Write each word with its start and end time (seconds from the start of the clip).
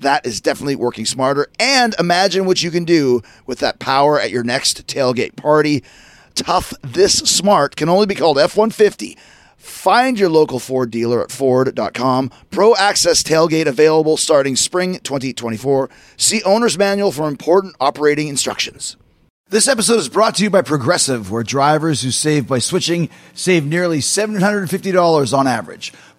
That 0.00 0.26
is 0.26 0.40
definitely 0.40 0.76
working 0.76 1.06
smarter. 1.06 1.48
And 1.58 1.94
imagine 1.98 2.46
what 2.46 2.62
you 2.62 2.70
can 2.70 2.84
do 2.84 3.22
with 3.46 3.58
that 3.60 3.78
power 3.78 4.20
at 4.20 4.30
your 4.30 4.44
next 4.44 4.86
tailgate 4.86 5.36
party. 5.36 5.82
Tough 6.34 6.74
This 6.82 7.14
Smart 7.14 7.76
can 7.76 7.88
only 7.88 8.06
be 8.06 8.14
called 8.14 8.38
F 8.38 8.56
150. 8.56 9.16
Find 9.56 10.18
your 10.18 10.28
local 10.28 10.58
Ford 10.58 10.90
dealer 10.90 11.22
at 11.22 11.32
Ford.com. 11.32 12.30
Pro 12.50 12.74
Access 12.74 13.22
Tailgate 13.22 13.66
available 13.66 14.18
starting 14.18 14.56
spring 14.56 14.98
2024. 14.98 15.88
See 16.18 16.42
Owner's 16.42 16.76
Manual 16.76 17.12
for 17.12 17.28
important 17.28 17.74
operating 17.80 18.28
instructions. 18.28 18.96
This 19.48 19.68
episode 19.68 19.98
is 19.98 20.08
brought 20.08 20.34
to 20.36 20.42
you 20.42 20.50
by 20.50 20.62
Progressive, 20.62 21.30
where 21.30 21.42
drivers 21.42 22.02
who 22.02 22.10
save 22.10 22.46
by 22.48 22.58
switching 22.58 23.08
save 23.34 23.64
nearly 23.64 23.98
$750 23.98 25.38
on 25.38 25.46
average. 25.46 25.92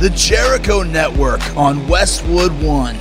The 0.00 0.10
Jericho 0.10 0.84
Network 0.84 1.40
on 1.56 1.88
Westwood 1.88 2.52
One. 2.62 2.96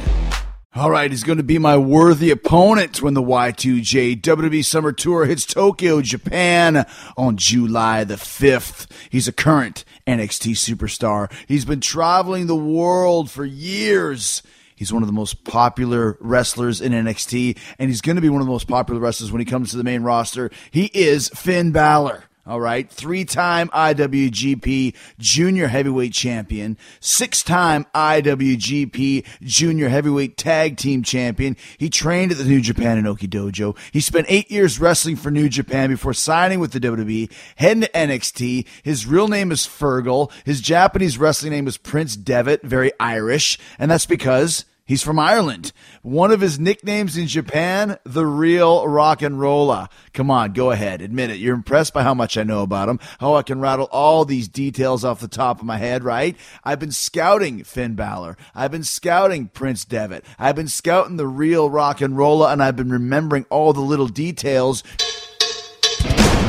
All 0.73 0.89
right, 0.89 1.11
he's 1.11 1.23
going 1.23 1.37
to 1.37 1.43
be 1.43 1.59
my 1.59 1.77
worthy 1.77 2.31
opponent 2.31 3.03
when 3.03 3.13
the 3.13 3.21
Y2J 3.21 4.19
WWE 4.19 4.65
Summer 4.65 4.91
Tour 4.91 5.27
hits 5.27 5.45
Tokyo, 5.45 6.01
Japan 6.01 6.87
on 7.15 7.37
July 7.37 8.03
the 8.03 8.15
5th. 8.15 8.89
He's 9.11 9.27
a 9.27 9.31
current 9.31 9.85
NXT 10.07 10.53
superstar. 10.53 11.31
He's 11.47 11.65
been 11.65 11.81
traveling 11.81 12.47
the 12.47 12.55
world 12.55 13.29
for 13.29 13.45
years. 13.45 14.41
He's 14.75 14.91
one 14.91 15.03
of 15.03 15.07
the 15.07 15.13
most 15.13 15.43
popular 15.43 16.17
wrestlers 16.19 16.81
in 16.81 16.93
NXT, 16.93 17.59
and 17.77 17.91
he's 17.91 18.01
going 18.01 18.15
to 18.15 18.23
be 18.23 18.29
one 18.29 18.41
of 18.41 18.47
the 18.47 18.53
most 18.53 18.67
popular 18.67 18.99
wrestlers 18.99 19.31
when 19.31 19.39
he 19.39 19.45
comes 19.45 19.69
to 19.69 19.77
the 19.77 19.83
main 19.83 20.01
roster. 20.01 20.49
He 20.71 20.85
is 20.95 21.29
Finn 21.29 21.71
Balor. 21.71 22.23
All 22.47 22.61
right. 22.61 22.89
Three 22.89 23.25
time 23.25 23.67
IWGP 23.69 24.95
Junior 25.19 25.67
Heavyweight 25.67 26.13
Champion, 26.13 26.77
six 27.01 27.43
time 27.43 27.85
IWGP 27.93 29.25
Junior 29.41 29.89
Heavyweight 29.89 30.37
Tag 30.37 30.77
Team 30.77 31.03
Champion. 31.03 31.57
He 31.77 31.89
trained 31.89 32.31
at 32.31 32.37
the 32.37 32.45
New 32.45 32.61
Japan 32.61 33.03
Inoki 33.03 33.27
Dojo. 33.27 33.77
He 33.91 33.99
spent 33.99 34.27
eight 34.29 34.49
years 34.49 34.79
wrestling 34.79 35.17
for 35.17 35.29
New 35.29 35.49
Japan 35.49 35.89
before 35.89 36.13
signing 36.13 36.61
with 36.61 36.71
the 36.71 36.79
WWE, 36.79 37.29
heading 37.57 37.81
to 37.81 37.89
NXT. 37.89 38.65
His 38.81 39.05
real 39.05 39.27
name 39.27 39.51
is 39.51 39.67
Fergal. 39.67 40.31
His 40.45 40.61
Japanese 40.61 41.17
wrestling 41.17 41.51
name 41.51 41.67
is 41.67 41.77
Prince 41.77 42.15
Devitt, 42.15 42.61
very 42.63 42.93
Irish. 42.97 43.59
And 43.77 43.91
that's 43.91 44.05
because 44.05 44.63
He's 44.87 45.03
from 45.03 45.19
Ireland. 45.19 45.73
One 46.01 46.31
of 46.31 46.39
his 46.39 46.57
nicknames 46.57 47.17
in 47.17 47.27
Japan, 47.27 47.97
the 48.05 48.25
real 48.25 48.87
rock 48.87 49.21
and 49.21 49.37
roller. 49.37 49.89
Come 50.13 50.31
on, 50.31 50.53
go 50.53 50.71
ahead, 50.71 51.01
admit 51.01 51.29
it. 51.29 51.39
You're 51.39 51.55
impressed 51.55 51.93
by 51.93 52.03
how 52.03 52.13
much 52.13 52.37
I 52.37 52.43
know 52.43 52.61
about 52.61 52.87
him, 52.87 53.01
how 53.19 53.35
I 53.35 53.43
can 53.43 53.59
rattle 53.59 53.89
all 53.91 54.23
these 54.23 54.47
details 54.47 55.03
off 55.03 55.19
the 55.19 55.27
top 55.27 55.59
of 55.59 55.65
my 55.65 55.75
head, 55.77 56.05
right? 56.05 56.37
I've 56.63 56.79
been 56.79 56.93
scouting 56.93 57.65
Finn 57.65 57.95
Balor. 57.95 58.37
I've 58.55 58.71
been 58.71 58.85
scouting 58.85 59.47
Prince 59.49 59.83
Devitt. 59.83 60.23
I've 60.39 60.55
been 60.55 60.69
scouting 60.69 61.17
the 61.17 61.27
real 61.27 61.69
rock 61.69 61.99
and 61.99 62.17
roller, 62.17 62.47
and 62.47 62.63
I've 62.63 62.77
been 62.77 62.91
remembering 62.91 63.45
all 63.49 63.73
the 63.73 63.81
little 63.81 64.07
details. 64.07 64.83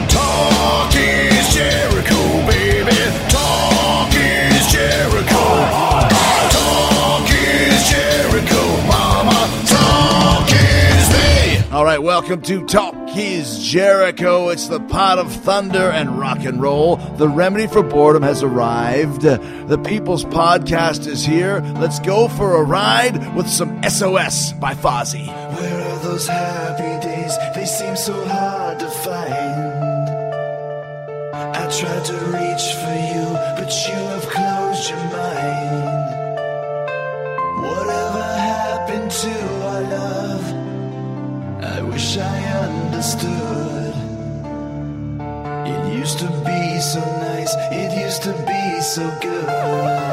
Talk 0.09 0.95
is 0.95 1.55
Jericho, 1.55 2.47
baby. 2.47 2.78
Right, 11.99 12.05
welcome 12.05 12.41
to 12.43 12.65
Talk 12.67 12.95
Is 13.17 13.59
Jericho. 13.59 14.51
It's 14.51 14.69
the 14.69 14.81
pot 14.81 15.19
of 15.19 15.33
thunder 15.33 15.91
and 15.91 16.19
rock 16.19 16.45
and 16.45 16.63
roll. 16.63 16.97
The 16.97 17.29
remedy 17.29 17.67
for 17.67 17.83
boredom 17.83 18.23
has 18.23 18.43
arrived. 18.43 19.23
The 19.23 19.83
People's 19.85 20.25
Podcast 20.25 21.07
is 21.09 21.25
here. 21.25 21.61
Let's 21.77 21.99
go 21.99 22.29
for 22.29 22.57
a 22.57 22.63
ride 22.63 23.35
with 23.35 23.49
some 23.49 23.83
SOS 23.83 24.53
by 24.53 24.75
Fozzy. 24.75 25.27
Where 25.27 25.89
are 25.89 25.99
those 26.01 26.29
happy 26.29 27.07
days? 27.07 27.37
They 27.55 27.67
seem 27.67 27.97
so 27.97 28.13
hard 28.27 28.79
to 28.79 28.89
find. 28.89 30.09
I 31.35 31.69
tried 31.69 32.05
to 32.05 32.15
reach 32.37 32.75
for 32.79 32.95
you, 33.11 33.27
but 33.57 33.71
you 33.89 33.95
have 33.95 34.27
closed 34.29 34.91
your 34.91 34.99
mind. 34.99 35.85
Whatever 37.63 38.23
happened 38.23 39.11
to 39.11 39.65
our 39.65 39.83
love? 39.83 40.38
I 41.99 42.01
wish 42.01 42.17
I 42.17 42.45
understood. 42.65 43.95
It 45.67 45.99
used 45.99 46.21
to 46.21 46.29
be 46.47 46.79
so 46.79 47.01
nice, 47.01 47.53
it 47.73 48.01
used 48.01 48.23
to 48.23 48.33
be 48.47 48.81
so 48.81 49.11
good. 49.21 50.08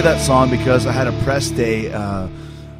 Play 0.00 0.14
that 0.14 0.24
song 0.24 0.48
because 0.48 0.86
I 0.86 0.92
had 0.92 1.08
a 1.08 1.22
press 1.24 1.50
day 1.50 1.92
uh, 1.92 2.28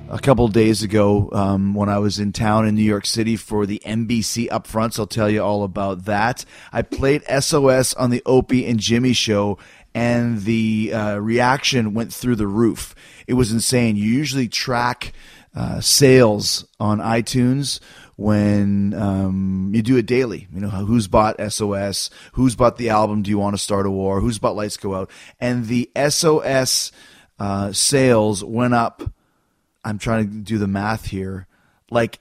a 0.08 0.20
couple 0.20 0.46
days 0.46 0.84
ago 0.84 1.28
um, 1.32 1.74
when 1.74 1.88
I 1.88 1.98
was 1.98 2.20
in 2.20 2.32
town 2.32 2.68
in 2.68 2.76
New 2.76 2.84
York 2.84 3.06
City 3.06 3.34
for 3.34 3.66
the 3.66 3.82
NBC 3.84 4.48
Upfronts. 4.50 5.00
I'll 5.00 5.06
tell 5.08 5.28
you 5.28 5.42
all 5.42 5.64
about 5.64 6.04
that. 6.04 6.44
I 6.72 6.82
played 6.82 7.24
SOS 7.24 7.92
on 7.94 8.10
the 8.10 8.22
Opie 8.24 8.66
and 8.66 8.78
Jimmy 8.78 9.14
show, 9.14 9.58
and 9.96 10.42
the 10.42 10.92
uh, 10.94 11.16
reaction 11.16 11.92
went 11.92 12.14
through 12.14 12.36
the 12.36 12.46
roof. 12.46 12.94
It 13.26 13.34
was 13.34 13.50
insane. 13.50 13.96
You 13.96 14.04
usually 14.04 14.46
track 14.46 15.12
uh, 15.56 15.80
sales 15.80 16.68
on 16.78 16.98
iTunes 16.98 17.80
when 18.18 18.92
um, 18.94 19.70
you 19.72 19.80
do 19.80 19.96
it 19.96 20.04
daily. 20.04 20.48
You 20.52 20.60
know, 20.60 20.68
who's 20.68 21.06
bought 21.06 21.40
SOS? 21.52 22.10
Who's 22.32 22.56
bought 22.56 22.76
the 22.76 22.90
album 22.90 23.22
Do 23.22 23.30
You 23.30 23.38
Want 23.38 23.54
to 23.54 23.62
Start 23.62 23.86
a 23.86 23.90
War? 23.90 24.20
Who's 24.20 24.40
bought 24.40 24.56
Lights 24.56 24.76
Go 24.76 24.96
Out? 24.96 25.10
And 25.38 25.66
the 25.66 25.88
SOS 25.96 26.90
uh, 27.38 27.72
sales 27.72 28.42
went 28.42 28.74
up. 28.74 29.02
I'm 29.84 29.98
trying 29.98 30.30
to 30.30 30.36
do 30.38 30.58
the 30.58 30.66
math 30.66 31.06
here, 31.06 31.46
like 31.92 32.18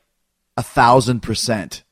a 0.55 0.61
thousand 0.61 1.21
percent 1.21 1.83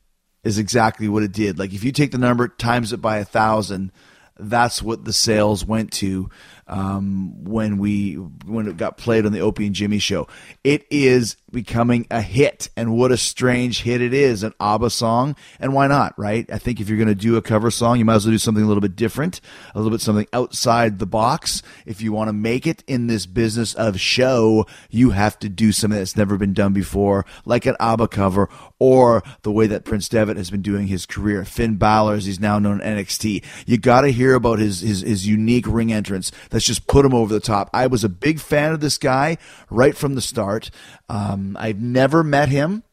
is 0.43 0.59
exactly 0.59 1.07
what 1.07 1.23
it 1.23 1.31
did. 1.31 1.57
Like 1.57 1.73
if 1.73 1.83
you 1.83 1.91
take 1.91 2.11
the 2.11 2.19
number 2.19 2.47
times 2.47 2.93
it 2.93 3.01
by 3.01 3.17
a 3.17 3.25
thousand, 3.25 3.91
that's 4.37 4.83
what 4.83 5.03
the 5.03 5.13
sales 5.13 5.65
went 5.65 5.91
to 5.93 6.29
um, 6.67 7.43
when 7.43 7.77
we 7.77 8.13
when 8.13 8.67
it 8.67 8.77
got 8.77 8.97
played 8.97 9.25
on 9.25 9.31
the 9.31 9.39
Opie 9.39 9.67
and 9.67 9.75
Jimmy 9.75 9.99
show. 9.99 10.27
It 10.63 10.85
is 10.89 11.37
becoming 11.51 12.05
a 12.11 12.21
hit, 12.21 12.69
and 12.75 12.97
what 12.97 13.11
a 13.11 13.17
strange 13.17 13.83
hit 13.83 14.01
it 14.01 14.13
is 14.13 14.43
an 14.43 14.53
ABBA 14.59 14.89
song, 14.89 15.35
and 15.59 15.73
why 15.73 15.87
not, 15.87 16.17
right? 16.17 16.49
I 16.51 16.57
think 16.57 16.79
if 16.79 16.89
you're 16.89 16.97
going 16.97 17.07
to 17.07 17.15
do 17.15 17.37
a 17.37 17.41
cover 17.41 17.71
song, 17.71 17.97
you 17.97 18.05
might 18.05 18.15
as 18.15 18.25
well 18.25 18.33
do 18.33 18.37
something 18.37 18.63
a 18.63 18.67
little 18.67 18.81
bit 18.81 18.95
different, 18.95 19.41
a 19.73 19.79
little 19.79 19.91
bit 19.91 20.01
something 20.01 20.27
outside 20.33 20.99
the 20.99 21.05
box. 21.05 21.61
If 21.85 22.01
you 22.01 22.11
want 22.11 22.27
to 22.29 22.33
make 22.33 22.67
it 22.67 22.83
in 22.87 23.07
this 23.07 23.25
business 23.25 23.73
of 23.75 23.99
show, 23.99 24.65
you 24.89 25.11
have 25.11 25.39
to 25.39 25.49
do 25.49 25.71
something 25.71 25.97
that's 25.97 26.17
never 26.17 26.37
been 26.37 26.53
done 26.53 26.73
before, 26.73 27.25
like 27.45 27.65
an 27.65 27.75
ABBA 27.79 28.09
cover, 28.09 28.49
or 28.79 29.23
the 29.43 29.51
way 29.51 29.67
that 29.67 29.85
Prince 29.85 30.09
Devitt 30.09 30.37
has 30.37 30.49
been 30.49 30.61
doing 30.61 30.87
his 30.87 31.05
career. 31.05 31.45
Finn 31.45 31.75
Balor, 31.77 32.15
as 32.15 32.25
he's 32.25 32.39
now 32.39 32.59
known 32.59 32.81
in 32.81 32.97
NXT. 32.97 33.43
You 33.65 33.77
got 33.77 34.01
to 34.01 34.11
hear 34.11 34.33
about 34.33 34.59
his, 34.59 34.81
his 34.81 35.01
his 35.01 35.27
unique 35.27 35.67
ring 35.67 35.93
entrance. 35.93 36.31
That's 36.55 36.63
just 36.63 36.87
put 36.87 37.05
him 37.05 37.13
over 37.13 37.33
the 37.33 37.41
top. 37.41 37.69
I 37.73 37.87
was 37.87 38.05
a 38.05 38.07
big 38.09 38.39
fan 38.39 38.71
of 38.71 38.79
this 38.79 38.97
guy 38.97 39.37
right 39.69 39.93
from 39.93 40.15
the 40.15 40.21
start. 40.21 40.71
Um, 41.09 41.57
I've 41.59 41.81
never 41.81 42.23
met 42.23 42.47
him. 42.47 42.83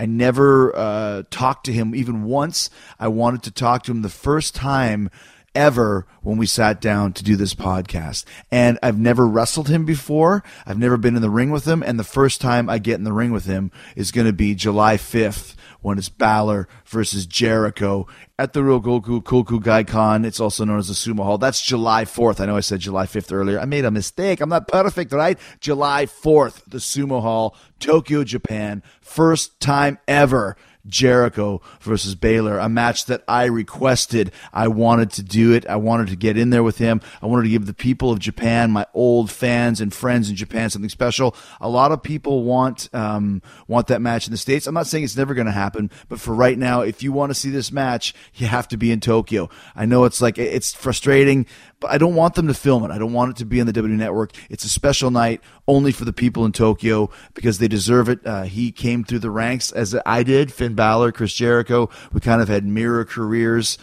I 0.00 0.06
never 0.06 0.74
uh, 0.74 1.22
talked 1.30 1.66
to 1.66 1.72
him 1.72 1.94
even 1.94 2.24
once. 2.24 2.68
I 2.98 3.06
wanted 3.06 3.44
to 3.44 3.52
talk 3.52 3.84
to 3.84 3.92
him 3.92 4.02
the 4.02 4.08
first 4.08 4.56
time 4.56 5.08
ever 5.54 6.04
when 6.22 6.36
we 6.36 6.46
sat 6.46 6.80
down 6.80 7.12
to 7.12 7.22
do 7.22 7.36
this 7.36 7.54
podcast. 7.54 8.24
And 8.50 8.76
I've 8.82 8.98
never 8.98 9.28
wrestled 9.28 9.68
him 9.68 9.84
before. 9.84 10.42
I've 10.66 10.80
never 10.80 10.96
been 10.96 11.14
in 11.14 11.22
the 11.22 11.30
ring 11.30 11.52
with 11.52 11.64
him. 11.64 11.84
And 11.84 11.96
the 11.96 12.02
first 12.02 12.40
time 12.40 12.68
I 12.68 12.78
get 12.78 12.96
in 12.96 13.04
the 13.04 13.12
ring 13.12 13.30
with 13.30 13.44
him 13.44 13.70
is 13.94 14.10
going 14.10 14.26
to 14.26 14.32
be 14.32 14.56
July 14.56 14.96
5th 14.96 15.54
when 15.88 15.98
it's 15.98 16.08
Balor 16.08 16.68
versus 16.84 17.26
Jericho 17.26 18.06
at 18.38 18.52
the 18.52 18.60
Ryogoku 18.60 19.22
Kokugikan. 19.22 20.24
It's 20.24 20.38
also 20.38 20.64
known 20.64 20.78
as 20.78 20.88
the 20.88 20.94
Sumo 20.94 21.24
Hall. 21.24 21.38
That's 21.38 21.60
July 21.60 22.04
4th. 22.04 22.40
I 22.40 22.46
know 22.46 22.56
I 22.56 22.60
said 22.60 22.80
July 22.80 23.06
5th 23.06 23.32
earlier. 23.32 23.58
I 23.58 23.64
made 23.64 23.84
a 23.84 23.90
mistake. 23.90 24.40
I'm 24.40 24.48
not 24.48 24.68
perfect, 24.68 25.12
right? 25.12 25.38
July 25.60 26.06
4th, 26.06 26.62
the 26.66 26.78
Sumo 26.78 27.20
Hall, 27.22 27.56
Tokyo, 27.80 28.22
Japan. 28.22 28.82
First 29.00 29.58
time 29.60 29.98
ever 30.06 30.56
Jericho 30.88 31.60
versus 31.80 32.14
Balor, 32.14 32.58
a 32.58 32.68
match 32.68 33.06
that 33.06 33.22
I 33.28 33.44
requested. 33.44 34.32
I 34.52 34.68
wanted 34.68 35.10
to 35.12 35.22
do 35.22 35.52
it. 35.52 35.66
I 35.66 35.76
wanted 35.76 36.08
to 36.08 36.16
get 36.16 36.36
in 36.36 36.50
there 36.50 36.62
with 36.62 36.78
him. 36.78 37.00
I 37.22 37.26
wanted 37.26 37.44
to 37.44 37.50
give 37.50 37.66
the 37.66 37.74
people 37.74 38.10
of 38.10 38.18
Japan, 38.18 38.70
my 38.70 38.86
old 38.94 39.30
fans 39.30 39.80
and 39.80 39.92
friends 39.92 40.30
in 40.30 40.36
Japan, 40.36 40.70
something 40.70 40.88
special. 40.88 41.36
A 41.60 41.68
lot 41.68 41.92
of 41.92 42.02
people 42.02 42.44
want 42.44 42.88
um, 42.94 43.42
want 43.66 43.88
that 43.88 44.00
match 44.00 44.26
in 44.26 44.32
the 44.32 44.38
states. 44.38 44.66
I'm 44.66 44.74
not 44.74 44.86
saying 44.86 45.04
it's 45.04 45.16
never 45.16 45.34
going 45.34 45.46
to 45.46 45.52
happen, 45.52 45.90
but 46.08 46.20
for 46.20 46.34
right 46.34 46.58
now, 46.58 46.80
if 46.80 47.02
you 47.02 47.12
want 47.12 47.30
to 47.30 47.34
see 47.34 47.50
this 47.50 47.70
match, 47.72 48.14
you 48.34 48.46
have 48.46 48.68
to 48.68 48.76
be 48.76 48.90
in 48.90 49.00
Tokyo. 49.00 49.48
I 49.76 49.86
know 49.86 50.04
it's 50.04 50.20
like 50.20 50.38
it's 50.38 50.74
frustrating, 50.74 51.46
but 51.80 51.90
I 51.90 51.98
don't 51.98 52.14
want 52.14 52.34
them 52.34 52.48
to 52.48 52.54
film 52.54 52.84
it. 52.84 52.90
I 52.90 52.98
don't 52.98 53.12
want 53.12 53.30
it 53.30 53.36
to 53.38 53.44
be 53.44 53.60
on 53.60 53.66
the 53.66 53.72
W 53.72 53.94
Network. 53.94 54.32
It's 54.50 54.64
a 54.64 54.68
special 54.68 55.10
night 55.10 55.40
only 55.66 55.92
for 55.92 56.04
the 56.04 56.12
people 56.12 56.44
in 56.44 56.52
Tokyo 56.52 57.10
because 57.34 57.58
they 57.58 57.68
deserve 57.68 58.08
it. 58.08 58.26
Uh, 58.26 58.42
he 58.44 58.72
came 58.72 59.04
through 59.04 59.20
the 59.20 59.30
ranks 59.30 59.70
as 59.72 59.96
I 60.04 60.22
did. 60.22 60.52
Finn 60.52 60.74
Balor, 60.74 61.12
Chris 61.12 61.32
Jericho. 61.32 61.88
We 62.12 62.20
kind 62.20 62.42
of 62.42 62.48
had 62.48 62.64
mirror 62.64 63.04
careers 63.04 63.78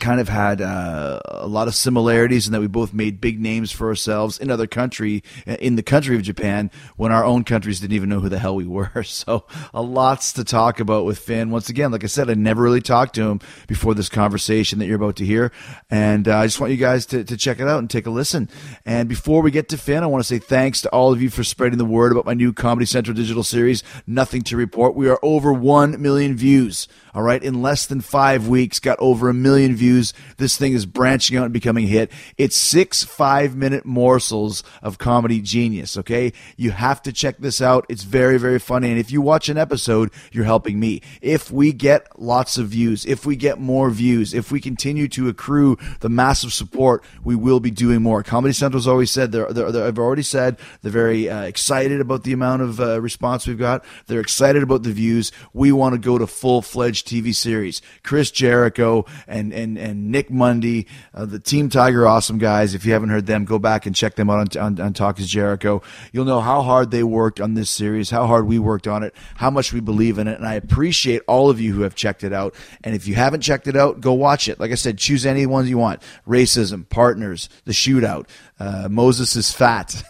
kind 0.00 0.20
of 0.20 0.28
had 0.28 0.60
uh, 0.60 1.20
a 1.26 1.46
lot 1.46 1.68
of 1.68 1.74
similarities 1.74 2.46
in 2.46 2.52
that 2.52 2.60
we 2.60 2.66
both 2.66 2.92
made 2.92 3.20
big 3.20 3.40
names 3.40 3.70
for 3.70 3.88
ourselves 3.88 4.38
in 4.38 4.50
other 4.50 4.66
country 4.66 5.22
in 5.46 5.76
the 5.76 5.82
country 5.82 6.16
of 6.16 6.22
Japan 6.22 6.70
when 6.96 7.12
our 7.12 7.24
own 7.24 7.44
countries 7.44 7.80
didn't 7.80 7.94
even 7.94 8.08
know 8.08 8.20
who 8.20 8.28
the 8.28 8.38
hell 8.38 8.56
we 8.56 8.66
were. 8.66 8.90
So 9.12 9.44
a 9.74 9.82
lots 9.82 10.32
to 10.34 10.44
talk 10.44 10.80
about 10.80 11.04
with 11.04 11.18
Finn. 11.18 11.50
Once 11.50 11.68
again, 11.68 11.92
like 11.92 12.02
I 12.02 12.06
said, 12.06 12.30
I 12.30 12.34
never 12.34 12.62
really 12.62 12.80
talked 12.80 13.14
to 13.16 13.22
him 13.22 13.40
before 13.68 13.94
this 13.94 14.08
conversation 14.08 14.78
that 14.78 14.86
you're 14.86 14.96
about 14.96 15.16
to 15.16 15.24
hear, 15.24 15.52
and 15.90 16.26
uh, 16.26 16.38
I 16.38 16.46
just 16.46 16.58
want 16.58 16.72
you 16.72 16.78
guys 16.78 17.06
to, 17.06 17.22
to 17.22 17.36
check 17.36 17.60
it 17.60 17.68
out 17.68 17.78
and 17.78 17.90
take 17.90 18.06
a 18.06 18.10
listen. 18.10 18.48
And 18.86 19.08
before 19.08 19.42
we 19.42 19.50
get 19.50 19.68
to 19.68 19.76
Finn, 19.76 20.02
I 20.02 20.06
want 20.06 20.24
to 20.24 20.28
say 20.28 20.38
thanks 20.38 20.80
to 20.82 20.88
all 20.90 21.12
of 21.12 21.20
you 21.20 21.30
for 21.30 21.44
spreading 21.44 21.78
the 21.78 21.84
word 21.84 22.10
about 22.10 22.24
my 22.24 22.34
new 22.34 22.52
Comedy 22.52 22.86
Central 22.86 23.14
digital 23.14 23.42
series, 23.42 23.82
Nothing 24.06 24.42
to 24.42 24.56
Report. 24.56 24.94
We 24.94 25.08
are 25.08 25.20
over 25.22 25.52
one 25.52 26.00
million 26.00 26.36
views. 26.36 26.88
All 27.14 27.22
right, 27.22 27.42
in 27.42 27.60
less 27.60 27.84
than 27.84 28.00
five 28.00 28.48
weeks, 28.48 28.80
got 28.80 28.98
over 28.98 29.28
a 29.28 29.34
million 29.34 29.76
views. 29.76 30.14
This 30.38 30.56
thing 30.56 30.72
is 30.72 30.86
branching 30.86 31.36
out 31.36 31.44
and 31.44 31.52
becoming 31.52 31.84
a 31.84 31.88
hit. 31.88 32.10
It's 32.38 32.56
six 32.56 33.04
five 33.04 33.54
minute 33.54 33.84
morsels 33.84 34.62
of 34.82 34.96
comedy 34.96 35.42
genius. 35.42 35.98
Okay, 35.98 36.32
you 36.56 36.70
have 36.70 37.02
to 37.02 37.12
check 37.12 37.38
this 37.38 37.60
out. 37.60 37.84
It's 37.90 38.04
very 38.04 38.38
very 38.38 38.58
funny, 38.58 38.90
and 38.90 38.98
if 38.98 39.10
you 39.10 39.20
watch 39.20 39.50
an 39.50 39.58
episode, 39.58 40.10
you're 40.30 40.44
helping 40.44 40.80
me. 40.80 41.02
If 41.20 41.50
we 41.50 41.72
get 41.72 42.18
lots 42.18 42.56
of 42.56 42.68
views, 42.68 43.04
if 43.04 43.26
we 43.26 43.36
get 43.36 43.60
more 43.60 43.90
views, 43.90 44.32
if 44.32 44.50
we 44.50 44.60
continue 44.60 45.06
to 45.08 45.28
accrue 45.28 45.76
the 46.00 46.08
massive 46.08 46.52
support, 46.52 47.04
we 47.22 47.34
will 47.34 47.60
be 47.60 47.70
doing 47.70 48.00
more. 48.00 48.22
Comedy 48.22 48.54
Central's 48.54 48.88
always 48.88 49.10
said 49.10 49.32
they're, 49.32 49.52
they're, 49.52 49.70
they're 49.70 49.86
I've 49.86 49.98
already 49.98 50.22
said 50.22 50.56
they're 50.80 50.90
very 50.90 51.28
uh, 51.28 51.42
excited 51.42 52.00
about 52.00 52.24
the 52.24 52.32
amount 52.32 52.62
of 52.62 52.80
uh, 52.80 53.00
response 53.00 53.46
we've 53.46 53.58
got. 53.58 53.84
They're 54.06 54.20
excited 54.20 54.62
about 54.62 54.82
the 54.82 54.92
views. 54.92 55.30
We 55.52 55.72
want 55.72 55.94
to 55.94 55.98
go 55.98 56.16
to 56.16 56.26
full 56.26 56.62
fledged 56.62 57.01
TV 57.02 57.34
series. 57.34 57.82
Chris 58.02 58.30
Jericho 58.30 59.04
and 59.26 59.52
and 59.52 59.78
and 59.78 60.10
Nick 60.10 60.30
Mundy, 60.30 60.86
uh, 61.14 61.26
the 61.26 61.38
Team 61.38 61.68
Tiger 61.68 62.06
Awesome 62.06 62.38
guys. 62.38 62.74
If 62.74 62.84
you 62.84 62.92
haven't 62.92 63.10
heard 63.10 63.26
them, 63.26 63.44
go 63.44 63.58
back 63.58 63.86
and 63.86 63.94
check 63.94 64.14
them 64.14 64.30
out 64.30 64.56
on, 64.56 64.62
on, 64.62 64.80
on 64.80 64.92
Talk 64.92 65.18
is 65.20 65.28
Jericho. 65.28 65.82
You'll 66.12 66.24
know 66.24 66.40
how 66.40 66.62
hard 66.62 66.90
they 66.90 67.02
worked 67.02 67.40
on 67.40 67.54
this 67.54 67.70
series, 67.70 68.10
how 68.10 68.26
hard 68.26 68.46
we 68.46 68.58
worked 68.58 68.86
on 68.86 69.02
it, 69.02 69.14
how 69.36 69.50
much 69.50 69.72
we 69.72 69.80
believe 69.80 70.18
in 70.18 70.28
it, 70.28 70.38
and 70.38 70.46
I 70.46 70.54
appreciate 70.54 71.22
all 71.26 71.50
of 71.50 71.60
you 71.60 71.72
who 71.72 71.82
have 71.82 71.94
checked 71.94 72.24
it 72.24 72.32
out. 72.32 72.54
And 72.84 72.94
if 72.94 73.06
you 73.06 73.14
haven't 73.14 73.40
checked 73.40 73.66
it 73.66 73.76
out, 73.76 74.00
go 74.00 74.12
watch 74.12 74.48
it. 74.48 74.60
Like 74.60 74.70
I 74.72 74.76
said, 74.76 74.98
choose 74.98 75.26
any 75.26 75.46
ones 75.46 75.68
you 75.68 75.78
want. 75.78 76.02
Racism, 76.26 76.88
Partners, 76.88 77.48
The 77.64 77.72
Shootout, 77.72 78.28
uh, 78.62 78.88
Moses 78.88 79.34
is 79.34 79.52
Fat. 79.52 80.04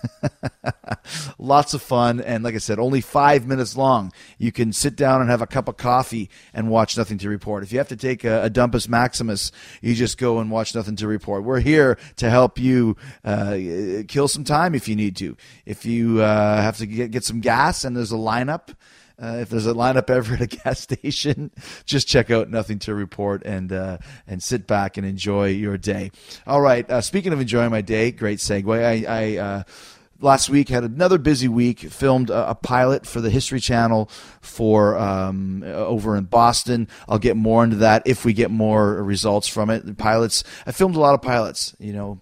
Lots 1.38 1.72
of 1.72 1.80
fun, 1.80 2.20
and 2.20 2.44
like 2.44 2.54
I 2.54 2.58
said, 2.58 2.78
only 2.78 3.00
five 3.00 3.46
minutes 3.46 3.78
long. 3.78 4.12
You 4.36 4.52
can 4.52 4.74
sit 4.74 4.94
down 4.94 5.22
and 5.22 5.30
have 5.30 5.40
a 5.40 5.46
cup 5.46 5.68
of 5.68 5.78
coffee 5.78 6.28
and 6.52 6.68
watch 6.68 6.98
Nothing 6.98 7.16
to 7.18 7.30
Report. 7.30 7.62
If 7.62 7.72
you 7.72 7.78
have 7.78 7.88
to 7.88 7.96
take 7.96 8.24
a, 8.24 8.42
a 8.42 8.50
Dumpus 8.50 8.88
Maximus, 8.88 9.52
you 9.80 9.94
just 9.94 10.18
go 10.18 10.38
and 10.38 10.50
watch 10.50 10.74
Nothing 10.74 10.96
to 10.96 11.08
Report. 11.08 11.44
We're 11.44 11.60
here 11.60 11.96
to 12.16 12.28
help 12.28 12.58
you 12.58 12.98
uh, 13.24 13.56
kill 14.06 14.28
some 14.28 14.44
time 14.44 14.74
if 14.74 14.86
you 14.86 14.96
need 14.96 15.16
to. 15.16 15.34
If 15.64 15.86
you 15.86 16.20
uh, 16.20 16.60
have 16.60 16.76
to 16.76 16.86
get, 16.86 17.10
get 17.10 17.24
some 17.24 17.40
gas 17.40 17.84
and 17.84 17.96
there's 17.96 18.12
a 18.12 18.16
lineup, 18.16 18.74
uh, 19.20 19.38
if 19.40 19.48
there's 19.48 19.66
a 19.66 19.74
lineup 19.74 20.10
ever 20.10 20.34
at 20.34 20.40
a 20.40 20.46
gas 20.64 20.80
station, 20.80 21.50
just 21.84 22.08
check 22.08 22.30
out 22.30 22.50
Nothing 22.50 22.78
to 22.80 22.94
Report 22.94 23.42
and 23.44 23.72
uh, 23.72 23.98
and 24.26 24.42
sit 24.42 24.66
back 24.66 24.96
and 24.96 25.06
enjoy 25.06 25.48
your 25.48 25.78
day. 25.78 26.10
All 26.46 26.60
right. 26.60 26.88
Uh, 26.88 27.00
speaking 27.00 27.32
of 27.32 27.40
enjoying 27.40 27.70
my 27.70 27.80
day, 27.80 28.10
great 28.10 28.38
segue. 28.38 28.84
I. 28.84 29.04
I 29.08 29.36
uh, 29.38 29.62
Last 30.22 30.48
week 30.48 30.68
had 30.68 30.84
another 30.84 31.18
busy 31.18 31.48
week. 31.48 31.80
Filmed 31.80 32.30
a, 32.30 32.50
a 32.50 32.54
pilot 32.54 33.06
for 33.06 33.20
the 33.20 33.28
History 33.28 33.58
Channel 33.58 34.08
for 34.40 34.96
um, 34.96 35.64
over 35.64 36.16
in 36.16 36.26
Boston. 36.26 36.86
I'll 37.08 37.18
get 37.18 37.36
more 37.36 37.64
into 37.64 37.76
that 37.76 38.04
if 38.06 38.24
we 38.24 38.32
get 38.32 38.48
more 38.48 39.02
results 39.02 39.48
from 39.48 39.68
it. 39.68 39.84
The 39.84 39.94
pilots. 39.94 40.44
I 40.64 40.70
filmed 40.70 40.94
a 40.94 41.00
lot 41.00 41.14
of 41.14 41.22
pilots. 41.22 41.74
You 41.80 41.92
know, 41.92 42.20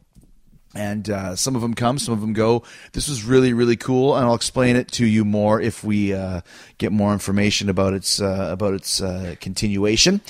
and 0.75 1.11
uh, 1.11 1.35
some 1.35 1.57
of 1.57 1.62
them 1.62 1.75
come, 1.75 1.99
some 1.99 2.15
of 2.15 2.21
them 2.21 2.33
go. 2.33 2.62
This 2.93 3.09
was 3.09 3.25
really, 3.25 3.53
really 3.53 3.77
cool, 3.77 4.17
and 4.17 4.25
I'll 4.25 4.35
explain 4.35 4.77
it 4.77 4.91
to 4.93 5.07
you 5.07 5.25
more 5.25 5.61
if 5.61 5.83
we 5.83 6.15
uh, 6.15 6.43
get 6.79 6.93
more 6.93 7.12
information 7.12 7.69
about 7.69 7.93
its 7.93 8.21
uh, 8.21 8.49
about 8.50 8.75
its 8.75 9.03
uh, 9.03 9.35
continuation. 9.41 10.21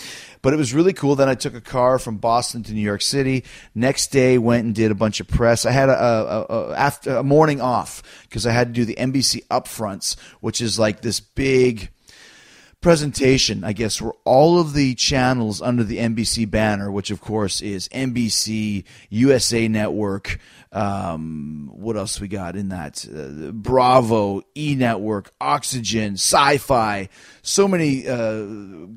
But 0.43 0.55
it 0.55 0.57
was 0.57 0.73
really 0.73 0.95
cool. 0.95 1.17
Then 1.17 1.29
I 1.29 1.35
took 1.35 1.55
a 1.55 1.61
car 1.61 1.99
from 1.99 2.17
Boston 2.17 2.63
to 2.63 2.73
New 2.73 2.81
York 2.81 3.03
City. 3.03 3.45
Next 3.75 4.11
day, 4.11 4.39
went 4.39 4.65
and 4.65 4.75
did 4.75 4.91
a 4.91 4.95
bunch 4.95 5.21
of 5.21 5.29
press. 5.29 5.67
I 5.67 5.73
had 5.73 5.91
a, 5.91 6.03
a, 6.03 6.47
a 6.49 6.75
after 6.75 7.17
a 7.17 7.23
morning 7.23 7.61
off 7.61 8.03
because 8.23 8.47
I 8.47 8.53
had 8.53 8.69
to 8.69 8.73
do 8.73 8.87
the 8.87 8.95
NBC 8.95 9.47
upfronts, 9.49 10.19
which 10.41 10.63
is 10.63 10.79
like 10.79 11.03
this 11.03 11.21
big 11.21 11.91
presentation, 12.81 13.63
I 13.63 13.73
guess, 13.73 14.01
where 14.01 14.13
all 14.25 14.59
of 14.59 14.73
the 14.73 14.95
channels 14.95 15.61
under 15.61 15.85
the 15.85 15.99
NBC 15.99 16.51
banner, 16.51 16.91
which 16.91 17.11
of 17.11 17.21
course 17.21 17.61
is 17.61 17.89
NBC, 17.89 18.85
USA 19.11 19.69
Network, 19.69 20.39
um, 20.73 21.69
what 21.75 21.97
else 21.97 22.21
we 22.21 22.29
got 22.29 22.55
in 22.55 22.69
that? 22.69 23.05
Uh, 23.05 23.51
Bravo, 23.51 24.43
E 24.57 24.77
Network, 24.77 25.33
Oxygen, 25.41 26.15
Sci 26.15 26.59
Fi. 26.59 27.09
So 27.43 27.67
many 27.67 28.07
uh, 28.07 28.47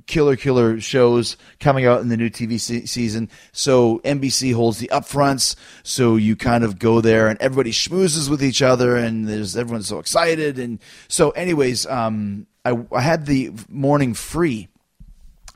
killer, 0.05 0.35
killer 0.35 0.79
shows 0.79 1.35
coming 1.59 1.85
out 1.85 2.01
in 2.01 2.09
the 2.09 2.17
new 2.17 2.29
TV 2.29 2.59
se- 2.59 2.85
season. 2.85 3.29
So 3.51 3.99
NBC 3.99 4.53
holds 4.53 4.77
the 4.77 4.89
upfronts. 4.89 5.55
So 5.81 6.15
you 6.15 6.35
kind 6.35 6.63
of 6.63 6.77
go 6.77 7.01
there 7.01 7.27
and 7.27 7.41
everybody 7.41 7.71
schmoozes 7.71 8.29
with 8.29 8.43
each 8.43 8.61
other 8.61 8.95
and 8.95 9.27
there's 9.27 9.57
everyone's 9.57 9.87
so 9.87 9.97
excited. 9.97 10.59
And 10.59 10.79
so, 11.07 11.31
anyways, 11.31 11.87
um, 11.87 12.45
I, 12.65 12.77
I 12.91 13.01
had 13.01 13.25
the 13.25 13.51
morning 13.69 14.13
free. 14.13 14.69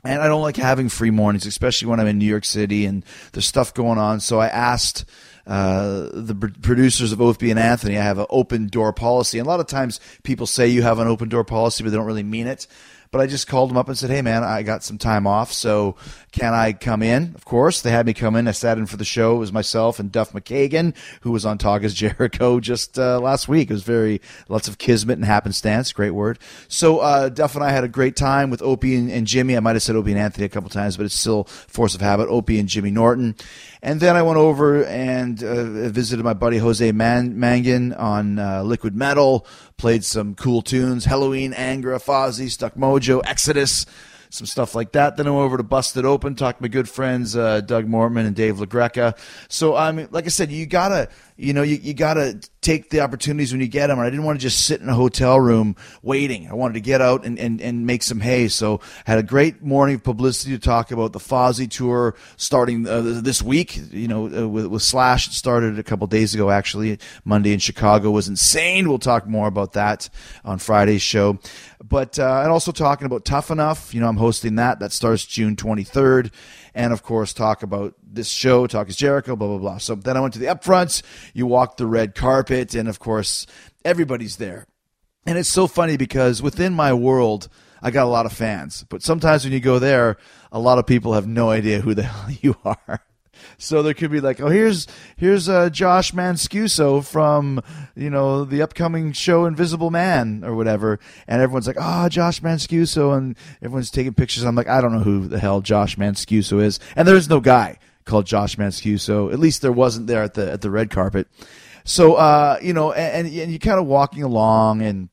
And 0.04 0.22
I 0.22 0.28
don't 0.28 0.42
like 0.42 0.56
having 0.56 0.88
free 0.88 1.10
mornings, 1.10 1.44
especially 1.44 1.88
when 1.88 1.98
I'm 1.98 2.06
in 2.06 2.18
New 2.18 2.26
York 2.26 2.44
City 2.44 2.86
and 2.86 3.04
there's 3.32 3.46
stuff 3.46 3.74
going 3.74 3.98
on. 3.98 4.20
So 4.20 4.38
I 4.38 4.46
asked 4.46 5.04
uh, 5.44 6.08
the 6.12 6.36
pr- 6.38 6.60
producers 6.60 7.10
of 7.10 7.20
Opie 7.20 7.50
and 7.50 7.58
Anthony, 7.58 7.98
I 7.98 8.02
have 8.02 8.18
an 8.18 8.26
open 8.30 8.68
door 8.68 8.92
policy. 8.92 9.38
And 9.38 9.46
a 9.46 9.50
lot 9.50 9.60
of 9.60 9.66
times 9.66 9.98
people 10.22 10.46
say 10.46 10.68
you 10.68 10.82
have 10.82 10.98
an 10.98 11.08
open 11.08 11.28
door 11.28 11.42
policy, 11.42 11.82
but 11.82 11.90
they 11.90 11.96
don't 11.96 12.06
really 12.06 12.22
mean 12.22 12.46
it. 12.46 12.66
But 13.10 13.22
I 13.22 13.26
just 13.26 13.48
called 13.48 13.70
them 13.70 13.78
up 13.78 13.88
and 13.88 13.96
said, 13.96 14.10
"Hey, 14.10 14.20
man, 14.20 14.44
I 14.44 14.62
got 14.62 14.84
some 14.84 14.98
time 14.98 15.26
off, 15.26 15.50
so 15.50 15.96
can 16.38 16.54
I 16.54 16.72
come 16.72 17.02
in?" 17.02 17.32
Of 17.34 17.44
course, 17.44 17.82
they 17.82 17.90
had 17.90 18.06
me 18.06 18.14
come 18.14 18.36
in. 18.36 18.48
I 18.48 18.52
sat 18.52 18.78
in 18.78 18.86
for 18.86 18.96
the 18.96 19.04
show. 19.04 19.36
It 19.36 19.38
was 19.38 19.52
myself 19.52 19.98
and 19.98 20.12
Duff 20.12 20.32
McKagan, 20.32 20.94
who 21.22 21.30
was 21.30 21.44
on 21.44 21.58
Talk 21.58 21.82
is 21.82 21.94
Jericho 21.94 22.60
just 22.60 22.98
uh, 22.98 23.20
last 23.20 23.48
week. 23.48 23.70
It 23.70 23.74
was 23.74 23.82
very 23.82 24.20
lots 24.48 24.68
of 24.68 24.78
kismet 24.78 25.18
and 25.18 25.24
happenstance. 25.24 25.92
Great 25.92 26.10
word. 26.12 26.38
So 26.68 26.98
uh, 26.98 27.28
Duff 27.28 27.54
and 27.54 27.64
I 27.64 27.70
had 27.70 27.84
a 27.84 27.88
great 27.88 28.16
time 28.16 28.50
with 28.50 28.62
Opie 28.62 28.96
and, 28.96 29.10
and 29.10 29.26
Jimmy. 29.26 29.56
I 29.56 29.60
might 29.60 29.76
have 29.76 29.82
said 29.82 29.96
Opie 29.96 30.12
and 30.12 30.20
Anthony 30.20 30.46
a 30.46 30.48
couple 30.48 30.70
times, 30.70 30.96
but 30.96 31.06
it's 31.06 31.18
still 31.18 31.44
force 31.44 31.94
of 31.94 32.00
habit. 32.00 32.28
Opie 32.28 32.58
and 32.58 32.68
Jimmy 32.68 32.90
Norton. 32.90 33.34
And 33.82 34.00
then 34.00 34.16
I 34.16 34.22
went 34.22 34.38
over 34.38 34.84
and 34.84 35.42
uh, 35.42 35.88
visited 35.90 36.24
my 36.24 36.34
buddy 36.34 36.58
Jose 36.58 36.90
Man- 36.92 37.36
Mangin 37.36 37.98
on 37.98 38.38
uh, 38.38 38.62
Liquid 38.62 38.96
Metal, 38.96 39.46
played 39.76 40.04
some 40.04 40.34
cool 40.34 40.62
tunes 40.62 41.04
Halloween, 41.04 41.52
Angra, 41.52 42.02
Fozzy, 42.02 42.50
Stuck 42.50 42.74
Mojo, 42.74 43.20
Exodus, 43.24 43.86
some 44.30 44.46
stuff 44.46 44.74
like 44.74 44.92
that. 44.92 45.16
Then 45.16 45.26
I 45.26 45.30
went 45.30 45.42
over 45.42 45.56
to 45.56 45.62
Busted 45.62 46.04
Open, 46.04 46.34
talked 46.34 46.58
to 46.58 46.62
my 46.62 46.68
good 46.68 46.88
friends 46.88 47.36
uh, 47.36 47.60
Doug 47.60 47.86
Mortman 47.86 48.26
and 48.26 48.34
Dave 48.34 48.56
LaGreca. 48.56 49.16
So, 49.48 49.76
I 49.76 49.92
mean, 49.92 50.08
like 50.10 50.26
I 50.26 50.28
said, 50.28 50.50
you 50.50 50.66
gotta, 50.66 51.08
you 51.38 51.52
know, 51.52 51.62
you, 51.62 51.76
you 51.76 51.94
gotta 51.94 52.40
take 52.60 52.90
the 52.90 53.00
opportunities 53.00 53.52
when 53.52 53.60
you 53.60 53.68
get 53.68 53.86
them. 53.86 53.98
And 53.98 54.06
I 54.06 54.10
didn't 54.10 54.24
want 54.24 54.40
to 54.40 54.42
just 54.42 54.66
sit 54.66 54.80
in 54.80 54.88
a 54.88 54.94
hotel 54.94 55.38
room 55.38 55.76
waiting. 56.02 56.50
I 56.50 56.54
wanted 56.54 56.74
to 56.74 56.80
get 56.80 57.00
out 57.00 57.24
and, 57.24 57.38
and, 57.38 57.60
and 57.60 57.86
make 57.86 58.02
some 58.02 58.18
hay. 58.18 58.48
So, 58.48 58.80
had 59.06 59.18
a 59.18 59.22
great 59.22 59.62
morning 59.62 59.94
of 59.94 60.02
publicity 60.02 60.50
to 60.50 60.58
talk 60.58 60.90
about 60.90 61.12
the 61.12 61.20
Fozzy 61.20 61.70
tour 61.70 62.16
starting 62.36 62.88
uh, 62.88 63.00
this 63.22 63.40
week. 63.40 63.80
You 63.92 64.08
know, 64.08 64.26
uh, 64.26 64.48
with, 64.48 64.66
with 64.66 64.82
Slash, 64.82 65.28
it 65.28 65.32
started 65.32 65.78
a 65.78 65.84
couple 65.84 66.08
days 66.08 66.34
ago. 66.34 66.50
Actually, 66.50 66.98
Monday 67.24 67.52
in 67.52 67.60
Chicago 67.60 68.10
was 68.10 68.26
insane. 68.26 68.88
We'll 68.88 68.98
talk 68.98 69.28
more 69.28 69.46
about 69.46 69.74
that 69.74 70.08
on 70.44 70.58
Friday's 70.58 71.02
show. 71.02 71.38
But 71.82 72.18
uh, 72.18 72.40
and 72.42 72.50
also 72.50 72.72
talking 72.72 73.06
about 73.06 73.24
Tough 73.24 73.52
Enough. 73.52 73.94
You 73.94 74.00
know, 74.00 74.08
I'm 74.08 74.16
hosting 74.16 74.56
that. 74.56 74.80
That 74.80 74.92
starts 74.92 75.24
June 75.24 75.54
23rd. 75.54 76.32
And 76.78 76.92
of 76.92 77.02
course, 77.02 77.32
talk 77.32 77.64
about 77.64 77.94
this 78.00 78.28
show, 78.28 78.68
Talk 78.68 78.88
is 78.88 78.94
Jericho, 78.94 79.34
blah, 79.34 79.48
blah, 79.48 79.58
blah. 79.58 79.78
So 79.78 79.96
then 79.96 80.16
I 80.16 80.20
went 80.20 80.34
to 80.34 80.38
the 80.38 80.46
upfronts. 80.46 81.02
You 81.34 81.44
walk 81.44 81.76
the 81.76 81.86
red 81.86 82.14
carpet, 82.14 82.72
and 82.76 82.88
of 82.88 83.00
course, 83.00 83.48
everybody's 83.84 84.36
there. 84.36 84.64
And 85.26 85.36
it's 85.36 85.48
so 85.48 85.66
funny 85.66 85.96
because 85.96 86.40
within 86.40 86.72
my 86.72 86.94
world, 86.94 87.48
I 87.82 87.90
got 87.90 88.04
a 88.04 88.08
lot 88.08 88.26
of 88.26 88.32
fans. 88.32 88.84
But 88.88 89.02
sometimes 89.02 89.42
when 89.42 89.52
you 89.52 89.58
go 89.58 89.80
there, 89.80 90.18
a 90.52 90.60
lot 90.60 90.78
of 90.78 90.86
people 90.86 91.14
have 91.14 91.26
no 91.26 91.50
idea 91.50 91.80
who 91.80 91.94
the 91.94 92.02
hell 92.04 92.30
you 92.40 92.56
are. 92.64 93.00
So 93.60 93.82
there 93.82 93.92
could 93.92 94.12
be 94.12 94.20
like, 94.20 94.40
oh, 94.40 94.48
here's 94.48 94.86
here's 95.16 95.48
uh, 95.48 95.68
Josh 95.68 96.12
Manscuso 96.12 97.04
from 97.04 97.60
you 97.96 98.08
know 98.08 98.44
the 98.44 98.62
upcoming 98.62 99.12
show 99.12 99.46
Invisible 99.46 99.90
Man 99.90 100.44
or 100.44 100.54
whatever, 100.54 101.00
and 101.26 101.42
everyone's 101.42 101.66
like, 101.66 101.80
ah, 101.80 102.08
Josh 102.08 102.40
Manscuso, 102.40 103.16
and 103.16 103.36
everyone's 103.60 103.90
taking 103.90 104.14
pictures. 104.14 104.44
I'm 104.44 104.54
like, 104.54 104.68
I 104.68 104.80
don't 104.80 104.92
know 104.92 105.00
who 105.00 105.26
the 105.26 105.40
hell 105.40 105.60
Josh 105.60 105.96
Manscuso 105.96 106.62
is, 106.62 106.78
and 106.94 107.06
there's 107.08 107.28
no 107.28 107.40
guy 107.40 107.78
called 108.04 108.26
Josh 108.26 108.54
Manscuso. 108.54 109.32
At 109.32 109.40
least 109.40 109.60
there 109.60 109.72
wasn't 109.72 110.06
there 110.06 110.22
at 110.22 110.34
the 110.34 110.52
at 110.52 110.60
the 110.60 110.70
red 110.70 110.90
carpet. 110.90 111.26
So 111.82 112.14
uh, 112.14 112.58
you 112.62 112.72
know, 112.72 112.92
and, 112.92 113.26
and 113.26 113.50
you're 113.50 113.58
kind 113.58 113.80
of 113.80 113.86
walking 113.86 114.22
along 114.22 114.82
and 114.82 115.08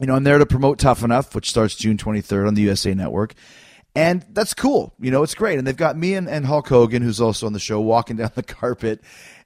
you 0.00 0.06
know, 0.06 0.16
I'm 0.16 0.24
there 0.24 0.38
to 0.38 0.46
promote 0.46 0.78
Tough 0.78 1.04
Enough, 1.04 1.34
which 1.34 1.50
starts 1.50 1.76
June 1.76 1.96
23rd 1.96 2.48
on 2.48 2.54
the 2.54 2.62
USA 2.62 2.94
Network. 2.94 3.34
And 3.94 4.24
that's 4.30 4.54
cool. 4.54 4.92
You 4.98 5.10
know, 5.10 5.22
it's 5.22 5.34
great. 5.34 5.58
And 5.58 5.66
they've 5.66 5.76
got 5.76 5.96
me 5.96 6.14
and, 6.14 6.28
and 6.28 6.44
Hulk 6.44 6.68
Hogan, 6.68 7.02
who's 7.02 7.20
also 7.20 7.46
on 7.46 7.52
the 7.52 7.60
show, 7.60 7.80
walking 7.80 8.16
down 8.18 8.32
the 8.34 8.42
carpet. 8.42 9.00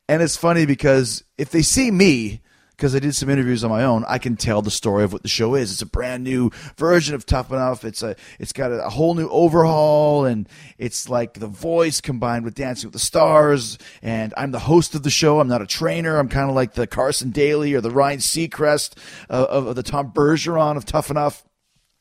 And 0.08 0.22
it's 0.22 0.36
funny 0.36 0.64
because 0.64 1.22
if 1.36 1.50
they 1.50 1.62
see 1.62 1.90
me, 1.90 2.40
because 2.78 2.94
I 2.94 3.00
did 3.00 3.14
some 3.16 3.28
interviews 3.28 3.64
on 3.64 3.70
my 3.70 3.82
own, 3.84 4.04
I 4.06 4.18
can 4.18 4.36
tell 4.36 4.62
the 4.62 4.70
story 4.70 5.02
of 5.02 5.12
what 5.12 5.22
the 5.22 5.28
show 5.28 5.56
is. 5.56 5.72
It's 5.72 5.82
a 5.82 5.86
brand 5.86 6.22
new 6.22 6.50
version 6.76 7.16
of 7.16 7.26
Tough 7.26 7.50
Enough. 7.50 7.84
It's 7.84 8.04
a 8.04 8.14
it's 8.38 8.52
got 8.52 8.70
a, 8.70 8.86
a 8.86 8.88
whole 8.88 9.14
new 9.14 9.28
overhaul, 9.28 10.24
and 10.24 10.48
it's 10.78 11.08
like 11.08 11.34
the 11.34 11.48
voice 11.48 12.00
combined 12.00 12.44
with 12.44 12.54
Dancing 12.54 12.86
with 12.86 12.92
the 12.92 13.00
Stars. 13.00 13.78
And 14.00 14.32
I'm 14.36 14.52
the 14.52 14.60
host 14.60 14.94
of 14.94 15.02
the 15.02 15.10
show. 15.10 15.40
I'm 15.40 15.48
not 15.48 15.60
a 15.60 15.66
trainer. 15.66 16.18
I'm 16.18 16.28
kind 16.28 16.48
of 16.48 16.54
like 16.54 16.74
the 16.74 16.86
Carson 16.86 17.30
Daly 17.30 17.74
or 17.74 17.80
the 17.80 17.90
Ryan 17.90 18.20
Seacrest 18.20 18.96
uh, 19.28 19.46
of, 19.50 19.66
of 19.66 19.76
the 19.76 19.82
Tom 19.82 20.12
Bergeron 20.12 20.76
of 20.76 20.84
Tough 20.84 21.10
Enough. 21.10 21.44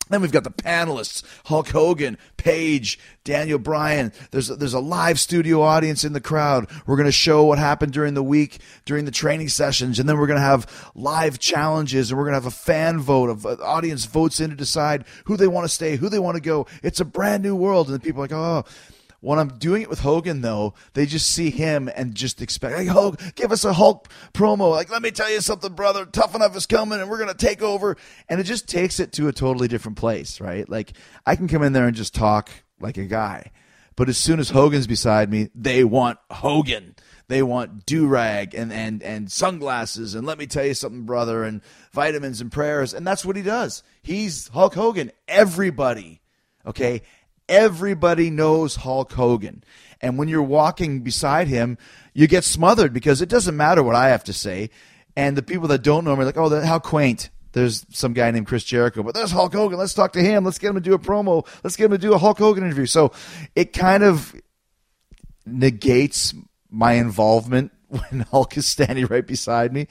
Then 0.09 0.21
we've 0.21 0.31
got 0.31 0.43
the 0.43 0.51
panelists: 0.51 1.23
Hulk 1.45 1.69
Hogan, 1.69 2.17
Paige, 2.37 2.99
Daniel 3.23 3.59
Bryan. 3.59 4.11
There's 4.31 4.49
a, 4.49 4.55
there's 4.55 4.73
a 4.73 4.79
live 4.79 5.19
studio 5.19 5.61
audience 5.61 6.03
in 6.03 6.13
the 6.13 6.21
crowd. 6.21 6.69
We're 6.85 6.95
going 6.95 7.05
to 7.05 7.11
show 7.11 7.43
what 7.45 7.59
happened 7.59 7.93
during 7.93 8.13
the 8.13 8.23
week 8.23 8.59
during 8.85 9.05
the 9.05 9.11
training 9.11 9.49
sessions, 9.49 9.99
and 9.99 10.07
then 10.07 10.17
we're 10.17 10.27
going 10.27 10.39
to 10.39 10.41
have 10.41 10.91
live 10.95 11.39
challenges, 11.39 12.09
and 12.09 12.17
we're 12.17 12.25
going 12.25 12.39
to 12.39 12.41
have 12.41 12.45
a 12.45 12.51
fan 12.51 12.99
vote 12.99 13.29
of 13.29 13.45
uh, 13.45 13.57
audience 13.61 14.05
votes 14.05 14.39
in 14.39 14.49
to 14.49 14.55
decide 14.55 15.05
who 15.25 15.37
they 15.37 15.47
want 15.47 15.65
to 15.65 15.69
stay, 15.69 15.95
who 15.95 16.09
they 16.09 16.19
want 16.19 16.35
to 16.35 16.41
go. 16.41 16.65
It's 16.83 16.99
a 16.99 17.05
brand 17.05 17.43
new 17.43 17.55
world, 17.55 17.89
and 17.89 18.01
people 18.01 18.21
are 18.21 18.27
like, 18.27 18.31
oh. 18.31 18.65
When 19.19 19.39
I'm 19.39 19.57
doing 19.57 19.81
it 19.81 19.89
with 19.89 19.99
Hogan, 19.99 20.41
though, 20.41 20.75
they 20.93 21.05
just 21.05 21.27
see 21.31 21.49
him 21.49 21.89
and 21.95 22.13
just 22.13 22.41
expect, 22.41 22.77
hey, 22.77 22.85
Hulk, 22.85 23.19
give 23.35 23.51
us 23.51 23.65
a 23.65 23.73
Hulk 23.73 24.07
promo. 24.33 24.71
Like, 24.71 24.91
let 24.91 25.01
me 25.01 25.09
tell 25.09 25.31
you 25.31 25.41
something, 25.41 25.73
brother. 25.73 26.05
Tough 26.05 26.35
enough 26.35 26.55
is 26.55 26.67
coming, 26.67 26.99
and 26.99 27.09
we're 27.09 27.17
going 27.17 27.35
to 27.35 27.45
take 27.45 27.63
over. 27.63 27.97
And 28.29 28.39
it 28.39 28.43
just 28.43 28.67
takes 28.69 28.99
it 28.99 29.11
to 29.13 29.27
a 29.27 29.33
totally 29.33 29.67
different 29.67 29.97
place, 29.97 30.39
right? 30.39 30.69
Like, 30.69 30.93
I 31.25 31.35
can 31.35 31.47
come 31.47 31.63
in 31.63 31.73
there 31.73 31.87
and 31.87 31.95
just 31.95 32.13
talk 32.13 32.51
like 32.79 32.97
a 32.97 33.05
guy. 33.05 33.51
But 33.95 34.09
as 34.09 34.17
soon 34.19 34.39
as 34.39 34.51
Hogan's 34.51 34.85
beside 34.85 35.31
me, 35.31 35.49
they 35.55 35.83
want 35.83 36.19
Hogan. 36.29 36.95
They 37.27 37.41
want 37.41 37.85
do 37.87 38.07
rag 38.07 38.53
and, 38.53 38.71
and, 38.71 39.01
and 39.01 39.31
sunglasses. 39.31 40.13
And 40.13 40.25
let 40.27 40.37
me 40.37 40.45
tell 40.45 40.65
you 40.65 40.75
something, 40.75 41.03
brother, 41.03 41.43
and 41.43 41.61
vitamins 41.91 42.39
and 42.39 42.51
prayers. 42.51 42.93
And 42.93 43.05
that's 43.05 43.25
what 43.25 43.35
he 43.35 43.41
does. 43.41 43.81
He's 44.03 44.47
Hulk 44.49 44.75
Hogan. 44.75 45.11
Everybody, 45.27 46.21
okay? 46.65 47.01
Everybody 47.49 48.29
knows 48.29 48.77
Hulk 48.77 49.13
Hogan. 49.13 49.63
And 50.01 50.17
when 50.17 50.27
you're 50.27 50.43
walking 50.43 51.01
beside 51.01 51.47
him, 51.47 51.77
you 52.13 52.27
get 52.27 52.43
smothered 52.43 52.93
because 52.93 53.21
it 53.21 53.29
doesn't 53.29 53.57
matter 53.57 53.81
what 53.81 53.95
I 53.95 54.09
have 54.09 54.23
to 54.25 54.33
say. 54.33 54.69
And 55.15 55.35
the 55.35 55.43
people 55.43 55.67
that 55.69 55.81
don't 55.81 56.05
know 56.05 56.15
me 56.15 56.21
are 56.21 56.25
like, 56.25 56.37
oh, 56.37 56.49
that, 56.49 56.65
how 56.65 56.79
quaint. 56.79 57.29
There's 57.53 57.85
some 57.89 58.13
guy 58.13 58.29
named 58.29 58.45
Chris 58.45 58.63
Jericho, 58.63 59.01
but 59.01 59.15
there's 59.15 59.31
Hulk 59.31 59.53
Hogan. 59.53 59.79
Let's 59.79 59.95
talk 59.95 60.13
to 60.13 60.21
him. 60.21 60.43
Let's 60.43 60.59
get 60.59 60.69
him 60.69 60.75
to 60.75 60.81
do 60.81 60.93
a 60.93 60.99
promo. 60.99 61.47
Let's 61.63 61.75
get 61.75 61.85
him 61.85 61.91
to 61.91 61.97
do 61.97 62.13
a 62.13 62.17
Hulk 62.17 62.37
Hogan 62.37 62.63
interview. 62.63 62.85
So 62.85 63.11
it 63.55 63.73
kind 63.73 64.03
of 64.03 64.35
negates 65.45 66.35
my 66.69 66.93
involvement 66.93 67.71
when 67.87 68.21
Hulk 68.31 68.57
is 68.57 68.67
standing 68.67 69.07
right 69.07 69.25
beside 69.25 69.73
me. 69.73 69.87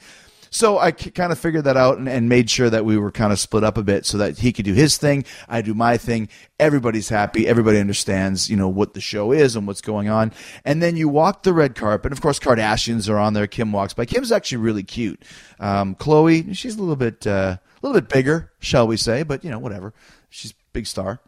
So 0.57 0.79
I 0.79 0.91
kind 0.91 1.31
of 1.31 1.37
figured 1.37 1.65
that 1.65 1.77
out 1.77 1.99
and, 1.99 2.09
and, 2.09 2.27
made 2.27 2.49
sure 2.49 2.67
that 2.67 2.83
we 2.83 2.97
were 2.97 3.11
kind 3.11 3.31
of 3.31 3.37
split 3.37 3.63
up 3.63 3.77
a 3.77 3.83
bit 3.83 4.07
so 4.07 4.17
that 4.17 4.39
he 4.39 4.51
could 4.51 4.65
do 4.65 4.73
his 4.73 4.97
thing, 4.97 5.23
I 5.47 5.61
do 5.61 5.75
my 5.75 5.97
thing. 5.97 6.29
Everybody's 6.59 7.09
happy. 7.09 7.47
Everybody 7.47 7.79
understands, 7.79 8.49
you 8.49 8.57
know, 8.57 8.67
what 8.67 8.95
the 8.95 8.99
show 8.99 9.31
is 9.31 9.55
and 9.55 9.67
what's 9.67 9.81
going 9.81 10.09
on. 10.09 10.33
And 10.65 10.81
then 10.81 10.97
you 10.97 11.09
walk 11.09 11.43
the 11.43 11.53
red 11.53 11.75
carpet. 11.75 12.11
Of 12.11 12.21
course, 12.21 12.39
Kardashians 12.39 13.07
are 13.07 13.19
on 13.19 13.33
there. 13.33 13.45
Kim 13.45 13.71
walks 13.71 13.93
by. 13.93 14.07
Kim's 14.07 14.31
actually 14.31 14.57
really 14.57 14.81
cute. 14.81 15.21
Um, 15.59 15.93
Khloe, 15.93 16.55
she's 16.57 16.75
a 16.75 16.79
little 16.79 16.95
bit, 16.95 17.27
uh, 17.27 17.57
a 17.59 17.79
little 17.83 18.01
bit 18.01 18.09
bigger, 18.09 18.51
shall 18.57 18.87
we 18.87 18.97
say? 18.97 19.21
But 19.21 19.43
you 19.43 19.51
know, 19.51 19.59
whatever. 19.59 19.93
She's 20.31 20.55
big 20.73 20.87
star. 20.87 21.21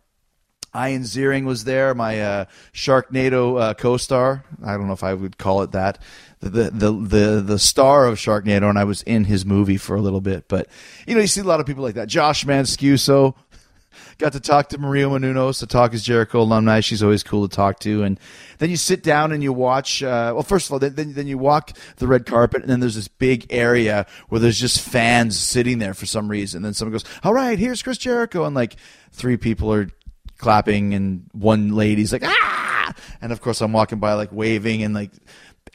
Ian 0.75 1.01
Ziering 1.01 1.45
was 1.45 1.63
there, 1.63 1.95
my 1.95 2.21
uh, 2.21 2.45
Sharknado 2.73 3.59
uh, 3.59 3.73
co-star. 3.73 4.43
I 4.63 4.73
don't 4.77 4.87
know 4.87 4.93
if 4.93 5.03
I 5.03 5.13
would 5.13 5.37
call 5.37 5.63
it 5.63 5.71
that. 5.71 5.99
The, 6.41 6.71
the 6.71 6.91
the 6.91 7.41
the 7.41 7.59
star 7.59 8.05
of 8.05 8.17
Sharknado, 8.17 8.69
and 8.69 8.79
I 8.79 8.85
was 8.85 9.01
in 9.01 9.25
his 9.25 9.45
movie 9.45 9.75
for 9.75 9.97
a 9.97 10.01
little 10.01 10.21
bit. 10.21 10.47
But 10.47 10.67
you 11.05 11.13
know, 11.13 11.19
you 11.19 11.27
see 11.27 11.41
a 11.41 11.43
lot 11.43 11.59
of 11.59 11.65
people 11.65 11.83
like 11.83 11.95
that. 11.95 12.07
Josh 12.07 12.45
Manscuso, 12.45 13.35
got 14.17 14.33
to 14.33 14.39
talk 14.39 14.69
to 14.69 14.77
Maria 14.77 15.05
Menounos, 15.07 15.59
the 15.59 15.67
Talk 15.67 15.93
is 15.93 16.03
Jericho 16.03 16.41
alumni. 16.41 16.79
She's 16.79 17.03
always 17.03 17.23
cool 17.23 17.47
to 17.47 17.53
talk 17.53 17.79
to. 17.79 18.03
And 18.03 18.19
then 18.59 18.69
you 18.69 18.77
sit 18.77 19.03
down 19.03 19.31
and 19.31 19.43
you 19.43 19.51
watch. 19.51 20.01
Uh, 20.01 20.31
well, 20.33 20.43
first 20.43 20.67
of 20.67 20.73
all, 20.73 20.79
then, 20.79 20.95
then 20.95 21.13
then 21.13 21.27
you 21.27 21.37
walk 21.37 21.77
the 21.97 22.07
red 22.07 22.25
carpet, 22.25 22.61
and 22.61 22.69
then 22.69 22.79
there's 22.79 22.95
this 22.95 23.07
big 23.07 23.47
area 23.49 24.05
where 24.29 24.39
there's 24.39 24.59
just 24.59 24.79
fans 24.81 25.37
sitting 25.37 25.79
there 25.79 25.93
for 25.93 26.05
some 26.05 26.29
reason. 26.29 26.61
then 26.61 26.73
someone 26.73 26.93
goes, 26.93 27.05
"All 27.23 27.33
right, 27.33 27.57
here's 27.59 27.81
Chris 27.81 27.97
Jericho," 27.97 28.45
and 28.45 28.55
like 28.55 28.75
three 29.11 29.37
people 29.37 29.73
are 29.73 29.89
clapping, 30.37 30.93
and 30.93 31.25
one 31.33 31.75
lady's 31.75 32.13
like, 32.13 32.23
"Ah!" 32.25 32.93
And 33.21 33.31
of 33.31 33.41
course, 33.41 33.61
I'm 33.61 33.73
walking 33.73 33.99
by 33.99 34.13
like 34.13 34.31
waving, 34.31 34.83
and 34.83 34.93
like. 34.93 35.11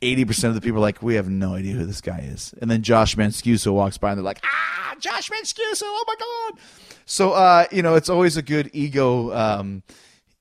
80% 0.04 0.44
of 0.44 0.54
the 0.54 0.60
people 0.60 0.78
are 0.78 0.82
like, 0.82 1.02
we 1.02 1.14
have 1.14 1.28
no 1.28 1.54
idea 1.54 1.74
who 1.74 1.86
this 1.86 2.00
guy 2.00 2.18
is. 2.18 2.54
And 2.60 2.70
then 2.70 2.82
Josh 2.82 3.16
Manscuso 3.16 3.72
walks 3.72 3.98
by 3.98 4.10
and 4.10 4.18
they're 4.18 4.24
like, 4.24 4.40
ah, 4.44 4.94
Josh 4.98 5.30
Manscuso, 5.30 5.82
oh 5.84 6.04
my 6.06 6.14
God. 6.18 6.60
So, 7.06 7.32
uh, 7.32 7.66
you 7.72 7.82
know, 7.82 7.94
it's 7.94 8.08
always 8.08 8.36
a 8.36 8.42
good 8.42 8.70
ego 8.72 9.34
um, 9.34 9.82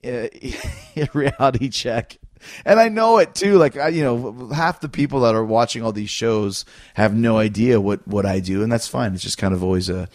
reality 1.14 1.70
check. 1.70 2.18
And 2.66 2.80
I 2.80 2.90
know 2.90 3.20
it 3.20 3.36
too. 3.36 3.58
Like, 3.58 3.78
I, 3.78 3.88
you 3.88 4.04
know, 4.04 4.50
half 4.54 4.82
the 4.82 4.90
people 4.90 5.22
that 5.22 5.34
are 5.34 5.46
watching 5.46 5.82
all 5.82 5.94
these 5.94 6.10
shows 6.10 6.66
have 6.96 7.14
no 7.16 7.38
idea 7.38 7.80
what, 7.80 8.06
what 8.06 8.26
I 8.26 8.42
do, 8.42 8.64
and 8.64 8.72
that's 8.72 8.88
fine. 8.88 9.14
It's 9.14 9.24
just 9.24 9.38
kind 9.38 9.54
of 9.54 9.64
always 9.64 9.90
a, 9.90 10.10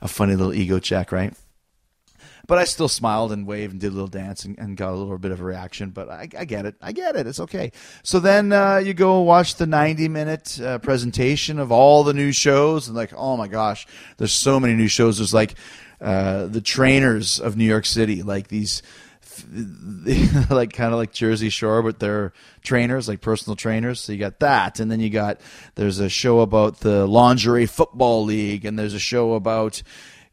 a 0.00 0.08
funny 0.08 0.34
little 0.34 0.54
ego 0.54 0.78
check, 0.78 1.12
right? 1.12 1.34
But 2.46 2.58
I 2.58 2.64
still 2.64 2.88
smiled 2.88 3.32
and 3.32 3.46
waved 3.46 3.72
and 3.72 3.80
did 3.80 3.88
a 3.88 3.94
little 3.94 4.08
dance 4.08 4.44
and, 4.44 4.58
and 4.58 4.76
got 4.76 4.92
a 4.92 4.96
little 4.96 5.18
bit 5.18 5.30
of 5.30 5.40
a 5.40 5.44
reaction. 5.44 5.90
But 5.90 6.10
I, 6.10 6.28
I 6.38 6.44
get 6.44 6.66
it. 6.66 6.74
I 6.82 6.92
get 6.92 7.16
it. 7.16 7.26
It's 7.26 7.40
okay. 7.40 7.72
So 8.02 8.20
then 8.20 8.52
uh, 8.52 8.76
you 8.76 8.92
go 8.92 9.20
watch 9.20 9.56
the 9.56 9.66
90 9.66 10.08
minute 10.08 10.60
uh, 10.60 10.78
presentation 10.78 11.58
of 11.58 11.72
all 11.72 12.04
the 12.04 12.12
new 12.12 12.32
shows. 12.32 12.86
And 12.88 12.96
like, 12.96 13.12
oh 13.16 13.36
my 13.36 13.48
gosh, 13.48 13.86
there's 14.18 14.32
so 14.32 14.60
many 14.60 14.74
new 14.74 14.88
shows. 14.88 15.18
There's 15.18 15.32
like 15.32 15.54
uh, 16.00 16.46
the 16.46 16.60
trainers 16.60 17.40
of 17.40 17.56
New 17.56 17.64
York 17.64 17.86
City, 17.86 18.22
like 18.22 18.48
these. 18.48 18.82
like 20.48 20.72
kind 20.72 20.92
of 20.92 20.98
like 20.98 21.12
Jersey 21.12 21.48
Shore, 21.48 21.82
but 21.82 21.98
they're 21.98 22.32
trainers, 22.62 23.08
like 23.08 23.20
personal 23.20 23.56
trainers. 23.56 23.98
So 23.98 24.12
you 24.12 24.18
got 24.18 24.38
that, 24.38 24.78
and 24.78 24.88
then 24.88 25.00
you 25.00 25.10
got 25.10 25.40
there's 25.74 25.98
a 25.98 26.08
show 26.08 26.38
about 26.38 26.80
the 26.80 27.04
lingerie 27.04 27.66
football 27.66 28.22
league, 28.22 28.64
and 28.64 28.78
there's 28.78 28.94
a 28.94 29.00
show 29.00 29.34
about 29.34 29.82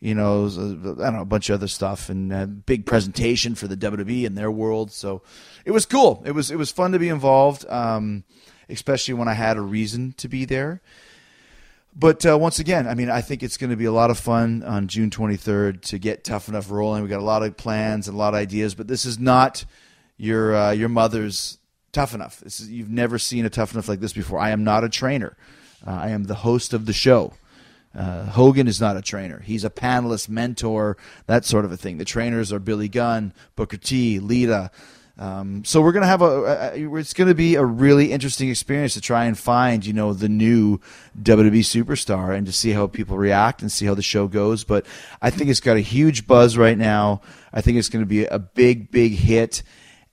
you 0.02 0.16
know, 0.16 0.48
I 0.48 0.50
don't 0.50 1.14
know, 1.14 1.22
a 1.22 1.26
bunch 1.26 1.50
of 1.50 1.54
other 1.54 1.68
stuff 1.68 2.10
and 2.10 2.34
a 2.34 2.48
big 2.48 2.88
presentation 2.88 3.54
for 3.54 3.68
the 3.68 3.78
WWE 3.78 4.26
and 4.26 4.36
their 4.36 4.52
world. 4.52 4.92
So 4.92 5.22
it 5.64 5.72
was 5.72 5.86
cool. 5.86 6.24
It 6.26 6.32
was 6.32 6.50
it 6.50 6.58
was 6.58 6.72
fun 6.72 6.92
to 6.92 7.00
be 7.00 7.08
involved, 7.08 7.66
um, 7.70 8.24
especially 8.68 9.14
when 9.14 9.28
I 9.28 9.34
had 9.34 9.58
a 9.58 9.62
reason 9.62 10.14
to 10.18 10.28
be 10.28 10.44
there. 10.46 10.82
But 11.96 12.26
uh, 12.26 12.38
once 12.38 12.58
again, 12.58 12.88
I 12.88 12.96
mean, 12.96 13.10
I 13.10 13.22
think 13.22 13.44
it's 13.44 13.58
going 13.58 13.70
to 13.70 13.76
be 13.76 13.86
a 13.86 13.92
lot 13.92 14.10
of 14.10 14.18
fun 14.18 14.64
on 14.64 14.88
June 14.88 15.10
23rd 15.10 15.82
to 15.82 16.00
get 16.00 16.24
Tough 16.24 16.48
Enough 16.48 16.72
rolling. 16.72 17.04
We 17.04 17.10
got 17.10 17.20
a 17.20 17.24
lot 17.24 17.44
of 17.44 17.56
plans 17.58 18.08
and 18.08 18.16
a 18.16 18.18
lot 18.18 18.34
of 18.34 18.40
ideas, 18.40 18.74
but 18.74 18.88
this 18.88 19.06
is 19.06 19.20
not 19.20 19.66
your 20.18 20.56
uh, 20.56 20.72
your 20.72 20.90
mother's 20.90 21.60
Tough 21.92 22.16
Enough. 22.16 22.42
Is, 22.44 22.68
you've 22.68 22.90
never 22.90 23.20
seen 23.20 23.46
a 23.46 23.52
Tough 23.52 23.74
Enough 23.74 23.88
like 23.88 24.00
this 24.00 24.14
before. 24.14 24.40
I 24.40 24.50
am 24.50 24.64
not 24.64 24.84
a 24.84 24.90
trainer. 24.90 25.38
Uh, 25.86 25.92
I 25.92 26.10
am 26.10 26.24
the 26.24 26.36
host 26.36 26.74
of 26.74 26.88
the 26.88 26.94
show. 26.94 27.34
Uh, 27.94 28.26
Hogan 28.26 28.68
is 28.68 28.80
not 28.80 28.96
a 28.96 29.02
trainer. 29.02 29.40
He's 29.40 29.64
a 29.66 29.70
panelist, 29.70 30.30
mentor, 30.30 30.98
that 31.26 31.44
sort 31.46 31.66
of 31.66 31.72
a 31.72 31.78
thing. 31.78 31.98
The 31.98 32.06
trainers 32.06 32.54
are 32.54 32.60
Billy 32.60 32.88
Gunn, 32.88 33.34
Booker 33.56 33.78
T, 33.78 34.20
Lita. 34.20 34.72
Um, 35.18 35.64
so 35.66 35.82
we're 35.82 35.92
gonna 35.92 36.08
have 36.08 36.22
a, 36.22 36.72
a 36.74 36.96
it's 36.96 37.14
gonna 37.14 37.36
be 37.36 37.56
a 37.56 37.66
really 37.66 38.12
interesting 38.12 38.50
experience 38.50 38.94
to 38.94 39.02
try 39.02 39.26
and 39.26 39.38
find 39.38 39.86
you 39.86 39.94
know 39.94 40.14
the 40.14 40.30
new 40.30 40.80
WWE 41.22 41.60
superstar 41.60 42.36
and 42.36 42.48
to 42.48 42.54
see 42.54 42.72
how 42.72 42.88
people 42.88 43.18
react 43.18 43.62
and 43.62 43.72
see 43.72 43.86
how 43.86 43.94
the 43.94 44.02
show 44.02 44.28
goes. 44.28 44.64
But 44.64 44.86
I 45.22 45.30
think 45.30 45.50
it's 45.50 45.60
got 45.60 45.76
a 45.78 45.82
huge 45.82 46.26
buzz 46.26 46.58
right 46.58 46.78
now. 46.78 47.22
I 47.54 47.62
think 47.62 47.78
it's 47.78 47.90
going 47.90 48.04
to 48.04 48.10
be 48.10 48.26
a 48.26 48.40
big 48.40 48.90
big 48.90 49.12
hit 49.12 49.64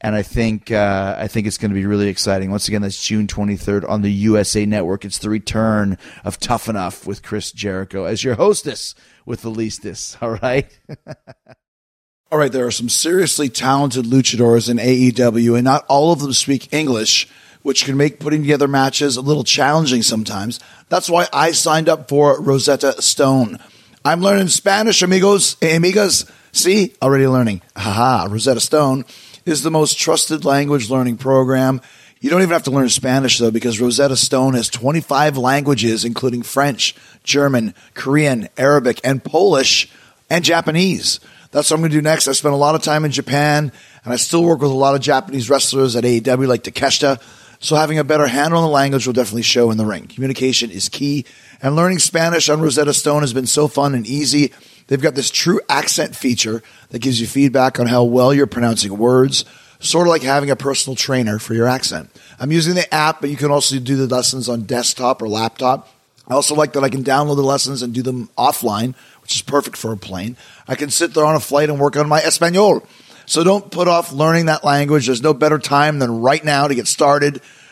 and 0.01 0.15
I 0.15 0.23
think 0.23 0.71
uh, 0.71 1.17
I 1.19 1.27
think 1.27 1.47
it's 1.47 1.59
going 1.59 1.71
to 1.71 1.75
be 1.75 1.87
really 1.87 2.09
exciting. 2.09 2.51
Once 2.51 2.69
again, 2.69 2.83
that's 2.83 3.03
June 3.03 3.27
23rd 3.27 3.89
on 3.89 4.03
the 4.03 4.13
USA 4.13 4.65
Network. 4.65 5.05
It's 5.05 5.19
the 5.19 5.31
return 5.31 5.99
of 6.25 6.39
Tough 6.39 6.69
Enough 6.69 7.07
with 7.07 7.23
Chris 7.23 7.51
Jericho 7.51 8.05
as 8.05 8.23
your 8.23 8.37
hostess 8.37 8.95
with 9.27 9.43
the 9.43 9.51
leastest. 9.51 10.17
All 10.23 10.39
right. 10.43 10.79
All 12.31 12.39
right, 12.39 12.53
there 12.53 12.67
are 12.67 12.71
some 12.71 12.91
seriously 12.91 13.49
talented 13.49 14.05
luchadors 14.05 14.69
in 14.69 14.77
AEW, 14.77 15.55
and 15.55 15.65
not 15.65 15.87
all 15.89 16.13
of 16.13 16.21
them 16.21 16.35
speak 16.35 16.71
English, 16.75 17.27
which 17.63 17.87
can 17.87 17.97
make 17.97 18.21
putting 18.21 18.43
together 18.43 18.69
matches 18.69 19.17
a 19.17 19.23
little 19.23 19.45
challenging 19.45 20.03
sometimes. 20.03 20.61
That's 20.91 21.09
why 21.09 21.29
I 21.33 21.53
signed 21.53 21.89
up 21.89 22.07
for 22.07 22.39
Rosetta 22.39 23.01
Stone. 23.01 23.59
I'm 24.05 24.21
learning 24.21 24.49
Spanish, 24.49 25.01
amigos, 25.01 25.55
amigas. 25.63 26.31
See, 26.53 26.93
already 27.01 27.27
learning. 27.27 27.63
Haha, 27.75 28.27
Rosetta 28.31 28.61
Stone 28.61 29.07
is 29.49 29.63
the 29.63 29.71
most 29.71 29.99
trusted 29.99 30.45
language 30.45 30.91
learning 30.91 31.17
program. 31.17 31.81
You 32.21 32.31
don't 32.31 32.43
even 32.43 32.53
have 32.53 32.65
to 32.65 32.71
learn 32.71 32.89
Spanish 32.89 33.39
though, 33.39 33.51
because 33.51 33.81
Rosetta 33.81 34.17
Stone 34.17 34.55
has 34.55 34.69
25 34.69 35.37
languages, 35.37 36.05
including 36.05 36.43
French, 36.43 36.95
German, 37.25 37.75
Korean, 37.95 38.49
Arabic, 38.57 39.01
and 39.05 39.23
Polish, 39.23 39.91
and 40.29 40.45
Japanese. 40.45 41.21
That's 41.51 41.71
what 41.71 41.77
I'm 41.77 41.83
going 41.83 41.93
to 41.93 41.97
do 41.97 42.03
next. 42.03 42.29
I 42.29 42.33
spent 42.33 42.55
a 42.55 42.59
lot 42.59 42.75
of 42.75 42.83
time 42.83 43.05
in 43.05 43.11
Japan, 43.11 43.73
and 44.05 44.13
I 44.13 44.17
still 44.17 44.45
work 44.45 44.61
with 44.61 44.71
a 44.71 44.75
lot 44.75 44.95
of 44.95 45.01
Japanese 45.01 45.49
wrestlers 45.49 45.97
at 45.97 46.05
AEW, 46.05 46.47
like 46.47 46.63
Takeshita. 46.63 47.23
So 47.61 47.75
having 47.75 47.99
a 47.99 48.05
better 48.05 48.27
handle 48.27 48.61
on 48.61 48.65
the 48.65 48.73
language 48.73 49.07
will 49.07 49.15
definitely 49.15 49.43
show 49.43 49.71
in 49.71 49.79
the 49.79 49.87
ring. 49.87 50.07
Communication 50.07 50.71
is 50.71 50.89
key, 50.89 51.25
and 51.63 51.75
learning 51.75 52.01
Spanish 52.01 52.49
on 52.49 52.61
Rosetta 52.61 52.93
Stone 52.93 53.23
has 53.23 53.33
been 53.33 53.47
so 53.47 53.67
fun 53.67 53.95
and 53.95 54.07
easy. 54.07 54.53
They've 54.89 55.01
got 55.01 55.15
this 55.15 55.31
true 55.31 55.61
accent 55.69 56.17
feature 56.17 56.63
that 56.91 57.01
gives 57.01 57.21
you 57.21 57.27
feedback 57.27 57.79
on 57.79 57.87
how 57.87 58.05
well 58.05 58.35
you're 58.35 58.47
pronouncing 58.47 58.97
words, 58.99 59.45
sort 59.81 60.07
of 60.07 60.11
like 60.11 60.23
having 60.23 60.51
a 60.51 60.57
personal 60.57 60.97
trainer 60.97 61.39
for 61.39 61.55
your 61.55 61.69
accent. 61.69 62.11
I'm 62.41 62.51
using 62.51 62.75
the 62.75 62.93
app, 62.93 63.21
but 63.21 63.31
you 63.31 63.37
can 63.37 63.51
also 63.51 63.79
do 63.79 63.97
the 63.97 64.13
lessons 64.13 64.49
on 64.49 64.63
desktop 64.63 65.23
or 65.23 65.29
laptop. 65.29 65.89
I 66.27 66.35
also 66.35 66.55
like 66.55 66.73
that 66.75 66.85
I 66.85 66.89
can 66.89 67.05
download 67.05 67.37
the 67.37 67.43
lessons 67.43 67.83
and 67.83 67.95
do 67.95 68.03
them 68.03 68.29
offline, 68.37 68.95
which 69.23 69.37
is 69.37 69.43
perfect 69.43 69.77
for 69.77 69.93
a 69.93 69.97
plane. 69.97 70.37
I 70.67 70.75
can 70.75 70.91
sit 70.91 71.15
there 71.15 71.25
on 71.25 71.37
a 71.37 71.41
flight 71.41 71.71
and 71.71 71.79
work 71.79 71.97
on 71.97 72.09
my 72.09 72.21
Espanol. 72.21 72.87
So 73.25 73.45
don't 73.45 73.71
put 73.71 73.89
off 73.89 74.13
learning 74.13 74.47
that 74.47 74.65
language. 74.65 75.07
There's 75.07 75.23
no 75.23 75.35
better 75.35 75.59
time 75.59 75.99
than 75.99 76.23
right 76.23 76.43
now 76.43 76.67
to 76.67 76.75
get 76.75 76.87
started. 76.87 77.43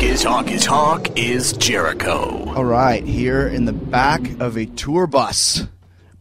Talk 0.00 0.08
is 0.08 0.22
talk 0.22 0.50
is 0.50 0.64
talk 0.64 1.18
is 1.18 1.52
Jericho. 1.52 2.54
All 2.54 2.64
right, 2.64 3.04
here 3.04 3.46
in 3.46 3.66
the 3.66 3.74
back 3.74 4.22
of 4.40 4.56
a 4.56 4.64
tour 4.64 5.06
bus 5.06 5.64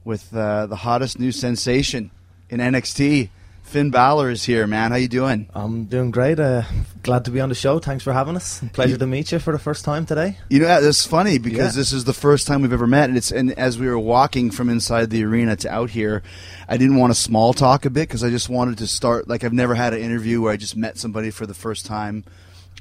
with 0.04 0.36
uh, 0.36 0.66
the 0.66 0.76
hottest 0.76 1.18
new 1.18 1.32
sensation 1.32 2.12
in 2.50 2.60
NXT. 2.60 3.30
Finn 3.64 3.90
Balor 3.90 4.32
is 4.32 4.44
here, 4.44 4.68
man. 4.68 4.92
How 4.92 4.98
you 4.98 5.08
doing? 5.08 5.48
I'm 5.54 5.86
doing 5.86 6.12
great. 6.12 6.40
Uh, 6.42 6.64
glad 7.04 7.24
to 7.26 7.32
be 7.32 7.40
on 7.40 7.48
the 7.48 7.56
show. 7.56 7.80
Thanks 7.80 8.04
for 8.04 8.12
having 8.12 8.36
us. 8.36 8.62
Pleasure 8.74 8.98
to 8.98 9.08
meet 9.08 9.32
you 9.32 9.40
for 9.40 9.54
the 9.54 9.60
first 9.60 9.86
time 9.86 10.06
today. 10.06 10.38
You 10.50 10.60
know, 10.60 10.78
it's 10.82 11.06
funny 11.06 11.38
because 11.38 11.74
Yeah. 11.76 11.80
this 11.80 11.94
is 11.94 12.04
the 12.04 12.14
first 12.14 12.48
time 12.48 12.62
we've 12.62 12.74
ever 12.74 12.88
met, 12.88 13.08
and 13.08 13.18
it's 13.18 13.32
and 13.32 13.52
as 13.54 13.80
we 13.80 13.88
were 13.88 13.98
walking 14.00 14.52
from 14.52 14.70
inside 14.70 15.10
the 15.10 15.24
arena 15.24 15.56
to 15.56 15.70
out 15.70 15.92
here, 15.92 16.22
I 16.68 16.76
didn't 16.76 16.98
want 16.98 17.14
to 17.14 17.20
small 17.20 17.54
talk 17.54 17.86
a 17.86 17.90
bit 17.90 18.10
because 18.10 18.26
I 18.26 18.30
just 18.30 18.50
wanted 18.50 18.80
to 18.80 18.88
start 18.88 19.30
like 19.30 19.46
I've 19.46 19.54
never 19.54 19.74
had 19.76 19.94
an 19.94 20.02
interview 20.02 20.42
where 20.42 20.52
I 20.52 20.58
just 20.58 20.76
met 20.76 20.98
somebody 20.98 21.30
for 21.32 21.46
the 21.46 21.54
first 21.54 21.86
time 21.86 22.26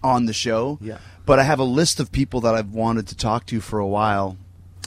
on 0.03 0.27
the 0.27 0.33
show. 0.33 0.79
Yeah. 0.81 0.99
But 1.27 1.39
I 1.39 1.43
have 1.43 1.59
a 1.59 1.65
list 1.65 2.01
of 2.01 2.11
people 2.11 2.41
that 2.43 2.55
I've 2.55 2.73
wanted 2.73 3.09
to 3.09 3.17
talk 3.17 3.47
to 3.47 3.61
for 3.61 3.79
a 3.79 3.87
while. 3.87 4.37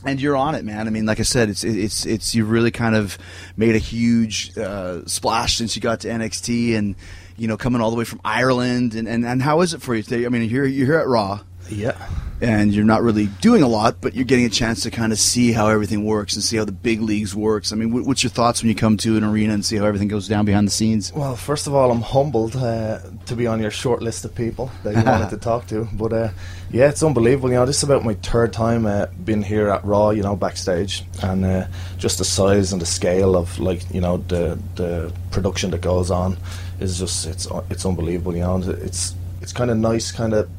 And 0.03 0.19
you're 0.19 0.35
on 0.35 0.55
it, 0.55 0.65
man. 0.65 0.87
I 0.87 0.89
mean, 0.89 1.05
like 1.05 1.19
I 1.19 1.23
said, 1.23 1.49
it's 1.49 1.63
it's 1.63 2.07
it's 2.07 2.33
you 2.33 2.43
really 2.43 2.71
kind 2.71 2.95
of 2.95 3.19
made 3.55 3.75
a 3.75 3.79
huge 3.79 4.57
uh, 4.57 5.05
splash 5.05 5.57
since 5.57 5.75
you 5.75 5.81
got 5.81 5.99
to 5.99 6.07
NXT, 6.07 6.75
and 6.75 6.95
you 7.37 7.47
know, 7.47 7.55
coming 7.55 7.81
all 7.81 7.91
the 7.91 7.97
way 7.97 8.05
from 8.05 8.19
Ireland, 8.25 8.95
and, 8.95 9.07
and, 9.07 9.23
and 9.23 9.43
how 9.43 9.61
is 9.61 9.75
it 9.75 9.81
for 9.83 9.93
you 9.93 10.01
today? 10.01 10.25
I 10.25 10.29
mean, 10.29 10.49
you're 10.49 10.65
you're 10.65 10.87
here 10.87 10.97
at 10.97 11.07
Raw, 11.07 11.41
Yeah. 11.71 11.97
and 12.41 12.73
you're 12.73 12.85
not 12.85 13.03
really 13.03 13.27
doing 13.39 13.61
a 13.61 13.67
lot, 13.67 13.97
but 14.01 14.15
you're 14.15 14.25
getting 14.25 14.45
a 14.45 14.49
chance 14.49 14.81
to 14.83 14.89
kind 14.91 15.11
of 15.11 15.19
see 15.19 15.51
how 15.51 15.67
everything 15.67 16.05
works 16.05 16.33
and 16.35 16.43
see 16.43 16.57
how 16.57 16.65
the 16.65 16.71
big 16.71 16.99
leagues 16.99 17.35
works. 17.35 17.71
I 17.71 17.75
mean, 17.75 17.91
wh- 17.91 18.05
what's 18.07 18.23
your 18.23 18.31
thoughts 18.31 18.61
when 18.63 18.69
you 18.69 18.75
come 18.75 18.97
to 18.97 19.15
an 19.15 19.23
arena 19.23 19.53
and 19.53 19.63
see 19.63 19.77
how 19.77 19.85
everything 19.85 20.07
goes 20.07 20.27
down 20.27 20.45
behind 20.45 20.65
the 20.67 20.71
scenes? 20.71 21.13
Well, 21.13 21.35
first 21.35 21.67
of 21.67 21.75
all, 21.75 21.91
I'm 21.91 22.01
humbled 22.01 22.55
uh, 22.55 22.99
to 23.27 23.35
be 23.35 23.45
on 23.45 23.61
your 23.61 23.69
short 23.69 24.01
list 24.01 24.25
of 24.25 24.33
people 24.33 24.71
that 24.83 24.95
you 24.95 25.03
wanted 25.11 25.29
to 25.29 25.37
talk 25.37 25.67
to. 25.67 25.87
But 25.93 26.13
uh, 26.13 26.29
yeah, 26.71 26.89
it's 26.89 27.03
unbelievable. 27.03 27.49
You 27.49 27.55
know, 27.57 27.65
this 27.67 27.77
is 27.77 27.83
about 27.83 28.03
my 28.03 28.15
third 28.15 28.53
time 28.53 28.87
uh, 28.87 29.05
being 29.23 29.43
here 29.43 29.69
at 29.69 29.85
Raw. 29.85 30.09
You 30.09 30.23
know, 30.23 30.35
backstage, 30.35 31.03
and 31.21 31.45
uh, 31.45 31.67
just 31.99 32.17
the 32.17 32.25
size 32.25 32.73
and 32.73 32.81
the 32.81 32.87
scale 32.87 33.35
of 33.37 33.59
like 33.59 33.83
you 33.93 34.01
know 34.01 34.17
the 34.17 34.57
the 34.75 35.13
production 35.29 35.69
that 35.71 35.81
goes 35.81 36.09
on 36.09 36.37
is 36.79 36.97
just 36.97 37.27
it's 37.27 37.47
it's 37.69 37.85
unbelievable. 37.85 38.33
You 38.35 38.41
know, 38.41 38.57
it's 38.67 39.13
it's 39.43 39.53
kind 39.53 39.69
of 39.69 39.77
nice, 39.77 40.11
kind 40.11 40.33
of 40.33 40.49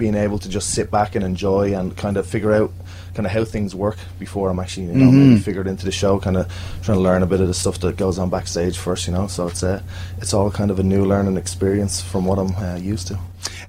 being 0.00 0.16
able 0.16 0.38
to 0.40 0.48
just 0.48 0.70
sit 0.70 0.90
back 0.90 1.14
and 1.14 1.24
enjoy 1.24 1.72
and 1.78 1.96
kind 1.96 2.16
of 2.16 2.26
figure 2.26 2.52
out 2.52 2.72
kind 3.14 3.26
of 3.26 3.32
how 3.32 3.44
things 3.44 3.74
work 3.74 3.98
before 4.18 4.50
I'm 4.50 4.58
actually 4.58 4.86
you 4.86 4.94
know 4.94 5.10
maybe 5.12 5.38
figured 5.40 5.66
into 5.66 5.84
the 5.84 5.92
show 5.92 6.18
kind 6.18 6.36
of 6.36 6.46
trying 6.82 6.96
to 6.96 7.02
learn 7.02 7.22
a 7.22 7.26
bit 7.26 7.40
of 7.40 7.48
the 7.48 7.54
stuff 7.54 7.78
that 7.80 7.96
goes 7.96 8.18
on 8.18 8.30
backstage 8.30 8.78
first 8.78 9.06
you 9.06 9.12
know 9.12 9.26
so 9.28 9.46
it's 9.48 9.62
uh, 9.62 9.82
it's 10.18 10.32
all 10.32 10.50
kind 10.50 10.70
of 10.70 10.78
a 10.78 10.82
new 10.82 11.04
learning 11.04 11.36
experience 11.36 12.00
from 12.00 12.24
what 12.24 12.38
I'm 12.38 12.54
uh, 12.56 12.76
used 12.76 13.08
to 13.08 13.18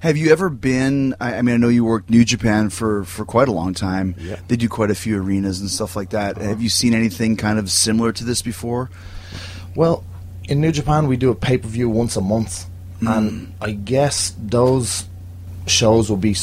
Have 0.00 0.16
you 0.16 0.32
ever 0.32 0.48
been? 0.50 1.14
I, 1.20 1.36
I 1.38 1.42
mean, 1.42 1.54
I 1.54 1.58
know 1.58 1.68
you 1.68 1.84
worked 1.84 2.10
New 2.10 2.24
Japan 2.24 2.70
for 2.70 3.04
for 3.04 3.24
quite 3.24 3.48
a 3.48 3.52
long 3.52 3.74
time. 3.74 4.14
Yeah. 4.18 4.38
They 4.48 4.56
do 4.56 4.68
quite 4.68 4.90
a 4.90 4.94
few 4.94 5.22
arenas 5.22 5.60
and 5.60 5.70
stuff 5.70 5.94
like 5.94 6.10
that. 6.10 6.38
Have 6.38 6.60
you 6.60 6.68
seen 6.68 6.92
anything 6.94 7.36
kind 7.36 7.58
of 7.58 7.70
similar 7.70 8.12
to 8.12 8.24
this 8.24 8.42
before? 8.42 8.90
well 9.76 10.02
in 10.48 10.60
New 10.60 10.72
Japan 10.72 11.06
we 11.08 11.16
do 11.16 11.30
a 11.30 11.34
pay-per-view 11.34 11.88
once 11.88 12.16
a 12.16 12.20
month 12.20 12.66
and 13.00 13.52
I 13.60 13.72
guess 13.72 14.34
those 14.38 15.06
shows 15.66 16.10
will 16.10 16.16
be 16.16 16.34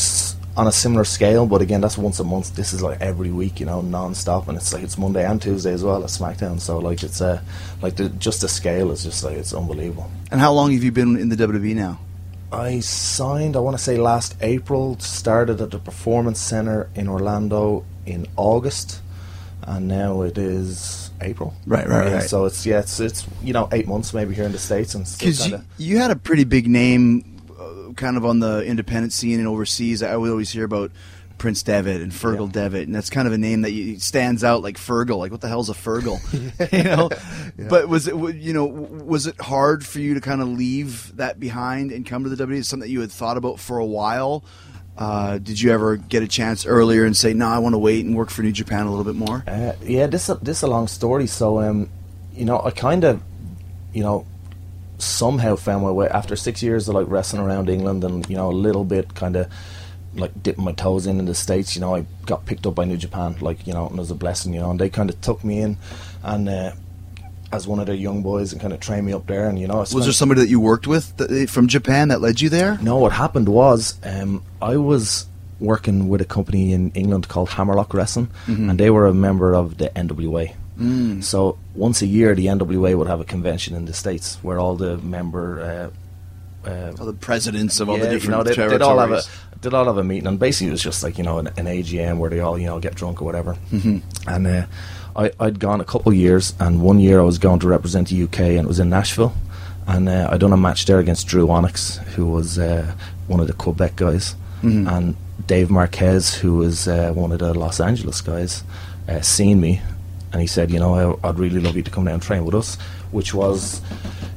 on 0.57 0.67
a 0.67 0.71
similar 0.71 1.05
scale 1.05 1.45
but 1.45 1.61
again 1.61 1.79
that's 1.79 1.97
once 1.97 2.19
a 2.19 2.23
month 2.23 2.55
this 2.55 2.73
is 2.73 2.81
like 2.81 2.99
every 3.01 3.31
week 3.31 3.59
you 3.59 3.65
know 3.65 3.81
non-stop 3.81 4.47
and 4.47 4.57
it's 4.57 4.73
like 4.73 4.83
it's 4.83 4.97
Monday 4.97 5.25
and 5.25 5.41
Tuesday 5.41 5.71
as 5.71 5.83
well 5.83 6.03
at 6.03 6.09
SmackDown 6.09 6.59
so 6.59 6.79
like 6.79 7.01
it's 7.03 7.21
uh, 7.21 7.41
like 7.81 7.95
the, 7.95 8.09
just 8.09 8.41
the 8.41 8.49
scale 8.49 8.91
is 8.91 9.03
just 9.03 9.23
like 9.23 9.37
it's 9.37 9.53
unbelievable 9.53 10.09
And 10.31 10.41
how 10.41 10.51
long 10.53 10.71
have 10.73 10.83
you 10.83 10.91
been 10.91 11.17
in 11.17 11.29
the 11.29 11.35
WWE 11.35 11.75
now? 11.75 11.99
I 12.51 12.79
signed, 12.79 13.55
I 13.55 13.59
want 13.59 13.77
to 13.77 13.83
say 13.83 13.97
last 13.97 14.35
April, 14.41 14.97
started 14.99 15.61
at 15.61 15.69
the 15.69 15.77
Performance 15.77 16.39
Center 16.39 16.89
in 16.95 17.07
Orlando 17.07 17.85
in 18.07 18.25
August, 18.37 19.01
and 19.61 19.87
now 19.87 20.23
it 20.23 20.35
is 20.39 21.11
April. 21.21 21.53
Right, 21.67 21.87
right, 21.87 22.07
Yeah, 22.07 22.13
right. 22.15 22.23
So 22.23 22.45
it's, 22.45 22.65
yeah, 22.65 22.79
it's, 22.79 22.99
it's, 22.99 23.27
you 23.43 23.53
know, 23.53 23.69
eight 23.71 23.87
months 23.87 24.15
maybe 24.15 24.33
here 24.33 24.45
in 24.45 24.51
the 24.51 24.57
States. 24.57 24.95
and 24.95 25.05
Because 25.05 25.47
you, 25.47 25.61
you 25.77 25.97
had 25.99 26.09
a 26.09 26.15
pretty 26.15 26.43
big 26.43 26.67
name, 26.67 27.28
kind 27.99 28.17
of 28.17 28.25
on 28.25 28.39
the 28.39 28.63
independent 28.63 29.13
scene 29.13 29.37
and 29.37 29.47
overseas. 29.47 30.01
I 30.01 30.15
would 30.15 30.31
always 30.31 30.49
hear 30.49 30.63
about 30.65 30.91
Prince 31.37 31.61
Devitt 31.63 32.01
and 32.01 32.11
Fergal 32.11 32.47
Yeah. 32.47 32.63
Devitt, 32.63 32.87
and 32.87 32.95
that's 32.95 33.09
kind 33.09 33.27
of 33.27 33.33
a 33.33 33.37
name 33.37 33.61
that 33.61 33.71
you, 33.71 33.97
stands 33.99 34.43
out 34.43 34.61
like 34.63 34.77
Fergal. 34.77 35.17
Like, 35.17 35.31
what 35.31 35.41
the 35.41 35.47
hell's 35.47 35.69
a 35.69 35.73
Fergal? 35.73 36.17
you 36.73 36.83
know. 36.83 37.09
But 37.69 37.87
was 37.87 38.07
it, 38.07 38.15
you 38.35 38.53
know, 38.53 38.65
was 38.65 39.27
it 39.27 39.39
hard 39.39 39.85
for 39.85 39.99
you 39.99 40.15
to 40.15 40.21
kind 40.21 40.41
of 40.41 40.47
leave 40.49 41.15
that 41.17 41.39
behind 41.39 41.91
and 41.91 42.05
come 42.05 42.23
to 42.23 42.29
the 42.29 42.43
WWE? 42.45 42.57
Is 42.57 42.67
something 42.67 42.87
that 42.87 42.91
you 42.91 43.01
had 43.01 43.11
thought 43.11 43.37
about 43.37 43.59
for 43.59 43.77
a 43.77 43.85
while? 43.85 44.43
Uh, 44.97 45.37
did 45.37 45.61
you 45.61 45.71
ever 45.71 45.95
get 45.95 46.23
a 46.23 46.27
chance 46.27 46.65
earlier 46.65 47.05
and 47.05 47.15
say, 47.15 47.33
"No, 47.33 47.47
I 47.47 47.59
want 47.59 47.73
to 47.73 47.79
wait 47.79 48.03
and 48.05 48.17
work 48.17 48.29
for 48.29 48.41
New 48.41 48.51
Japan 48.51 48.85
a 48.85 48.89
little 48.89 49.05
bit 49.05 49.15
more"? 49.15 49.45
Uh, 49.47 49.71
yeah, 49.81 50.07
this 50.07 50.27
this 50.41 50.57
is 50.57 50.63
a 50.63 50.67
long 50.67 50.87
story. 50.89 51.25
So, 51.25 51.61
um, 51.61 51.89
you 52.35 52.43
know, 52.43 52.59
I 52.61 52.71
kind 52.71 53.05
of, 53.05 53.23
you 53.93 54.03
know, 54.03 54.25
somehow 55.01 55.55
found 55.55 55.83
my 55.83 55.91
way 55.91 56.07
after 56.09 56.35
six 56.35 56.61
years 56.61 56.87
of 56.87 56.95
like 56.95 57.07
wrestling 57.09 57.41
around 57.41 57.69
England 57.69 58.03
and 58.03 58.27
you 58.29 58.35
know 58.35 58.49
a 58.49 58.53
little 58.53 58.83
bit 58.83 59.15
kind 59.15 59.35
of 59.35 59.51
like 60.15 60.31
dipping 60.43 60.63
my 60.65 60.71
toes 60.73 61.07
in 61.07 61.19
in 61.19 61.25
the 61.25 61.35
states. 61.35 61.75
You 61.75 61.81
know, 61.81 61.95
I 61.95 62.05
got 62.25 62.45
picked 62.45 62.65
up 62.65 62.75
by 62.75 62.85
New 62.85 62.97
Japan, 62.97 63.35
like 63.41 63.65
you 63.67 63.73
know, 63.73 63.87
and 63.87 63.97
it 63.97 63.99
was 63.99 64.11
a 64.11 64.15
blessing. 64.15 64.53
You 64.53 64.59
know, 64.61 64.71
and 64.71 64.79
they 64.79 64.89
kind 64.89 65.09
of 65.09 65.19
took 65.21 65.43
me 65.43 65.59
in 65.59 65.77
and. 66.23 66.49
Uh, 66.49 66.71
as 67.51 67.67
one 67.67 67.79
of 67.79 67.87
their 67.87 67.95
young 67.95 68.21
boys 68.21 68.51
and 68.51 68.61
kind 68.61 68.73
of 68.73 68.79
trained 68.79 69.07
me 69.07 69.11
up 69.11 69.25
there, 69.25 69.49
and 69.49 69.57
you 69.57 69.67
know, 69.67 69.77
Was 69.77 69.91
there 69.91 70.11
somebody 70.13 70.41
that 70.41 70.49
you 70.49 70.59
worked 70.59 70.85
with 70.85 71.17
that, 71.17 71.49
from 71.49 71.67
Japan 71.67 72.09
that 72.09 72.21
led 72.21 72.39
you 72.41 72.47
there? 72.47 72.77
no, 72.79 72.97
what 72.97 73.11
happened 73.11 73.49
was 73.49 73.97
um, 74.03 74.43
I 74.61 74.77
was 74.77 75.25
working 75.59 76.09
with 76.09 76.21
a 76.21 76.25
company 76.25 76.73
in 76.73 76.91
England 76.91 77.27
called 77.27 77.49
Hammerlock 77.49 77.91
Wrestling, 77.95 78.29
and 78.45 78.79
they 78.79 78.91
were 78.91 79.07
a 79.07 79.15
member 79.15 79.55
of 79.55 79.79
the 79.79 79.89
NWA. 79.95 80.53
Mm. 80.79 81.23
So 81.23 81.57
once 81.75 82.01
a 82.01 82.05
year, 82.07 82.33
the 82.35 82.47
NWA 82.47 82.97
would 82.97 83.07
have 83.07 83.19
a 83.19 83.25
convention 83.25 83.75
in 83.75 83.85
the 83.85 83.93
states 83.93 84.37
where 84.41 84.59
all 84.59 84.75
the 84.75 84.97
member. 84.97 85.61
Uh, 85.61 86.69
uh, 86.69 86.93
All 86.99 87.05
the 87.05 87.13
presidents 87.13 87.79
of 87.79 87.89
all 87.89 87.97
the 87.97 88.03
different 88.09 88.23
you 88.23 88.29
know, 88.31 88.43
they, 88.43 88.53
territories. 88.53 88.79
they'd 88.79 88.85
all 88.85 88.99
have 88.99 89.11
a 89.11 89.21
they'd 89.61 89.73
all 89.73 89.85
have 89.85 89.97
a 89.97 90.03
meeting, 90.03 90.27
and 90.27 90.37
basically 90.37 90.67
it 90.67 90.71
was 90.71 90.83
just 90.83 91.03
like 91.03 91.17
you 91.17 91.23
know 91.23 91.37
an, 91.39 91.47
an 91.47 91.67
AGM 91.67 92.17
where 92.17 92.29
they 92.29 92.41
all 92.41 92.59
you 92.59 92.65
know 92.65 92.79
get 92.79 92.95
drunk 92.95 93.21
or 93.21 93.25
whatever. 93.25 93.55
Mm-hmm. 93.71 93.99
And 94.29 94.45
uh, 94.45 94.65
I 95.15 95.31
I'd 95.39 95.59
gone 95.59 95.79
a 95.79 95.85
couple 95.85 96.11
of 96.11 96.17
years, 96.17 96.53
and 96.59 96.81
one 96.81 96.99
year 96.99 97.21
I 97.21 97.23
was 97.23 97.37
going 97.37 97.59
to 97.59 97.67
represent 97.67 98.09
the 98.09 98.23
UK, 98.23 98.39
and 98.41 98.59
it 98.59 98.67
was 98.67 98.79
in 98.79 98.89
Nashville, 98.89 99.33
and 99.87 100.09
uh, 100.09 100.27
I 100.29 100.37
done 100.37 100.51
a 100.51 100.57
match 100.57 100.85
there 100.85 100.99
against 100.99 101.27
Drew 101.27 101.49
Onyx, 101.49 101.97
who 102.15 102.25
was 102.25 102.59
uh, 102.59 102.93
one 103.27 103.39
of 103.39 103.47
the 103.47 103.53
Quebec 103.53 103.95
guys, 103.95 104.35
and 104.61 105.15
Dave 105.47 105.69
Marquez, 105.69 106.35
who 106.35 106.57
was 106.57 106.89
uh, 106.89 107.13
one 107.13 107.31
of 107.31 107.39
the 107.39 107.53
Los 107.53 107.79
Angeles 107.79 108.19
guys, 108.19 108.63
uh, 109.07 109.21
seen 109.21 109.61
me, 109.61 109.81
and 110.31 110.41
he 110.41 110.47
said, 110.47 110.71
you 110.71 110.79
know, 110.79 111.17
I, 111.23 111.29
I'd 111.29 111.39
really 111.39 111.59
love 111.59 111.75
you 111.75 111.83
to 111.83 111.91
come 111.91 112.05
down 112.05 112.15
and 112.15 112.23
train 112.23 112.45
with 112.45 112.55
us, 112.55 112.75
which 113.11 113.33
was 113.33 113.81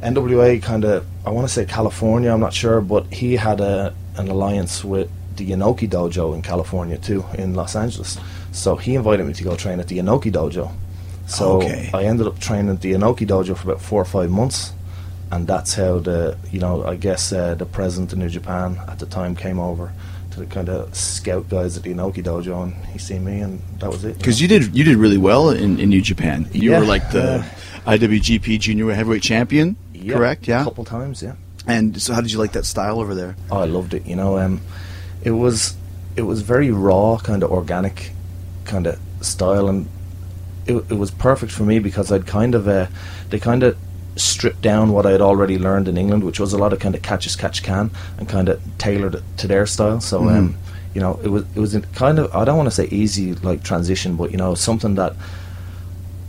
NWA 0.03 0.63
kind 0.63 0.85
of, 0.85 1.07
I 1.27 1.31
want 1.31 1.47
to 1.47 1.53
say 1.53 1.65
California, 1.67 2.31
I'm 2.33 2.41
not 2.41 2.55
sure, 2.55 2.81
but 2.81 3.13
he 3.13 3.37
had 3.37 3.61
a, 3.61 3.95
an 4.17 4.29
alliance 4.29 4.85
with 4.85 5.11
the 5.37 5.51
Inoki 5.51 5.89
Dojo 5.89 6.35
in 6.35 6.43
California 6.43 6.99
too, 6.99 7.25
in 7.35 7.55
Los 7.55 7.77
Angeles. 7.77 8.19
So 8.53 8.77
he 8.77 8.95
invited 8.95 9.27
me 9.27 9.33
to 9.35 9.45
go 9.45 9.57
train 9.57 9.81
at 9.81 9.89
the 9.89 9.99
Inoki 9.99 10.33
Dojo. 10.33 10.73
So 11.27 11.59
Okay. 11.63 11.91
I 11.95 12.05
ended 12.05 12.27
up 12.27 12.39
training 12.39 12.71
at 12.71 12.81
the 12.81 12.93
Inoki 12.93 13.27
Dojo 13.27 13.57
for 13.57 13.71
about 13.71 13.83
four 13.83 14.01
or 14.03 14.07
five 14.07 14.31
months. 14.31 14.73
And 15.31 15.47
that's 15.47 15.75
how 15.75 15.99
the, 15.99 16.37
you 16.51 16.61
know, 16.61 16.85
I 16.85 16.97
guess 16.97 17.33
uh, 17.33 17.55
the 17.55 17.65
president 17.65 18.13
of 18.13 18.19
New 18.19 18.29
Japan 18.29 18.79
at 18.87 18.99
the 18.99 19.07
time 19.07 19.35
came 19.35 19.59
over 19.59 19.93
to 20.33 20.41
the 20.41 20.47
kind 20.47 20.69
of 20.69 20.95
scout 20.95 21.49
guys 21.49 21.77
at 21.77 21.83
the 21.83 21.93
Inoki 21.93 22.23
Dojo, 22.23 22.63
and 22.65 22.75
he 22.87 22.99
seen 22.99 23.25
me, 23.25 23.41
and 23.41 23.61
that 23.79 23.91
was 23.91 24.05
it. 24.05 24.19
Because 24.19 24.41
you 24.41 24.49
did 24.49 24.75
you 24.77 24.85
did 24.85 24.97
really 24.97 25.19
well 25.19 25.51
in, 25.51 25.79
in 25.79 25.89
New 25.89 26.03
Japan. 26.03 26.49
You 26.53 26.73
Yeah, 26.73 26.81
were 26.81 26.87
like 26.87 27.11
the 27.11 27.45
IWGP 27.87 28.61
Junior 28.61 28.93
Heavyweight 28.93 29.23
Champion, 29.23 29.77
Yeah, 29.95 30.15
correct? 30.15 30.49
Yeah. 30.49 30.63
a 30.63 30.65
couple 30.65 30.85
times, 30.85 31.23
yeah. 31.23 31.35
And 31.67 32.01
so, 32.03 32.13
how 32.15 32.21
did 32.21 32.33
you 32.33 32.39
like 32.39 32.53
that 32.53 32.65
style 32.65 32.99
over 33.01 33.15
there? 33.15 33.37
Oh, 33.51 33.59
I 33.61 33.65
loved 33.67 33.95
it. 33.95 34.05
You 34.07 34.17
know, 34.17 34.39
um, 34.39 34.61
it 35.23 35.31
was 35.33 35.77
it 36.17 36.23
was 36.23 36.43
very 36.43 36.71
raw, 36.71 37.19
kind 37.19 37.43
of 37.43 37.51
organic, 37.51 38.11
kind 38.65 38.87
of 38.87 38.99
style, 39.21 39.69
and 39.69 39.89
it, 40.67 40.75
it 40.91 40.95
was 40.95 41.11
perfect 41.11 41.53
for 41.53 41.63
me 41.65 41.79
because 41.79 42.11
I'd 42.11 42.27
kind 42.27 42.55
of 42.55 42.67
uh, 42.69 42.87
they 43.31 43.39
kind 43.39 43.63
of 43.63 43.77
stripped 44.17 44.61
down 44.63 44.93
what 44.93 45.07
I 45.07 45.13
had 45.13 45.21
already 45.21 45.59
learned 45.59 45.89
in 45.89 45.97
England, 45.97 46.25
which 46.25 46.39
was 46.41 46.53
a 46.53 46.59
lot 46.59 46.73
of 46.73 46.79
kind 46.81 46.95
of 46.95 47.03
catch 47.03 47.27
as 47.27 47.37
catch 47.37 47.63
can, 47.63 47.91
and 48.19 48.29
kind 48.29 48.49
of 48.49 48.61
tailored 48.79 49.15
it 49.17 49.23
to 49.39 49.47
their 49.47 49.67
style. 49.67 50.01
So, 50.01 50.29
um, 50.29 50.57
you 50.95 51.01
know, 51.01 51.19
it 51.23 51.29
was 51.29 51.45
it 51.55 51.61
was 51.61 51.75
a 51.75 51.81
kind 51.81 52.19
of 52.19 52.35
I 52.35 52.45
don't 52.45 52.57
want 52.57 52.69
to 52.69 52.75
say 52.75 52.87
easy 52.87 53.35
like 53.35 53.63
transition, 53.63 54.17
but 54.17 54.31
you 54.31 54.37
know, 54.37 54.55
something 54.55 54.97
that 54.97 55.15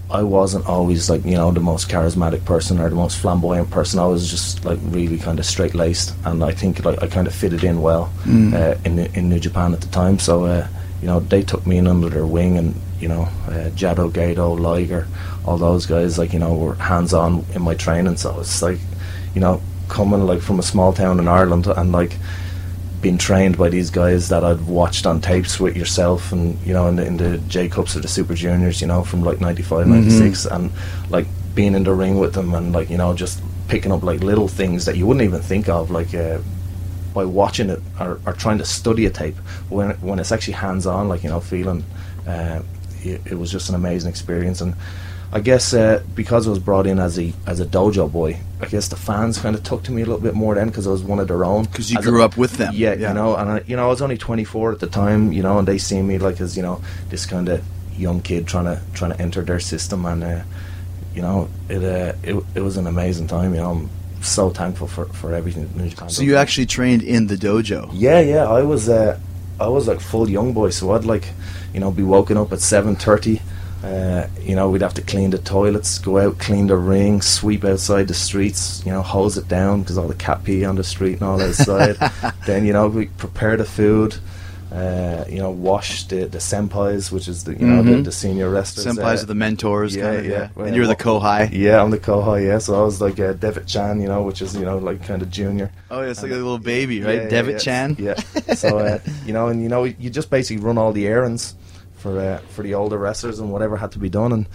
I 0.10 0.22
wasn't 0.22 0.68
always 0.68 1.10
like 1.10 1.26
you 1.26 1.36
know 1.36 1.52
the 1.52 1.60
most 1.60 1.90
charismatic 1.90 2.46
person 2.46 2.80
or 2.80 2.88
the 2.88 2.96
most 2.96 3.18
flamboyant 3.18 3.72
person. 3.72 4.00
I 4.00 4.06
was 4.06 4.30
just 4.30 4.64
like 4.64 4.80
really 4.84 5.18
kind 5.18 5.40
of 5.40 5.46
straight 5.46 5.74
laced, 5.74 6.14
and 6.24 6.44
I 6.44 6.52
think 6.52 6.86
like 6.86 7.02
I 7.02 7.08
kind 7.08 7.26
of 7.28 7.34
fitted 7.34 7.64
in 7.64 7.82
well 7.82 8.14
uh, 8.54 8.76
in 8.86 9.00
in 9.00 9.30
New 9.30 9.40
Japan 9.40 9.74
at 9.74 9.82
the 9.82 9.88
time. 9.88 10.20
So 10.20 10.46
uh, 10.46 10.68
you 11.02 11.08
know 11.08 11.20
they 11.20 11.42
took 11.42 11.66
me 11.66 11.78
in 11.78 11.88
under 11.88 12.10
their 12.10 12.28
wing, 12.28 12.58
and 12.58 12.76
you 13.00 13.08
know 13.08 13.24
uh, 13.48 13.72
Jado, 13.76 14.12
Gedo, 14.12 14.58
Liger, 14.58 15.08
all 15.46 15.58
those 15.58 15.86
guys 15.86 16.18
like 16.18 16.34
you 16.34 16.40
know 16.40 16.54
were 16.56 16.76
hands 16.76 17.14
on 17.14 17.46
in 17.54 17.62
my 17.62 17.76
training. 17.76 18.18
So 18.18 18.40
it's 18.40 18.62
like 18.62 18.80
you 19.34 19.42
know 19.42 19.62
coming 19.88 20.26
like 20.26 20.42
from 20.42 20.60
a 20.60 20.64
small 20.64 20.94
town 20.94 21.20
in 21.20 21.28
Ireland 21.28 21.68
and 21.68 21.92
like 21.92 22.18
being 23.02 23.18
trained 23.18 23.58
by 23.58 23.68
these 23.68 23.90
guys 23.90 24.30
that 24.30 24.46
I'd 24.46 24.62
watched 24.62 25.06
on 25.06 25.20
tapes 25.20 25.60
with 25.60 25.76
yourself 25.76 26.32
and 26.32 26.58
you 26.66 26.74
know 26.74 26.88
in 26.88 26.96
the, 26.96 27.06
in 27.06 27.18
the 27.18 27.38
J 27.50 27.68
Cups 27.68 27.96
or 27.96 28.00
the 28.00 28.08
Super 28.08 28.34
Juniors 28.34 28.80
you 28.80 28.88
know 28.88 29.04
from 29.04 29.24
like 29.24 29.42
95 29.42 29.88
96 29.88 30.46
and 30.46 30.72
like 31.10 31.28
being 31.54 31.76
in 31.76 31.84
the 31.84 31.94
ring 31.94 32.18
with 32.18 32.34
them 32.34 32.54
and 32.54 32.72
like 32.72 32.90
you 32.90 32.98
know 32.98 33.14
just 33.14 33.42
picking 33.68 33.92
up 33.92 34.04
like 34.04 34.22
little 34.24 34.48
things 34.48 34.86
that 34.86 34.96
you 34.96 35.06
wouldn't 35.06 35.24
even 35.24 35.42
think 35.42 35.68
of 35.68 35.92
like 35.92 36.16
uh, 36.16 36.40
by 37.14 37.26
watching 37.26 37.70
it 37.70 37.82
or, 38.00 38.20
or 38.26 38.34
trying 38.34 38.58
to 38.58 38.66
study 38.66 39.06
a 39.06 39.10
tape 39.10 39.36
when 39.70 39.92
when 40.02 40.18
it's 40.18 40.32
actually 40.32 40.54
hands 40.54 40.88
on 40.88 41.10
like 41.10 41.24
you 41.24 41.30
know 41.30 41.42
feeling 41.42 41.84
uh, 42.26 42.62
it, 43.02 43.22
it 43.26 43.38
was 43.38 43.52
just 43.52 43.68
an 43.70 43.76
amazing 43.76 44.10
experience 44.10 44.62
and 44.62 44.76
I 45.36 45.40
guess 45.40 45.74
uh, 45.74 46.04
because 46.14 46.46
I 46.46 46.52
was 46.52 46.60
brought 46.60 46.86
in 46.86 47.00
as 47.00 47.18
a 47.18 47.34
as 47.48 47.60
a 47.60 47.66
dojo 47.66 48.12
boy, 48.12 48.38
I 48.62 48.68
guess 48.68 48.88
the 48.90 48.96
fans 48.96 49.40
kind 49.40 49.56
of 49.56 49.64
took 49.64 49.82
to 49.84 49.92
me 49.92 50.04
a 50.04 50.06
little 50.06 50.22
bit 50.22 50.36
more 50.36 50.54
then 50.54 50.68
because 50.68 50.86
I 50.86 50.92
was 50.92 51.02
one 51.02 51.20
of 51.20 51.28
their 51.28 51.44
own. 51.44 51.64
Because 51.64 51.92
you 51.92 51.98
As 51.98 52.06
grew 52.06 52.22
a- 52.22 52.26
up 52.26 52.38
with 52.38 52.54
them. 52.58 52.72
Yeah, 52.76 52.94
Yeah. 52.94 53.08
you 53.10 53.14
know, 53.16 53.36
and 53.36 53.50
I, 53.50 53.64
you 53.66 53.76
know, 53.76 53.86
I 53.86 53.88
was 53.88 54.02
only 54.04 54.18
24 54.18 54.74
at 54.74 54.80
the 54.80 54.86
time, 54.88 55.32
you 55.34 55.42
know, 55.42 55.58
and 55.58 55.68
they 55.68 55.80
see 55.80 56.00
me 56.04 56.20
like 56.20 56.40
as 56.40 56.56
you 56.56 56.62
know 56.62 56.82
this 57.10 57.26
kind 57.26 57.50
of 57.50 57.64
young 57.98 58.22
kid 58.22 58.46
trying 58.48 58.66
to 58.66 58.80
trying 58.94 59.12
to 59.12 59.20
enter 59.20 59.42
their 59.42 59.60
system, 59.60 60.06
and 60.06 60.24
uh, 60.24 60.42
you 61.16 61.24
know, 61.24 61.50
it, 61.68 61.84
uh, 61.84 62.14
it 62.22 62.36
it 62.54 62.62
was 62.62 62.78
an 62.78 62.86
amazing 62.86 63.26
time. 63.28 63.56
You 63.56 63.62
know, 63.62 63.72
I'm 63.72 63.90
so 64.22 64.52
thankful 64.52 64.88
for 64.88 65.06
for 65.06 65.34
everything. 65.34 65.68
New 65.76 65.90
Japan 65.90 66.10
So 66.10 66.22
you 66.22 66.36
actually 66.36 66.68
trained 66.68 67.02
in 67.02 67.26
the 67.26 67.36
dojo. 67.38 67.90
Yeah, 67.92 68.20
yeah. 68.20 68.46
I 68.48 68.62
was 68.62 68.88
uh, 68.88 69.18
I 69.60 69.68
was 69.68 69.88
like 69.88 70.00
full 70.00 70.30
young 70.30 70.54
boy, 70.54 70.70
so 70.70 70.92
I'd 70.92 71.06
like, 71.06 71.28
you 71.74 71.80
know, 71.80 71.90
be 71.90 72.04
woken 72.04 72.38
up 72.38 72.54
at 72.54 72.62
seven 72.62 72.96
thirty. 72.96 73.42
Uh, 73.84 74.28
you 74.42 74.56
know, 74.56 74.70
we'd 74.70 74.82
have 74.82 74.94
to 74.94 75.02
clean 75.02 75.30
the 75.32 75.38
toilets, 75.38 76.00
go 76.00 76.18
out, 76.18 76.40
clean 76.40 76.68
the 76.68 76.78
ring, 76.78 77.22
sweep 77.22 77.66
outside 77.66 78.08
the 78.08 78.14
streets, 78.14 78.82
you 78.86 78.92
know, 78.94 79.02
hose 79.02 79.38
it 79.38 79.48
down 79.50 79.82
because 79.82 79.98
all 79.98 80.08
the 80.08 80.16
cat 80.16 80.42
pee 80.46 80.64
on 80.64 80.76
the 80.76 80.84
street 80.86 81.14
and 81.16 81.24
all 81.24 81.42
outside. 81.42 81.98
then, 82.46 82.66
you 82.66 82.72
know, 82.72 82.88
we 82.88 83.08
prepare 83.08 83.58
the 83.58 83.66
food, 83.66 84.16
uh, 84.72 85.26
you 85.28 85.38
know, 85.38 85.52
wash 85.52 86.06
the, 86.06 86.24
the 86.28 86.38
senpais, 86.38 87.12
which 87.12 87.28
is 87.28 87.44
the, 87.44 87.56
you 87.60 87.66
know, 87.68 87.84
the, 87.84 87.92
Mhm. 87.92 88.06
the 88.06 88.12
senior 88.14 88.50
wrestlers. 88.50 88.88
Senpais 88.98 89.20
uh, 89.20 89.24
are 89.24 89.26
the 89.26 89.36
mentors, 89.36 89.94
yeah, 89.98 90.04
kind 90.04 90.16
of, 90.20 90.26
yeah. 90.28 90.32
yeah. 90.32 90.50
Well, 90.56 90.66
And 90.68 90.76
you're 90.78 90.88
the 90.88 90.96
kohai. 90.96 91.50
Yeah, 91.52 91.84
I'm 91.84 91.92
the 91.92 92.00
kohai, 92.00 92.46
yeah. 92.48 92.60
So 92.60 92.82
I 92.82 92.86
was 92.86 93.02
like 93.02 93.20
uh, 93.20 93.34
Devitt 93.34 93.68
Chan, 93.68 94.00
you 94.00 94.08
know, 94.08 94.24
which 94.24 94.42
is, 94.42 94.56
you 94.56 94.64
know, 94.64 94.78
like 94.78 95.04
kind 95.06 95.22
of 95.22 95.30
junior. 95.30 95.72
Oh, 95.92 96.00
yeah, 96.02 96.08
it's 96.12 96.24
like 96.24 96.32
a 96.32 96.36
little 96.36 96.58
baby, 96.58 97.02
right? 97.02 97.24
Yeah, 97.24 97.28
Devitt 97.28 97.54
yeah. 97.56 97.60
Chan. 97.60 97.96
Yeah. 98.00 98.14
So 98.56 98.78
uh, 98.78 99.00
you 99.26 99.34
know, 99.34 99.48
and 99.50 99.62
you 99.62 99.68
know, 99.68 99.84
you 99.84 100.10
just 100.10 100.30
basically 100.30 100.64
run 100.64 100.78
all 100.78 100.94
the 100.94 101.06
errands 101.08 101.56
for 102.04 102.20
uh, 102.20 102.38
for 102.50 102.62
the 102.62 102.74
older 102.76 102.98
wrestlers 102.98 103.40
and 103.40 103.52
whatever 103.52 103.78
had 103.78 103.94
to 103.94 104.00
be 104.00 104.10
done, 104.10 104.32
and 104.34 104.48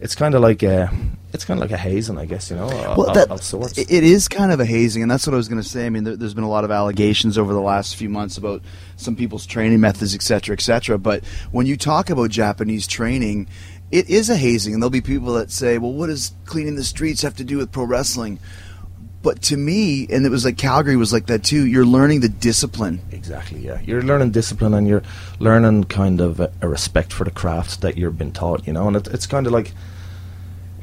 it's 0.00 0.14
kind 0.14 0.34
of 0.34 0.40
like 0.40 0.62
uh, 0.62 0.86
it's 1.32 1.44
kind 1.44 1.58
of 1.58 1.62
like 1.68 1.72
a 1.72 1.76
hazing, 1.76 2.16
I 2.16 2.24
guess. 2.26 2.48
You 2.50 2.56
know, 2.56 2.66
Well, 2.68 3.08
of, 3.10 3.14
that, 3.14 3.30
of 3.30 3.42
sorts. 3.42 3.76
it 3.76 3.90
is 3.90 4.28
kind 4.28 4.52
of 4.52 4.60
a 4.60 4.64
hazing, 4.64 5.02
and 5.02 5.10
that's 5.10 5.26
what 5.26 5.34
I 5.34 5.36
was 5.36 5.48
going 5.48 5.60
to 5.60 5.68
say. 5.68 5.84
I 5.84 5.90
mean, 5.90 6.04
there, 6.04 6.16
there's 6.16 6.32
been 6.34 6.44
a 6.44 6.48
lot 6.48 6.64
of 6.64 6.70
allegations 6.70 7.36
over 7.36 7.52
the 7.52 7.60
last 7.60 7.96
few 7.96 8.08
months 8.08 8.38
about 8.38 8.62
some 8.96 9.16
people's 9.16 9.44
training 9.46 9.80
methods, 9.80 10.14
et 10.14 10.22
cetera, 10.22 10.54
et 10.54 10.60
cetera. 10.62 10.96
But 10.96 11.24
when 11.50 11.66
you 11.66 11.76
talk 11.76 12.08
about 12.08 12.30
Japanese 12.30 12.86
training, 12.86 13.48
it 13.90 14.08
is 14.08 14.30
a 14.30 14.36
hazing, 14.36 14.72
and 14.74 14.82
there'll 14.82 14.90
be 14.90 15.00
people 15.02 15.34
that 15.34 15.50
say, 15.50 15.76
"Well, 15.78 15.92
what 15.92 16.06
does 16.06 16.32
cleaning 16.46 16.76
the 16.76 16.84
streets 16.84 17.22
have 17.22 17.36
to 17.36 17.44
do 17.44 17.58
with 17.58 17.72
pro 17.72 17.84
wrestling?" 17.84 18.38
But 19.22 19.40
to 19.42 19.56
me, 19.56 20.06
and 20.10 20.26
it 20.26 20.30
was 20.30 20.44
like 20.44 20.58
Calgary 20.58 20.96
was 20.96 21.12
like 21.12 21.26
that 21.26 21.44
too. 21.44 21.64
You're 21.66 21.86
learning 21.86 22.20
the 22.20 22.28
discipline. 22.28 23.00
Exactly, 23.12 23.60
yeah. 23.60 23.80
You're 23.84 24.02
learning 24.02 24.32
discipline 24.32 24.74
and 24.74 24.88
you're 24.88 25.04
learning 25.38 25.84
kind 25.84 26.20
of 26.20 26.40
a, 26.40 26.52
a 26.60 26.68
respect 26.68 27.12
for 27.12 27.24
the 27.24 27.30
craft 27.30 27.82
that 27.82 27.96
you've 27.96 28.18
been 28.18 28.32
taught, 28.32 28.66
you 28.66 28.72
know. 28.72 28.88
And 28.88 28.96
it, 28.96 29.06
it's 29.08 29.26
kind 29.26 29.46
of 29.46 29.52
like, 29.52 29.72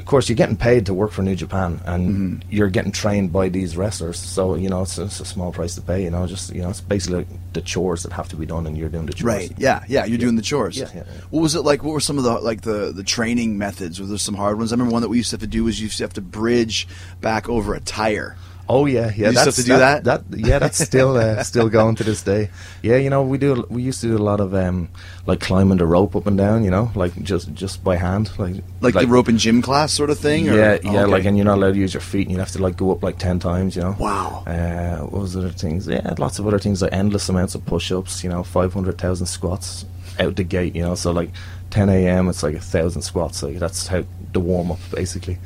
course, 0.10 0.28
you're 0.28 0.36
getting 0.36 0.58
paid 0.58 0.86
to 0.88 0.94
work 0.94 1.12
for 1.12 1.22
New 1.22 1.36
Japan 1.36 1.80
and 1.86 2.10
Mm-hmm. 2.10 2.52
you're 2.52 2.70
getting 2.70 2.92
trained 2.92 3.32
by 3.32 3.50
these 3.50 3.78
wrestlers. 3.78 4.20
So, 4.20 4.56
you 4.56 4.68
know, 4.70 4.82
it's, 4.82 4.98
it's 4.98 5.20
a 5.20 5.26
small 5.26 5.52
price 5.52 5.76
to 5.76 5.82
pay, 5.82 6.04
you 6.04 6.10
know. 6.10 6.28
Just, 6.28 6.54
you 6.54 6.62
know, 6.62 6.70
it's 6.70 6.82
basically 6.82 7.20
like 7.20 7.28
the 7.54 7.62
chores 7.62 8.04
that 8.04 8.12
have 8.14 8.28
to 8.30 8.36
be 8.36 8.46
done 8.46 8.68
and 8.68 8.78
you're 8.78 8.90
doing 8.90 9.06
the 9.06 9.14
chores. 9.14 9.24
Right. 9.26 9.52
Yeah. 9.58 9.84
Yeah. 9.88 10.06
You're 10.06 10.18
doing 10.18 10.36
the 10.36 10.42
chores. 10.42 10.78
Yeah, 10.78 10.90
yeah, 10.94 11.04
yeah. 11.06 11.22
What 11.30 11.42
was 11.42 11.56
it 11.56 11.62
like? 11.62 11.84
What 11.84 11.94
were 11.94 12.00
some 12.00 12.18
of 12.18 12.24
the 12.24 12.40
like 12.40 12.62
the 12.62 12.92
the 12.92 13.04
training 13.04 13.58
methods? 13.58 14.00
Were 14.00 14.08
there 14.08 14.18
some 14.18 14.36
hard 14.36 14.58
ones? 14.58 14.72
I 14.72 14.76
remember 14.76 14.94
one 14.94 15.02
that 15.04 15.10
we 15.10 15.18
used 15.18 15.30
to 15.30 15.36
have 15.36 15.42
to 15.42 15.48
do 15.48 15.64
was 15.64 15.80
you 15.80 15.86
used 15.86 15.98
to 16.00 16.04
have 16.04 16.14
to 16.14 16.22
bridge 16.22 16.88
back 17.22 17.48
over 17.50 17.74
a 17.74 17.80
tire. 17.80 18.36
Oh 18.72 18.86
yeah, 18.86 19.12
yeah. 19.16 19.30
You 19.30 19.34
that's, 19.34 19.56
to 19.56 19.64
do 19.64 19.78
that? 19.78 20.04
That, 20.04 20.22
yeah, 20.30 20.60
that's 20.60 20.78
still 20.78 21.18
uh, 21.18 21.42
still 21.52 21.70
going 21.70 21.96
to 21.96 22.04
this 22.04 22.22
day. 22.22 22.52
Yeah, 22.84 22.98
you 22.98 23.10
know, 23.10 23.24
we 23.24 23.40
do. 23.40 23.66
We 23.68 23.82
used 23.82 24.00
to 24.02 24.08
do 24.10 24.16
a 24.16 24.22
lot 24.22 24.40
of 24.40 24.54
um, 24.54 24.90
like 25.26 25.40
climbing 25.40 25.80
the 25.80 25.88
rope 25.88 26.16
up 26.16 26.28
and 26.28 26.38
down. 26.38 26.64
You 26.64 26.70
know, 26.70 26.92
like 26.94 27.20
just 27.24 27.52
just 27.56 27.84
by 27.84 27.96
hand, 27.96 28.30
like 28.38 28.58
Like, 28.80 28.94
the 28.94 29.08
rope 29.08 29.28
in 29.28 29.40
gym 29.40 29.64
class 29.64 29.92
sort 29.92 30.12
of 30.12 30.20
thing? 30.20 30.48
Or? 30.50 30.54
Yeah, 30.56 30.78
Oh, 30.86 30.92
yeah. 30.92 31.02
okay. 31.02 31.12
Like, 31.12 31.26
and 31.26 31.36
you're 31.36 31.46
not 31.48 31.58
allowed 31.58 31.74
to 31.74 31.80
use 31.80 31.96
your 31.96 32.02
feet, 32.02 32.28
and 32.28 32.32
you 32.32 32.38
have 32.38 32.52
to 32.52 32.62
like 32.62 32.78
go 32.78 32.92
up 32.92 33.02
like 33.02 33.18
ten 33.18 33.40
times. 33.40 33.76
You 33.76 33.82
know. 33.82 33.96
Wow. 34.00 34.44
Uh, 34.46 35.00
what 35.08 35.22
was 35.24 35.36
other 35.36 35.50
things? 35.50 35.88
Yeah, 35.88 36.14
lots 36.20 36.38
of 36.38 36.46
other 36.46 36.60
things 36.60 36.84
like 36.84 36.94
endless 36.94 37.28
amounts 37.28 37.56
of 37.56 37.66
push-ups. 37.66 38.24
You 38.24 38.30
know, 38.30 38.44
five 38.44 38.72
hundred 38.72 39.00
thousand 39.00 39.26
squats 39.26 39.84
out 40.20 40.36
the 40.36 40.44
gate. 40.44 40.76
You 40.76 40.84
know, 40.84 40.94
so 40.94 41.10
like 41.12 41.32
ten 41.72 41.90
a.m. 41.90 42.30
It's 42.30 42.44
like 42.44 42.54
a 42.54 42.60
thousand 42.60 43.02
squats. 43.02 43.42
Like 43.42 43.58
that's 43.58 43.88
how 43.88 44.04
the 44.32 44.40
warm 44.40 44.72
up 44.72 44.80
basically. 44.92 45.40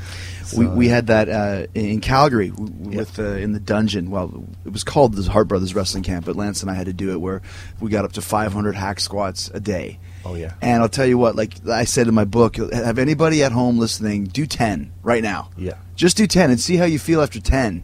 We, 0.58 0.65
So, 0.65 0.69
we 0.73 0.88
had 0.88 1.08
that 1.08 1.29
uh, 1.29 1.67
in 1.73 1.99
Calgary 2.01 2.51
with 2.51 3.19
uh, 3.19 3.23
in 3.23 3.53
the 3.53 3.60
dungeon. 3.60 4.12
Well, 4.12 4.45
it 4.65 4.71
was 4.73 4.84
called 4.84 5.15
the 5.15 5.29
Hart 5.32 5.47
Brothers 5.47 5.73
Wrestling 5.75 6.03
Camp, 6.03 6.25
but 6.25 6.36
Lance 6.36 6.62
and 6.62 6.69
I 6.71 6.73
had 6.73 6.86
to 6.88 6.93
do 6.93 7.12
it 7.12 7.17
where 7.21 7.41
we 7.79 7.89
got 7.89 8.06
up 8.06 8.13
to 8.13 8.21
500 8.21 8.75
hack 8.75 8.99
squats 8.99 9.49
a 9.53 9.60
day. 9.60 9.99
Oh 10.25 10.36
yeah. 10.36 10.53
And 10.62 10.82
I'll 10.82 10.89
tell 10.89 11.06
you 11.06 11.17
what, 11.17 11.36
like 11.36 11.67
I 11.67 11.84
said 11.86 12.08
in 12.08 12.13
my 12.13 12.25
book, 12.25 12.56
have 12.56 12.97
anybody 12.99 13.43
at 13.43 13.51
home 13.51 13.77
listening 13.77 14.25
do 14.25 14.45
10 14.45 14.91
right 15.03 15.21
now. 15.23 15.49
Yeah. 15.58 15.73
Just 15.95 16.17
do 16.17 16.27
10 16.27 16.49
and 16.51 16.60
see 16.60 16.75
how 16.77 16.86
you 16.86 16.99
feel 16.99 17.21
after 17.21 17.39
10. 17.39 17.84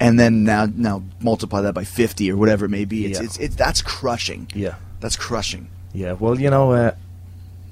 And 0.00 0.18
then 0.18 0.44
now 0.44 0.66
now 0.66 1.02
multiply 1.20 1.60
that 1.62 1.74
by 1.74 1.84
50 1.84 2.30
or 2.30 2.36
whatever 2.36 2.64
it 2.66 2.70
may 2.70 2.84
be. 2.84 3.06
It's, 3.06 3.18
Yeah. 3.18 3.24
it's, 3.24 3.36
it's 3.38 3.54
that's 3.56 3.82
crushing. 3.82 4.48
Yeah. 4.54 4.74
That's 5.00 5.16
crushing. 5.16 5.68
Yeah, 5.94 6.12
well, 6.12 6.40
you 6.40 6.48
know, 6.48 6.72
uh, 6.72 6.94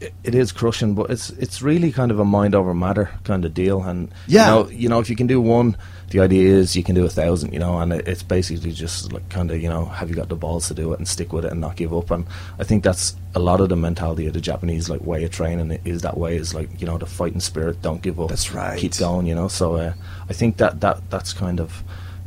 it, 0.00 0.34
is 0.34 0.52
crushing, 0.52 0.94
but 0.94 1.10
it's 1.10 1.30
it's 1.30 1.60
really 1.62 1.92
kind 1.92 2.10
of 2.10 2.18
a 2.18 2.24
mind 2.24 2.54
over 2.54 2.74
matter 2.74 3.10
kind 3.24 3.44
of 3.44 3.52
deal. 3.54 3.82
And 3.82 4.10
Yeah. 4.26 4.46
you 4.46 4.50
know, 4.64 4.70
you 4.70 4.88
know, 4.88 4.98
if 5.00 5.10
you 5.10 5.16
can 5.16 5.26
do 5.26 5.40
one, 5.40 5.76
the 6.10 6.20
idea 6.20 6.48
is 6.54 6.74
you 6.74 6.82
can 6.82 6.94
do 6.94 7.04
a 7.04 7.08
thousand. 7.08 7.52
You 7.52 7.58
know, 7.58 7.78
and 7.80 7.92
it, 7.92 8.08
it's 8.08 8.22
basically 8.22 8.72
just 8.72 9.12
like 9.12 9.28
kind 9.28 9.50
of 9.50 9.60
you 9.62 9.68
know, 9.68 9.84
have 9.86 10.08
you 10.08 10.14
got 10.16 10.28
the 10.28 10.36
balls 10.36 10.68
to 10.68 10.74
do 10.74 10.92
it 10.92 10.98
and 10.98 11.06
stick 11.06 11.32
with 11.32 11.44
it 11.44 11.52
and 11.52 11.60
not 11.60 11.76
give 11.76 11.92
up? 11.94 12.10
And 12.10 12.26
I 12.58 12.64
think 12.64 12.82
that's 12.82 13.14
a 13.34 13.38
lot 13.38 13.60
of 13.60 13.68
the 13.68 13.76
mentality 13.76 14.26
of 14.26 14.32
the 14.34 14.40
Japanese 14.40 14.88
like 14.88 15.02
way 15.04 15.22
of 15.24 15.30
training 15.30 15.78
is 15.84 16.02
that 16.02 16.16
way. 16.16 16.36
Is 16.36 16.54
like 16.54 16.80
you 16.80 16.86
know 16.86 16.98
the 16.98 17.06
fighting 17.06 17.40
spirit, 17.40 17.82
don't 17.82 18.02
give 18.02 18.18
up. 18.20 18.28
That's 18.30 18.52
right. 18.52 18.78
Keep 18.78 18.96
going. 18.98 19.26
You 19.26 19.34
know, 19.34 19.48
so 19.48 19.76
uh, 19.76 19.92
I 20.28 20.32
think 20.32 20.56
that 20.58 20.80
that 20.80 21.10
that's 21.10 21.32
kind 21.32 21.60
of. 21.60 21.82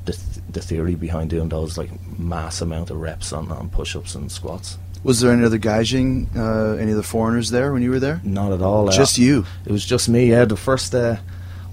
The, 0.06 0.12
th- 0.12 0.44
the 0.50 0.60
theory 0.62 0.96
behind 0.96 1.30
doing 1.30 1.48
those 1.48 1.78
like 1.78 1.90
mass 2.20 2.60
amount 2.60 2.90
of 2.90 2.98
reps 2.98 3.32
on, 3.32 3.50
on 3.54 3.70
push-ups 3.70 4.16
and 4.16 4.30
squats 4.30 4.78
Was 5.04 5.20
there 5.20 5.32
any 5.34 5.44
other 5.44 5.60
Gaijin, 5.60 6.28
uh, 6.36 6.78
any 6.78 6.94
other 6.94 7.04
foreigners 7.04 7.50
there 7.50 7.74
when 7.74 7.82
you 7.82 7.92
were 7.92 8.00
there? 8.00 8.22
not 8.24 8.52
at 8.54 8.62
all 8.62 8.88
uh, 8.90 8.92
Just 8.92 9.18
you. 9.18 9.46
It 9.66 9.72
was 9.72 9.84
just 9.86 10.08
me. 10.08 10.30
Yeah, 10.30 10.46
the 10.46 10.56
first, 10.56 10.96
uh, 10.96 11.18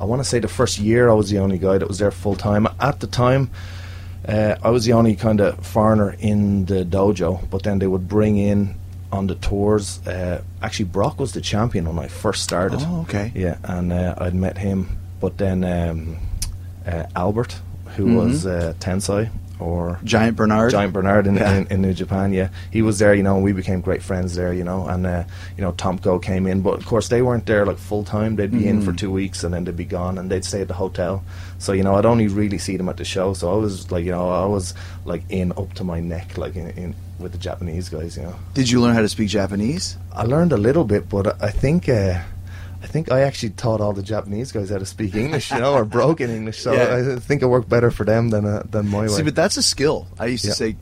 I 0.00 0.04
want 0.04 0.20
to 0.22 0.28
say 0.28 0.40
the 0.40 0.48
first 0.48 0.78
year, 0.78 1.08
I 1.08 1.14
was 1.14 1.30
the 1.30 1.38
only 1.38 1.58
guy 1.58 1.78
that 1.78 1.86
was 1.86 1.98
there 1.98 2.10
full 2.10 2.34
time. 2.34 2.66
At 2.80 2.98
the 3.00 3.06
time, 3.06 3.50
uh, 4.28 4.56
I 4.62 4.70
was 4.70 4.84
the 4.84 4.94
only 4.94 5.14
kind 5.16 5.40
of 5.40 5.64
foreigner 5.64 6.16
in 6.18 6.64
the 6.66 6.84
dojo. 6.84 7.48
But 7.50 7.62
then 7.62 7.78
they 7.78 7.86
would 7.86 8.08
bring 8.08 8.36
in 8.36 8.74
on 9.12 9.26
the 9.28 9.34
tours. 9.36 10.04
Uh, 10.06 10.42
actually, 10.62 10.86
Brock 10.86 11.18
was 11.20 11.32
the 11.32 11.40
champion 11.40 11.86
when 11.86 11.98
I 12.04 12.08
first 12.08 12.42
started. 12.42 12.80
Oh, 12.82 13.02
okay. 13.02 13.30
Yeah, 13.34 13.58
and 13.64 13.92
uh, 13.92 14.14
I'd 14.18 14.34
met 14.34 14.58
him. 14.58 14.98
But 15.20 15.38
then 15.38 15.62
um, 15.64 16.16
uh, 16.86 17.04
Albert, 17.14 17.60
who 17.96 18.06
Mhm. 18.06 18.16
was 18.16 18.46
uh, 18.46 18.72
Tensai 18.80 19.28
or 19.60 19.98
Giant 20.04 20.36
Bernard. 20.36 20.70
Giant 20.72 20.92
Bernard 20.92 21.26
in, 21.26 21.36
Yeah. 21.36 21.52
in, 21.54 21.66
in 21.68 21.82
New 21.82 21.92
Japan, 21.94 22.32
yeah. 22.32 22.48
He 22.70 22.82
was 22.82 22.98
there, 22.98 23.14
you 23.14 23.22
know, 23.22 23.34
and 23.36 23.44
we 23.44 23.52
became 23.52 23.80
great 23.80 24.02
friends 24.02 24.34
there, 24.34 24.52
you 24.52 24.64
know, 24.64 24.86
and, 24.86 25.06
uh, 25.06 25.24
you 25.56 25.62
know, 25.62 25.72
Tomko 25.72 26.22
came 26.22 26.46
in, 26.46 26.62
but 26.62 26.74
of 26.78 26.86
course 26.86 27.08
they 27.08 27.22
weren't 27.22 27.46
there 27.46 27.64
like 27.66 27.78
full 27.78 28.04
time. 28.04 28.36
They'd 28.36 28.50
be 28.50 28.66
in 28.66 28.82
for 28.82 28.92
Mhm. 28.92 28.96
two 28.98 29.10
weeks 29.10 29.44
and 29.44 29.52
then 29.54 29.64
they'd 29.64 29.76
be 29.76 29.84
gone 29.84 30.18
and 30.18 30.30
they'd 30.30 30.44
stay 30.44 30.62
at 30.62 30.68
the 30.68 30.74
hotel. 30.74 31.22
So, 31.58 31.72
you 31.72 31.82
know, 31.82 31.94
I'd 31.96 32.06
only 32.06 32.28
really 32.28 32.58
see 32.58 32.76
them 32.76 32.88
at 32.88 32.96
the 32.96 33.04
show. 33.04 33.34
So 33.34 33.52
I 33.52 33.56
was 33.56 33.90
like, 33.92 34.04
you 34.04 34.12
know, 34.12 34.28
I 34.30 34.46
was 34.46 34.74
like 35.04 35.22
in 35.28 35.52
up 35.52 35.72
to 35.74 35.84
my 35.84 36.00
neck, 36.00 36.38
like 36.38 36.56
in, 36.56 36.70
in 36.70 36.94
with 37.18 37.32
the 37.32 37.38
Japanese 37.38 37.88
guys, 37.90 38.16
you 38.16 38.22
know. 38.22 38.34
Did 38.54 38.70
you 38.70 38.80
learn 38.80 38.94
how 38.94 39.02
to 39.02 39.08
speak 39.08 39.28
Japanese? 39.28 39.98
I 40.14 40.24
learned 40.24 40.52
a 40.52 40.56
little 40.56 40.84
bit, 40.84 41.08
but 41.10 41.36
I 41.42 41.50
think, 41.50 41.86
uh, 41.88 42.20
I 42.82 42.86
think 42.86 43.12
I 43.12 43.20
actually 43.22 43.50
taught 43.50 43.80
all 43.80 43.92
the 43.92 44.02
Japanese 44.02 44.52
guys 44.52 44.70
how 44.70 44.78
to 44.78 44.86
speak 44.86 45.14
English, 45.14 45.50
you 45.52 45.58
know, 45.58 45.74
or 45.74 45.84
broken 45.84 46.30
English. 46.30 46.58
So 46.62 46.72
Yeah. 46.72 47.14
I 47.16 47.20
think 47.20 47.42
it 47.42 47.46
worked 47.46 47.68
better 47.68 47.90
for 47.90 48.04
them 48.04 48.30
than 48.30 48.46
uh, 48.46 48.62
than 48.70 48.88
my 48.88 49.06
See, 49.06 49.16
way. 49.16 49.22
but 49.24 49.34
that's 49.34 49.56
a 49.58 49.62
skill. 49.62 50.06
I 50.18 50.26
used 50.26 50.44
to 50.46 50.52
say 50.52 50.76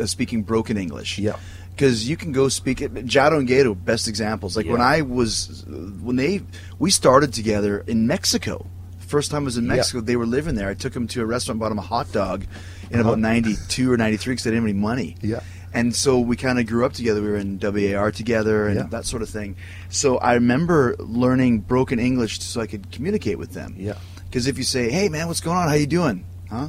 uh, 0.00 0.06
speaking 0.06 0.42
broken 0.42 0.76
English. 0.76 1.18
Yeah. 1.18 1.36
Because 1.70 2.08
you 2.08 2.16
can 2.16 2.32
go 2.32 2.48
speak 2.48 2.80
it. 2.82 2.92
Jado 2.94 3.38
and 3.38 3.48
Gedo, 3.48 3.74
best 3.74 4.06
examples. 4.08 4.56
Like 4.56 4.66
when 4.66 4.80
I 4.82 5.00
was, 5.02 5.64
when 6.02 6.16
they, 6.16 6.42
we 6.78 6.90
started 6.90 7.32
together 7.32 7.82
in 7.86 8.06
Mexico. 8.06 8.66
First 8.98 9.30
time 9.30 9.42
I 9.42 9.44
was 9.44 9.56
in 9.58 9.64
Yeah. 9.66 9.76
Mexico, 9.76 10.00
they 10.00 10.16
were 10.16 10.26
living 10.26 10.54
there. 10.54 10.68
I 10.68 10.74
took 10.74 10.92
them 10.94 11.06
to 11.08 11.20
a 11.22 11.26
restaurant, 11.26 11.60
bought 11.60 11.68
them 11.70 11.78
a 11.78 11.82
hot 11.82 12.12
dog 12.12 12.44
in 12.90 13.00
Uh-huh. 13.00 13.08
about 13.08 13.18
92 13.18 13.90
or 13.92 13.96
93 13.96 14.32
because 14.32 14.44
they 14.44 14.50
didn't 14.50 14.62
have 14.64 14.70
any 14.70 14.78
money. 14.78 15.16
Yeah. 15.22 15.40
And 15.74 15.94
so 15.96 16.18
we 16.20 16.36
kind 16.36 16.58
of 16.58 16.66
grew 16.66 16.84
up 16.84 16.92
together. 16.92 17.22
We 17.22 17.28
were 17.28 17.36
in 17.36 17.58
WAR 17.58 18.10
together 18.12 18.66
and 18.68 18.76
Yeah. 18.76 18.86
that 18.90 19.06
sort 19.06 19.22
of 19.22 19.28
thing. 19.30 19.56
So 19.88 20.18
I 20.18 20.34
remember 20.34 20.94
learning 20.98 21.60
broken 21.60 21.98
English 21.98 22.40
so 22.40 22.60
I 22.60 22.66
could 22.66 22.90
communicate 22.92 23.38
with 23.38 23.52
them. 23.52 23.74
Yeah. 23.78 23.94
Because 24.26 24.46
if 24.46 24.56
you 24.58 24.64
say, 24.64 24.90
"Hey 24.90 25.08
man, 25.08 25.28
what's 25.28 25.40
going 25.40 25.56
on? 25.56 25.68
How 25.68 25.74
you 25.74 25.86
doing? 25.86 26.24
Huh? 26.50 26.68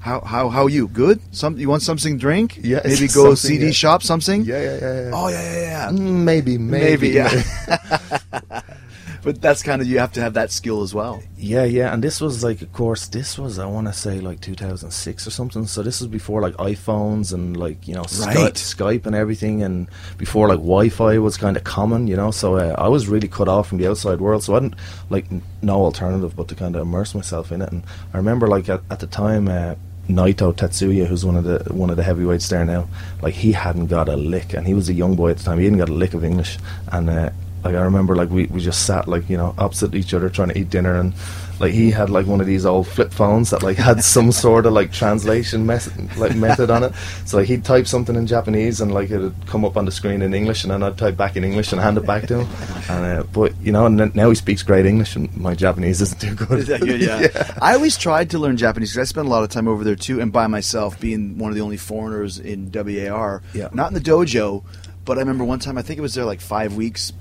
How 0.00 0.20
how 0.20 0.48
how 0.50 0.66
you? 0.66 0.88
Good? 0.88 1.20
Some 1.30 1.56
you 1.58 1.68
want 1.68 1.82
something 1.82 2.14
to 2.14 2.20
drink? 2.20 2.58
Yeah, 2.62 2.80
Maybe 2.84 3.06
go 3.08 3.34
CD 3.34 3.66
yeah. 3.66 3.70
shop 3.72 4.02
something. 4.02 4.44
Yeah, 4.44 4.60
yeah, 4.62 4.78
yeah. 4.80 5.00
yeah. 5.02 5.10
Oh 5.14 5.28
yeah 5.28 5.42
yeah 5.54 5.60
yeah. 5.60 5.88
Mm, 5.90 6.24
Maybe, 6.24 6.58
maybe, 6.58 6.84
Maybe, 6.84 7.08
yeah. 7.10 7.30
But 9.22 9.40
that's 9.40 9.62
kind 9.62 9.80
of 9.80 9.86
you 9.86 10.00
have 10.00 10.12
to 10.14 10.20
have 10.20 10.34
that 10.34 10.50
skill 10.50 10.82
as 10.82 10.92
well. 10.92 11.22
yeah, 11.38 11.62
yeah. 11.62 11.92
And 11.94 12.02
this 12.02 12.20
was 12.20 12.42
like, 12.42 12.60
of 12.60 12.72
course, 12.72 13.06
this 13.06 13.38
was 13.38 13.58
I 13.58 13.66
want 13.66 13.86
to 13.86 13.92
say 13.92 14.18
like 14.20 14.40
2006 14.40 15.26
or 15.26 15.30
something. 15.30 15.66
So 15.66 15.82
this 15.82 16.00
was 16.00 16.08
before 16.08 16.40
like 16.40 16.54
iPhones 16.56 17.32
and 17.32 17.56
like 17.56 17.86
you 17.86 17.94
know 17.94 18.02
Skype, 18.02 18.34
Right. 18.34 18.54
Skype 18.54 19.06
and 19.06 19.14
everything, 19.14 19.62
and 19.62 19.88
before 20.18 20.48
like 20.48 20.58
Wi-Fi 20.58 21.18
was 21.18 21.36
kind 21.36 21.56
of 21.56 21.62
common, 21.64 22.08
you 22.08 22.16
know. 22.16 22.32
So 22.32 22.56
uh, 22.56 22.74
I 22.76 22.88
was 22.88 23.06
really 23.06 23.28
cut 23.28 23.48
off 23.48 23.68
from 23.68 23.78
the 23.78 23.86
outside 23.88 24.20
world. 24.20 24.42
So 24.42 24.56
I 24.56 24.60
didn't 24.60 24.74
like 25.08 25.30
n- 25.30 25.42
no 25.62 25.76
alternative 25.84 26.34
but 26.34 26.48
to 26.48 26.54
kind 26.56 26.74
of 26.74 26.82
immerse 26.82 27.14
myself 27.14 27.52
in 27.52 27.62
it. 27.62 27.70
And 27.70 27.84
I 28.12 28.16
remember 28.16 28.48
like 28.48 28.68
at, 28.68 28.80
at 28.90 28.98
the 29.00 29.06
time. 29.06 29.48
Uh, 29.48 29.76
Naito 30.08 30.52
Tetsuya, 30.52 31.06
who's 31.06 31.24
one 31.24 31.36
of 31.36 31.44
the 31.44 31.72
one 31.72 31.88
of 31.88 31.96
the 31.96 32.02
heavyweights 32.02 32.48
there 32.48 32.64
now, 32.64 32.88
like 33.22 33.34
he 33.34 33.52
hadn't 33.52 33.86
got 33.86 34.08
a 34.08 34.16
lick, 34.16 34.52
and 34.52 34.66
he 34.66 34.74
was 34.74 34.88
a 34.88 34.92
young 34.92 35.14
boy 35.14 35.30
at 35.30 35.38
the 35.38 35.44
time. 35.44 35.58
He 35.58 35.64
hadn't 35.64 35.78
got 35.78 35.88
a 35.88 35.92
lick 35.94 36.12
of 36.12 36.24
English, 36.24 36.58
and 36.90 37.08
uh, 37.08 37.30
like 37.64 37.74
I 37.74 37.82
remember 37.82 38.16
like 38.16 38.30
we, 38.30 38.46
we 38.46 38.60
just 38.60 38.86
sat 38.86 39.08
like 39.08 39.28
you 39.28 39.36
know 39.36 39.54
opposite 39.58 39.94
each 39.94 40.14
other 40.14 40.28
trying 40.28 40.48
to 40.48 40.58
eat 40.58 40.70
dinner 40.70 40.96
and 40.98 41.14
like 41.60 41.72
he 41.72 41.90
had 41.92 42.10
like 42.10 42.26
one 42.26 42.40
of 42.40 42.46
these 42.46 42.66
old 42.66 42.88
flip 42.88 43.12
phones 43.12 43.50
that 43.50 43.62
like 43.62 43.76
had 43.76 44.02
some 44.02 44.32
sort 44.44 44.66
of 44.66 44.72
like 44.72 44.92
translation 44.92 45.64
method 45.64 46.16
like 46.16 46.34
method 46.34 46.70
on 46.70 46.82
it 46.82 46.92
so 47.24 47.36
like 47.36 47.46
he'd 47.46 47.64
type 47.64 47.86
something 47.86 48.16
in 48.16 48.26
Japanese 48.26 48.80
and 48.80 48.92
like 48.92 49.10
it'd 49.10 49.34
come 49.46 49.64
up 49.64 49.76
on 49.76 49.84
the 49.84 49.92
screen 49.92 50.22
in 50.22 50.34
English 50.34 50.64
and 50.64 50.72
then 50.72 50.82
I'd 50.82 50.98
type 50.98 51.16
back 51.16 51.36
in 51.36 51.44
English 51.44 51.72
and 51.72 51.80
hand 51.80 51.98
it 51.98 52.06
back 52.06 52.26
to 52.28 52.40
him 52.40 52.48
and 52.90 53.20
uh, 53.20 53.22
but 53.32 53.54
you 53.60 53.70
know 53.70 53.86
and 53.86 54.14
now 54.14 54.28
he 54.28 54.34
speaks 54.34 54.62
great 54.62 54.86
English 54.86 55.14
and 55.14 55.34
my 55.36 55.54
Japanese 55.54 56.00
isn't 56.00 56.20
too 56.20 56.34
good 56.34 56.66
that 56.66 56.80
good? 56.80 57.00
Yeah. 57.02 57.58
I 57.60 57.74
always 57.74 57.96
tried 57.96 58.30
to 58.30 58.38
learn 58.38 58.56
Japanese 58.56 58.92
because 58.92 59.08
I 59.08 59.10
spent 59.10 59.26
a 59.26 59.30
lot 59.30 59.42
of 59.42 59.50
time 59.50 59.68
over 59.68 59.84
there 59.84 59.96
too, 59.96 60.20
and 60.20 60.32
by 60.32 60.46
myself, 60.46 60.98
being 61.00 61.38
one 61.38 61.50
of 61.50 61.54
the 61.56 61.60
only 61.62 61.76
foreigners 61.76 62.38
in 62.38 62.70
WAR. 62.72 63.42
Yeah. 63.54 63.68
Not 63.72 63.88
in 63.88 63.94
the 63.94 64.00
dojo, 64.00 64.64
but 65.04 65.18
I 65.18 65.20
remember 65.20 65.44
one 65.44 65.58
time 65.58 65.78
I 65.78 65.82
think 65.82 65.98
it 65.98 66.02
was 66.02 66.14
there 66.14 66.24
like 66.24 66.40
five 66.40 66.74
weeks, 66.74 67.12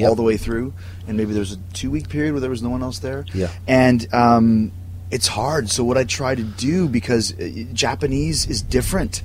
Yep. 0.00 0.08
all 0.08 0.14
the 0.14 0.22
way 0.22 0.36
through, 0.36 0.72
and 1.06 1.16
maybe 1.16 1.32
there 1.32 1.40
was 1.40 1.52
a 1.52 1.58
two 1.72 1.90
week 1.90 2.08
period 2.08 2.32
where 2.32 2.40
there 2.40 2.50
was 2.50 2.62
no 2.62 2.70
one 2.70 2.82
else 2.82 2.98
there. 3.00 3.24
Yeah. 3.34 3.50
And 3.66 4.06
um, 4.14 4.72
it's 5.10 5.26
hard. 5.28 5.70
So 5.70 5.84
what 5.84 5.96
I 5.98 6.04
try 6.04 6.34
to 6.34 6.42
do 6.42 6.88
because 6.88 7.32
uh, 7.38 7.64
Japanese 7.72 8.46
is 8.46 8.62
different 8.62 9.22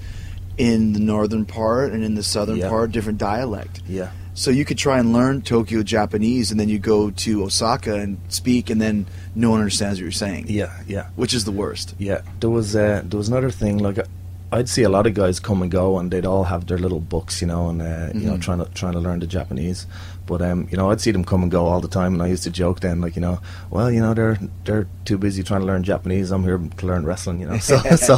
in 0.57 0.93
the 0.93 0.99
northern 0.99 1.45
part 1.45 1.91
and 1.93 2.03
in 2.03 2.15
the 2.15 2.23
southern 2.23 2.57
Yeah. 2.57 2.69
part, 2.69 2.91
different 2.91 3.17
dialect. 3.17 3.81
yeah 3.87 4.09
So 4.33 4.51
you 4.51 4.63
could 4.65 4.77
try 4.77 4.99
and 4.99 5.11
learn 5.13 5.41
Tokyo 5.41 5.81
Japanese, 5.83 6.51
and 6.51 6.59
then 6.59 6.69
you 6.69 6.77
go 6.79 7.09
to 7.09 7.43
Osaka 7.43 7.95
and 7.95 8.17
speak, 8.29 8.69
and 8.69 8.79
then 8.81 9.05
no 9.35 9.49
one 9.49 9.59
understands 9.59 9.97
what 9.99 10.03
you're 10.03 10.11
saying. 10.11 10.45
yeah 10.49 10.71
yeah 10.87 11.07
which 11.15 11.33
is 11.33 11.43
the 11.45 11.51
worst. 11.51 11.95
Yeah, 11.97 12.21
there 12.41 12.49
was 12.49 12.75
uh, 12.75 13.01
there 13.09 13.17
was 13.17 13.29
another 13.29 13.49
thing 13.51 13.77
like 13.79 13.99
I'd 14.53 14.67
see 14.67 14.83
a 14.83 14.89
lot 14.89 15.07
of 15.07 15.13
guys 15.13 15.39
come 15.39 15.61
and 15.61 15.71
go, 15.71 15.97
and 15.97 16.11
they'd 16.11 16.25
all 16.25 16.43
have 16.43 16.67
their 16.67 16.77
little 16.77 16.99
books, 16.99 17.41
you 17.41 17.47
know, 17.47 17.69
and 17.69 17.81
uh, 17.81 18.09
you 18.13 18.27
know 18.27 18.35
Mhm. 18.35 18.41
trying 18.41 18.59
to 18.59 18.65
trying 18.73 18.93
to 18.93 18.99
learn 18.99 19.19
the 19.19 19.27
Japanese. 19.27 19.87
But 20.31 20.41
um, 20.43 20.65
you 20.71 20.77
know, 20.77 20.89
I'd 20.91 21.01
see 21.01 21.11
them 21.11 21.25
come 21.25 21.43
and 21.43 21.51
go 21.51 21.65
all 21.65 21.81
the 21.81 21.89
time, 21.89 22.13
and 22.13 22.23
I 22.23 22.27
used 22.27 22.43
to 22.43 22.49
joke 22.49 22.79
then, 22.79 23.01
like 23.01 23.17
you 23.17 23.21
know, 23.21 23.41
well, 23.69 23.91
you 23.91 23.99
know, 23.99 24.13
they're 24.13 24.39
they're 24.63 24.87
too 25.03 25.17
busy 25.17 25.43
trying 25.43 25.59
to 25.59 25.65
learn 25.65 25.83
Japanese. 25.83 26.31
I'm 26.31 26.43
here 26.43 26.57
to 26.57 26.85
learn 26.85 27.05
wrestling, 27.05 27.41
you 27.41 27.47
know. 27.47 27.57
So 27.59 27.77
so 27.97 28.15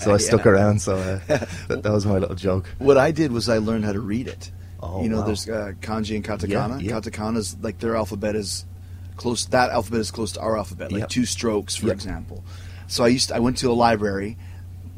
so 0.00 0.12
I 0.12 0.16
stuck 0.28 0.44
Yeah. 0.44 0.50
around. 0.50 0.82
So 0.82 0.96
uh, 0.96 1.20
that, 1.28 1.82
that 1.84 1.92
was 1.92 2.04
my 2.04 2.18
little 2.18 2.34
joke. 2.34 2.66
What 2.78 2.98
I 2.98 3.12
did 3.12 3.30
was 3.30 3.48
I 3.48 3.58
learned 3.58 3.84
how 3.84 3.92
to 3.92 4.00
read 4.00 4.26
it. 4.26 4.50
Oh, 4.82 5.04
you 5.04 5.08
know, 5.08 5.20
wow. 5.20 5.26
there's 5.26 5.48
uh, 5.48 5.74
kanji 5.80 6.16
and 6.16 6.24
katakana. 6.24 6.80
Yeah, 6.82 6.88
yeah. 6.90 6.92
Katakana's 7.00 7.56
like 7.62 7.78
their 7.78 7.94
alphabet 7.94 8.34
is 8.34 8.66
close. 9.16 9.46
That 9.46 9.70
alphabet 9.70 10.00
is 10.00 10.10
close 10.10 10.32
to 10.32 10.40
our 10.40 10.58
alphabet, 10.58 10.90
like 10.90 11.02
Yep. 11.02 11.08
two 11.10 11.24
strokes, 11.26 11.76
for 11.76 11.86
Yep. 11.86 11.94
example. 11.94 12.42
So 12.88 13.04
I 13.04 13.06
used. 13.06 13.28
To, 13.28 13.36
I 13.36 13.38
went 13.38 13.58
to 13.58 13.70
a 13.70 13.72
library. 13.86 14.36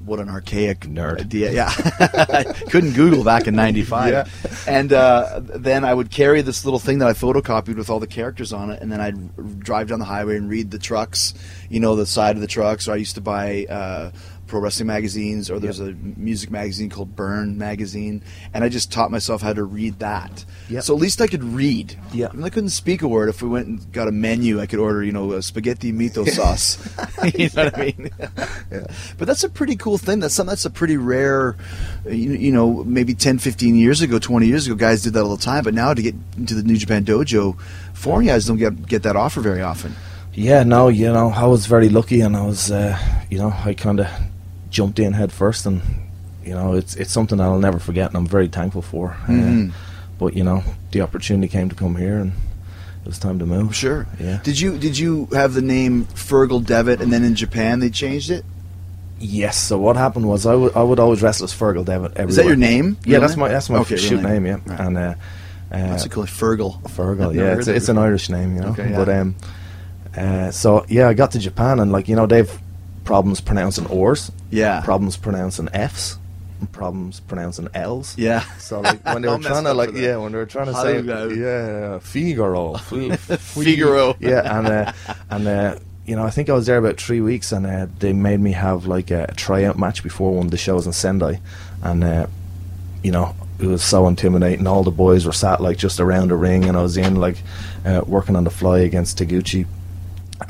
What 0.04 0.20
an 0.20 0.28
archaic 0.28 0.80
Nerd. 0.80 1.20
idea! 1.20 1.52
Yeah, 1.52 1.72
couldn't 2.70 2.92
Google 2.92 3.24
back 3.24 3.46
in 3.46 3.54
'95. 3.54 4.12
Yeah. 4.12 4.26
And 4.66 4.92
uh, 4.92 5.40
then 5.42 5.84
I 5.84 5.94
would 5.94 6.10
carry 6.10 6.42
this 6.42 6.64
little 6.64 6.78
thing 6.78 6.98
that 6.98 7.08
I 7.08 7.12
photocopied 7.12 7.76
with 7.76 7.88
all 7.88 8.00
the 8.00 8.06
characters 8.06 8.52
on 8.52 8.70
it, 8.70 8.82
and 8.82 8.92
then 8.92 9.00
I'd 9.00 9.60
drive 9.60 9.88
down 9.88 9.98
the 10.00 10.04
highway 10.04 10.36
and 10.36 10.48
read 10.48 10.70
the 10.70 10.78
trucks. 10.78 11.32
You 11.70 11.80
know, 11.80 11.96
the 11.96 12.06
side 12.06 12.36
of 12.36 12.42
the 12.42 12.46
trucks. 12.46 12.86
Or 12.86 12.92
I 12.92 12.96
used 12.96 13.14
to 13.14 13.20
buy. 13.22 13.66
Uh, 13.68 14.10
Pro 14.46 14.60
wrestling 14.60 14.86
magazines, 14.86 15.50
or 15.50 15.58
there's 15.58 15.80
a 15.80 15.92
music 15.92 16.50
magazine 16.50 16.90
called 16.90 17.16
Burrn 17.16 17.56
magazine, 17.56 18.22
and 18.52 18.62
I 18.62 18.68
just 18.68 18.92
taught 18.92 19.10
myself 19.10 19.42
how 19.42 19.52
to 19.52 19.64
read 19.64 19.98
that. 20.00 20.44
Yep. 20.68 20.82
So 20.84 20.94
at 20.94 21.00
least 21.00 21.20
I 21.20 21.26
could 21.26 21.42
read. 21.42 21.98
Yeah. 22.12 22.28
I, 22.30 22.32
mean, 22.32 22.44
I 22.44 22.50
couldn't 22.50 22.70
speak 22.70 23.02
a 23.02 23.08
word. 23.08 23.28
If 23.28 23.42
we 23.42 23.48
went 23.48 23.66
and 23.66 23.92
got 23.92 24.08
a 24.08 24.12
menu, 24.12 24.60
I 24.60 24.66
could 24.66 24.78
order, 24.78 25.02
you 25.02 25.12
know, 25.12 25.32
a 25.32 25.42
spaghetti 25.42 25.92
mito 25.92 26.28
sauce. 26.30 26.78
you 27.34 27.48
know 27.54 27.64
what 27.64 27.78
I 27.78 27.80
mean? 27.80 28.10
Yeah. 28.70 28.86
But 29.18 29.28
that's 29.28 29.44
a 29.44 29.48
pretty 29.48 29.76
cool 29.76 29.98
thing. 29.98 30.20
That's 30.20 30.34
something 30.34 30.50
that's 30.50 30.64
a 30.64 30.70
pretty 30.70 30.96
rare, 30.96 31.54
you, 32.06 32.32
you 32.32 32.50
know, 32.50 32.82
maybe 32.84 33.14
10, 33.14 33.38
15 33.38 33.76
years 33.76 34.00
ago, 34.00 34.18
20 34.18 34.46
years 34.46 34.66
ago, 34.66 34.74
guys 34.74 35.02
did 35.02 35.12
that 35.12 35.22
all 35.22 35.36
the 35.36 35.42
time. 35.42 35.64
But 35.64 35.74
now 35.74 35.94
to 35.94 36.02
get 36.02 36.14
into 36.36 36.54
the 36.54 36.62
New 36.62 36.76
Japan 36.76 37.04
Dojo, 37.04 37.60
foreign 37.92 38.26
guys 38.26 38.46
don't 38.46 38.56
get, 38.56 38.86
get 38.86 39.02
that 39.04 39.16
offer 39.16 39.40
very 39.40 39.60
often. 39.60 39.94
Yeah, 40.36 40.64
no, 40.64 40.88
you 40.88 41.12
know, 41.12 41.30
I 41.30 41.44
was 41.46 41.66
very 41.66 41.88
lucky, 41.88 42.20
and 42.20 42.36
I 42.36 42.44
was, 42.44 42.72
uh, 42.72 42.98
you 43.30 43.38
know, 43.38 43.54
I 43.64 43.74
kind 43.74 44.00
of 44.00 44.08
jumped 44.74 44.98
in 44.98 45.12
head 45.14 45.30
first, 45.32 45.66
and 45.66 45.80
you 46.44 46.54
know, 46.58 46.74
it's 46.74 46.94
it's 46.96 47.12
something 47.12 47.40
I'll 47.40 47.58
never 47.68 47.78
forget, 47.78 48.08
and 48.10 48.16
I'm 48.18 48.26
very 48.26 48.48
thankful 48.48 48.82
for. 48.82 49.16
Mhm. 49.26 49.70
Uh, 49.70 49.72
but 50.18 50.34
you 50.34 50.44
know, 50.44 50.62
the 50.92 51.00
opportunity 51.00 51.48
came 51.48 51.68
to 51.68 51.74
come 51.76 51.94
here, 51.96 52.18
and 52.18 52.32
it 53.02 53.06
was 53.06 53.18
time 53.18 53.38
to 53.38 53.46
move. 53.46 53.74
Sure. 53.74 54.06
Yeah. 54.20 54.40
Did 54.42 54.58
you 54.60 54.76
did 54.78 54.98
you 54.98 55.28
have 55.32 55.54
the 55.54 55.62
name 55.62 56.06
Fergal 56.14 56.60
Devitt, 56.64 57.00
and 57.00 57.12
then 57.12 57.22
in 57.24 57.34
Japan 57.34 57.78
they 57.80 57.90
changed 57.90 58.30
it? 58.30 58.44
Yes. 59.20 59.56
So 59.56 59.78
what 59.78 59.96
happened 59.96 60.26
was 60.28 60.44
I 60.44 60.54
would 60.54 60.74
I 60.76 60.82
would 60.82 60.98
always 60.98 61.22
wrestle 61.22 61.44
as 61.44 61.52
Fergal 61.54 61.84
Devitt. 61.84 62.10
Everywhere. 62.16 62.28
Is 62.30 62.36
that 62.36 62.46
your 62.46 62.56
name? 62.56 62.96
Yeah, 63.04 63.12
Real 63.12 63.20
that's 63.22 63.32
name? 63.36 63.40
my 63.40 63.48
that's 63.48 63.70
my 63.70 63.78
Okay, 63.78 63.96
shoot 63.96 64.20
name. 64.22 64.42
name. 64.42 64.46
Yeah, 64.46 64.58
Right. 64.66 64.80
and 64.86 64.98
uh, 64.98 65.00
uh, 65.00 65.14
That's 65.90 66.04
a 66.04 66.08
cool 66.08 66.24
Fergal. 66.24 66.82
Fergal. 66.96 67.32
Yeah, 67.40 67.56
it's, 67.58 67.68
it's 67.68 67.88
an. 67.88 67.98
Irish 67.98 68.28
name, 68.28 68.54
you 68.56 68.60
know. 68.62 68.68
Okay, 68.74 68.90
yeah. 68.90 68.96
But 68.98 69.08
um, 69.08 69.34
uh, 70.16 70.50
so 70.50 70.84
yeah, 70.88 71.08
I 71.08 71.14
got 71.14 71.30
to 71.32 71.38
Japan, 71.38 71.80
and 71.80 71.90
like 71.92 72.08
you 72.08 72.16
know, 72.16 72.26
they've 72.26 72.50
problems 73.04 73.40
pronouncing 73.40 73.86
R's, 73.86 74.32
Yeah. 74.50 74.80
problems 74.80 75.16
pronouncing 75.16 75.68
F's, 75.72 76.18
and 76.60 76.70
problems 76.72 77.20
pronouncing 77.20 77.68
L's. 77.74 78.16
Yeah. 78.18 78.40
So 78.58 78.80
like 78.80 79.04
when 79.04 79.22
they 79.22 79.28
were 79.34 79.38
trying 79.38 79.64
to 79.64 79.74
like 79.74 79.92
yeah 79.94 80.16
when 80.16 80.32
they 80.32 80.38
were 80.38 80.46
trying 80.46 80.66
to 80.66 80.74
say 80.74 81.00
yeah 81.02 81.98
Figaro 81.98 82.74
Fi- 82.78 83.16
Figaro. 83.16 84.16
yeah 84.20 84.58
and 84.58 84.66
uh, 84.68 84.92
and 85.30 85.46
uh, 85.48 85.78
you 86.06 86.16
know 86.16 86.24
I 86.24 86.30
think 86.30 86.48
I 86.48 86.52
was 86.54 86.66
there 86.66 86.78
about 86.78 86.98
three 87.00 87.20
weeks 87.20 87.52
and 87.52 87.66
uh, 87.66 87.86
they 87.98 88.12
made 88.12 88.40
me 88.40 88.52
have 88.52 88.86
like 88.86 89.10
a, 89.10 89.32
tryout 89.36 89.78
match 89.78 90.02
before 90.02 90.32
one 90.34 90.46
of 90.46 90.50
the 90.50 90.56
shows 90.58 90.86
in 90.86 90.92
Sendai 90.92 91.40
and 91.82 92.04
uh, 92.04 92.26
you 93.02 93.10
know 93.10 93.34
it 93.58 93.66
was 93.66 93.82
so 93.84 94.06
intimidating 94.08 94.66
all 94.66 94.82
the 94.82 94.90
boys 94.90 95.26
were 95.26 95.32
sat 95.32 95.60
like 95.60 95.76
just 95.78 96.00
around 96.00 96.28
the 96.28 96.36
ring 96.36 96.64
and 96.64 96.76
I 96.76 96.82
was 96.82 96.96
in 96.96 97.16
like 97.16 97.36
uh, 97.84 98.02
working 98.06 98.36
on 98.36 98.44
the 98.44 98.50
fly 98.50 98.78
against 98.80 99.18
Taguchi 99.18 99.66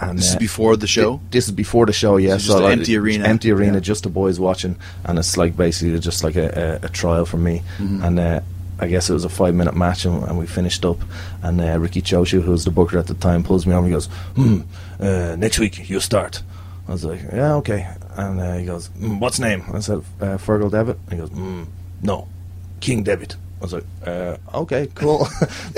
and 0.00 0.18
This 0.18 0.28
is 0.30 0.36
uh, 0.36 0.38
before 0.38 0.76
the 0.76 0.86
show. 0.86 1.16
Thi- 1.18 1.22
This 1.30 1.46
is 1.46 1.52
before 1.52 1.86
the 1.86 1.92
show, 1.92 2.16
yeah. 2.16 2.38
So 2.38 2.56
an 2.58 2.62
like, 2.64 2.78
empty 2.78 2.96
arena. 2.96 3.24
Empty 3.28 3.50
arena, 3.52 3.74
Yeah. 3.74 3.80
just 3.80 4.02
the 4.02 4.08
boys 4.10 4.38
watching, 4.40 4.76
and 5.04 5.18
it's 5.18 5.36
like 5.36 5.56
basically 5.56 5.98
just 6.00 6.24
like 6.24 6.36
a, 6.36 6.80
a, 6.82 6.86
a 6.86 6.88
trial 6.88 7.24
for 7.26 7.36
me. 7.38 7.62
Mm-hmm. 7.78 8.04
And 8.04 8.18
uh, 8.18 8.40
I 8.80 8.88
guess 8.88 9.08
it 9.08 9.12
was 9.12 9.24
a 9.24 9.28
five 9.28 9.54
minute 9.54 9.74
match, 9.76 10.04
and, 10.04 10.22
and 10.24 10.38
we 10.38 10.46
finished 10.46 10.84
up. 10.84 10.98
And 11.42 11.60
uh, 11.60 11.78
Riki 11.78 12.02
Choshu, 12.02 12.42
who 12.42 12.50
was 12.50 12.64
the 12.64 12.70
booker 12.70 12.98
at 12.98 13.06
the 13.06 13.14
time, 13.14 13.42
pulls 13.44 13.66
me 13.66 13.72
over 13.72 13.86
and 13.86 13.88
he 13.88 13.92
goes, 13.92 14.06
"Hmm, 14.36 14.60
uh, 15.00 15.36
next 15.36 15.58
week 15.58 15.88
you 15.88 16.00
start." 16.00 16.42
I 16.88 16.92
was 16.92 17.04
like, 17.04 17.20
"Yeah, 17.32 17.54
okay." 17.56 17.86
And 18.16 18.40
uh, 18.40 18.56
he 18.58 18.66
goes, 18.66 18.88
mm, 18.90 19.18
"What's 19.20 19.38
name?" 19.38 19.62
I 19.72 19.80
said, 19.80 19.98
uh, 20.20 20.36
"Fergal 20.38 20.70
Devitt." 20.70 20.98
And 21.08 21.12
he 21.12 21.16
goes, 21.18 21.30
mm, 21.30 21.66
"No, 22.02 22.28
King 22.80 23.02
Devitt." 23.04 23.36
I 23.64 23.66
was 23.66 23.72
like, 23.72 23.84
uh, 24.06 24.36
okay, 24.62 24.88
cool. 24.94 25.26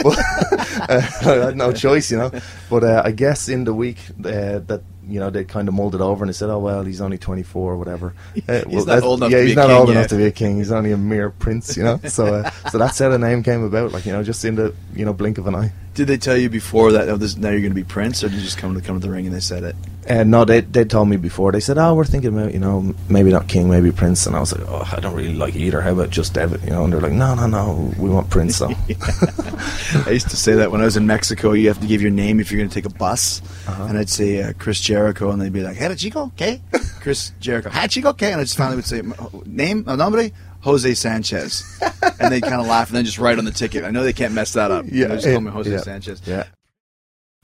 but 0.03 0.19
uh, 0.91 1.01
I 1.23 1.45
had 1.47 1.57
no 1.57 1.73
choice, 1.73 2.11
you 2.11 2.17
know. 2.19 2.33
But 2.69 2.83
uh, 2.83 3.03
I 3.05 3.13
guess 3.13 3.49
in 3.49 3.63
the 3.63 3.73
week 3.73 3.99
uh, 4.25 4.59
that 4.67 4.83
you 5.09 5.21
know 5.21 5.31
they 5.31 5.45
kind 5.45 5.69
of 5.69 5.75
mulled 5.75 5.95
it 5.95 6.01
over 6.01 6.25
and 6.25 6.29
they 6.29 6.33
said, 6.37 6.51
oh 6.51 6.59
well, 6.59 6.83
he's 6.83 7.01
only 7.01 7.17
24 7.17 7.73
or 7.73 7.77
whatever. 7.77 8.13
Uh, 8.49 8.63
He's 8.69 8.87
not 8.87 9.03
old 9.05 9.21
enough 9.21 9.31
yeah, 9.31 9.39
to 9.39 9.43
be 9.45 9.49
he's 9.49 9.57
a 9.57 9.61
not 9.61 9.67
king 9.69 9.77
old 9.77 9.89
yet. 9.89 9.97
enough 9.97 10.09
to 10.09 10.17
be 10.17 10.25
a 10.25 10.31
king. 10.33 10.57
He's 10.59 10.73
only 10.73 10.91
a 10.93 10.97
mere 10.97 11.31
prince, 11.31 11.77
you 11.77 11.85
know. 11.85 11.99
so 12.09 12.27
uh, 12.27 12.51
so 12.71 12.79
that's 12.79 12.99
how 12.99 13.09
the 13.09 13.19
name 13.19 13.43
came 13.45 13.63
about, 13.63 13.93
like 13.93 14.05
you 14.05 14.13
know, 14.13 14.23
just 14.25 14.45
in 14.45 14.57
the 14.57 14.75
you 14.95 15.05
know 15.05 15.13
blink 15.13 15.39
of 15.39 15.47
an 15.47 15.55
eye. 15.55 15.73
Did 15.97 16.07
they 16.09 16.19
tell 16.19 16.37
you 16.37 16.49
before 16.51 16.93
that 16.93 17.09
oh, 17.09 17.17
this, 17.17 17.37
now 17.37 17.49
you're 17.51 17.61
going 17.61 17.73
to 17.73 17.75
be 17.75 17.83
Prince, 17.83 18.23
or 18.23 18.29
did 18.29 18.37
you 18.37 18.43
just 18.45 18.59
come 18.59 18.75
to 18.75 18.81
come 18.81 19.01
to 19.01 19.07
the 19.07 19.11
ring 19.13 19.27
and 19.27 19.35
they 19.35 19.41
said 19.41 19.65
it? 19.65 19.75
And 20.07 20.31
no, 20.31 20.45
they 20.45 20.61
they 20.61 20.85
told 20.85 21.09
me 21.09 21.17
before. 21.17 21.51
They 21.51 21.59
said, 21.59 21.79
"Oh, 21.79 21.95
we're 21.97 22.05
thinking 22.05 22.33
about 22.39 22.53
you 22.53 22.61
know 22.61 22.95
maybe 23.09 23.31
not 23.33 23.49
king, 23.49 23.69
maybe 23.69 23.91
prince." 23.91 24.25
And 24.27 24.37
I 24.37 24.41
was 24.41 24.53
like, 24.57 24.69
"Oh, 24.69 24.89
I 24.97 25.01
don't 25.01 25.15
really 25.17 25.35
like 25.35 25.57
either. 25.57 25.81
How 25.81 25.91
about 25.93 26.11
just 26.11 26.33
Devitt?" 26.35 26.63
You 26.63 26.71
know, 26.71 26.85
and 26.85 26.93
they're 26.93 27.01
like, 27.01 27.13
"No, 27.13 27.35
no, 27.35 27.47
no, 27.49 27.93
we 27.99 28.09
want 28.09 28.31
prince." 28.31 28.57
So 28.57 28.67
I 30.07 30.11
used 30.11 30.31
to 30.31 30.37
say 30.37 30.55
that 30.55 30.71
when 30.71 30.81
I 30.81 30.85
was 30.85 30.97
in 30.97 31.07
Mexico. 31.07 31.53
You 31.53 31.69
have 31.69 31.81
to 31.81 31.87
give 31.89 32.03
your 32.03 32.11
name 32.13 32.39
if 32.41 32.53
you're 32.53 32.59
going 32.61 32.69
to 32.71 32.75
take 32.75 32.85
a 32.87 32.95
bus, 32.95 33.41
Uh-huh. 33.67 33.85
and 33.89 33.99
I'd 33.99 34.09
say 34.11 34.43
uh, 34.43 34.53
Chris 34.59 34.81
Jericho, 34.81 35.31
and 35.31 35.41
they'd 35.41 35.53
be 35.53 35.63
like, 35.63 35.77
"Hey, 35.77 35.93
chico, 35.97 36.27
okay?" 36.37 36.61
Chris 37.01 37.33
Jericho, 37.41 37.71
"Hi, 37.71 37.87
chico, 37.89 38.11
okay?" 38.11 38.31
And 38.33 38.41
I 38.41 38.45
just 38.45 38.57
finally 38.57 38.77
would 38.77 38.85
say, 38.87 39.03
"Name, 39.45 39.85
uh, 39.89 39.97
nombre." 39.97 40.31
Jose 40.67 40.95
Sanchez, 40.95 41.65
and 42.21 42.33
they'd 42.33 42.43
kind 42.43 42.61
of 42.61 42.67
laugh 42.67 42.89
and 42.89 42.97
then 42.97 43.05
just 43.05 43.19
write 43.19 43.39
on 43.39 43.45
the 43.45 43.53
ticket. 43.53 43.85
I 43.85 43.91
know 43.91 44.03
they 44.03 44.13
can't 44.13 44.35
mess 44.35 44.53
that 44.55 44.71
up. 44.73 44.85
Yeah, 44.89 45.07
they 45.07 45.15
just 45.15 45.27
call 45.29 45.41
me 45.41 45.51
Jose 45.53 45.71
yeah. 45.71 45.79
Sanchez. 45.79 46.21
yeah, 46.27 46.45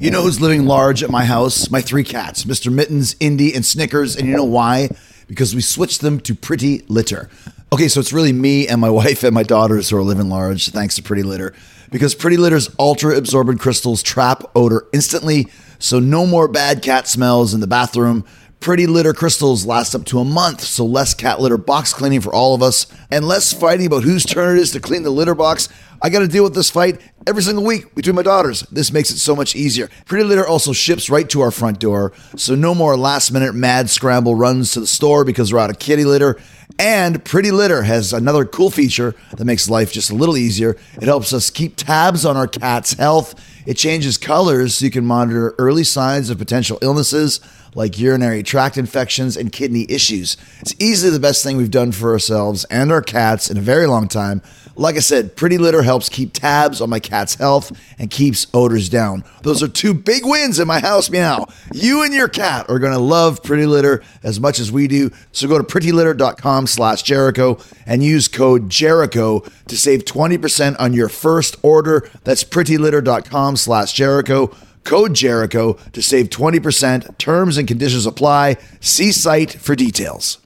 You 0.01 0.11
know 0.11 0.23
who's 0.23 0.41
living 0.41 0.67
large 0.67 1.03
at 1.05 1.11
my 1.11 1.25
house? 1.25 1.71
My 1.71 1.81
three 1.81 2.03
cats, 2.03 2.45
Mr. 2.45 2.73
Mittens, 2.73 3.15
Indy, 3.21 3.55
and 3.55 3.65
Snickers. 3.65 4.17
And 4.17 4.29
you 4.29 4.35
know 4.37 4.45
why? 4.45 4.89
Because 5.29 5.55
we 5.55 5.61
switched 5.61 6.01
them 6.01 6.19
to 6.21 6.35
Pretty 6.35 6.81
Litter. 6.89 7.31
Okay, 7.73 7.87
so 7.89 8.01
it's 8.01 8.13
really 8.13 8.33
me 8.33 8.67
and 8.67 8.81
my 8.81 8.91
wife 9.01 9.23
and 9.23 9.33
my 9.33 9.45
daughters 9.45 9.89
who 9.89 9.97
are 9.97 10.03
living 10.03 10.29
large, 10.29 10.71
thanks 10.71 10.97
to 10.97 11.03
Pretty 11.03 11.23
Litter. 11.23 11.55
Because 11.93 12.17
Pretty 12.17 12.37
Litter's 12.37 12.69
ultra 12.79 13.17
absorbent 13.17 13.61
crystals 13.61 14.03
trap 14.03 14.43
odor 14.57 14.87
instantly, 14.93 15.47
so 15.79 16.01
no 16.01 16.27
more 16.27 16.49
bad 16.49 16.83
cat 16.83 17.07
smells 17.07 17.55
in 17.55 17.61
the 17.61 17.67
bathroom. 17.69 18.25
Pretty 18.63 18.87
litter 18.87 19.13
crystals 19.13 19.67
last 19.67 19.93
up 19.93 20.05
to 20.05 20.21
a 20.21 20.25
month, 20.25 20.61
so 20.61 20.87
less 20.87 21.15
cat 21.15 21.41
litter 21.41 21.59
box 21.59 21.93
cleaning 21.93 22.21
for 22.21 22.33
all 22.33 22.55
of 22.55 22.63
us, 22.63 22.87
and 23.11 23.27
less 23.27 23.53
fighting 23.53 23.87
about 23.87 24.05
whose 24.05 24.25
turn 24.25 24.57
it 24.57 24.61
is 24.61 24.71
to 24.71 24.79
clean 24.79 25.03
the 25.03 25.11
litter 25.11 25.35
box. 25.35 25.69
I 26.01 26.11
got 26.11 26.21
to 26.21 26.29
deal 26.29 26.45
with 26.45 26.55
this 26.55 26.71
fight 26.71 27.01
every 27.27 27.43
single 27.43 27.65
week 27.65 27.93
between 27.97 28.15
my 28.15 28.23
daughters. 28.23 28.61
This 28.71 28.93
makes 28.93 29.11
it 29.11 29.19
so 29.19 29.35
much 29.35 29.57
easier. 29.57 29.91
Pretty 30.07 30.23
Litter 30.23 30.47
also 30.47 30.73
ships 30.73 31.11
right 31.11 31.29
to 31.31 31.41
our 31.41 31.51
front 31.51 31.81
door, 31.81 32.13
so 32.37 32.55
no 32.55 32.73
more 32.73 32.97
last 32.97 33.33
minute 33.33 33.53
mad 33.53 33.91
scramble 33.91 34.37
runs 34.37 34.73
to 34.75 34.81
the 34.81 34.87
store 34.87 35.25
because 35.25 35.53
we're 35.53 35.59
out 35.59 35.71
of 35.71 35.81
kitty 35.81 36.05
litter. 36.05 36.39
And 36.79 37.25
Pretty 37.25 37.51
Litter 37.51 37.83
has 37.83 38.13
another 38.13 38.45
cool 38.45 38.71
feature 38.71 39.17
that 39.37 39.45
makes 39.45 39.69
life 39.69 39.93
just 39.93 40.11
a 40.13 40.15
little 40.15 40.37
easier. 40.37 40.77
It 40.95 41.09
helps 41.09 41.33
us 41.33 41.51
keep 41.51 41.75
tabs 41.75 42.25
on 42.25 42.37
our 42.37 42.47
cat's 42.47 42.93
health. 42.93 43.35
It 43.67 43.75
changes 43.75 44.19
colors 44.19 44.77
so 44.77 44.85
you 44.85 44.91
can 44.93 45.05
monitor 45.05 45.57
early 45.59 45.85
signs 45.85 46.31
of 46.31 46.39
potential 46.39 46.79
illnesses 46.81 47.41
like 47.75 47.99
urinary 47.99 48.43
tract 48.43 48.77
infections 48.77 49.37
and 49.37 49.53
kidney 49.53 49.87
issues. 49.89 50.37
It's 50.61 50.75
easily 50.79 51.11
the 51.11 51.21
best 51.21 51.43
thing 51.43 51.57
we've 51.57 51.71
done 51.71 51.93
for 51.93 52.13
ourselves 52.13 52.65
and 52.65 52.93
our 52.93 53.03
cats 53.03 53.51
in 53.51 53.57
a 53.57 53.63
very 53.63 53.87
long 53.87 54.09
time. 54.09 54.43
Like 54.75 54.97
I 54.97 55.01
said, 55.01 55.37
Pretty 55.37 55.59
Litter 55.59 55.83
helps 55.83 56.09
keep 56.09 56.33
tabs 56.33 56.81
on 56.81 56.89
my 56.89 56.99
cat's 56.99 57.35
health 57.35 57.79
and 57.99 58.11
keeps 58.11 58.47
odors 58.55 58.89
down. 58.89 59.23
Those 59.43 59.63
are 59.63 59.69
two 59.69 59.93
big 59.93 60.25
wins 60.25 60.59
in 60.59 60.67
my 60.67 60.81
house 60.81 61.11
meow. 61.11 61.47
You 61.73 62.03
and 62.03 62.15
your 62.15 62.29
cat 62.29 62.71
are 62.71 62.79
going 62.79 62.95
to 62.95 62.99
love 62.99 63.43
Pretty 63.43 63.67
Litter 63.67 64.03
as 64.23 64.41
much 64.41 64.59
as 64.59 64.73
we 64.73 64.89
do. 64.89 65.11
So 65.33 65.47
go 65.47 65.59
to 65.59 65.65
prettylitter.com 65.65 66.67
slash 66.67 67.03
Jericho 67.03 67.59
and 67.85 68.03
use 68.03 68.29
code 68.29 68.71
Jericho 68.71 69.41
to 69.69 69.77
save 69.77 70.05
20% 70.05 70.77
on 70.79 70.95
your 70.95 71.11
first 71.11 71.57
order. 71.63 72.09
That's 72.25 72.45
prettylitter.com 72.45 73.57
slash 73.57 73.93
Jericho. 73.93 74.57
Code 74.85 75.15
Jericho 75.15 75.75
to 75.93 76.03
save 76.03 76.29
20%. 76.31 77.19
Terms 77.19 77.57
and 77.59 77.67
conditions 77.69 78.07
apply. 78.07 78.57
See 78.81 79.13
site 79.13 79.53
for 79.53 79.75
details. 79.75 80.39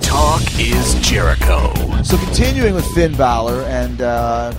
Talk 0.00 0.42
is 0.58 0.94
Jericho. 1.00 1.72
So 2.02 2.16
continuing 2.18 2.74
with 2.74 2.84
Finn 2.94 3.14
Balor, 3.16 3.62
and 3.62 4.00
uh, 4.00 4.52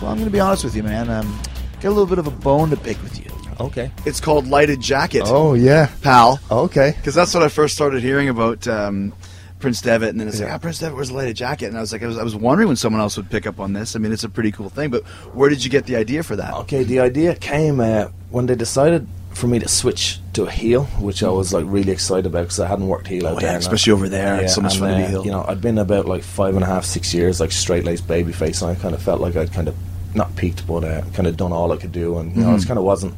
well, 0.00 0.10
I'm 0.10 0.16
going 0.16 0.24
to 0.24 0.30
be 0.30 0.40
honest 0.40 0.64
with 0.64 0.74
you, 0.76 0.82
man. 0.82 1.08
Um, 1.10 1.40
got 1.80 1.88
a 1.88 1.90
little 1.90 2.06
bit 2.06 2.18
of 2.18 2.26
a 2.26 2.30
bone 2.30 2.70
to 2.70 2.76
pick 2.76 3.00
with 3.02 3.18
you. 3.18 3.24
Okay. 3.60 3.90
It's 4.06 4.20
called 4.20 4.46
Lighted 4.46 4.80
Jacket, 4.80 5.22
Oh 5.26 5.54
yeah. 5.54 5.90
pal. 6.02 6.38
Okay. 6.50 6.94
Because 6.96 7.14
that's 7.14 7.34
what 7.34 7.42
I 7.42 7.48
first 7.48 7.74
started 7.74 8.02
hearing 8.02 8.28
about 8.28 8.68
um, 8.68 9.12
Prince 9.58 9.80
Devitt, 9.82 10.10
and 10.10 10.20
then 10.20 10.28
it's 10.28 10.40
like, 10.40 10.50
ah, 10.52 10.58
Prince 10.58 10.78
Devitt 10.78 10.94
wears 10.94 11.10
a 11.10 11.14
lighted 11.14 11.36
jacket, 11.36 11.66
and 11.66 11.76
I 11.76 11.80
was 11.80 11.92
like, 11.92 12.02
I 12.02 12.06
was, 12.06 12.16
I 12.18 12.22
was 12.22 12.36
wondering 12.36 12.68
when 12.68 12.76
someone 12.76 13.00
else 13.00 13.16
would 13.16 13.28
pick 13.30 13.46
up 13.46 13.58
on 13.58 13.72
this. 13.72 13.96
I 13.96 13.98
mean, 13.98 14.12
it's 14.12 14.24
a 14.24 14.28
pretty 14.28 14.52
cool 14.52 14.68
thing, 14.68 14.90
but 14.90 15.04
where 15.34 15.48
did 15.50 15.64
you 15.64 15.70
get 15.70 15.86
the 15.86 15.96
idea 15.96 16.22
for 16.22 16.36
that? 16.36 16.54
Okay, 16.54 16.84
the 16.84 17.00
idea 17.00 17.34
came 17.34 17.80
uh, 17.80 18.08
when 18.30 18.46
they 18.46 18.54
decided 18.54 19.06
for 19.34 19.46
me 19.46 19.58
to 19.58 19.68
switch 19.68 20.18
to 20.32 20.44
a 20.46 20.50
heel, 20.50 20.84
which 21.00 21.22
I 21.22 21.28
was 21.28 21.52
like 21.52 21.64
really 21.68 21.92
excited 21.92 22.26
about 22.26 22.42
because 22.42 22.60
I 22.60 22.66
hadn't 22.66 22.88
worked 22.88 23.06
heel 23.08 23.26
out 23.26 23.36
Oh, 23.36 23.40
there. 23.40 23.50
yeah, 23.50 23.54
I- 23.54 23.58
especially 23.58 23.92
over 23.92 24.08
there, 24.08 24.40
it's 24.42 24.54
so 24.54 24.60
much 24.60 24.72
and, 24.74 24.80
fun 24.80 24.90
to 24.92 24.96
be 24.98 25.02
uh, 25.04 25.08
heel. 25.08 25.24
You 25.24 25.30
know, 25.32 25.44
I'd 25.46 25.60
been 25.60 25.78
about 25.78 26.06
like 26.06 26.22
five 26.22 26.54
and 26.54 26.64
a 26.64 26.66
half, 26.66 26.84
six 26.84 27.12
years, 27.14 27.38
like 27.40 27.52
straight 27.52 27.84
laced 27.84 28.06
baby 28.08 28.32
face, 28.32 28.62
and 28.62 28.70
I 28.70 28.74
kind 28.74 28.94
of 28.94 29.02
felt 29.02 29.20
like 29.20 29.36
I'd 29.36 29.52
kind 29.52 29.68
of 29.68 29.76
not 30.14 30.34
peaked, 30.36 30.66
but 30.66 30.82
uh, 30.84 31.02
kind 31.14 31.26
of 31.28 31.36
done 31.36 31.52
all 31.52 31.70
I 31.72 31.76
could 31.76 31.92
do, 31.92 32.18
and 32.18 32.34
you 32.34 32.42
know, 32.42 32.48
Mm-hmm. 32.48 32.62
it 32.62 32.66
kind 32.66 32.78
of 32.78 32.84
wasn't, 32.84 33.14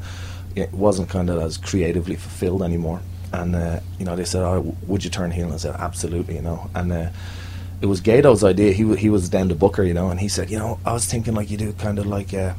it 0.57 0.73
wasn't 0.73 1.09
kind 1.09 1.31
of 1.31 1.41
as 1.41 1.57
creatively 1.57 2.17
fulfilled 2.17 2.63
anymore. 2.63 3.01
And 3.33 3.55
uh, 3.55 3.81
you 3.99 4.05
know, 4.05 4.17
they 4.17 4.25
said, 4.25 4.43
"Oh, 4.43 4.77
would 4.87 5.05
you 5.05 5.11
turn 5.11 5.31
heel?" 5.31 5.47
And 5.47 5.55
I 5.55 5.59
said, 5.59 5.77
"Absolutely," 5.79 6.37
you 6.37 6.43
know, 6.43 6.71
and. 6.75 6.93
Uh, 6.93 7.11
it 7.81 7.87
was 7.87 8.01
Gedo's 8.01 8.45
idea. 8.45 8.73
He 8.73 8.95
he 8.97 9.09
was 9.09 9.31
then 9.31 9.49
the 9.49 9.55
booker, 9.55 9.83
you 9.83 9.95
know, 9.95 10.11
and 10.11 10.21
he 10.21 10.29
said, 10.29 10.51
you 10.51 10.59
know, 10.59 10.79
I 10.85 10.93
was 10.93 11.07
thinking 11.07 11.35
like 11.35 11.51
you 11.51 11.57
do 11.57 11.73
kind 11.73 11.99
of 11.99 12.07
like 12.07 12.33
a, 12.33 12.57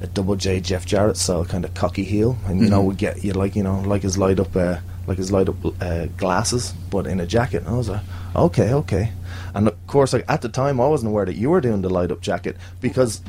a 0.00 0.06
double 0.06 0.34
J 0.36 0.60
Jeff 0.60 0.86
Jarrett 0.86 1.16
style 1.16 1.44
kind 1.44 1.64
of 1.64 1.74
cocky 1.74 2.04
heel, 2.04 2.38
and 2.46 2.60
you 2.60 2.68
know 2.68 2.82
we 2.82 2.94
get 2.94 3.22
you 3.22 3.32
like 3.34 3.54
you 3.54 3.62
know 3.62 3.80
like 3.80 4.02
his 4.02 4.16
light 4.16 4.40
up 4.40 4.56
uh, 4.56 4.78
like 5.06 5.18
his 5.18 5.30
light 5.30 5.48
up 5.48 5.56
uh, 5.82 6.06
glasses, 6.16 6.72
but 6.90 7.06
in 7.06 7.20
a 7.20 7.26
jacket. 7.26 7.58
And 7.64 7.68
I 7.68 7.76
was 7.76 7.90
like, 7.90 8.02
okay, 8.34 8.72
okay, 8.72 9.12
and 9.54 9.68
of 9.68 9.86
course 9.86 10.14
like 10.14 10.24
at 10.28 10.40
the 10.40 10.48
time 10.48 10.80
I 10.80 10.88
wasn't 10.88 11.10
aware 11.10 11.26
that 11.26 11.36
you 11.36 11.50
were 11.50 11.60
doing 11.60 11.82
the 11.82 11.90
light 11.90 12.10
up 12.10 12.22
jacket 12.22 12.56
because 12.80 13.20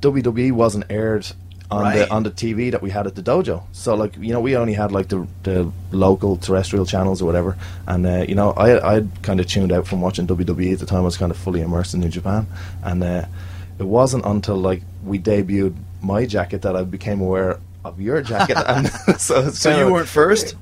WWE 0.00 0.52
wasn't 0.52 0.86
aired 0.90 1.30
on 1.74 1.82
Right. 1.82 1.98
the 2.08 2.10
on 2.16 2.22
the 2.22 2.30
TV 2.30 2.70
that 2.72 2.82
we 2.82 2.90
had 2.90 3.06
at 3.06 3.14
the 3.14 3.22
dojo. 3.22 3.62
So 3.72 3.94
like 4.02 4.16
you 4.26 4.32
know 4.34 4.40
we 4.40 4.56
only 4.56 4.74
had 4.74 4.90
like 4.92 5.08
the 5.08 5.26
the 5.42 5.70
local 5.92 6.36
terrestrial 6.36 6.86
channels 6.86 7.20
or 7.22 7.26
whatever, 7.26 7.56
and 7.86 8.06
uh, 8.06 8.24
you 8.28 8.34
know 8.34 8.50
I 8.66 8.68
I 8.96 9.02
kind 9.22 9.40
of 9.40 9.46
tuned 9.46 9.72
out 9.72 9.86
from 9.86 10.00
watching 10.00 10.26
WWE 10.26 10.72
at 10.72 10.78
the 10.78 10.86
time. 10.86 11.00
I 11.00 11.08
was 11.10 11.16
kind 11.16 11.32
of 11.32 11.38
fully 11.38 11.60
immersed 11.60 11.94
in 11.94 12.00
New 12.00 12.10
Japan, 12.18 12.46
and 12.82 13.02
uh, 13.02 13.24
it 13.78 13.86
wasn't 13.86 14.24
until 14.24 14.56
like 14.56 14.82
we 15.04 15.18
debuted 15.18 15.74
my 16.02 16.26
jacket 16.26 16.62
that 16.62 16.74
I 16.76 16.82
became 16.84 17.20
aware 17.20 17.58
of 17.84 18.00
your 18.00 18.22
jacket. 18.22 18.56
and 18.66 18.88
so 19.20 19.50
So 19.50 19.76
you 19.78 19.92
weren't 19.92 20.08
first? 20.08 20.56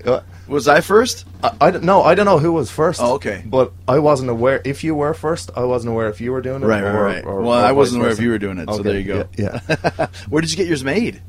Was 0.49 0.69
I 0.69 0.81
first? 0.81 1.25
I, 1.43 1.53
I 1.61 1.71
don't 1.71 1.85
know. 1.85 2.03
I 2.03 2.15
don't 2.15 2.27
know 2.27 2.39
who 2.39 2.53
was 2.53 2.71
first. 2.71 3.01
Oh, 3.01 3.15
okay. 3.15 3.43
But 3.47 3.73
I 3.89 4.01
wasn't 4.01 4.29
aware. 4.31 4.61
If 4.65 4.85
you 4.85 4.95
were 4.95 5.15
first, 5.15 5.51
I 5.57 5.65
wasn't 5.65 5.93
aware 5.93 6.09
if 6.09 6.21
you 6.21 6.33
were 6.33 6.43
doing 6.43 6.63
it. 6.63 6.67
Right, 6.67 6.83
right, 6.83 6.95
or- 6.95 7.03
right. 7.05 7.25
or- 7.25 7.41
well, 7.43 7.61
or 7.61 7.65
I 7.65 7.73
wasn't 7.73 8.03
aware 8.03 8.13
if 8.13 8.21
you 8.21 8.31
were 8.31 8.39
doing 8.39 8.59
it, 8.59 8.69
so 8.69 8.83
there 8.83 8.99
you 8.99 9.05
go. 9.05 9.29
Yeah. 9.37 9.61
yeah. 9.69 10.07
Where 10.29 10.41
did 10.43 10.51
you 10.51 10.57
get 10.57 10.67
yours 10.67 10.85
made? 10.85 11.23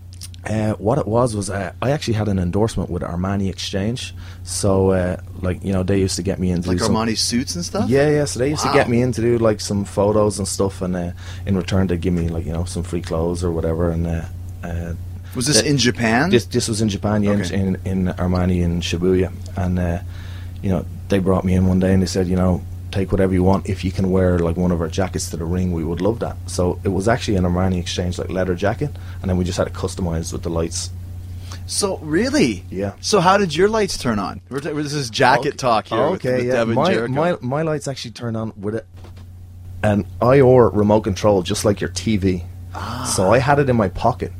Uh, 0.45 0.73
what 0.73 0.97
it 0.97 1.07
was 1.07 1.37
was 1.37 1.49
uh, 1.49 1.71
I 1.81 1.91
actually 1.91 2.15
had 2.15 2.27
an 2.27 2.37
endorsement 2.37 2.89
with 2.89 3.01
Armani 3.01 3.49
Exchange, 3.49 4.13
so 4.43 4.89
uh, 4.91 5.15
like 5.41 5.63
you 5.63 5.71
know 5.71 5.83
they 5.83 5.99
used 5.99 6.17
to 6.17 6.23
get 6.23 6.37
me 6.37 6.51
in 6.51 6.61
to 6.63 6.67
Like 6.69 6.79
some- 6.79 6.93
Armani 6.93 7.17
suits 7.17 7.55
and 7.55 7.63
stuff? 7.63 7.89
Yeah, 7.89 8.09
yeah. 8.09 8.25
So 8.25 8.39
they 8.39 8.49
used 8.49 8.65
Wow. 8.65 8.73
to 8.73 8.77
get 8.77 8.89
me 8.89 9.01
in 9.01 9.13
to 9.13 9.21
do 9.21 9.37
like 9.37 9.61
some 9.61 9.85
photos 9.85 10.39
and 10.39 10.47
stuff, 10.47 10.81
and 10.81 10.97
uh, 10.97 11.11
in 11.45 11.55
return 11.55 11.87
they 11.87 11.95
give 11.97 12.13
me 12.13 12.27
like 12.27 12.45
you 12.45 12.51
know 12.51 12.65
some 12.65 12.83
free 12.83 13.01
clothes 13.01 13.41
or 13.41 13.51
whatever. 13.51 13.89
And 13.91 14.05
uh, 14.05 14.25
uh, 14.63 14.93
Was 15.35 15.47
this 15.47 15.61
the- 15.61 15.69
in 15.69 15.77
Japan? 15.77 16.29
This 16.29 16.45
this 16.45 16.67
was 16.67 16.81
in 16.81 16.89
Japan, 16.89 17.23
yeah, 17.23 17.31
in- 17.33 17.41
Okay. 17.41 17.59
in, 17.59 17.77
in 17.85 18.05
Armani 18.15 18.61
in 18.61 18.81
Shibuya, 18.81 19.31
and 19.55 19.79
uh, 19.79 19.99
you 20.61 20.69
know 20.69 20.85
they 21.09 21.19
brought 21.19 21.43
me 21.45 21.53
in 21.53 21.65
one 21.67 21.79
day 21.79 21.93
and 21.93 22.01
they 22.01 22.07
said, 22.07 22.27
you 22.27 22.35
know, 22.35 22.61
take 22.91 23.11
whatever 23.11 23.33
you 23.33 23.43
want. 23.43 23.67
If 23.69 23.83
you 23.83 23.91
can 23.91 24.09
wear 24.11 24.39
like 24.39 24.55
one 24.57 24.71
of 24.71 24.79
our 24.81 24.87
jackets 24.87 25.29
to 25.31 25.37
the 25.37 25.45
ring, 25.45 25.71
we 25.71 25.83
would 25.83 26.01
love 26.01 26.19
that. 26.19 26.37
So 26.47 26.79
it 26.83 26.89
was 26.89 27.07
actually 27.07 27.37
an 27.37 27.43
Armani 27.43 27.79
exchange 27.79 28.17
like 28.17 28.29
leather 28.29 28.55
jacket, 28.55 28.91
and 29.21 29.29
then 29.29 29.37
we 29.37 29.43
just 29.43 29.57
had 29.57 29.67
it 29.67 29.73
customized 29.73 30.31
with 30.33 30.43
the 30.43 30.49
lights. 30.49 30.89
So 31.65 31.97
really? 31.99 32.63
Yeah. 32.69 32.93
So 33.01 33.19
how 33.21 33.37
did 33.37 33.55
your 33.55 33.69
lights 33.69 33.97
turn 33.97 34.19
on? 34.19 34.41
We're 34.49 34.59
t- 34.59 34.71
this 34.73 34.93
is 34.93 35.09
jacket 35.09 35.57
talk 35.57 35.87
here. 35.87 35.97
Okay, 35.99 36.37
with, 36.37 36.45
yeah. 36.47 36.53
Devin 36.53 36.75
My, 36.75 37.07
my 37.07 37.37
my 37.41 37.61
lights 37.61 37.87
actually 37.87 38.11
turn 38.11 38.35
on 38.35 38.53
with 38.57 38.75
it 38.75 38.85
an 39.83 40.05
IOR 40.21 40.73
remote 40.73 41.01
control, 41.01 41.41
just 41.43 41.65
like 41.65 41.81
your 41.81 41.89
TV. 41.89 42.43
Ah. 42.73 43.11
So 43.15 43.31
I 43.33 43.37
had 43.39 43.59
it 43.59 43.69
in 43.69 43.75
my 43.75 43.89
pocket, 43.89 44.31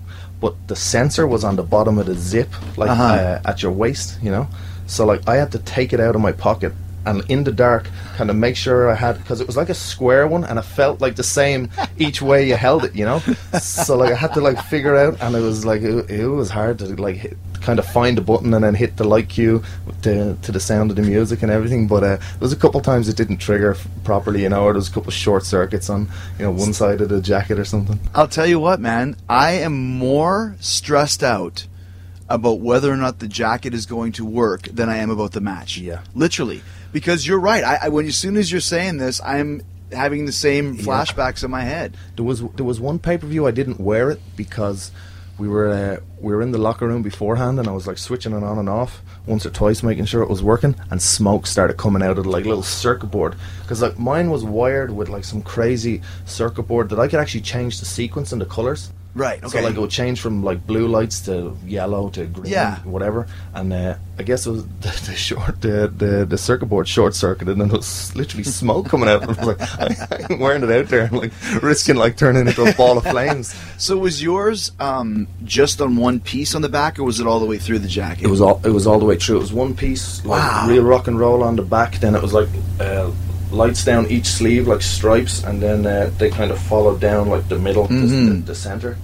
but 0.44 0.54
the 0.68 0.76
sensor 0.76 1.26
was 1.26 1.42
on 1.50 1.56
the 1.56 1.64
bottom 1.76 1.96
of 2.02 2.06
the 2.12 2.16
zip, 2.32 2.52
like 2.82 2.92
Uh-huh. 2.94 3.14
uh, 3.18 3.50
at 3.52 3.58
your 3.64 3.72
waist, 3.84 4.08
you 4.26 4.32
know. 4.36 4.46
So 4.88 5.06
like 5.12 5.22
I 5.34 5.36
had 5.42 5.52
to 5.56 5.60
take 5.76 5.90
it 5.96 6.00
out 6.06 6.16
of 6.18 6.22
my 6.22 6.34
pocket 6.48 6.74
and 7.06 7.24
in 7.30 7.44
the 7.44 7.52
dark, 7.52 7.90
kind 8.16 8.30
of 8.30 8.36
make 8.36 8.56
sure 8.56 8.90
I 8.90 8.96
had 8.96 9.18
because 9.18 9.42
it 9.42 9.48
was 9.48 9.58
like 9.58 9.70
a 9.70 9.74
square 9.74 10.28
one, 10.28 10.44
and 10.44 10.58
it 10.60 10.64
felt 10.64 11.02
like 11.02 11.16
the 11.16 11.24
same 11.24 11.70
each 11.98 12.22
way 12.22 12.48
you 12.48 12.56
held 12.56 12.86
it, 12.86 12.96
you 12.96 13.06
know. 13.06 13.20
So 13.60 13.96
like 13.98 14.12
I 14.12 14.16
had 14.16 14.34
to 14.34 14.42
like 14.42 14.62
figure 14.66 14.96
out, 14.96 15.18
and 15.22 15.36
it 15.36 15.42
was 15.42 15.66
like 15.66 15.82
it, 15.82 16.10
it 16.10 16.28
was 16.28 16.50
hard 16.50 16.80
to 16.80 16.86
like 17.02 17.18
hit, 17.18 17.38
kind 17.62 17.80
of 17.80 17.86
find 17.86 18.18
a 18.18 18.22
button 18.22 18.54
and 18.54 18.64
then 18.64 18.76
hit 18.76 18.98
the 18.98 19.04
light 19.04 19.30
cue 19.30 19.64
to 20.02 20.36
to 20.42 20.52
the 20.52 20.60
sound 20.60 20.90
of 20.92 20.96
the 20.98 21.02
music 21.02 21.44
and 21.44 21.52
everything. 21.52 21.88
But 21.88 22.04
uh, 22.04 22.16
there 22.18 22.40
was 22.40 22.54
a 22.54 22.58
couple 22.58 22.82
times 22.82 23.08
it 23.10 23.18
didn't 23.18 23.38
trigger 23.38 23.72
f- 23.72 23.88
properly, 24.04 24.44
you 24.44 24.50
know, 24.50 24.64
or 24.64 24.74
there 24.74 24.80
was 24.80 24.90
a 24.90 24.94
couple 24.94 25.12
short 25.12 25.46
circuits 25.46 25.90
on 25.90 26.10
you 26.40 26.46
know 26.46 26.52
one 26.52 26.74
side 26.74 27.02
of 27.02 27.10
the 27.10 27.22
jacket 27.22 27.60
or 27.60 27.66
something. 27.66 28.00
I'll 28.16 28.28
tell 28.28 28.48
you 28.48 28.60
what, 28.60 28.80
man. 28.80 29.16
I 29.30 29.52
am 29.54 29.98
more 29.98 30.56
stressed 30.60 31.24
out 31.24 31.68
about 32.30 32.60
whether 32.62 32.92
or 32.92 32.98
not 32.98 33.20
the 33.20 33.28
jacket 33.28 33.74
is 33.74 33.86
going 33.86 34.12
to 34.14 34.26
work 34.26 34.64
than 34.64 34.90
I 34.90 34.98
am 34.98 35.10
about 35.10 35.34
the 35.34 35.42
match. 35.42 35.78
Yeah. 35.78 36.02
literally, 36.16 36.64
because 36.94 37.28
you're 37.28 37.40
right. 37.40 37.64
I, 37.64 37.80
I 37.84 37.90
when 37.90 38.06
as 38.06 38.16
soon 38.16 38.38
as 38.38 38.50
you're 38.50 38.62
saying 38.62 38.98
this, 38.98 39.22
I'm 39.22 39.62
having 39.92 40.26
the 40.26 40.32
same 40.32 40.78
flashbacks 40.78 41.44
in 41.44 41.52
my 41.52 41.62
head. 41.62 41.98
There 42.16 42.24
was 42.24 42.42
there 42.42 42.66
was 42.66 42.80
one 42.80 43.00
pay 43.00 43.18
per 43.18 43.28
view 43.28 43.46
I 43.46 43.52
didn't 43.52 43.80
wear 43.80 44.10
it 44.12 44.22
because 44.38 44.92
we 45.38 45.48
were 45.48 45.70
uh, 45.70 45.98
we 46.22 46.34
were 46.34 46.42
in 46.42 46.52
the 46.52 46.58
locker 46.58 46.88
room 46.88 47.02
beforehand 47.02 47.60
and 47.60 47.68
I 47.68 47.72
was 47.72 47.88
like 47.88 47.98
switching 47.98 48.34
it 48.34 48.44
on 48.44 48.60
and 48.60 48.70
off 48.70 49.02
once 49.26 49.46
or 49.46 49.50
twice, 49.50 49.84
making 49.84 50.06
sure 50.06 50.22
it 50.22 50.30
was 50.30 50.44
working, 50.44 50.76
and 50.92 51.02
smoke 51.02 51.48
started 51.48 51.78
coming 51.78 52.04
out 52.04 52.18
of 52.18 52.24
the 52.24 52.30
like 52.30 52.46
little 52.46 52.64
circuit 52.64 53.08
board 53.08 53.36
because 53.62 53.82
like 53.82 53.98
mine 53.98 54.30
was 54.30 54.44
wired 54.44 54.92
with 54.92 55.10
like 55.10 55.24
some 55.24 55.42
crazy 55.42 56.02
circuit 56.26 56.64
board 56.64 56.90
that 56.90 57.00
I 57.00 57.08
could 57.08 57.20
actually 57.20 57.42
change 57.42 57.80
the 57.80 57.86
sequence 57.86 58.32
and 58.32 58.42
the 58.42 58.46
colors. 58.46 58.92
Right, 59.16 59.40
So 59.42 59.48
okay. 59.48 59.62
like 59.64 59.76
it 59.76 59.80
would 59.80 59.92
change 59.92 60.22
from 60.22 60.44
like 60.44 60.66
blue 60.66 60.88
lights 60.88 61.22
to 61.28 61.56
yellow 61.68 62.10
to 62.12 62.26
green, 62.26 62.52
Yeah. 62.52 62.78
whatever. 62.80 63.28
And 63.54 63.72
uh, 63.72 63.96
I 64.18 64.24
guess 64.24 64.48
it 64.48 64.52
was 64.52 64.66
the, 64.82 64.90
the 65.06 65.16
short 65.16 65.62
the, 65.62 65.88
the 65.96 66.26
the 66.26 66.38
circuit 66.38 66.66
board 66.66 66.88
short 66.88 67.14
circuited 67.14 67.54
and 67.54 67.62
then 67.62 67.68
there 67.68 67.78
was 67.78 68.16
literally 68.16 68.44
smoke 68.44 68.88
coming 68.90 69.08
out. 69.08 69.22
I 69.24 69.26
was 69.28 69.38
like, 69.38 69.62
I, 69.80 70.28
ain't 70.32 70.40
wearing 70.40 70.64
it 70.64 70.72
out 70.72 70.88
there, 70.88 71.10
like 71.10 71.32
risking 71.62 71.96
like 71.96 72.18
turning 72.18 72.48
into 72.48 72.64
a 72.64 72.74
ball 72.74 72.98
of 72.98 73.04
flames. 73.04 73.54
So 73.78 73.98
was 73.98 74.24
yours 74.24 74.72
um, 74.80 75.28
just 75.44 75.80
on 75.80 75.96
one 75.96 76.20
piece 76.20 76.56
on 76.56 76.64
the 76.64 76.70
back, 76.70 76.98
or 76.98 77.04
was 77.04 77.20
it 77.20 77.28
all 77.28 77.40
the 77.40 77.46
way 77.46 77.60
through 77.60 77.80
the 77.80 77.88
jacket? 77.88 78.24
It 78.24 78.30
was 78.30 78.42
all 78.42 78.60
it 78.66 78.72
was 78.72 78.88
all 78.88 78.98
the 78.98 79.06
way 79.06 79.18
through. 79.18 79.38
It 79.38 79.42
was 79.42 79.54
one 79.54 79.76
piece, 79.76 80.26
like 80.26 80.42
Wow. 80.42 80.68
real 80.70 80.84
rock 80.84 81.08
and 81.08 81.20
roll 81.20 81.44
on 81.44 81.56
the 81.56 81.62
back. 81.62 82.00
Then 82.00 82.16
it 82.16 82.22
was 82.22 82.34
like 82.34 82.50
uh, 82.80 83.12
lights 83.54 83.86
down 83.86 84.08
each 84.08 84.26
sleeve, 84.26 84.68
like 84.68 84.82
stripes, 84.82 85.44
and 85.44 85.62
then 85.62 85.86
uh, 85.86 86.10
they 86.18 86.30
kind 86.30 86.52
of 86.52 86.60
follow 86.60 86.98
down 86.98 87.30
like 87.30 87.48
the 87.50 87.60
middle, 87.60 87.86
the- 87.88 87.94
Mhm. 87.94 88.28
the, 88.28 88.34
the 88.54 88.56
center, 88.56 88.98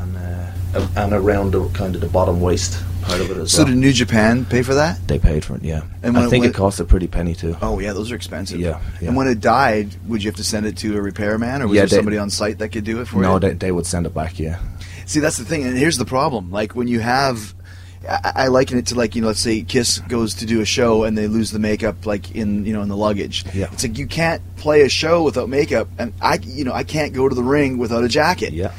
and 0.00 0.16
uh, 0.16 0.86
and 0.96 1.12
around 1.12 1.50
the 1.52 1.68
kind 1.70 1.94
of 1.94 2.00
the 2.00 2.08
bottom 2.08 2.40
waist. 2.40 2.82
part 3.02 3.18
of 3.18 3.30
it 3.30 3.36
as 3.38 3.50
So 3.50 3.58
well. 3.62 3.66
So 3.66 3.72
did 3.72 3.76
New 3.78 3.92
Japan 3.94 4.44
pay 4.44 4.62
for 4.62 4.74
that? 4.74 4.98
they 5.08 5.18
paid 5.18 5.42
for 5.42 5.56
it, 5.56 5.62
yeah. 5.64 5.80
And 5.80 5.90
And 6.02 6.14
when 6.14 6.22
I 6.24 6.26
it 6.26 6.30
think 6.30 6.42
went- 6.42 6.54
it 6.54 6.58
cost 6.58 6.80
a 6.80 6.84
pretty 6.84 7.06
penny 7.08 7.34
too. 7.34 7.56
Oh 7.62 7.78
yeah, 7.80 7.94
those 7.94 8.12
are 8.12 8.14
expensive. 8.14 8.60
Yeah, 8.60 8.78
yeah. 9.00 9.08
And 9.08 9.16
when 9.16 9.26
it 9.26 9.40
died, 9.40 9.88
would 10.06 10.22
you 10.22 10.28
have 10.30 10.36
to 10.36 10.44
send 10.44 10.66
it 10.66 10.76
to 10.84 10.96
a 10.98 11.00
repairman, 11.00 11.62
or 11.62 11.66
was 11.66 11.74
Yeah, 11.76 11.80
there 11.82 11.88
they- 11.88 11.96
somebody 11.96 12.18
on 12.18 12.28
site 12.30 12.58
that 12.58 12.68
could 12.68 12.84
do 12.84 13.00
it 13.00 13.08
for 13.08 13.22
no, 13.22 13.34
you? 13.34 13.40
they, 13.40 13.52
they 13.54 13.72
would 13.72 13.86
send 13.86 14.04
it 14.06 14.12
back, 14.14 14.38
yeah. 14.38 14.58
See, 15.06 15.18
that's 15.18 15.38
the 15.38 15.44
thing, 15.46 15.64
and 15.64 15.76
here's 15.78 15.96
the 15.96 16.04
problem. 16.04 16.50
Like 16.52 16.76
when 16.76 16.88
you 16.88 17.00
have, 17.00 17.54
I, 18.08 18.32
I 18.34 18.46
liken 18.48 18.78
it 18.78 18.86
to 18.88 18.94
like 18.94 19.14
you 19.14 19.22
know, 19.22 19.28
let's 19.28 19.40
say 19.40 19.62
Kiss 19.62 19.98
goes 20.00 20.34
to 20.36 20.46
do 20.46 20.60
a 20.60 20.64
show 20.64 21.04
and 21.04 21.16
they 21.18 21.26
lose 21.26 21.50
the 21.50 21.58
makeup 21.58 22.06
like 22.06 22.34
in 22.34 22.64
you 22.64 22.72
know 22.72 22.82
in 22.82 22.88
the 22.88 22.96
luggage. 22.96 23.44
Yeah. 23.54 23.68
It's 23.72 23.82
like 23.82 23.98
you 23.98 24.06
can't 24.06 24.42
play 24.56 24.82
a 24.82 24.88
show 24.88 25.22
without 25.22 25.48
makeup, 25.48 25.88
and 25.98 26.12
I 26.20 26.38
you 26.42 26.64
know 26.64 26.72
I 26.72 26.84
can't 26.84 27.12
go 27.12 27.28
to 27.28 27.34
the 27.34 27.42
ring 27.42 27.78
without 27.78 28.02
a 28.04 28.08
jacket. 28.08 28.52
Yeah. 28.52 28.72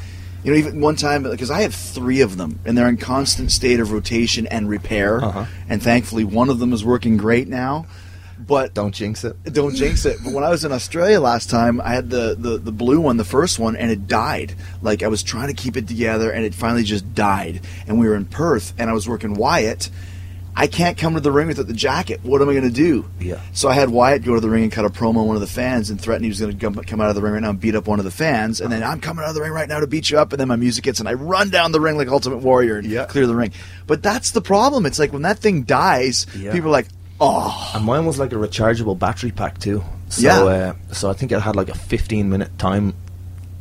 You 0.44 0.50
know, 0.50 0.56
even 0.58 0.80
one 0.80 0.96
time 0.96 1.22
because 1.22 1.52
I 1.52 1.62
have 1.62 1.72
three 1.72 2.20
of 2.20 2.36
them, 2.36 2.58
and 2.64 2.76
they're 2.76 2.88
in 2.88 2.96
constant 2.96 3.52
state 3.52 3.78
of 3.78 3.92
rotation 3.92 4.48
and 4.48 4.68
repair, 4.68 5.22
Uh-huh. 5.22 5.44
and 5.68 5.80
thankfully 5.80 6.24
one 6.24 6.50
of 6.50 6.58
them 6.58 6.72
is 6.72 6.84
working 6.84 7.16
great 7.16 7.46
now. 7.46 7.86
But 8.46 8.74
Don't 8.74 8.94
jinx 8.94 9.24
it. 9.24 9.36
don't 9.52 9.74
jinx 9.74 10.04
it. 10.04 10.18
But 10.24 10.32
when 10.32 10.44
I 10.44 10.50
was 10.50 10.64
in 10.64 10.72
Australia 10.72 11.20
last 11.20 11.50
time, 11.50 11.80
I 11.80 11.90
had 11.94 12.10
the, 12.10 12.34
the, 12.38 12.58
the 12.58 12.72
blue 12.72 13.00
one, 13.00 13.16
the 13.16 13.24
first 13.24 13.58
one, 13.58 13.76
and 13.76 13.90
it 13.90 14.06
died. 14.06 14.54
Like 14.82 15.02
I 15.02 15.08
was 15.08 15.22
trying 15.22 15.48
to 15.48 15.54
keep 15.54 15.76
it 15.76 15.88
together, 15.88 16.30
and 16.30 16.44
it 16.44 16.54
finally 16.54 16.82
just 16.84 17.14
died. 17.14 17.60
And 17.86 17.98
we 17.98 18.06
were 18.08 18.14
in 18.16 18.24
Perth, 18.26 18.74
and 18.78 18.90
I 18.90 18.92
was 18.92 19.08
working 19.08 19.34
Wyatt. 19.34 19.90
I 20.54 20.66
can't 20.66 20.98
come 20.98 21.14
to 21.14 21.20
the 21.20 21.32
ring 21.32 21.48
without 21.48 21.66
the 21.66 21.72
jacket. 21.72 22.20
What 22.22 22.42
am 22.42 22.50
I 22.50 22.52
going 22.52 22.64
to 22.64 22.70
do? 22.70 23.08
Yeah. 23.18 23.40
So 23.54 23.70
I 23.70 23.72
had 23.72 23.88
Wyatt 23.88 24.22
go 24.22 24.34
to 24.34 24.40
the 24.40 24.50
ring 24.50 24.64
and 24.64 24.70
cut 24.70 24.84
a 24.84 24.90
promo 24.90 25.16
on 25.20 25.26
one 25.26 25.34
of 25.34 25.40
the 25.40 25.46
fans 25.46 25.88
and 25.88 25.98
threaten 25.98 26.24
he 26.24 26.28
was 26.28 26.40
going 26.40 26.58
to 26.58 26.82
come 26.84 27.00
out 27.00 27.08
of 27.08 27.14
the 27.14 27.22
ring 27.22 27.32
right 27.32 27.40
now 27.40 27.48
and 27.50 27.58
beat 27.58 27.74
up 27.74 27.86
one 27.88 27.98
of 27.98 28.04
the 28.04 28.10
fans. 28.10 28.60
And 28.60 28.70
then 28.70 28.82
uh-huh. 28.82 28.92
I'm 28.92 29.00
coming 29.00 29.24
out 29.24 29.30
of 29.30 29.34
the 29.34 29.40
ring 29.40 29.52
right 29.52 29.66
now 29.66 29.80
to 29.80 29.86
beat 29.86 30.10
you 30.10 30.18
up. 30.18 30.30
And 30.30 30.38
then 30.38 30.48
my 30.48 30.56
music 30.56 30.84
hits 30.84 31.00
and 31.00 31.08
I 31.08 31.14
run 31.14 31.48
down 31.48 31.72
the 31.72 31.80
ring 31.80 31.96
like 31.96 32.08
Ultimate 32.08 32.40
Warrior 32.40 32.76
and 32.76 32.86
Yeah. 32.86 33.06
clear 33.06 33.26
the 33.26 33.34
ring. 33.34 33.52
But 33.86 34.02
that's 34.02 34.32
the 34.32 34.42
problem. 34.42 34.84
It's 34.84 34.98
like 34.98 35.10
when 35.10 35.22
that 35.22 35.38
thing 35.38 35.62
dies, 35.62 36.26
Yeah. 36.36 36.52
people 36.52 36.68
are 36.68 36.72
like, 36.72 36.88
oh. 37.22 37.72
And 37.74 37.84
mine 37.84 38.04
was 38.04 38.18
like 38.18 38.32
a 38.32 38.36
rechargeable 38.36 38.98
battery 38.98 39.30
pack 39.30 39.58
too. 39.58 39.82
So, 40.08 40.22
Yeah. 40.22 40.42
uh, 40.42 40.92
so 40.92 41.08
I 41.08 41.14
think 41.14 41.32
it 41.32 41.40
had 41.40 41.56
like 41.56 41.68
a 41.70 41.78
15 41.78 42.28
minute 42.28 42.58
time 42.58 42.94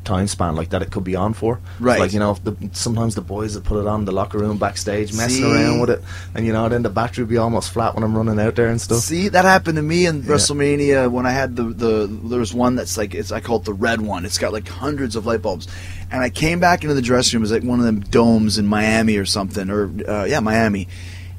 time 0.04 0.26
span 0.28 0.56
like 0.56 0.72
that 0.72 0.82
it 0.82 0.90
could 0.90 1.04
be 1.04 1.16
on 1.16 1.32
for. 1.32 1.60
Right. 1.80 2.00
Like 2.00 2.12
you 2.12 2.20
know, 2.20 2.34
the, 2.44 2.56
sometimes 2.74 3.14
the 3.14 3.22
boys 3.22 3.54
would 3.56 3.64
put 3.64 3.80
it 3.80 3.88
on 3.88 4.06
the 4.06 4.12
locker 4.12 4.40
room 4.40 4.58
backstage, 4.58 5.14
messing 5.14 5.44
See? 5.44 5.54
around 5.54 5.80
with 5.80 5.92
it, 5.92 6.02
and 6.34 6.46
you 6.46 6.54
know, 6.54 6.68
then 6.68 6.82
the 6.82 6.90
battery 6.90 7.24
would 7.24 7.30
be 7.30 7.38
almost 7.38 7.72
flat 7.72 7.94
when 7.94 8.04
I'm 8.04 8.18
running 8.18 8.40
out 8.40 8.56
there 8.56 8.68
and 8.68 8.82
stuff. 8.82 8.98
See, 8.98 9.30
that 9.30 9.46
happened 9.46 9.76
to 9.76 9.82
me 9.84 10.08
in 10.08 10.24
WrestleMania 10.24 11.10
when 11.12 11.26
I 11.28 11.32
had 11.32 11.56
the, 11.56 11.64
the 11.66 12.08
there 12.08 12.40
was 12.40 12.52
one 12.54 12.76
that's 12.76 12.98
like 12.98 13.14
it's 13.14 13.32
I 13.32 13.42
call 13.42 13.58
it 13.58 13.66
the 13.66 13.74
red 13.74 14.02
one. 14.02 14.26
It's 14.26 14.40
got 14.40 14.52
like 14.52 14.68
hundreds 14.68 15.16
of 15.16 15.28
light 15.28 15.44
bulbs, 15.44 15.68
and 16.12 16.22
I 16.22 16.32
came 16.32 16.60
back 16.60 16.82
into 16.84 16.96
the 16.96 17.02
dressing 17.04 17.38
room. 17.38 17.44
It 17.44 17.50
was 17.50 17.52
like 17.52 17.64
one 17.64 17.80
of 17.80 17.86
them 17.86 18.00
domes 18.00 18.58
in 18.58 18.66
Miami 18.66 19.18
or 19.18 19.26
something, 19.26 19.70
or 19.70 19.92
uh, 20.08 20.24
yeah, 20.26 20.40
Miami, 20.40 20.88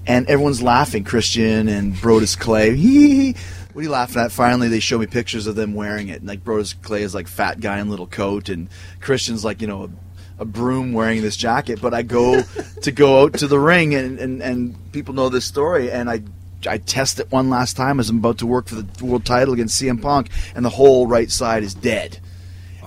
and 0.07 0.29
everyone's 0.29 0.63
laughing. 0.63 1.05
Christian 1.05 1.69
and 1.69 1.95
Brodus 1.95 2.39
Clay. 2.39 3.35
What 3.73 3.81
are 3.81 3.85
you 3.85 3.91
laughing 3.91 4.21
at? 4.21 4.33
Finally, 4.33 4.69
they 4.69 4.81
show 4.81 4.99
me 4.99 5.07
pictures 5.07 5.47
of 5.47 5.55
them 5.55 5.73
wearing 5.73 6.09
it. 6.09 6.19
And 6.19 6.29
like 6.29 6.45
Brodus 6.45 6.75
Clay 6.83 7.05
is 7.05 7.15
like 7.15 7.27
fat 7.27 7.59
guy 7.59 7.79
in 7.79 7.89
little 7.89 8.07
coat, 8.07 8.51
and 8.51 8.69
Christian's 9.01 9.47
like 9.47 9.63
you 9.63 9.67
know 9.67 9.85
a, 9.85 10.43
a 10.43 10.45
broom 10.45 10.93
wearing 10.93 11.23
this 11.23 11.39
jacket. 11.39 11.81
But 11.81 11.95
I 11.95 12.03
go 12.03 12.43
to 12.83 12.93
go 12.93 13.23
out 13.23 13.33
to 13.39 13.47
the 13.47 13.59
ring, 13.59 13.95
and, 13.95 14.19
and 14.19 14.43
and 14.43 14.93
people 14.93 15.15
know 15.15 15.31
this 15.31 15.47
story, 15.47 15.91
and 15.91 16.11
I 16.11 16.23
I 16.67 16.77
test 16.79 17.19
it 17.19 17.33
one 17.33 17.49
last 17.49 17.75
time 17.75 17.99
as 17.99 18.11
I'm 18.11 18.19
about 18.19 18.39
to 18.39 18.47
work 18.47 18.69
for 18.69 18.75
the 18.75 19.05
world 19.05 19.25
title 19.25 19.55
against 19.55 19.81
CM 19.81 20.03
Punk, 20.03 20.29
and 20.55 20.67
the 20.67 20.71
whole 20.71 21.07
right 21.07 21.31
side 21.31 21.63
is 21.63 21.73
dead. 21.73 22.21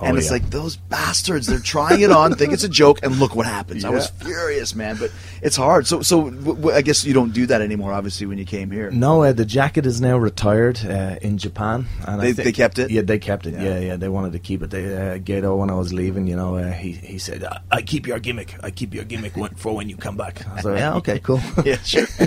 And 0.02 0.12
Oh, 0.12 0.16
it's 0.16 0.26
yeah. 0.26 0.32
like 0.32 0.50
those 0.50 0.76
bastards. 0.76 1.46
They're 1.46 1.58
trying 1.58 2.00
it 2.02 2.10
on, 2.10 2.34
think 2.34 2.52
it's 2.52 2.64
a 2.64 2.68
joke, 2.68 3.00
and 3.02 3.16
look 3.18 3.34
what 3.34 3.46
happens. 3.46 3.84
I 3.84 3.88
was 3.90 4.08
furious, 4.10 4.74
man. 4.74 4.96
But 4.98 5.10
it's 5.42 5.56
hard. 5.56 5.86
So, 5.86 6.02
so 6.02 6.24
w- 6.30 6.54
w- 6.54 6.76
I 6.76 6.82
guess 6.82 7.04
you 7.04 7.14
don't 7.14 7.32
do 7.32 7.46
that 7.46 7.60
anymore. 7.62 7.92
Obviously, 7.92 8.26
when 8.26 8.36
you 8.38 8.44
came 8.44 8.70
here, 8.70 8.90
No, 8.90 9.22
uh, 9.22 9.32
the 9.32 9.44
jacket 9.46 9.86
is 9.86 10.00
now 10.00 10.18
retired 10.18 10.80
uh, 10.84 11.16
in 11.22 11.38
Japan. 11.38 11.86
And 12.06 12.20
They- 12.20 12.28
I 12.28 12.32
think, 12.32 12.44
they 12.44 12.52
kept 12.52 12.78
it? 12.78 12.90
Yeah, 12.90 13.02
they 13.02 13.18
kept 13.18 13.46
it. 13.46 13.54
Yeah. 13.54 13.62
Yeah, 13.62 13.78
yeah, 13.80 13.96
they 13.96 14.08
wanted 14.08 14.32
to 14.32 14.38
keep 14.38 14.62
it. 14.62 14.70
They, 14.70 14.84
uh, 14.94 15.18
Gedo, 15.18 15.56
when 15.56 15.70
I 15.70 15.74
was 15.74 15.92
leaving, 15.92 16.26
you 16.26 16.36
know, 16.36 16.56
uh, 16.56 16.72
he 16.72 16.92
he 16.92 17.18
said, 17.18 17.42
I, 17.44 17.60
"I 17.70 17.82
keep 17.82 18.06
your 18.06 18.18
gimmick. 18.18 18.54
I 18.62 18.70
keep 18.70 18.92
your 18.94 19.04
gimmick 19.04 19.36
when, 19.36 19.54
for 19.54 19.74
when 19.74 19.88
you 19.88 19.96
come 19.96 20.16
back." 20.16 20.46
I 20.46 20.54
was 20.56 20.64
like, 20.64 20.78
"Yeah, 20.78 20.94
okay, 20.96 21.18
cool." 21.20 21.40
yeah, 21.64 21.76
sure. 21.82 22.06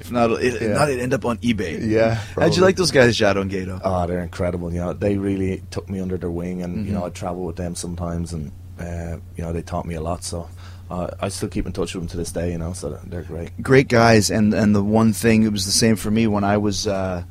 if 0.00 0.10
not, 0.10 0.30
it, 0.32 0.54
if 0.54 0.62
Yeah. 0.62 0.68
not, 0.74 0.88
it'd 0.90 1.02
end 1.02 1.14
up 1.14 1.24
on 1.24 1.38
eBay. 1.38 1.88
Yeah, 1.88 2.14
How'd 2.36 2.56
you 2.56 2.62
like 2.62 2.76
those 2.76 2.90
guys, 2.90 3.16
Jado 3.18 3.40
and 3.42 3.50
Gedo? 3.50 3.80
Oh, 3.82 4.06
they're 4.06 4.20
incredible. 4.22 4.72
You 4.72 4.80
know, 4.80 4.92
they 4.92 5.16
really 5.16 5.62
took 5.70 5.88
me 5.88 6.00
under 6.00 6.16
their 6.16 6.30
wing, 6.30 6.51
and 6.60 6.76
Mm-hmm. 6.78 6.86
you 6.88 6.92
know, 6.92 7.06
I 7.06 7.10
travel 7.10 7.44
with 7.46 7.56
them 7.56 7.74
sometimes, 7.74 8.32
and 8.34 8.50
uh, 8.78 9.16
you 9.36 9.44
know, 9.44 9.52
they 9.52 9.62
taught 9.62 9.86
me 9.86 9.94
a 9.94 10.00
lot. 10.02 10.24
So 10.24 10.48
uh, 10.90 11.08
I 11.20 11.28
still 11.30 11.48
keep 11.48 11.64
in 11.66 11.72
touch 11.72 11.94
with 11.94 12.02
them 12.02 12.08
to 12.08 12.16
this 12.18 12.32
day. 12.32 12.50
You 12.52 12.58
know, 12.58 12.72
so 12.74 12.98
they're 13.06 13.22
great. 13.22 13.50
great 13.62 13.88
guys 13.88 14.30
and 14.30 14.52
and 14.52 14.74
the 14.74 14.82
one 14.82 15.12
thing 15.14 15.44
it 15.44 15.52
was 15.52 15.64
the 15.64 15.72
same 15.72 15.96
for 15.96 16.10
me 16.10 16.26
when 16.26 16.44
I 16.44 16.56
was 16.58 16.86
uh, 16.86 17.22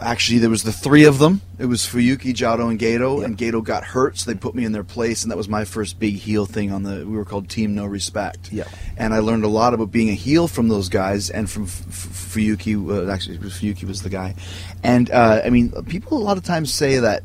actually 0.00 0.38
there 0.38 0.50
was 0.50 0.62
the 0.62 0.72
three 0.72 1.04
of 1.04 1.18
them. 1.18 1.40
It 1.58 1.66
was 1.66 1.82
Fuyuki, 1.82 2.34
Jado 2.34 2.68
and 2.70 2.78
Gedo 2.78 3.24
and 3.24 3.36
Gedo 3.38 3.64
got 3.64 3.82
hurt 3.84 4.18
so 4.18 4.30
they 4.30 4.36
put 4.36 4.54
me 4.54 4.64
in 4.64 4.72
their 4.72 4.84
place 4.84 5.22
and 5.22 5.30
that 5.30 5.36
was 5.36 5.48
my 5.48 5.64
first 5.64 5.98
big 5.98 6.14
heel 6.16 6.44
thing 6.46 6.70
on 6.70 6.82
the 6.82 7.06
we 7.06 7.16
were 7.16 7.24
called 7.24 7.48
Team 7.48 7.74
No 7.74 7.86
Respect. 7.86 8.52
Yeah. 8.52 8.64
and 8.96 9.14
I 9.14 9.20
learned 9.20 9.44
a 9.44 9.48
lot 9.48 9.72
about 9.74 9.90
being 9.90 10.10
a 10.10 10.14
heel 10.14 10.48
from 10.48 10.68
those 10.68 10.88
guys 10.88 11.30
and 11.30 11.48
from 11.50 11.64
F- 11.64 11.84
F- 11.88 12.34
Fuyuki 12.34 12.76
uh, 13.08 13.10
actually 13.10 13.38
Fuyuki 13.38 13.84
was 13.84 14.02
the 14.02 14.10
guy. 14.10 14.34
And 14.82 15.10
uh, 15.10 15.40
I 15.44 15.50
mean 15.50 15.70
people 15.84 16.18
a 16.18 16.24
lot 16.24 16.36
of 16.36 16.44
times 16.44 16.72
say 16.72 16.98
that 16.98 17.22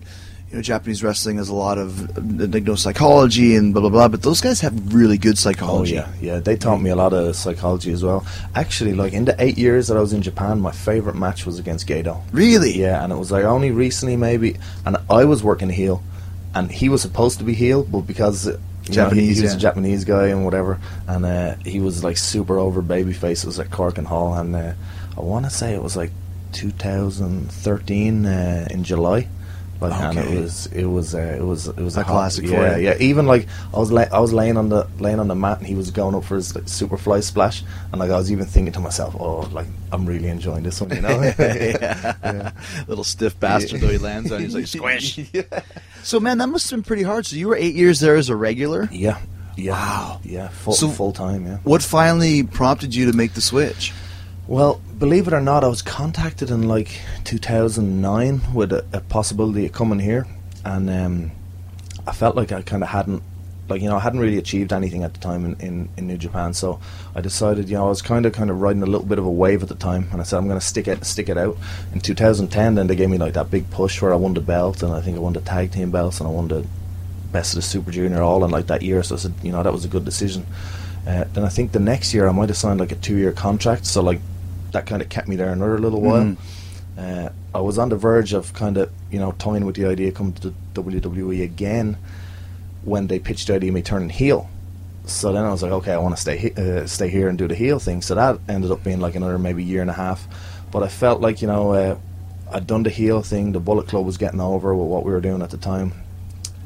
you 0.52 0.58
know, 0.58 0.62
Japanese 0.62 1.02
wrestling 1.02 1.38
has 1.38 1.48
a 1.48 1.54
lot 1.54 1.78
of 1.78 2.18
like, 2.54 2.64
no 2.64 2.76
psychology 2.76 3.56
and 3.56 3.74
blah 3.74 3.80
blah 3.80 3.90
blah, 3.90 4.08
but 4.10 4.22
those 4.22 4.42
guys 4.42 4.60
have 4.60 4.94
really 4.94 5.18
good 5.18 5.38
psychology. 5.38 5.98
Oh 5.98 6.02
yeah, 6.02 6.34
yeah. 6.34 6.40
They 6.40 6.58
taught 6.58 6.82
me 6.82 6.90
a 6.90 6.96
lot 6.96 7.14
of 7.14 7.38
psychology 7.38 7.94
as 7.94 8.04
well. 8.04 8.26
Actually, 8.54 8.94
like 8.94 9.14
in 9.14 9.24
the 9.24 9.36
eight 9.42 9.58
years 9.58 9.88
that 9.88 9.96
I 9.96 10.02
was 10.02 10.12
in 10.12 10.22
Japan, 10.22 10.60
my 10.60 10.72
favorite 10.72 11.16
match 11.16 11.46
was 11.46 11.58
against 11.58 11.88
Gedo. 11.88 12.22
Really? 12.34 12.78
Yeah, 12.78 13.02
and 13.02 13.14
it 13.14 13.16
was 13.16 13.32
like 13.32 13.46
only 13.46 13.72
recently 13.72 14.18
maybe, 14.18 14.58
and 14.86 14.98
I 15.10 15.24
was 15.24 15.42
working 15.42 15.70
heel, 15.70 16.04
and 16.54 16.70
he 16.70 16.90
was 16.90 17.02
supposed 17.02 17.40
to 17.40 17.46
be 17.46 17.54
heel, 17.54 17.84
but 17.84 18.02
because 18.02 18.48
you 18.48 18.96
know, 18.98 19.10
he, 19.10 19.34
he 19.34 19.42
was 19.42 19.54
yeah. 19.54 19.56
a 19.56 19.58
Japanese 19.58 20.04
guy 20.04 20.28
and 20.28 20.44
whatever, 20.44 20.82
and 21.08 21.26
uh, 21.26 21.56
he 21.64 21.80
was 21.80 22.04
like 22.04 22.18
super 22.18 22.58
over 22.58 22.82
babyface. 22.82 23.44
It 23.44 23.46
was 23.46 23.60
at 23.60 23.70
Korakuen 23.70 24.06
Hall, 24.06 24.34
and 24.34 24.54
uh, 24.54 24.74
I 25.18 25.22
want 25.22 25.46
to 25.46 25.52
say 25.52 25.74
it 25.74 25.82
was 25.82 25.96
like 25.96 26.12
2013 26.52 28.26
uh, 28.26 28.68
in 28.70 28.84
July. 28.84 29.30
And 29.82 30.18
Okay. 30.20 30.36
it 30.38 30.42
was, 30.42 30.66
it 30.68 30.86
was, 30.86 31.16
uh, 31.16 31.36
it 31.40 31.44
was, 31.44 31.68
it 31.68 31.80
was 31.80 31.98
A 31.98 32.02
a 32.02 32.04
classic 32.04 32.46
Yeah, 32.46 32.78
yeah. 32.78 32.96
Even 33.00 33.26
like 33.26 33.48
I 33.74 33.80
was, 33.80 33.92
la- 33.92 34.06
I 34.12 34.20
was 34.20 34.32
laying 34.32 34.56
on 34.58 34.70
the 34.70 34.88
laying 35.00 35.20
on 35.20 35.28
the 35.28 35.34
mat, 35.36 35.58
and 35.58 35.66
he 35.66 35.74
was 35.74 35.90
going 35.90 36.14
up 36.14 36.24
for 36.24 36.36
his 36.36 36.54
like, 36.54 36.66
superfly 36.66 37.24
splash, 37.24 37.64
and 37.92 38.00
like 38.00 38.12
I 38.12 38.18
was 38.18 38.32
even 38.32 38.46
thinking 38.46 38.74
to 38.74 38.80
myself, 38.80 39.16
oh, 39.20 39.40
like 39.52 39.66
I'm 39.92 40.06
really 40.06 40.28
enjoying 40.30 40.62
this 40.64 40.80
one, 40.80 40.92
you 40.96 41.02
know? 41.02 41.20
yeah. 41.40 42.52
Little 42.88 43.04
stiff 43.04 43.40
bastard 43.40 43.82
though 43.82 43.88
he 43.88 43.98
lands 43.98 44.32
on. 44.32 44.42
He's 44.42 44.54
like 44.54 44.68
squish. 44.78 45.20
So 46.04 46.20
man, 46.20 46.38
that 46.38 46.48
must 46.48 46.70
have 46.70 46.78
been 46.78 46.84
pretty 46.84 47.04
hard. 47.04 47.26
So 47.26 47.36
you 47.36 47.48
were 47.48 47.56
eight 47.56 47.74
years 47.76 48.00
there 48.00 48.16
as 48.16 48.30
a 48.30 48.36
regular. 48.36 48.88
Yeah, 48.92 49.18
yeah, 49.58 49.72
Wow. 49.74 50.20
yeah, 50.24 50.48
full 50.50 50.74
So- 50.74 50.90
full 50.90 51.12
time, 51.12 51.48
yeah. 51.48 51.58
What 51.64 51.82
finally 51.82 52.44
prompted 52.44 52.94
you 52.94 53.10
to 53.12 53.18
make 53.18 53.34
the 53.34 53.42
switch? 53.42 53.94
Well, 54.52 54.82
believe 55.00 55.30
it 55.30 55.34
or 55.34 55.40
not, 55.40 55.64
I 55.64 55.70
was 55.70 55.82
contacted 55.82 56.52
in 56.52 56.68
like 56.68 57.00
2009 57.24 58.54
with 58.54 58.74
a, 58.74 58.86
a 58.92 59.00
possibility 59.00 59.66
of 59.66 59.72
coming 59.72 60.00
here, 60.00 60.28
and 60.66 60.90
um, 60.90 61.32
I 62.06 62.12
felt 62.12 62.36
like 62.36 62.52
I 62.52 62.62
kind 62.62 62.84
of 62.84 62.90
hadn't, 62.90 63.24
like 63.70 63.82
you 63.82 63.88
know, 63.88 63.96
I 63.96 64.02
hadn't 64.02 64.20
really 64.20 64.38
achieved 64.38 64.74
anything 64.74 65.06
at 65.06 65.14
the 65.14 65.22
time 65.22 65.46
in, 65.46 65.56
in, 65.62 65.90
in 65.96 66.06
New 66.06 66.18
Japan. 66.18 66.54
So 66.54 66.82
I 67.16 67.22
decided, 67.22 67.70
you 67.70 67.78
know, 67.78 67.86
I 67.86 67.88
was 67.88 68.02
kind 68.02 68.26
of 68.26 68.34
kind 68.34 68.50
of 68.50 68.60
riding 68.60 68.84
a 68.84 68.86
little 68.86 69.08
bit 69.08 69.20
of 69.20 69.26
a 69.26 69.32
wave 69.32 69.64
at 69.64 69.70
the 69.70 69.76
time, 69.76 70.10
and 70.12 70.20
I 70.20 70.26
said 70.26 70.36
I'm 70.36 70.48
going 70.50 70.60
to 70.60 70.66
stick 70.66 70.90
it 70.90 71.06
stick 71.06 71.30
it 71.30 71.38
out. 71.38 71.56
In 71.94 72.02
2010, 72.02 72.76
then 72.76 72.88
they 72.88 72.98
gave 72.98 73.10
me 73.10 73.18
like 73.18 73.36
that 73.36 73.50
big 73.50 73.72
push 73.72 74.02
where 74.02 74.12
I 74.12 74.18
won 74.18 74.34
the 74.34 74.42
belt, 74.42 74.84
and 74.84 74.92
I 74.92 75.00
think 75.00 75.16
I 75.16 75.22
won 75.22 75.32
the 75.32 75.40
tag 75.40 75.72
team 75.72 75.92
belts, 75.92 76.20
and 76.20 76.28
I 76.28 76.32
won 76.34 76.50
the 76.50 76.68
best 77.32 77.54
of 77.54 77.56
the 77.56 77.62
Super 77.62 77.92
Junior 77.92 78.22
all 78.22 78.44
in 78.44 78.52
like 78.52 78.68
that 78.68 78.82
year. 78.82 79.02
So 79.02 79.16
I 79.16 79.20
said, 79.20 79.34
you 79.44 79.54
know, 79.54 79.64
that 79.64 79.72
was 79.72 79.86
a 79.86 79.88
good 79.88 80.04
decision. 80.04 80.46
Uh, 81.08 81.24
then 81.32 81.46
I 81.46 81.50
think 81.50 81.72
the 81.72 81.80
next 81.80 82.14
year 82.14 82.28
I 82.28 82.34
might 82.34 82.50
have 82.50 82.58
signed 82.58 82.82
like 82.82 82.92
a 82.92 82.96
two-year 82.96 83.32
contract, 83.32 83.86
so 83.86 84.04
like 84.04 84.20
that 84.72 84.86
kind 84.86 85.02
of 85.02 85.10
kept 85.10 85.28
me 85.28 85.36
there 85.36 85.52
another 85.52 85.80
little 85.80 86.02
while. 86.02 86.24
Mhm. 86.24 86.38
Uh, 86.98 87.30
I 87.56 87.60
was 87.62 87.78
on 87.78 87.90
the 87.90 87.96
verge 87.96 88.34
of 88.34 88.54
kind 88.54 88.78
of 88.78 88.90
you 89.12 89.20
know 89.20 89.34
toying 89.38 89.66
with 89.66 89.76
the 89.76 89.86
idea 89.86 90.10
of 90.10 90.14
coming 90.16 90.34
to 90.34 90.50
the 90.50 90.54
WWE 90.82 91.42
again 91.44 91.98
when 92.84 93.08
they 93.08 93.20
pitched 93.20 93.48
the 93.48 93.56
idea 93.56 93.70
of 93.70 93.76
me 93.76 93.82
turning 93.82 94.10
heel. 94.10 94.50
So 95.06 95.34
then 95.34 95.44
I 95.46 95.52
was 95.52 95.64
like, 95.64 95.72
okay, 95.72 95.94
I 95.94 95.98
want 95.98 96.16
to 96.16 96.22
stay 96.22 96.38
he- 96.38 96.54
uh, 96.54 96.86
stay 96.86 97.10
here 97.10 97.28
and 97.28 97.38
do 97.38 97.48
the 97.48 97.56
heel 97.56 97.80
thing. 97.80 98.02
So 98.02 98.16
that 98.16 98.40
ended 98.48 98.72
up 98.72 98.84
being 98.84 99.00
like 99.00 99.16
another 99.16 99.40
maybe 99.40 99.64
year 99.64 99.82
and 99.82 99.90
a 99.90 99.94
half. 99.94 100.28
But 100.72 100.84
I 100.84 100.88
felt 100.88 101.22
like 101.22 101.42
you 101.42 101.48
know 101.48 101.74
uh, 101.74 101.96
I'd 102.52 102.68
done 102.68 102.84
the 102.84 102.90
heel 102.90 103.22
thing. 103.22 103.52
The 103.54 103.60
Bullet 103.60 103.88
Club 103.88 104.06
was 104.06 104.18
getting 104.18 104.40
over 104.42 104.76
with 104.76 104.88
what 104.88 105.04
we 105.06 105.12
were 105.12 105.22
doing 105.22 105.42
at 105.42 105.50
the 105.50 105.58
time. 105.58 105.94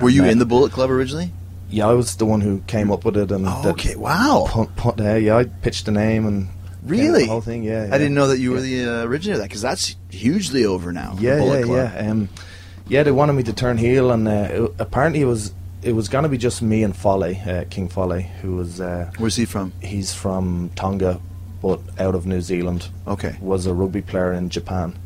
Were 0.02 0.10
you 0.10 0.24
Uh, 0.24 0.28
in 0.28 0.40
the 0.40 0.46
Bullet 0.46 0.72
Club 0.72 0.90
originally? 0.90 1.32
Yeah, 1.70 1.88
I 1.88 1.94
was 1.94 2.16
the 2.16 2.26
one 2.26 2.42
who 2.42 2.62
came 2.68 2.92
up 2.92 3.06
with 3.06 3.18
it 3.18 3.32
and 3.32 3.46
Oh, 3.48 3.64
okay, 3.70 3.96
wow. 3.96 4.46
Put, 4.48 4.76
put, 4.76 5.02
uh, 5.02 5.16
yeah, 5.16 5.38
I 5.38 5.46
pitched 5.46 5.86
the 5.86 5.92
name 5.92 6.28
and 6.28 6.48
Really? 6.86 7.22
the 7.24 7.30
whole 7.30 7.42
thing. 7.42 7.64
Yeah, 7.64 7.90
I 7.92 7.98
didn't 7.98 8.14
know 8.16 8.28
that 8.28 8.40
you 8.40 8.52
were 8.52 8.58
Yeah. 8.58 8.86
the 8.86 9.02
uh, 9.02 9.06
originator 9.06 9.34
of 9.34 9.40
that 9.40 9.50
because 9.50 9.62
that's 9.62 9.96
hugely 10.10 10.66
over 10.66 10.92
now. 10.92 11.16
Yeah, 11.20 11.44
yeah, 11.44 11.62
Club. 11.64 11.92
yeah. 11.94 12.10
Um, 12.12 12.30
yeah, 12.88 13.04
they 13.04 13.12
wanted 13.12 13.34
me 13.34 13.44
to 13.44 13.54
turn 13.54 13.78
heel, 13.78 14.12
and 14.12 14.28
uh, 14.28 14.32
it, 14.52 14.72
apparently 14.80 15.22
it 15.22 15.26
was 15.26 15.54
it 15.82 15.94
was 15.94 16.08
gonna 16.10 16.30
be 16.30 16.38
just 16.38 16.62
me 16.62 16.84
and 16.84 16.96
Fale, 16.96 17.24
uh, 17.24 17.66
King 17.70 17.90
Fale, 17.90 18.22
who 18.42 18.56
was 18.56 18.80
uh, 18.82 19.12
Where's 19.18 19.36
he 19.36 19.46
from? 19.46 19.72
he's 19.82 20.14
from 20.14 20.70
Tonga, 20.76 21.20
but 21.62 21.80
out 22.00 22.16
of 22.16 22.26
New 22.26 22.42
Zealand. 22.42 22.88
Okay. 23.08 23.36
was 23.42 23.66
a 23.66 23.74
rugby 23.74 24.02
player 24.02 24.34
in 24.34 24.50
Japan. 24.50 24.98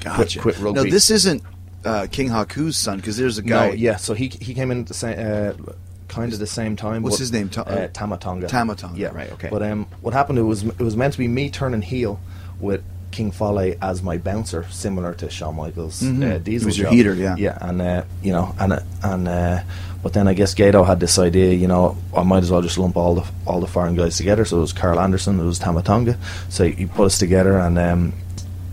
Gotcha. 0.00 0.40
quit 0.40 0.60
No, 0.60 0.72
rugby. 0.72 0.90
this 0.90 1.10
isn't 1.10 1.42
uh, 1.84 2.06
King 2.10 2.28
Haku's 2.28 2.76
son 2.76 2.96
because 2.98 3.16
there's 3.16 3.38
a 3.38 3.42
guy. 3.42 3.68
No, 3.68 3.74
yeah. 3.74 3.96
So 3.96 4.14
he 4.14 4.28
he 4.28 4.54
came 4.54 4.70
in 4.70 4.84
the 4.84 4.94
same, 4.94 5.16
uh, 5.18 5.72
kind 6.12 6.32
of 6.32 6.38
the 6.38 6.46
same 6.46 6.76
time. 6.76 7.02
What's 7.02 7.16
but, 7.16 7.20
his 7.20 7.32
name? 7.32 7.48
Ta- 7.48 7.62
uh, 7.62 7.88
Tama 7.92 8.18
Tonga. 8.18 8.46
Tamatonga, 8.46 8.96
Yeah, 8.96 9.08
right, 9.08 9.32
okay. 9.32 9.48
But 9.50 9.62
um, 9.62 9.86
what 10.00 10.14
happened? 10.14 10.38
It 10.38 10.42
was 10.42 10.62
it 10.64 10.80
was 10.80 10.96
meant 10.96 11.12
to 11.14 11.18
be 11.18 11.28
me 11.28 11.50
turning 11.50 11.82
heel 11.82 12.20
with 12.60 12.82
King 13.10 13.30
Fale 13.30 13.74
as 13.80 14.02
my 14.02 14.18
bouncer, 14.18 14.64
similar 14.70 15.14
to 15.14 15.30
Shawn 15.30 15.56
Michaels. 15.56 16.02
Uh, 16.02 16.06
He 16.06 16.38
Diesel 16.38 16.66
was 16.66 16.78
your 16.78 16.86
job. 16.86 16.94
heater, 16.94 17.14
yeah. 17.14 17.36
Yeah, 17.36 17.58
and 17.60 17.80
uh, 17.80 18.04
you 18.22 18.32
know, 18.32 18.54
and 18.58 18.72
uh, 18.72 18.80
and 19.02 19.28
uh, 19.28 19.62
but 20.02 20.12
then 20.14 20.26
I 20.26 20.34
guess 20.34 20.54
Gedo 20.54 20.84
had 20.84 20.98
this 21.00 21.18
idea. 21.18 21.54
You 21.54 21.68
know, 21.68 21.96
I 22.16 22.22
might 22.22 22.42
as 22.42 22.50
well 22.50 22.62
just 22.62 22.78
lump 22.78 22.96
all 22.96 23.14
the 23.14 23.26
all 23.46 23.60
the 23.60 23.66
foreign 23.66 23.94
guys 23.94 24.16
together. 24.16 24.44
So 24.44 24.58
it 24.58 24.60
was 24.60 24.72
Karl 24.72 24.98
Anderson, 24.98 25.38
it 25.38 25.44
was 25.44 25.58
Tama 25.58 25.82
Tonga. 25.82 26.18
So 26.48 26.68
he 26.68 26.86
put 26.86 27.06
us 27.06 27.18
together 27.18 27.58
and. 27.58 27.78
Um, 27.78 28.12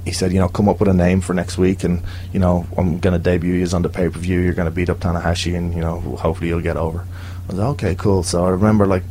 he 0.06 0.14
said, 0.14 0.32
you 0.32 0.40
know, 0.40 0.48
come 0.48 0.68
up 0.68 0.80
with 0.80 0.90
a 0.90 0.94
name 0.94 1.22
for 1.22 1.36
next 1.36 1.58
week, 1.58 1.84
and 1.84 2.02
you 2.34 2.40
know, 2.40 2.66
I'm 2.78 3.00
going 3.00 3.14
to 3.14 3.20
debut 3.20 3.54
you 3.54 3.68
on 3.74 3.84
the 3.84 3.90
pay 3.90 4.10
per 4.10 4.18
view. 4.18 4.40
You're 4.40 4.54
going 4.54 4.66
to 4.66 4.74
beat 4.74 4.90
up 4.90 5.00
Tanahashi, 5.00 5.56
and 5.56 5.74
you 5.74 5.82
know, 5.82 6.00
hopefully 6.00 6.48
you'll 6.48 6.62
get 6.62 6.78
over. 6.78 7.06
I 7.50 7.52
was 7.52 7.60
like, 7.60 7.68
okay, 7.70 7.95
cool. 7.95 8.22
So 8.24 8.45
I 8.45 8.50
remember 8.50 8.86
like 8.86 9.04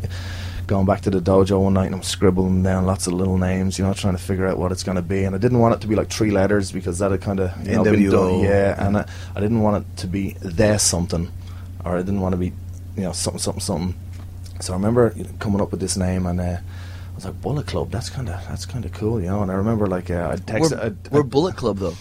going 0.69 0.87
back 0.87 1.01
to 1.01 1.11
the 1.11 1.19
dojo 1.21 1.61
one 1.63 1.73
night, 1.75 1.87
and 1.87 1.95
I'm 1.97 2.03
scribbling 2.03 2.63
down 2.63 2.87
lots 2.87 3.07
of 3.09 3.15
little 3.15 3.37
names, 3.39 3.79
you 3.79 3.85
know, 3.85 3.93
trying 3.95 4.17
to 4.17 4.23
figure 4.23 4.47
out 4.47 4.59
what 4.59 4.71
it's 4.71 4.85
going 4.85 4.97
to 4.97 5.03
be. 5.03 5.25
And 5.25 5.35
I 5.35 5.39
didn't 5.39 5.59
want 5.59 5.75
it 5.75 5.81
to 5.81 5.87
be 5.89 5.97
like 5.97 6.09
three 6.11 6.31
letters 6.31 6.71
because 6.71 6.99
that 7.01 7.11
had 7.11 7.21
kind 7.21 7.41
of 7.41 7.51
you 7.67 7.75
know, 7.77 7.85
been 7.85 7.95
NWO. 7.97 8.11
done. 8.13 8.41
Yeah, 8.41 8.87
and 8.87 8.97
I, 8.99 9.09
I 9.35 9.41
didn't 9.41 9.61
want 9.61 9.85
it 9.85 9.97
to 9.99 10.07
be 10.07 10.37
there 10.41 10.79
something, 10.79 11.31
or 11.85 11.97
I 11.97 11.99
didn't 11.99 12.21
want 12.21 12.35
to 12.35 12.37
be, 12.37 12.53
you 12.97 13.03
know, 13.03 13.13
something, 13.13 13.41
something, 13.41 13.61
something. 13.61 13.95
So 14.61 14.73
I 14.73 14.77
remember 14.77 15.15
coming 15.41 15.61
up 15.61 15.71
with 15.73 15.81
this 15.81 15.97
name, 15.97 16.27
and 16.27 16.41
uh, 16.41 16.45
I 16.45 16.61
was 17.17 17.25
like, 17.25 17.41
Bullet 17.43 17.67
Club. 17.67 17.91
That's 17.91 18.11
kind 18.11 18.29
of 18.29 18.37
that's 18.49 18.67
kind 18.67 18.85
of 18.85 18.93
cool, 18.93 19.21
you 19.21 19.27
know. 19.27 19.43
And 19.43 19.51
I 19.51 19.55
remember 19.55 19.87
like 19.89 20.11
uh, 20.11 20.31
I 20.33 20.37
texted. 20.37 20.79
We're, 20.79 20.85
I'd- 20.87 20.97
we're 21.11 21.23
Bullet 21.25 21.57
Club 21.57 21.79
though. 21.79 21.95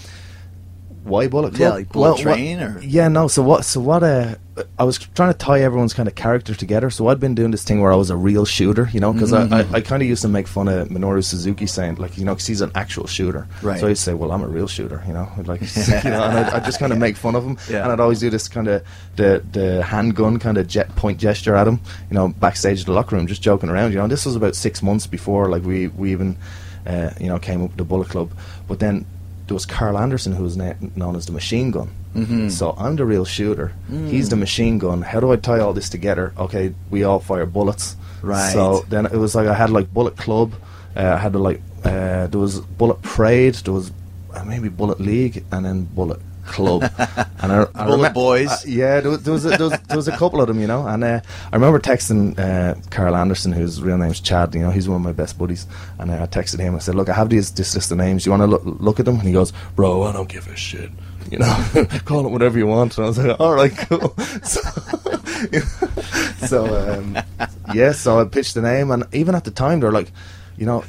Why 1.08 1.28
Bullet 1.28 1.50
Club? 1.56 1.60
Yeah, 1.60 1.70
like 1.70 1.92
Bullet 1.92 2.12
what- 2.12 2.22
Train 2.22 2.60
or- 2.62 2.80
yeah, 2.82 3.08
no. 3.08 3.28
So 3.28 3.42
what? 3.42 3.66
So 3.66 3.80
what? 3.80 4.04
Uh, 4.04 4.36
I 4.80 4.84
was 4.86 4.98
trying 4.98 5.32
to 5.32 5.38
tie 5.38 5.62
everyone's 5.62 5.94
kind 5.94 6.10
of 6.10 6.16
character 6.16 6.56
together. 6.56 6.90
So 6.90 7.08
I'd 7.10 7.20
been 7.20 7.36
doing 7.36 7.52
this 7.52 7.64
thing 7.64 7.80
where 7.80 7.92
I 7.94 7.96
was 7.96 8.10
a 8.10 8.16
real 8.16 8.44
shooter, 8.44 8.90
you 8.92 9.00
know, 9.00 9.14
because 9.14 9.32
I, 9.32 9.44
I, 9.60 9.66
I 9.74 9.82
kind 9.82 10.02
of 10.02 10.10
used 10.10 10.24
to 10.24 10.28
make 10.28 10.48
fun 10.48 10.68
of 10.68 10.88
Minoru 10.90 11.24
Suzuki 11.24 11.68
saying 11.68 11.98
like, 11.98 12.18
you 12.18 12.26
know, 12.26 12.34
because 12.34 12.48
he's 12.48 12.62
an 12.62 12.72
actual 12.74 13.06
shooter. 13.06 13.48
Right. 13.62 13.80
So 13.80 13.88
I'd 13.88 14.00
say, 14.00 14.16
well, 14.16 14.32
I'm 14.32 14.42
a 14.42 14.48
real 14.48 14.68
shooter, 14.68 15.04
you 15.06 15.14
know, 15.14 15.30
like, 15.46 15.62
you 15.76 16.10
know, 16.10 16.24
and 16.24 16.38
I'd, 16.40 16.54
I'd 16.54 16.66
just 16.66 16.80
kind 16.80 16.92
of 16.92 16.98
make 16.98 17.18
fun 17.18 17.36
of 17.36 17.44
him, 17.46 17.58
Yeah. 17.70 17.84
and 17.84 17.92
I'd 17.92 18.00
always 18.00 18.20
do 18.20 18.32
this 18.32 18.48
kind 18.48 18.68
of 18.68 18.84
the 19.16 19.44
the 19.52 19.84
handgun 19.84 20.40
kind 20.40 20.58
of 20.58 20.68
jet 20.68 20.96
point 20.96 21.20
gesture 21.20 21.56
at 21.56 21.68
him, 21.68 21.80
you 22.10 22.16
know, 22.16 22.30
backstage 22.30 22.84
the 22.86 22.94
locker 22.94 23.16
room, 23.16 23.28
just 23.28 23.44
joking 23.44 23.70
around, 23.70 23.92
you 23.92 23.98
know. 23.98 24.04
And 24.06 24.12
this 24.12 24.26
was 24.26 24.36
about 24.36 24.56
six 24.56 24.82
months 24.82 25.06
before 25.06 25.50
like 25.50 25.64
we 25.64 25.88
we 25.90 26.12
even, 26.12 26.36
uh, 26.88 27.12
you 27.20 27.28
know, 27.28 27.38
came 27.38 27.62
up 27.62 27.70
with 27.70 27.78
the 27.78 27.86
Bullet 27.86 28.10
Club, 28.10 28.32
but 28.68 28.80
then. 28.80 29.06
There 29.48 29.54
was 29.56 29.66
Karl 29.66 29.98
Anderson, 29.98 30.34
who 30.34 30.44
was 30.44 30.58
na- 30.58 30.74
known 30.96 31.16
as 31.16 31.26
the 31.26 31.32
Machine 31.32 31.72
Gun. 31.72 31.90
Mhm. 32.16 32.52
So 32.52 32.76
I'm 32.78 32.96
the 32.96 33.06
real 33.06 33.26
shooter. 33.26 33.72
He's 33.90 34.30
the 34.30 34.36
machine 34.36 34.78
gun. 34.80 35.02
How 35.04 35.20
do 35.20 35.32
I 35.32 35.36
tie 35.36 35.60
all 35.60 35.74
this 35.74 35.88
together? 35.90 36.34
Okay, 36.38 36.74
we 36.90 37.04
all 37.04 37.20
fire 37.20 37.46
bullets. 37.46 37.96
Right. 38.24 38.52
So 38.54 38.84
then 38.90 39.06
it 39.06 39.14
was 39.18 39.36
like 39.36 39.48
I 39.48 39.54
had 39.54 39.70
like 39.70 39.94
Bullet 39.94 40.18
Club. 40.18 40.54
Uh, 40.96 41.14
I 41.16 41.18
had 41.18 41.36
like 41.36 41.62
uh, 41.86 42.26
there 42.28 42.40
was 42.40 42.60
Bullet 42.60 43.02
Parade. 43.04 43.54
There 43.66 43.74
was 43.74 43.92
uh, 44.34 44.44
maybe 44.46 44.68
Bullet 44.70 45.00
League, 45.00 45.44
and 45.52 45.64
then 45.66 45.88
Bullet 45.94 46.20
Club. 46.48 46.84
and 47.40 47.52
I, 47.52 47.68
I 47.76 47.86
Bullet 47.86 48.12
remem- 48.12 48.14
Boys. 48.14 48.50
uh, 48.50 48.58
yeah, 48.66 49.00
there 49.02 49.12
was, 49.12 49.24
there 49.24 49.34
was, 49.34 49.46
a, 49.46 49.50
there, 49.50 49.70
was, 49.70 49.80
there 49.88 49.98
was 49.98 50.08
a 50.08 50.18
couple 50.18 50.42
of 50.42 50.48
them, 50.48 50.60
you 50.60 50.68
know. 50.68 50.88
And 50.88 51.04
uh, 51.04 51.22
I 51.52 51.56
remember 51.56 51.80
texting 51.80 52.38
uh, 52.40 52.76
Karl 52.90 53.16
Anderson, 53.16 53.52
whose 53.52 53.82
real 53.82 53.98
name's 53.98 54.20
Chad. 54.20 54.56
You 54.56 54.62
know, 54.62 54.72
he's 54.72 54.88
one 54.90 54.96
of 54.98 55.02
my 55.04 55.12
best 55.12 55.38
buddies. 55.38 55.68
And 56.00 56.10
uh, 56.12 56.24
I 56.24 56.28
texted 56.28 56.60
him. 56.60 56.76
I 56.76 56.80
said, 56.80 56.96
"Look, 56.96 57.10
I 57.10 57.14
have 57.14 57.30
these 57.30 57.52
this 57.52 57.76
list 57.76 57.92
of 57.92 57.98
names. 57.98 58.26
You 58.26 58.32
want 58.32 58.42
to 58.42 58.48
look, 58.48 58.62
look 58.66 59.00
at 59.00 59.06
them?" 59.06 59.16
And 59.16 59.28
he 59.28 59.34
goes, 59.34 59.54
"Bro, 59.76 60.04
I 60.04 60.12
don't 60.14 60.30
give 60.30 60.48
a 60.48 60.56
shit." 60.56 60.90
You 61.30 61.40
know, 61.40 61.66
call 62.06 62.26
it 62.26 62.30
whatever 62.30 62.58
you 62.58 62.68
want. 62.68 62.98
And 62.98 63.06
I 63.06 63.08
was 63.10 63.18
like, 63.18 63.40
"All 63.40 63.54
right, 63.54 63.76
cool." 63.76 64.16
So, 64.44 64.62
so 66.48 66.98
um, 66.98 67.18
yeah, 67.74 67.92
so 67.92 68.20
I 68.20 68.26
pitched 68.26 68.56
the 68.56 68.62
name, 68.62 68.90
and 68.92 69.04
even 69.14 69.36
at 69.36 69.44
the 69.44 69.52
time, 69.52 69.80
they're 69.82 69.92
like, 69.92 70.12
you 70.58 70.66
know, 70.66 70.84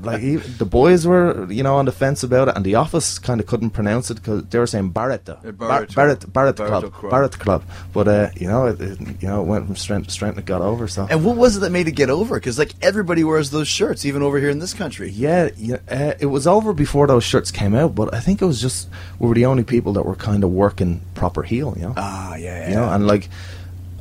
like 0.00 0.22
even, 0.22 0.56
the 0.58 0.64
boys 0.64 1.06
were, 1.06 1.50
you 1.50 1.62
know, 1.62 1.76
on 1.76 1.84
the 1.84 1.92
fence 1.92 2.22
about 2.22 2.48
it, 2.48 2.56
and 2.56 2.64
the 2.64 2.76
office 2.76 3.18
kind 3.18 3.40
of 3.40 3.46
couldn't 3.46 3.70
pronounce 3.70 4.10
it 4.10 4.14
because 4.14 4.44
they 4.46 4.58
were 4.58 4.66
saying 4.66 4.90
Barrett, 4.90 5.26
though. 5.26 5.38
Uh, 5.44 5.52
Bar- 5.52 5.68
Barrett. 5.68 5.94
Barrett, 5.94 6.32
Barrett, 6.32 6.56
Barrett 6.56 6.56
Club, 6.56 6.92
Club. 6.92 7.10
Barrett 7.10 7.38
Club. 7.38 7.64
But 7.92 8.08
uh, 8.08 8.30
you 8.36 8.48
know, 8.48 8.66
it, 8.66 8.80
it, 8.80 8.98
you 9.20 9.28
know, 9.28 9.42
it 9.42 9.44
went 9.44 9.66
from 9.66 9.76
strength 9.76 10.06
to 10.06 10.12
strength, 10.12 10.38
and 10.38 10.46
got 10.46 10.62
over. 10.62 10.88
So 10.88 11.06
And 11.10 11.24
what 11.24 11.36
was 11.36 11.56
it 11.56 11.60
that 11.60 11.70
made 11.70 11.88
it 11.88 11.92
get 11.92 12.10
over? 12.10 12.36
Because 12.36 12.58
like 12.58 12.74
everybody 12.80 13.22
wears 13.22 13.50
those 13.50 13.68
shirts, 13.68 14.04
even 14.04 14.22
over 14.22 14.38
here 14.38 14.50
in 14.50 14.58
this 14.58 14.72
country. 14.72 15.10
Yeah, 15.10 15.50
yeah 15.56 15.76
uh, 15.90 16.14
it 16.18 16.26
was 16.26 16.46
over 16.46 16.72
before 16.72 17.06
those 17.06 17.24
shirts 17.24 17.50
came 17.50 17.74
out, 17.74 17.94
but 17.94 18.14
I 18.14 18.20
think 18.20 18.40
it 18.40 18.46
was 18.46 18.60
just 18.60 18.88
we 19.18 19.28
were 19.28 19.34
the 19.34 19.46
only 19.46 19.64
people 19.64 19.92
that 19.94 20.04
were 20.04 20.16
kind 20.16 20.42
of 20.42 20.50
working 20.50 21.02
proper 21.14 21.42
heel, 21.42 21.74
you 21.76 21.82
know. 21.82 21.94
Ah, 21.96 22.34
yeah, 22.36 22.60
yeah. 22.60 22.68
you 22.70 22.74
know, 22.76 22.88
and 22.88 23.06
like 23.06 23.28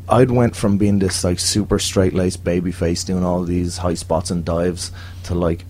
I'd 0.09 0.31
went 0.31 0.55
from 0.55 0.77
being 0.77 0.99
this 0.99 1.23
like 1.23 1.39
super 1.39 1.79
straight 1.79 2.13
laced 2.13 2.43
baby 2.43 2.71
face 2.71 3.03
doing 3.03 3.23
all 3.23 3.43
these 3.43 3.77
high 3.77 3.93
spots 3.93 4.31
and 4.31 4.43
dives 4.43 4.91
to 5.23 5.35
like 5.35 5.65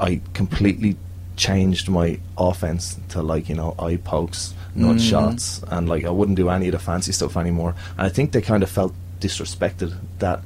I 0.00 0.20
completely 0.32 0.96
changed 1.36 1.88
my 1.88 2.18
offense 2.38 2.98
to 3.10 3.22
like 3.22 3.48
you 3.48 3.54
know 3.54 3.74
eye 3.78 3.96
pokes, 3.96 4.54
nut 4.74 4.96
Mhm. 4.96 5.00
shots, 5.10 5.62
and 5.68 5.88
like 5.88 6.04
I 6.04 6.10
wouldn't 6.10 6.36
do 6.36 6.48
any 6.48 6.66
of 6.68 6.72
the 6.72 6.78
fancy 6.78 7.12
stuff 7.12 7.36
anymore. 7.36 7.74
And 7.98 8.06
I 8.06 8.08
think 8.08 8.32
they 8.32 8.40
kind 8.40 8.62
of 8.62 8.70
felt 8.70 8.94
disrespected 9.20 9.94
that. 10.18 10.40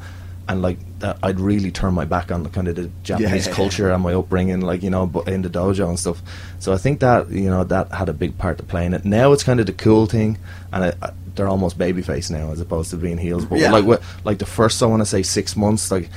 And 0.51 0.63
like 0.63 0.79
that, 1.01 1.19
I'd 1.23 1.39
really 1.41 1.71
turn 1.71 1.93
my 1.93 2.07
back 2.07 2.33
on 2.33 2.43
the 2.43 2.49
kind 2.49 2.69
of 2.69 2.77
the 2.77 2.91
Japanese 3.03 3.47
Yeah. 3.47 3.53
culture 3.53 3.91
and 3.93 4.03
my 4.03 4.15
upbringing, 4.15 4.63
like 4.63 4.83
you 4.83 4.89
know, 4.89 5.07
but 5.07 5.29
in 5.29 5.43
the 5.43 5.51
dojo 5.51 5.87
and 5.91 5.99
stuff. 5.99 6.23
So 6.59 6.73
I 6.73 6.79
think 6.79 7.01
that 7.01 7.29
you 7.31 7.51
know 7.51 7.65
that 7.65 7.93
had 7.93 8.09
a 8.09 8.15
big 8.15 8.39
part 8.39 8.57
to 8.59 8.65
play 8.65 8.87
in 8.87 8.95
it. 8.95 9.05
Now 9.05 9.33
it's 9.33 9.45
kind 9.45 9.61
of 9.61 9.67
the 9.67 9.75
cool 9.75 10.07
thing, 10.07 10.39
and 10.73 10.85
I, 10.87 10.93
they're 11.39 11.49
almost 11.49 11.79
babyface 11.79 12.31
now 12.31 12.53
as 12.53 12.61
opposed 12.61 12.91
to 12.91 12.97
being 12.97 13.17
heels. 13.17 13.47
But 13.47 13.61
Yeah. 13.61 13.71
like 13.73 14.01
like 14.25 14.39
the 14.39 14.47
first 14.47 14.83
I 14.83 14.87
want 14.87 15.01
to 15.01 15.07
say 15.07 15.23
six 15.23 15.57
months, 15.57 15.91
like 15.91 16.11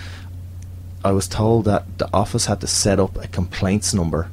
I 1.06 1.12
was 1.14 1.28
told 1.28 1.66
that 1.66 1.98
the 1.98 2.10
office 2.14 2.46
had 2.48 2.60
to 2.62 2.68
set 2.68 3.00
up 3.00 3.16
a 3.24 3.28
complaints 3.28 3.94
number. 3.94 4.30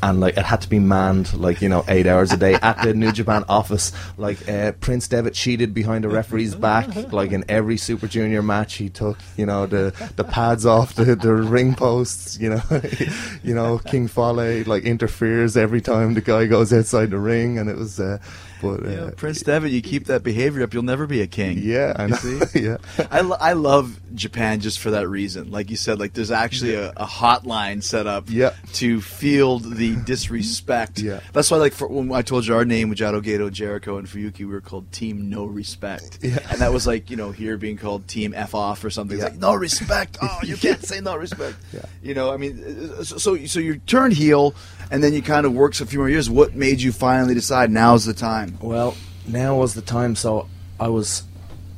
And 0.00 0.20
like 0.20 0.36
it 0.36 0.44
had 0.44 0.60
to 0.60 0.68
be 0.68 0.78
manned, 0.78 1.34
like 1.34 1.60
you 1.60 1.68
know, 1.68 1.84
eight 1.88 2.06
hours 2.06 2.30
a 2.30 2.36
day 2.36 2.54
at 2.54 2.82
the 2.84 2.94
New 2.94 3.10
Japan 3.10 3.42
office. 3.48 3.90
Like 4.16 4.48
uh, 4.48 4.70
Prince 4.78 5.08
Devitt 5.08 5.34
cheated 5.34 5.74
behind 5.74 6.04
the 6.04 6.08
referee's 6.08 6.54
back, 6.54 6.86
like 7.12 7.32
in 7.32 7.44
every 7.48 7.76
Super 7.76 8.06
Junior 8.06 8.42
match 8.42 8.74
he 8.74 8.88
took. 8.88 9.18
You 9.36 9.44
know, 9.46 9.66
the 9.66 9.92
the 10.14 10.22
pads 10.22 10.66
off 10.66 10.94
the, 10.94 11.16
the 11.16 11.34
ring 11.34 11.74
posts. 11.74 12.38
You 12.38 12.50
know, 12.50 12.62
you 13.42 13.56
know 13.56 13.78
King 13.78 14.06
Fale 14.06 14.62
like 14.66 14.84
interferes 14.84 15.56
every 15.56 15.80
time 15.80 16.14
the 16.14 16.20
guy 16.20 16.46
goes 16.46 16.72
outside 16.72 17.10
the 17.10 17.18
ring, 17.18 17.58
and 17.58 17.68
it 17.68 17.76
was. 17.76 17.98
Uh, 17.98 18.18
but 18.62 18.86
uh, 18.86 18.88
Yeah, 18.88 19.10
Prince 19.16 19.42
Devitt, 19.42 19.70
you 19.72 19.82
keep 19.82 20.06
that 20.06 20.22
behavior 20.22 20.62
up, 20.62 20.72
you'll 20.72 20.82
never 20.84 21.06
be 21.06 21.20
a 21.20 21.26
king. 21.26 21.58
yeah, 21.60 21.92
I 21.96 22.06
know. 22.06 22.16
see? 22.16 22.40
yeah, 22.62 22.78
I, 23.10 23.20
lo- 23.20 23.36
I 23.40 23.52
love 23.52 24.00
Japan 24.14 24.60
just 24.60 24.78
for 24.78 24.92
that 24.92 25.08
reason. 25.08 25.50
Like 25.50 25.68
you 25.70 25.76
said, 25.76 25.98
like 25.98 26.14
there's 26.14 26.30
actually 26.30 26.74
a, 26.74 26.90
a 26.96 27.04
hotline 27.06 27.82
set 27.82 28.06
up 28.06 28.24
Yeah. 28.30 28.54
to 28.74 29.00
field 29.00 29.74
the 29.76 29.96
disrespect. 29.96 31.00
Yeah. 31.00 31.20
That's 31.32 31.50
why, 31.50 31.56
like, 31.58 31.72
for, 31.72 31.88
when 31.88 32.12
I 32.12 32.22
told 32.22 32.46
you 32.46 32.54
our 32.54 32.64
name, 32.64 32.94
Jado 32.94 33.20
Gedo, 33.22 33.50
Jericho, 33.50 33.98
and 33.98 34.06
Fuyuki, 34.06 34.38
we 34.40 34.46
were 34.46 34.60
called 34.60 34.90
Team 34.92 35.28
No 35.28 35.44
Respect. 35.44 36.18
Yeah. 36.22 36.38
And 36.50 36.60
that 36.60 36.72
was 36.72 36.86
like, 36.86 37.10
you 37.10 37.16
know, 37.16 37.30
here 37.32 37.56
being 37.56 37.76
called 37.76 38.06
Team 38.08 38.32
F 38.34 38.54
Off 38.54 38.84
or 38.84 38.90
something. 38.90 39.18
Yeah. 39.18 39.24
like, 39.24 39.36
no 39.36 39.54
respect. 39.54 40.18
Oh, 40.22 40.38
you 40.42 40.56
can't 40.66 40.82
say 40.84 41.00
no 41.00 41.16
respect. 41.16 41.56
Yeah. 41.72 41.84
You 42.02 42.14
know, 42.14 42.32
I 42.32 42.36
mean, 42.36 42.62
uh, 42.98 43.02
so, 43.04 43.18
so 43.18 43.36
so 43.46 43.58
you 43.60 43.78
turned 43.78 44.12
heel, 44.14 44.54
and 44.90 45.02
then 45.02 45.12
you 45.12 45.22
kind 45.22 45.46
of 45.46 45.52
worked 45.52 45.80
a 45.80 45.86
few 45.86 45.98
more 45.98 46.08
years. 46.08 46.28
What 46.30 46.54
made 46.54 46.80
you 46.80 46.92
finally 46.92 47.34
decide 47.34 47.70
now's 47.70 48.04
the 48.04 48.14
time? 48.14 48.58
Well, 48.60 48.94
now 49.26 49.56
was 49.56 49.74
the 49.74 49.82
time. 49.82 50.14
So 50.16 50.48
I 50.80 50.88
was, 50.88 51.22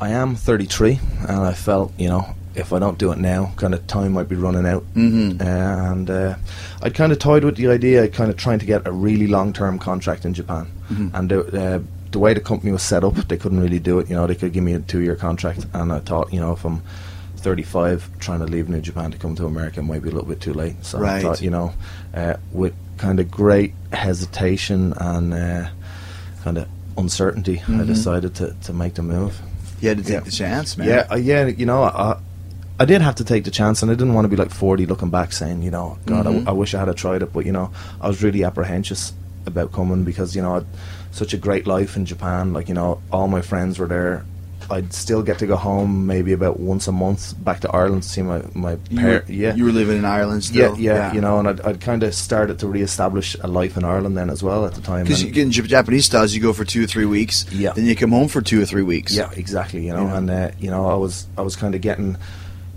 I 0.01 0.11
am 0.11 0.35
33, 0.35 0.99
and 1.29 1.39
I 1.41 1.53
felt, 1.53 1.93
you 1.99 2.09
know, 2.09 2.35
if 2.55 2.73
I 2.73 2.79
don't 2.79 2.99
do 2.99 3.11
it 3.11 3.19
now, 3.19 3.53
kind 3.57 3.75
of 3.75 3.85
time 3.89 4.13
might 4.13 4.29
be 4.29 4.37
running 4.37 4.65
out. 4.67 4.85
Mhm. 4.95 5.41
And 5.41 6.09
uh, 6.11 6.37
I 6.83 6.91
kind 6.91 7.11
of 7.13 7.19
toyed 7.19 7.43
with 7.45 7.57
the 7.57 7.69
idea, 7.69 8.05
of 8.05 8.13
kind 8.13 8.31
of 8.31 8.37
trying 8.37 8.61
to 8.61 8.67
get 8.67 8.87
a 8.87 8.93
really 8.93 9.27
long-term 9.27 9.79
contract 9.81 10.25
in 10.25 10.35
Japan. 10.35 10.69
And 11.13 11.29
the, 11.31 11.41
uh, 11.41 11.79
the 12.13 12.19
way 12.21 12.33
the 12.33 12.41
company 12.41 12.71
was 12.71 12.83
set 12.85 13.03
up, 13.03 13.15
they 13.29 13.37
couldn't 13.37 13.59
really 13.61 13.81
do 13.81 13.99
it. 13.99 14.09
You 14.09 14.15
know, 14.15 14.27
they 14.29 14.37
could 14.37 14.53
give 14.53 14.63
me 14.63 14.75
a 14.75 14.79
two-year 14.79 15.17
contract, 15.17 15.67
and 15.73 15.93
I 15.93 15.99
thought, 15.99 16.33
you 16.33 16.39
know, 16.39 16.53
if 16.53 16.65
I'm 16.65 16.81
35, 17.39 18.09
trying 18.21 18.39
to 18.41 18.47
leave 18.47 18.69
New 18.69 18.81
Japan 18.81 19.11
to 19.11 19.19
come 19.19 19.35
to 19.37 19.47
America 19.47 19.83
might 19.83 20.03
be 20.03 20.09
a 20.09 20.13
little 20.13 20.29
bit 20.29 20.41
too 20.41 20.55
late. 20.55 20.77
So 20.83 20.99
Right. 21.01 21.17
I 21.17 21.21
thought, 21.23 21.43
you 21.43 21.51
know, 21.51 21.75
uh, 22.15 22.35
with 22.53 22.73
kind 23.05 23.21
of 23.21 23.31
great 23.31 23.75
hesitation 23.93 24.95
and 24.97 25.35
uh, 25.35 25.69
kind 26.43 26.57
of 26.57 26.67
uncertainty, 26.97 27.59
I 27.69 27.71
Mhm. 27.71 27.87
decided 27.87 28.35
to, 28.37 28.55
to 28.63 28.73
make 28.73 28.95
the 28.95 29.03
move. 29.03 29.41
You 29.81 29.91
had 29.91 29.99
to 29.99 30.05
take 30.05 30.13
Yeah. 30.15 30.21
the 30.21 30.31
chance, 30.31 30.79
man. 30.79 30.89
Yeah, 30.89 31.07
uh, 31.13 31.17
yeah, 31.17 31.47
you 31.47 31.67
know, 31.67 31.83
I, 31.83 32.17
I 32.81 32.85
did 32.87 33.03
have 33.03 33.17
to 33.17 33.25
take 33.25 33.45
the 33.45 33.51
chance, 33.51 33.83
and 33.83 33.91
I 33.91 33.95
didn't 33.95 34.15
want 34.15 34.25
to 34.25 34.31
be 34.31 34.37
like 34.37 34.51
40 34.51 34.87
looking 34.87 35.11
back 35.11 35.33
saying, 35.33 35.63
you 35.63 35.71
know, 35.71 35.99
God, 36.07 36.25
Mhm. 36.27 36.47
I, 36.47 36.51
I 36.51 36.53
wish 36.55 36.75
I 36.75 36.83
had 36.85 36.97
tried 36.97 37.21
it, 37.23 37.31
but, 37.35 37.45
you 37.45 37.53
know, 37.53 37.71
I 38.01 38.09
was 38.09 38.23
really 38.23 38.43
apprehensive 38.43 39.13
about 39.47 39.71
coming 39.73 40.03
because, 40.05 40.35
you 40.35 40.41
know, 40.41 40.57
I'd 40.57 40.65
such 41.11 41.35
a 41.35 41.37
great 41.37 41.67
life 41.67 41.97
in 41.99 42.07
Japan. 42.07 42.53
Like, 42.55 42.69
you 42.69 42.75
know, 42.75 43.01
all 43.13 43.29
my 43.29 43.43
friends 43.43 43.79
were 43.79 43.87
there. 43.87 44.25
I'd 44.71 44.93
still 44.93 45.23
get 45.23 45.39
to 45.39 45.47
go 45.47 45.57
home 45.57 46.07
maybe 46.07 46.33
about 46.33 46.59
once 46.61 46.89
a 46.89 46.93
month 46.93 47.35
back 47.45 47.61
to 47.61 47.71
Ireland 47.71 48.03
to 48.03 48.09
see 48.09 48.23
my 48.23 48.43
my 48.55 48.77
parents. 48.95 49.31
Yeah, 49.31 49.55
you 49.55 49.65
were 49.65 49.73
living 49.73 49.99
in 49.99 50.05
Ireland 50.05 50.43
yeah, 50.51 50.69
still. 50.73 50.79
yeah, 50.79 51.12
you 51.12 51.21
know, 51.21 51.39
and 51.39 51.49
I'd, 51.49 51.61
I'd 51.62 51.81
kind 51.81 52.03
of 52.03 52.15
started 52.15 52.59
to 52.61 52.67
re-establish 52.69 53.37
a 53.41 53.47
life 53.47 53.77
in 53.77 53.85
Ireland 53.85 54.17
then 54.17 54.31
as 54.31 54.43
well 54.43 54.65
at 54.67 54.75
the 54.75 54.81
time. 54.81 55.05
Because 55.05 55.23
in 55.23 55.51
Jap- 55.51 55.67
Japanese 55.69 56.07
styles, 56.07 56.35
you 56.35 56.41
go 56.41 56.53
for 56.53 56.65
two 56.65 56.85
or 56.85 56.87
three 56.87 57.07
weeks. 57.07 57.45
Yeah. 57.53 57.73
Then 57.73 57.87
you 57.87 57.95
come 57.97 58.11
home 58.12 58.29
for 58.29 58.41
two 58.43 58.61
or 58.62 58.67
three 58.67 58.83
weeks. 58.83 59.15
Yeah, 59.15 59.31
exactly. 59.37 59.87
You 59.87 59.93
know, 59.95 60.05
Yeah. 60.07 60.17
and 60.19 60.31
uh, 60.31 60.51
you 60.59 60.71
know, 60.71 60.87
I 60.87 60.95
was 60.95 61.27
I 61.39 61.43
was 61.43 61.57
kind 61.57 61.75
of 61.75 61.81
getting 61.81 62.17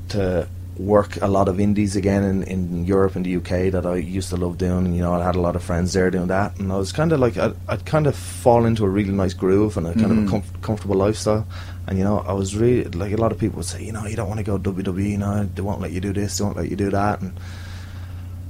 to 0.10 0.48
work 0.78 1.20
a 1.24 1.28
lot 1.28 1.48
of 1.48 1.60
indies 1.60 1.96
again 1.96 2.24
in, 2.24 2.44
in 2.44 2.86
Europe 2.86 3.16
and 3.16 3.26
the 3.26 3.36
UK 3.38 3.72
that 3.72 3.84
I 3.84 3.96
used 3.96 4.30
to 4.30 4.38
love 4.38 4.60
doing. 4.60 4.86
And, 4.86 4.96
you 4.96 5.02
know, 5.02 5.12
I 5.12 5.24
had 5.26 5.36
a 5.36 5.42
lot 5.42 5.56
of 5.56 5.64
friends 5.64 5.94
there 5.94 6.12
doing 6.12 6.28
that, 6.28 6.60
and 6.60 6.72
I 6.72 6.78
was 6.78 6.92
kind 6.92 7.12
of 7.12 7.20
like 7.20 7.36
I'd, 7.36 7.56
I'd 7.68 7.84
kind 7.88 8.06
of 8.06 8.16
fall 8.16 8.64
into 8.66 8.86
a 8.86 8.90
really 8.90 9.12
nice 9.12 9.34
groove 9.34 9.76
and 9.78 9.88
a 9.88 9.94
kind 9.96 10.12
of 10.12 10.18
a 10.20 10.22
comf- 10.38 10.62
comfortable 10.62 10.96
lifestyle. 10.96 11.48
And 11.88 11.98
you 11.98 12.04
know, 12.04 12.20
I 12.20 12.34
was 12.34 12.56
really 12.56 12.84
like 12.86 13.14
a 13.14 13.18
lot 13.18 13.32
of 13.32 13.38
people 13.40 13.58
would 13.58 13.66
say, 13.66 13.84
you 13.84 13.92
know, 13.94 14.06
you 14.06 14.16
don't 14.18 14.28
want 14.28 14.40
to 14.40 14.44
go 14.44 14.58
WWE, 14.60 15.10
you 15.12 15.18
know, 15.18 15.46
they 15.46 15.62
won't 15.62 15.80
let 15.82 15.92
you 15.92 16.02
do 16.02 16.12
this, 16.14 16.38
they 16.38 16.44
won't 16.44 16.58
let 16.58 16.70
you 16.70 16.76
do 16.76 16.90
that, 16.92 17.22
and. 17.22 17.34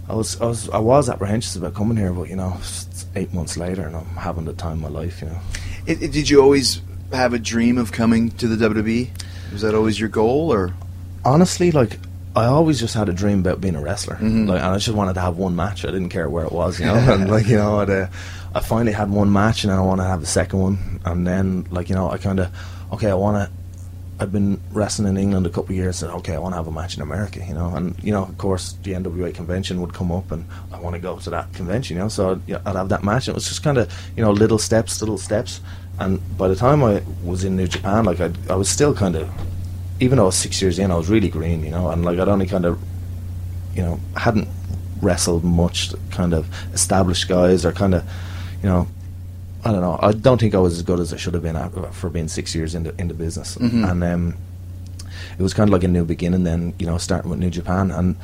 I 0.10 0.14
was, 0.16 0.40
I 0.40 0.46
was, 0.46 0.70
I 0.70 0.78
was 0.78 1.10
apprehensive 1.10 1.62
about 1.62 1.76
coming 1.76 1.98
here, 1.98 2.14
but 2.14 2.30
you 2.30 2.38
know, 2.38 2.54
it's 2.60 3.06
eight 3.18 3.34
months 3.34 3.58
later, 3.58 3.82
and 3.86 3.94
I'm 3.94 4.06
having 4.16 4.46
the 4.46 4.54
time 4.54 4.82
of 4.82 4.90
my 4.94 5.00
life. 5.02 5.22
You 5.22 5.28
know, 5.28 5.40
It, 5.86 6.02
it- 6.02 6.12
did 6.14 6.30
you 6.30 6.42
always 6.42 6.82
have 7.12 7.34
a 7.34 7.40
dream 7.40 7.78
of 7.78 7.92
coming 7.92 8.30
to 8.40 8.48
the 8.48 8.70
WWE? 8.70 9.10
Was 9.52 9.64
that 9.64 9.76
always 9.76 10.00
your 10.00 10.08
goal, 10.08 10.54
or 10.54 10.74
honestly, 11.26 11.72
like 11.72 12.00
I 12.38 12.46
always 12.46 12.80
just 12.80 12.94
had 12.94 13.10
a 13.10 13.14
dream 13.14 13.40
about 13.42 13.60
being 13.60 13.76
a 13.76 13.82
wrestler, 13.82 14.16
Mhm. 14.16 14.48
like, 14.48 14.62
and 14.62 14.72
I 14.74 14.78
just 14.78 14.96
wanted 14.96 15.16
to 15.16 15.20
have 15.22 15.36
one 15.36 15.58
match. 15.58 15.84
I 15.84 15.88
didn't 15.92 16.08
care 16.08 16.30
where 16.30 16.46
it 16.46 16.54
was, 16.54 16.80
you 16.80 16.86
know. 16.86 16.96
and 16.96 17.30
like 17.36 17.48
you 17.48 17.58
know, 17.58 17.82
I'd, 17.82 17.90
uh, 17.90 18.08
I 18.56 18.62
finally 18.62 18.94
had 18.94 19.10
one 19.12 19.34
match, 19.34 19.66
and 19.66 19.72
then 19.72 19.78
I 19.78 19.82
want 19.82 20.00
to 20.00 20.06
have 20.08 20.24
a 20.24 20.26
second 20.26 20.60
one, 20.60 21.02
and 21.04 21.28
then 21.28 21.68
like 21.70 21.90
you 21.90 21.96
know, 21.96 22.10
I 22.10 22.18
kind 22.18 22.40
of 22.40 22.50
okay, 22.94 23.10
I 23.10 23.14
want 23.14 23.50
to. 23.50 23.58
I've 24.20 24.32
been 24.32 24.60
wrestling 24.72 25.08
in 25.10 25.18
England 25.18 25.46
a 25.46 25.50
couple 25.50 25.72
of 25.72 25.76
years, 25.76 26.02
and 26.02 26.12
okay, 26.14 26.34
I 26.34 26.40
want 26.40 26.54
to 26.54 26.58
have 26.58 26.66
a 26.66 26.72
match 26.72 26.96
in 26.98 27.04
America, 27.04 27.40
you 27.48 27.54
know. 27.54 27.76
And 27.76 27.96
you 28.04 28.12
know, 28.12 28.24
of 28.24 28.38
course, 28.38 28.74
the 28.84 28.94
NWA 28.94 29.34
convention 29.34 29.80
would 29.82 29.94
come 29.94 30.12
up, 30.12 30.32
and 30.32 30.46
I 30.74 30.80
want 30.80 30.96
to 30.96 31.00
go 31.00 31.20
to 31.20 31.30
that 31.30 31.54
convention, 31.54 31.98
you 31.98 32.04
know. 32.04 32.10
So 32.10 32.32
I'd, 32.32 32.42
yeah, 32.48 32.62
I'd 32.66 32.76
have 32.76 32.90
that 32.90 33.04
match. 33.04 33.28
And 33.28 33.34
it 33.34 33.36
was 33.36 33.48
just 33.48 33.64
kind 33.64 33.78
of 33.78 33.94
you 34.16 34.24
know 34.24 34.32
little 34.32 34.58
steps, 34.58 35.02
little 35.02 35.20
steps. 35.20 35.62
And 36.00 36.20
by 36.38 36.48
the 36.48 36.56
time 36.56 36.84
I 36.84 37.04
was 37.24 37.44
in 37.44 37.56
New 37.56 37.68
Japan, 37.68 38.06
like 38.06 38.20
I, 38.20 38.32
I 38.50 38.56
was 38.56 38.70
still 38.70 38.94
kind 38.94 39.16
of 39.16 39.30
even 40.00 40.18
though 40.18 40.24
I 40.24 40.28
was 40.28 40.36
six 40.36 40.62
years 40.62 40.80
in, 40.80 40.92
I 40.92 40.96
was 40.96 41.10
really 41.10 41.30
green, 41.30 41.64
you 41.64 41.72
know, 41.72 41.90
and 41.90 42.06
like 42.06 42.20
I'd 42.20 42.28
only 42.28 42.46
kind 42.46 42.66
of, 42.66 42.80
you 43.74 43.82
know, 43.82 44.00
hadn't 44.16 44.48
wrestled 45.02 45.44
much, 45.44 45.92
kind 46.12 46.34
of 46.34 46.48
established 46.74 47.28
guys 47.28 47.66
or 47.66 47.72
kind 47.72 47.96
of, 47.96 48.04
you 48.62 48.70
know, 48.70 48.88
I 49.68 49.72
don't 49.72 49.82
know. 49.82 50.00
I 50.02 50.12
don't 50.14 50.40
think 50.40 50.56
I 50.56 50.60
was 50.60 50.74
as 50.78 50.84
good 50.84 51.00
as 51.00 51.14
I 51.14 51.18
should 51.18 51.34
have 51.34 51.44
been 51.44 51.56
at, 51.56 51.72
for 51.94 52.10
being 52.10 52.28
six 52.28 52.56
years 52.56 52.74
into 52.76 52.94
in 53.00 53.08
the 53.08 53.14
business, 53.14 53.56
Mhm. 53.58 53.90
and 53.92 54.04
um, 54.04 54.34
it 55.38 55.42
was 55.44 55.54
kind 55.54 55.70
of 55.70 55.74
like 55.74 55.84
a 55.84 55.88
new 55.88 56.06
beginning. 56.06 56.44
Then 56.44 56.74
you 56.80 56.86
know, 56.86 56.98
starting 56.98 57.30
with 57.30 57.40
New 57.40 57.50
Japan 57.50 57.92
and. 57.92 58.16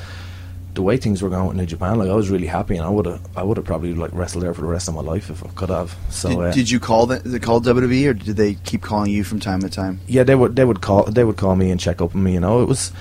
The 0.75 0.81
way 0.81 0.97
things 0.97 1.21
were 1.21 1.29
going 1.29 1.45
with 1.49 1.55
New 1.55 1.67
Japan, 1.67 1.99
like 1.99 2.09
I 2.09 2.15
was 2.15 2.31
really 2.31 2.47
happy, 2.47 2.75
and 2.75 2.83
I 2.83 2.89
would 2.89 3.05
have, 3.05 3.21
I 3.37 3.43
would 3.43 3.57
have 3.57 3.65
probably 3.67 3.93
like 3.93 4.09
wrestled 4.11 4.43
there 4.43 4.55
for 4.55 4.61
the 4.61 4.67
rest 4.67 4.87
of 4.87 4.95
my 4.95 5.01
life 5.01 5.29
if 5.29 5.45
I 5.45 5.49
could 5.49 5.69
have. 5.69 5.95
So, 6.09 6.29
did, 6.29 6.39
uh, 6.39 6.51
did 6.51 6.67
you 6.71 6.79
call 6.79 7.05
the, 7.05 7.19
they 7.19 7.37
call 7.37 7.61
WWE, 7.61 8.07
or 8.09 8.13
did 8.15 8.37
they 8.37 8.55
keep 8.55 8.81
calling 8.81 9.11
you 9.11 9.23
from 9.23 9.39
time 9.39 9.59
to 9.59 9.69
time? 9.69 9.99
yeah, 10.07 10.23
they 10.23 10.33
would 10.33 10.55
they 10.55 10.65
would 10.65 10.81
call 10.81 11.03
they 11.03 11.23
would 11.23 11.37
call 11.37 11.55
me 11.55 11.69
and 11.69 11.79
check 11.79 12.01
up 12.01 12.15
on 12.15 12.23
me. 12.23 12.33
You 12.33 12.39
know, 12.39 12.63
it 12.63 12.67
was 12.67 12.91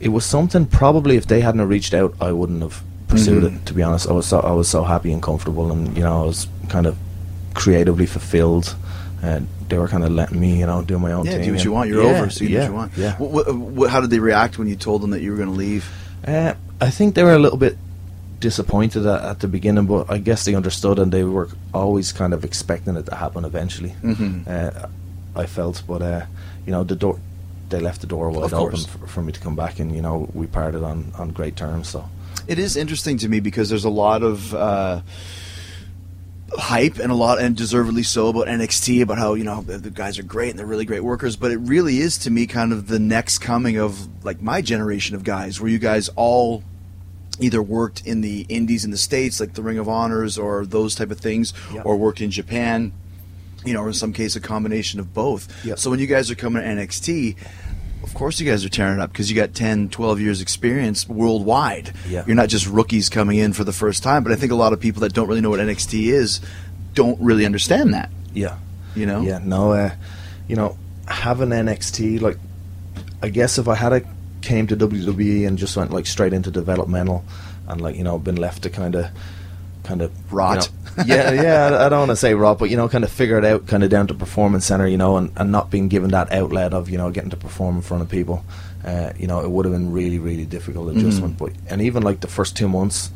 it 0.00 0.08
was 0.08 0.24
something. 0.24 0.66
Probably 0.66 1.14
if 1.16 1.28
they 1.28 1.40
hadn't 1.40 1.68
reached 1.68 1.94
out, 1.94 2.12
I 2.20 2.32
wouldn't 2.32 2.62
have 2.62 2.82
pursued 3.06 3.44
Mhm. 3.44 3.58
it. 3.58 3.66
To 3.66 3.74
be 3.74 3.84
honest, 3.84 4.08
I 4.08 4.12
was 4.12 4.26
so 4.26 4.40
I 4.40 4.50
was 4.50 4.68
so 4.68 4.82
happy 4.82 5.12
and 5.12 5.22
comfortable, 5.22 5.70
and 5.70 5.96
you 5.96 6.02
know, 6.02 6.24
I 6.24 6.26
was 6.26 6.48
kind 6.68 6.84
of 6.84 6.96
creatively 7.54 8.06
fulfilled. 8.06 8.74
And 9.22 9.48
they 9.70 9.78
were 9.78 9.88
kind 9.88 10.04
of 10.04 10.10
letting 10.12 10.38
me, 10.38 10.58
you 10.58 10.66
know, 10.66 10.82
do 10.82 10.98
my 10.98 11.12
own 11.12 11.24
Yeah, 11.24 11.32
thing. 11.32 11.44
do 11.46 11.52
what 11.54 11.64
you 11.64 11.72
want. 11.72 11.88
You're 11.88 12.02
yeah, 12.04 12.18
over, 12.20 12.30
so 12.30 12.44
you 12.44 12.48
do 12.48 12.54
yeah, 12.54 12.60
what 12.60 12.68
you 12.68 12.74
want. 12.74 12.92
Yeah. 12.96 13.12
Wh- 13.16 13.78
wh- 13.78 13.86
wh- 13.86 13.90
how 13.90 14.00
did 14.02 14.10
they 14.10 14.18
react 14.18 14.58
when 14.58 14.68
you 14.68 14.76
told 14.76 15.00
them 15.02 15.10
that 15.10 15.22
you 15.22 15.30
were 15.30 15.38
going 15.38 15.48
to 15.48 15.54
leave? 15.54 15.88
Uh, 16.26 16.52
I 16.80 16.90
think 16.90 17.14
they 17.14 17.22
were 17.22 17.32
a 17.32 17.38
little 17.38 17.56
bit 17.58 17.78
disappointed 18.40 19.06
at, 19.06 19.22
at 19.24 19.40
the 19.40 19.48
beginning, 19.48 19.86
but 19.86 20.10
I 20.10 20.18
guess 20.18 20.44
they 20.44 20.54
understood, 20.54 20.98
and 20.98 21.10
they 21.10 21.24
were 21.24 21.48
always 21.72 22.12
kind 22.12 22.34
of 22.34 22.44
expecting 22.44 22.96
it 22.96 23.06
to 23.06 23.14
happen 23.14 23.44
eventually. 23.46 23.94
Mhm. 24.02 24.46
Uh, 24.46 24.88
I 25.34 25.46
felt, 25.46 25.82
but 25.88 26.02
uh, 26.02 26.26
you 26.66 26.72
know, 26.72 26.84
the 26.84 26.96
door 26.96 27.18
they 27.70 27.80
left 27.80 28.02
the 28.02 28.06
door 28.06 28.30
wide 28.30 28.52
open 28.52 28.78
for, 28.78 29.06
for 29.06 29.22
me 29.22 29.32
to 29.32 29.40
come 29.40 29.56
back, 29.56 29.80
and 29.80 29.94
you 29.96 30.02
know, 30.02 30.28
we 30.34 30.46
parted 30.46 30.82
on, 30.82 31.12
on 31.18 31.30
great 31.30 31.56
terms. 31.56 31.88
So 31.88 32.04
It 32.46 32.58
is 32.58 32.76
interesting 32.76 33.16
to 33.18 33.28
me 33.28 33.40
because 33.40 33.70
there's 33.70 33.86
a 33.86 33.90
lot 33.90 34.22
of 34.22 34.54
uh, 34.54 35.00
hype 36.56 36.98
and 36.98 37.10
a 37.10 37.14
lot, 37.14 37.40
and 37.40 37.56
deservedly 37.56 38.02
so, 38.02 38.28
about 38.28 38.46
NXT 38.46 39.02
about 39.02 39.18
how 39.18 39.34
you 39.34 39.44
know 39.44 39.62
the 39.62 39.78
the 39.78 39.90
guys 39.90 40.18
are 40.18 40.22
great 40.22 40.50
and 40.50 40.58
they're 40.58 40.66
really 40.66 40.84
great 40.84 41.02
workers. 41.04 41.36
But 41.36 41.50
it 41.52 41.58
really 41.58 41.98
is 41.98 42.18
to 42.18 42.30
me 42.30 42.46
kind 42.46 42.72
of 42.72 42.86
the 42.88 42.98
next 42.98 43.38
coming 43.38 43.76
of 43.78 44.24
like 44.24 44.40
my 44.42 44.60
generation 44.60 45.14
of 45.16 45.24
guys, 45.24 45.60
where 45.60 45.70
you 45.70 45.78
guys 45.78 46.08
all 46.16 46.62
either 47.40 47.60
worked 47.62 48.06
in 48.06 48.20
the 48.20 48.46
indies 48.48 48.84
in 48.84 48.90
the 48.92 48.96
states, 48.96 49.40
like 49.40 49.54
the 49.54 49.62
Ring 49.62 49.78
of 49.78 49.88
Honors 49.88 50.38
or 50.38 50.64
those 50.64 50.94
type 50.94 51.10
of 51.10 51.18
things, 51.18 51.52
Yeah. 51.72 51.82
or 51.82 51.96
worked 51.96 52.20
in 52.20 52.30
Japan. 52.30 52.92
You 53.64 53.72
know, 53.72 53.80
or 53.80 53.88
in 53.88 53.94
some 53.94 54.12
case, 54.12 54.36
a 54.36 54.40
combination 54.40 55.00
of 55.00 55.14
both. 55.14 55.48
Yeah. 55.64 55.76
So 55.76 55.88
when 55.88 55.98
you 55.98 56.06
guys 56.06 56.30
are 56.30 56.34
coming 56.34 56.62
to 56.62 56.68
NXT, 56.68 57.34
of 58.04 58.14
course 58.14 58.38
you 58.38 58.48
guys 58.48 58.64
are 58.64 58.68
tearing 58.68 58.98
it 58.98 59.02
up 59.02 59.10
because 59.10 59.30
you 59.30 59.36
got 59.36 59.54
10, 59.54 59.88
12 59.88 60.20
years 60.20 60.40
experience 60.40 61.08
worldwide. 61.08 61.92
Yeah. 62.06 62.22
You're 62.26 62.36
not 62.36 62.48
just 62.48 62.66
rookies 62.66 63.08
coming 63.08 63.38
in 63.38 63.52
for 63.52 63.64
the 63.64 63.72
first 63.72 64.02
time, 64.02 64.22
but 64.22 64.30
I 64.30 64.36
think 64.36 64.52
a 64.52 64.56
lot 64.56 64.72
of 64.72 64.80
people 64.80 65.00
that 65.00 65.14
don't 65.14 65.26
really 65.26 65.40
know 65.40 65.50
what 65.50 65.60
NXT 65.60 66.12
is 66.12 66.40
don't 66.92 67.20
really 67.20 67.44
understand 67.44 67.94
that, 67.94 68.10
yeah, 68.32 68.58
you 68.94 69.06
know? 69.06 69.22
yeah, 69.22 69.40
no, 69.42 69.72
uh, 69.72 69.90
you 70.46 70.54
know, 70.54 70.78
having 71.08 71.48
NXT 71.48 72.20
like, 72.20 72.38
I 73.22 73.30
guess 73.30 73.58
if 73.58 73.66
I 73.66 73.74
had 73.74 73.92
a 73.92 74.02
came 74.42 74.66
to 74.66 74.76
WWE 74.76 75.48
and 75.48 75.58
just 75.58 75.76
went 75.76 75.90
like 75.90 76.06
straight 76.06 76.32
into 76.32 76.50
developmental, 76.50 77.24
and 77.66 77.80
like 77.80 77.96
you 77.96 78.04
know 78.04 78.18
been 78.18 78.36
left 78.36 78.62
to 78.64 78.70
kind 78.70 78.94
of, 78.94 79.06
kind 79.84 80.02
of 80.02 80.10
Rot. 80.32 80.68
you 80.96 81.04
know- 81.04 81.04
yeah, 81.06 81.30
yeah. 81.32 81.84
I- 81.86 81.88
don't 81.88 81.98
want 82.00 82.10
to 82.10 82.16
say 82.16 82.34
rot, 82.34 82.58
but 82.58 82.70
you 82.70 82.76
know, 82.76 82.88
kind 82.88 83.04
of 83.04 83.10
figure 83.10 83.36
it 83.38 83.44
out, 83.44 83.66
kind 83.66 83.82
of 83.84 83.90
down 83.90 84.06
to 84.08 84.14
performance 84.14 84.64
center, 84.66 84.86
you 84.86 84.96
know, 84.96 85.16
and, 85.16 85.30
and 85.36 85.50
not 85.52 85.70
being 85.70 85.88
given 85.88 86.10
that 86.10 86.32
outlet 86.32 86.72
of 86.74 86.88
you 86.90 86.98
know 86.98 87.10
getting 87.10 87.30
to 87.30 87.36
perform 87.36 87.76
in 87.76 87.82
front 87.82 88.02
of 88.02 88.08
people. 88.08 88.44
Uh, 88.84 89.12
you 89.18 89.26
know, 89.26 89.40
it 89.40 89.50
would 89.50 89.64
have 89.64 89.72
been 89.72 89.92
really, 89.92 90.18
really 90.18 90.44
difficult 90.44 90.94
adjustment. 90.94 91.38
But 91.38 91.52
and 91.68 91.80
even 91.82 92.02
like 92.02 92.20
the 92.20 92.28
first 92.28 92.56
two 92.56 92.68
months 92.68 93.10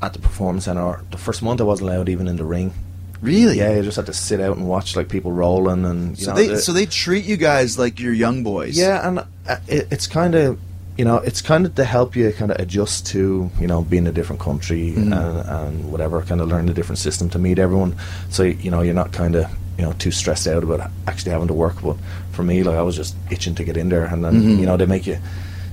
at 0.00 0.12
the 0.12 0.18
performance 0.20 0.64
center, 0.66 1.02
the 1.10 1.18
first 1.18 1.42
month 1.42 1.60
I 1.60 1.64
wasn't 1.64 1.90
allowed 1.90 2.08
even 2.08 2.28
in 2.28 2.36
the 2.36 2.44
ring. 2.44 2.72
Really? 3.20 3.58
Yeah, 3.58 3.74
you 3.74 3.82
just 3.82 3.96
had 3.96 4.06
to 4.06 4.12
sit 4.12 4.40
out 4.40 4.56
and 4.56 4.68
watch 4.68 4.94
like 4.94 5.08
people 5.08 5.32
rolling 5.32 5.84
and 5.84 6.16
you 6.16 6.24
So 6.24 6.30
know, 6.30 6.36
they 6.36 6.46
the- 6.46 6.58
so 6.62 6.72
they 6.72 6.86
treat 6.86 7.24
you 7.24 7.36
guys 7.36 7.76
like 7.78 7.98
you're 7.98 8.12
young 8.12 8.44
boys. 8.44 8.78
yeah, 8.78 9.06
and 9.06 9.18
uh, 9.18 9.56
it, 9.66 9.88
it's 9.90 10.06
kind 10.06 10.36
of 10.36 10.58
you 10.98 11.04
know 11.04 11.18
it's 11.18 11.40
kind 11.40 11.64
of 11.64 11.74
to 11.76 11.84
help 11.84 12.16
you 12.16 12.32
kind 12.32 12.50
of 12.50 12.58
adjust 12.58 13.06
to 13.06 13.48
you 13.60 13.66
know 13.66 13.82
being 13.82 14.02
in 14.04 14.08
a 14.08 14.12
different 14.12 14.40
country 14.42 14.92
Mhm. 14.96 15.12
and, 15.12 15.48
and 15.48 15.92
whatever 15.92 16.20
kind 16.22 16.40
of 16.40 16.48
learn 16.48 16.68
a 16.68 16.74
different 16.74 16.98
system 16.98 17.30
to 17.30 17.38
meet 17.38 17.58
everyone. 17.58 17.94
So 18.30 18.42
you 18.42 18.70
know 18.72 18.82
you're 18.82 18.94
not 19.02 19.12
kind 19.12 19.34
of 19.36 19.44
you 19.78 19.84
know 19.84 19.92
too 19.92 20.10
stressed 20.10 20.46
out 20.48 20.62
about 20.64 20.90
actually 21.06 21.32
having 21.32 21.48
to 21.48 21.54
work. 21.54 21.76
But 21.82 21.96
for 22.32 22.42
me, 22.42 22.62
like 22.64 22.76
I 22.76 22.82
was 22.82 22.96
just 22.96 23.14
itching 23.30 23.54
to 23.56 23.64
get 23.64 23.76
in 23.76 23.88
there, 23.88 24.04
and 24.12 24.24
then 24.24 24.34
Mhm. 24.42 24.58
you 24.60 24.66
know 24.66 24.76
they 24.76 24.86
make 24.86 25.06
you 25.06 25.18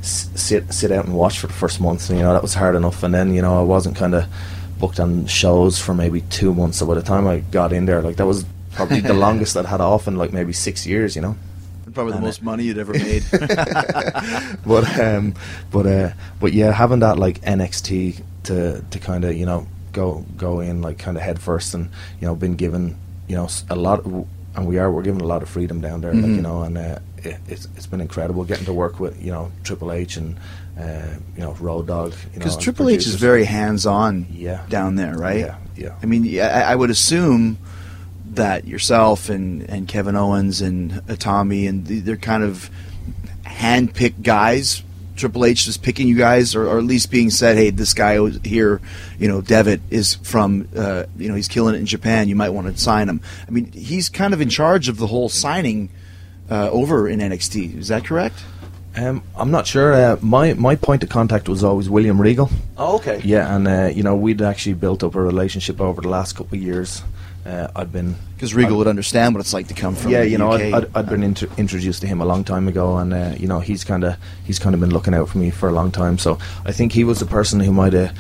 s- 0.02 0.30
sit 0.36 0.72
sit 0.72 0.92
out 0.92 1.06
and 1.06 1.16
watch 1.16 1.40
for 1.40 1.48
the 1.48 1.54
first 1.54 1.82
month. 1.82 2.10
And, 2.10 2.20
you 2.20 2.24
know 2.26 2.34
that 2.34 2.44
was 2.44 2.54
hard 2.54 2.76
enough, 2.76 3.02
and 3.04 3.12
then 3.14 3.34
you 3.34 3.42
know 3.42 3.60
I 3.60 3.64
wasn't 3.64 3.96
kind 3.96 4.14
of 4.14 4.26
booked 4.80 5.00
on 5.00 5.26
shows 5.26 5.80
for 5.80 5.94
maybe 5.96 6.22
two 6.30 6.54
months. 6.54 6.78
So 6.78 6.86
by 6.86 6.94
the 6.96 7.02
time 7.02 7.26
I 7.28 7.40
got 7.52 7.74
in 7.74 7.86
there, 7.86 8.02
like 8.04 8.18
that 8.18 8.28
was 8.28 8.46
probably 8.76 9.00
the 9.00 9.14
longest 9.26 9.58
I'd 9.58 9.66
had 9.66 9.82
off 9.82 10.08
in 10.08 10.18
like 10.18 10.32
maybe 10.34 10.54
six 10.54 10.86
years. 10.86 11.16
You 11.16 11.22
know. 11.24 11.36
Probably 11.96 12.14
the 12.14 12.22
most 12.22 12.44
money 12.44 12.66
you'd 12.66 12.78
ever 12.78 12.94
made. 12.94 13.24
but 14.66 15.00
um, 15.00 15.34
but 15.72 15.86
uh, 15.88 16.12
but 16.40 16.54
yeah, 16.54 16.72
having 16.72 17.00
that 17.00 17.18
like 17.18 17.42
NXT 17.42 18.22
to 18.44 18.82
to 18.92 19.00
kind 19.00 19.24
of 19.26 19.36
you 19.36 19.46
know 19.46 19.66
go 19.94 20.26
go 20.38 20.60
in 20.60 20.82
like 20.82 20.98
kind 21.00 21.18
of 21.18 21.24
head 21.24 21.40
first, 21.40 21.74
and 21.74 21.90
you 22.20 22.28
know 22.28 22.36
been 22.36 22.56
given 22.56 22.98
you 23.28 23.36
know 23.36 23.48
a 23.70 23.76
lot, 23.76 24.04
and 24.06 24.68
we 24.68 24.78
are 24.78 24.92
we're 24.92 25.02
given 25.04 25.22
a 25.22 25.26
lot 25.28 25.42
of 25.42 25.50
freedom 25.50 25.82
down 25.82 26.02
there, 26.02 26.14
like 26.14 26.24
Mhm. 26.26 26.36
you 26.36 26.42
know, 26.42 26.62
and 26.64 26.78
uh, 26.78 27.00
it, 27.24 27.38
it's 27.48 27.68
it's 27.78 27.88
been 27.88 28.02
incredible 28.02 28.44
getting 28.44 28.66
to 28.66 28.74
work 28.74 29.00
with 29.00 29.22
you 29.24 29.32
know 29.32 29.52
Triple 29.64 29.92
H 29.92 30.18
and 30.18 30.38
uh, 30.80 31.16
you 31.36 31.42
know 31.44 31.54
Road 31.62 31.88
Dog, 31.88 32.14
Because 32.34 32.58
Triple 32.58 32.90
H 32.90 33.08
is 33.08 33.16
very 33.16 33.46
hands-on 33.46 34.28
Yeah. 34.32 34.66
down 34.70 34.96
there, 34.96 35.18
right? 35.18 35.40
Yeah, 35.40 35.56
yeah. 35.78 35.96
I 36.04 36.06
mean, 36.06 36.28
I, 36.42 36.72
I 36.72 36.76
would 36.76 36.90
assume 36.90 37.58
that 38.32 38.68
yourself 38.68 39.30
and, 39.30 39.62
and 39.70 39.88
Kevin 39.88 40.16
Owens 40.16 40.62
and 40.62 40.92
Itami 41.08 41.70
and 41.70 41.86
they're 41.86 42.18
kind 42.18 42.44
of 42.44 42.70
hand-picked 43.44 44.22
guys. 44.22 44.84
Triple 45.16 45.46
H 45.46 45.68
is 45.68 45.78
picking 45.78 46.10
you 46.10 46.18
guys, 46.18 46.56
or, 46.56 46.68
or 46.68 46.78
at 46.78 46.84
least 46.84 47.10
being 47.10 47.30
said, 47.30 47.56
"Hey, 47.56 47.70
this 47.70 47.94
guy 47.94 48.20
here, 48.44 48.82
you 49.18 49.30
know, 49.30 49.40
Devitt 49.40 49.80
is 49.90 50.16
from, 50.16 50.68
uh, 50.76 51.06
you 51.18 51.30
know, 51.30 51.36
he's 51.36 51.48
killing 51.48 51.74
it 51.74 51.78
in 51.78 51.86
Japan. 51.86 52.28
You 52.28 52.36
might 52.36 52.50
want 52.50 52.68
to 52.68 52.78
sign 52.78 53.08
him." 53.08 53.22
I 53.48 53.52
mean, 53.52 53.72
he's 53.72 54.10
kind 54.10 54.34
of 54.34 54.42
in 54.42 54.50
charge 54.50 54.90
of 54.90 54.98
the 54.98 55.08
whole 55.08 55.30
signing 55.30 55.90
uh, 56.52 56.70
over 56.70 57.08
in 57.08 57.20
NXT. 57.20 57.78
Is 57.78 57.88
that 57.88 58.04
correct? 58.04 58.44
Um, 58.98 59.24
I'm 59.36 59.52
not 59.52 59.68
sure. 59.68 59.94
Uh, 59.94 60.18
my 60.22 60.54
my 60.54 60.76
point 60.76 61.04
of 61.04 61.10
contact 61.10 61.50
was 61.50 61.64
always 61.64 61.90
William 61.90 62.20
Regal. 62.20 62.50
Oh, 62.78 62.96
okay. 62.98 63.22
Yeah, 63.24 63.56
and 63.56 63.68
uh, 63.68 63.92
you 63.94 64.04
know 64.04 64.16
we'd 64.16 64.42
actually 64.42 64.74
built 64.74 65.04
up 65.04 65.16
a 65.16 65.22
relationship 65.22 65.82
over 65.82 66.02
the 66.02 66.10
last 66.10 66.34
couple 66.34 66.58
of 66.58 66.64
years. 66.64 67.04
Uh, 67.46 67.68
I'd 67.76 67.92
been 67.92 68.16
Because 68.34 68.56
Regal 68.56 68.78
would 68.78 68.88
understand 68.88 69.36
what 69.36 69.42
it's 69.42 69.54
like 69.54 69.68
to 69.68 69.76
come 69.76 69.94
from 69.94 70.12
yeah, 70.12 70.24
you 70.24 70.40
know. 70.40 70.52
I'd, 70.52 70.74
I'd, 70.74 70.98
I'd 70.98 71.10
been 71.10 71.22
intro 71.22 71.48
introduced 71.58 72.02
to 72.02 72.08
him 72.08 72.20
a 72.20 72.26
long 72.26 72.44
time 72.44 72.68
ago, 72.68 72.98
and 72.98 73.14
uh, 73.14 73.34
you 73.38 73.48
know, 73.48 73.60
he's 73.60 73.84
kind 73.84 74.04
of 74.04 74.18
he's 74.46 74.58
kind 74.58 74.74
of 74.74 74.82
been 74.82 74.90
looking 74.90 75.14
out 75.14 75.30
for 75.30 75.38
me 75.38 75.52
for 75.52 75.70
a 75.70 75.72
long 75.72 75.92
time. 75.92 76.18
So 76.18 76.40
I 76.66 76.72
think 76.72 76.92
he 76.92 77.04
was 77.04 77.20
the 77.20 77.28
person 77.28 77.60
who 77.60 77.72
might 77.72 77.94
have 77.94 78.18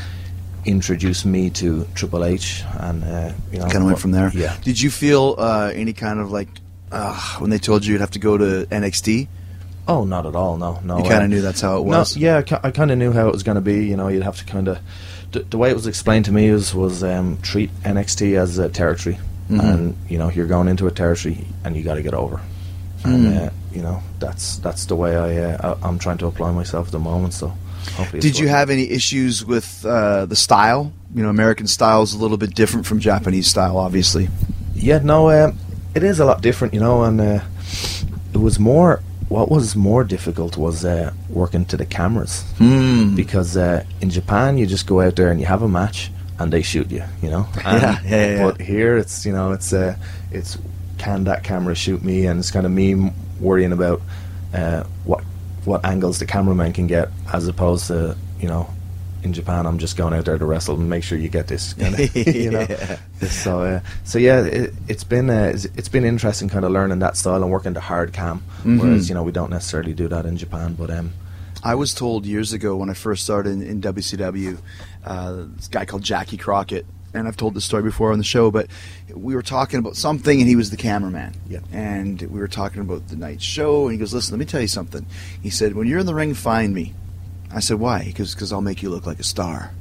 introduced 0.65 1.25
me 1.25 1.49
to 1.51 1.87
Triple 1.95 2.23
H, 2.23 2.63
and 2.79 3.03
uh, 3.03 3.31
you 3.51 3.59
know, 3.59 3.65
kind 3.65 3.77
of 3.77 3.85
went 3.85 3.99
from 3.99 4.11
there. 4.11 4.31
Yeah. 4.33 4.55
Did 4.61 4.79
you 4.79 4.91
feel 4.91 5.35
uh, 5.39 5.71
any 5.73 5.93
kind 5.93 6.19
of 6.19 6.31
like 6.31 6.49
uh, 6.91 7.37
when 7.39 7.49
they 7.49 7.57
told 7.57 7.83
you 7.83 7.93
you'd 7.93 8.01
have 8.01 8.11
to 8.11 8.19
go 8.19 8.37
to 8.37 8.67
NXT? 8.69 9.27
Oh, 9.87 10.03
not 10.03 10.25
at 10.25 10.35
all. 10.35 10.57
No, 10.57 10.79
no. 10.83 10.97
You 10.97 11.03
kind 11.03 11.21
uh, 11.21 11.25
of 11.25 11.29
knew 11.29 11.41
that's 11.41 11.61
how 11.61 11.77
it 11.77 11.85
No, 11.85 11.99
was. 11.99 12.17
yeah, 12.17 12.41
I 12.63 12.71
kind 12.71 12.89
of 12.91 12.97
knew 12.97 13.11
how 13.11 13.27
it 13.27 13.31
was 13.33 13.43
going 13.43 13.55
to 13.55 13.61
be. 13.61 13.85
You 13.85 13.95
know, 13.95 14.07
you'd 14.07 14.23
have 14.23 14.37
to 14.37 14.45
kind 14.45 14.67
of. 14.67 14.79
The, 15.31 15.39
the 15.41 15.57
way 15.57 15.69
it 15.69 15.75
was 15.75 15.85
explained 15.87 16.25
to 16.25 16.31
me 16.31 16.49
was 16.51 16.73
was 16.73 17.03
um, 17.03 17.37
treat 17.41 17.69
NXT 17.83 18.37
as 18.39 18.57
a 18.57 18.69
territory, 18.69 19.19
Mhm. 19.49 19.63
and 19.63 19.95
you 20.09 20.17
know 20.17 20.29
you're 20.29 20.47
going 20.47 20.67
into 20.67 20.87
a 20.87 20.91
territory 20.91 21.45
and 21.63 21.75
you 21.75 21.83
got 21.83 21.95
to 21.95 22.01
get 22.01 22.13
over. 22.13 22.39
Mm. 23.03 23.13
And 23.13 23.37
uh, 23.37 23.49
you 23.73 23.81
know 23.83 24.01
that's 24.19 24.57
that's 24.57 24.85
the 24.85 24.95
way 24.95 25.15
I, 25.15 25.37
uh, 25.53 25.75
I 25.81 25.87
I'm 25.87 25.99
trying 25.99 26.17
to 26.19 26.27
apply 26.27 26.51
myself 26.51 26.87
at 26.87 26.91
the 26.91 26.99
moment. 26.99 27.33
So 27.33 27.53
hopefully, 27.95 28.21
Did 28.21 28.39
you 28.39 28.47
have 28.47 28.69
any 28.71 28.89
issues 28.89 29.45
with 29.45 29.85
uh, 29.85 30.25
the 30.25 30.35
style? 30.35 30.91
You 31.13 31.21
know, 31.23 31.29
American 31.29 31.67
style 31.67 32.01
is 32.01 32.13
a 32.13 32.17
little 32.17 32.37
bit 32.37 32.55
different 32.55 32.85
from 32.87 32.99
Japanese 32.99 33.47
style, 33.47 33.77
obviously. 33.77 34.29
Yeah, 34.73 34.99
no, 34.99 35.29
um, 35.29 35.57
it 35.93 36.03
is 36.03 36.19
a 36.19 36.25
lot 36.25 36.41
different, 36.41 36.73
you 36.73 36.79
know, 36.79 37.03
and 37.03 37.21
uh, 37.21 37.39
it 38.33 38.37
was 38.39 38.57
more. 38.59 39.01
What 39.29 39.49
was 39.49 39.75
more 39.75 40.03
difficult 40.03 40.55
was 40.57 40.85
uh, 40.85 41.11
working 41.29 41.65
to 41.65 41.77
the 41.77 41.85
cameras 41.85 42.43
Hmm. 42.57 43.15
because 43.15 43.57
uh, 43.57 43.83
in 44.01 44.09
Japan 44.09 44.57
you 44.57 44.65
just 44.67 44.85
go 44.87 45.01
out 45.01 45.15
there 45.15 45.31
and 45.31 45.39
you 45.39 45.45
have 45.47 45.63
a 45.63 45.67
match 45.67 46.11
and 46.39 46.51
they 46.53 46.61
shoot 46.61 46.91
you, 46.91 47.03
you 47.21 47.29
know. 47.29 47.47
Yeah, 47.63 47.99
yeah, 48.05 48.27
yeah. 48.35 48.43
But 48.43 48.61
here 48.61 48.97
it's 48.97 49.25
you 49.25 49.33
know 49.33 49.51
it's 49.51 49.73
uh, 49.73 49.95
it's 50.31 50.57
can 50.97 51.23
that 51.25 51.43
camera 51.43 51.75
shoot 51.75 52.03
me 52.03 52.25
and 52.27 52.39
it's 52.39 52.51
kind 52.51 52.65
of 52.65 52.71
me 52.71 53.11
worrying 53.39 53.71
about 53.73 54.01
uh, 54.53 54.83
what 55.05 55.23
what 55.65 55.83
angles 55.83 56.19
the 56.19 56.25
cameraman 56.25 56.71
can 56.73 56.87
get 56.87 57.09
as 57.33 57.47
opposed 57.47 57.87
to 57.87 58.15
you 58.39 58.47
know. 58.47 58.69
In 59.25 59.33
Japan, 59.33 59.65
I'm 59.65 59.79
just 59.79 59.97
going 59.97 60.13
out 60.13 60.25
there 60.25 60.37
to 60.37 60.45
wrestle 60.45 60.75
and 60.79 60.87
make 60.87 61.03
sure 61.03 61.17
you 61.17 61.29
get 61.29 61.47
this. 61.47 61.73
Kind 61.73 61.95
of, 61.99 62.15
you 62.27 62.51
know. 62.51 62.67
Yeah. 62.69 62.99
So, 63.27 63.63
uh, 63.63 63.79
so 64.03 64.19
yeah, 64.19 64.41
it, 64.45 64.71
it's 64.87 65.03
been 65.03 65.31
uh, 65.31 65.51
it's- 65.55 65.89
been 65.89 66.05
interesting, 66.05 66.47
kind 66.47 66.63
of 66.63 66.71
learning 66.71 66.99
that 66.99 67.17
style 67.17 67.41
and 67.41 67.51
working 67.51 67.73
the 67.73 67.81
hard 67.81 68.13
cam. 68.13 68.43
Mhm. 68.63 68.79
Whereas 68.79 69.09
you 69.09 69.15
know 69.15 69.23
we 69.23 69.31
don't 69.31 69.49
necessarily 69.49 69.93
do 69.93 70.07
that 70.09 70.27
in 70.27 70.37
Japan, 70.37 70.75
but 70.75 70.91
um, 70.91 71.11
I 71.63 71.73
was 71.73 71.95
told 71.95 72.27
years 72.27 72.53
ago 72.53 72.75
when 72.75 72.91
I 72.91 72.93
first 72.93 73.23
started 73.23 73.53
in, 73.53 73.63
in 73.63 73.81
WCW, 73.81 74.59
uh, 75.05 75.45
this 75.55 75.69
guy 75.69 75.85
called 75.85 76.03
Jackie 76.03 76.37
Crockett, 76.37 76.85
and 77.15 77.27
I've 77.27 77.35
told 77.37 77.55
this 77.55 77.65
story 77.65 77.81
before 77.81 78.11
on 78.11 78.19
the 78.19 78.23
show, 78.23 78.51
but 78.51 78.67
we 79.11 79.33
were 79.33 79.41
talking 79.41 79.79
about 79.79 79.95
something, 79.95 80.39
and 80.39 80.47
he 80.47 80.55
was 80.55 80.69
the 80.69 80.77
cameraman. 80.77 81.33
Yeah. 81.49 81.61
And 81.71 82.21
we 82.21 82.39
were 82.39 82.47
talking 82.47 82.81
about 82.81 83.07
the 83.07 83.15
night 83.15 83.41
show, 83.41 83.85
and 83.85 83.93
he 83.93 83.97
goes, 83.97 84.13
"Listen, 84.13 84.33
let 84.33 84.39
me 84.39 84.45
tell 84.45 84.61
you 84.61 84.67
something." 84.67 85.03
He 85.41 85.49
said, 85.49 85.73
"When 85.73 85.87
you're 85.87 85.99
in 85.99 86.05
the 86.05 86.13
ring, 86.13 86.35
find 86.35 86.75
me." 86.75 86.93
I 87.55 87.59
said, 87.61 87.79
"Why?" 87.79 88.03
He 88.03 88.11
goes, 88.11 88.35
"Because 88.35 88.51
I'll 88.53 88.61
make 88.61 88.83
you 88.83 88.89
look 88.89 89.07
like 89.07 89.19
a 89.19 89.23
star." 89.23 89.71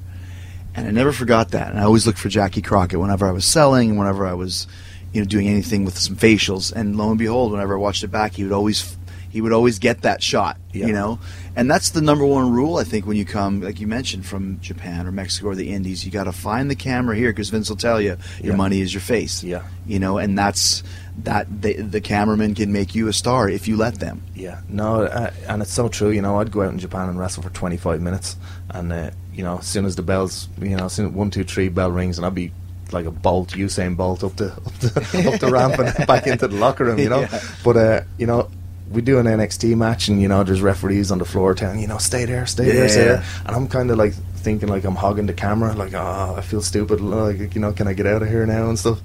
And 0.75 0.87
I 0.89 0.91
never 0.91 1.13
forgot 1.13 1.51
that. 1.51 1.71
And 1.71 1.79
I 1.79 1.85
always 1.85 2.07
looked 2.07 2.19
for 2.19 2.29
Jackie 2.29 2.63
Crockett 2.63 2.99
whenever 2.99 3.29
I 3.29 3.33
was 3.33 3.45
selling 3.45 3.97
whenever 3.97 4.27
I 4.27 4.33
was, 4.35 4.67
you 5.13 5.21
know, 5.21 5.27
doing 5.27 5.47
anything 5.49 5.85
with 5.85 5.97
some 5.99 6.17
facials. 6.17 6.73
And 6.73 6.97
lo 6.97 7.11
and 7.11 7.19
behold, 7.19 7.53
whenever 7.53 7.75
I 7.75 7.79
watched 7.79 8.03
it 8.03 8.09
back, 8.09 8.33
he 8.35 8.43
would 8.43 8.53
always 8.53 8.97
he 9.31 9.41
would 9.41 9.53
always 9.53 9.79
get 9.81 10.03
that 10.03 10.23
shot. 10.23 10.57
Yeah. 10.73 10.87
You 10.87 10.93
know, 10.93 11.19
and 11.57 11.69
that's 11.71 11.91
the 11.91 12.01
number 12.01 12.25
one 12.25 12.53
rule 12.53 12.77
I 12.77 12.85
think 12.85 13.05
when 13.07 13.17
you 13.17 13.25
come, 13.25 13.61
like 13.61 13.81
you 13.81 13.87
mentioned, 13.89 14.25
from 14.27 14.61
Japan 14.61 15.07
or 15.09 15.13
Mexico 15.13 15.49
or 15.49 15.55
the 15.57 15.71
Indies, 15.71 16.05
you 16.05 16.11
got 16.13 16.25
to 16.25 16.33
find 16.33 16.71
the 16.71 16.77
camera 16.77 17.17
here 17.17 17.31
because 17.31 17.51
Vince 17.51 17.69
will 17.69 17.77
tell 17.77 18.01
you 18.01 18.17
your 18.41 18.53
Yeah. 18.53 18.57
money 18.57 18.81
is 18.81 18.95
your 18.95 19.01
face. 19.01 19.43
Yeah. 19.45 19.63
You 19.87 19.99
know, 19.99 20.19
and 20.19 20.39
that's 20.39 20.83
that 21.23 21.63
the, 21.63 21.75
the 21.75 22.01
cameraman 22.01 22.55
can 22.55 22.73
make 22.73 22.95
you 22.95 23.07
a 23.09 23.13
star 23.13 23.49
if 23.49 23.69
you 23.69 23.77
let 23.77 24.01
them. 24.01 24.23
yeah, 24.35 24.61
no, 24.69 25.05
uh, 25.05 25.31
and 25.49 25.63
it's 25.63 25.73
so 25.73 25.89
true. 25.89 26.11
You 26.11 26.21
know, 26.23 26.41
I'd 26.41 26.51
go 26.51 26.63
out 26.63 26.73
in 26.73 26.79
Japan 26.79 27.09
and 27.09 27.19
wrestle 27.19 27.43
for 27.43 27.51
25 27.51 28.01
minutes, 28.01 28.37
and 28.71 28.93
uh, 28.93 29.11
you 29.33 29.45
know, 29.45 29.59
as 29.59 29.67
soon 29.67 29.85
as 29.85 29.95
the 29.97 30.03
bells, 30.03 30.49
you 30.61 30.77
know, 30.77 30.87
as 30.87 30.93
soon 30.93 31.07
as 31.07 31.13
one, 31.13 31.31
two, 31.31 31.45
three 31.45 31.69
bell 31.69 31.91
rings, 31.91 32.19
and 32.19 32.27
I'd 32.27 32.35
be 32.35 32.53
like 32.93 33.07
a 33.07 33.11
bolt, 33.11 33.51
Usain 33.51 33.97
Bolt 33.97 34.23
up 34.25 34.37
the 34.37 34.53
up 34.53 34.75
the, 34.81 35.31
up 35.35 35.41
the 35.41 35.51
ramp 35.51 35.79
and 35.79 36.07
back 36.07 36.27
into 36.27 36.49
the 36.49 36.57
locker 36.57 36.85
room. 36.85 36.99
You 36.99 37.09
know, 37.09 37.21
Yeah. 37.21 37.41
but 37.65 37.77
uh, 37.77 38.01
you 38.19 38.27
know. 38.27 38.51
We 38.91 39.01
do 39.01 39.19
an 39.19 39.27
NXT 39.27 39.77
match, 39.77 40.09
and 40.09 40.21
you 40.21 40.29
know, 40.29 40.45
there's 40.45 40.61
referees 40.61 41.11
on 41.11 41.19
the 41.19 41.25
floor 41.25 41.55
telling 41.55 41.81
you 41.81 41.89
know, 41.89 41.97
stay 41.99 42.27
there, 42.27 42.47
stay 42.47 42.67
there, 42.71 42.89
stay 42.89 43.05
there. 43.05 43.25
And 43.47 43.57
I'm 43.57 43.67
kind 43.67 43.91
of 43.91 43.97
like 43.97 44.13
thinking 44.37 44.69
like 44.69 44.85
I'm 44.85 44.95
hogging 44.95 45.25
the 45.27 45.33
camera, 45.33 45.73
like 45.73 45.95
oh, 45.95 46.35
I 46.37 46.43
feel 46.43 46.61
stupid, 46.61 47.01
like 47.01 47.55
you 47.55 47.61
know, 47.63 47.73
can 47.73 47.89
I 47.89 47.95
get 47.95 48.07
out 48.07 48.23
of 48.23 48.29
here 48.29 48.45
now 48.47 48.69
and 48.69 48.79
stuff. 48.79 49.01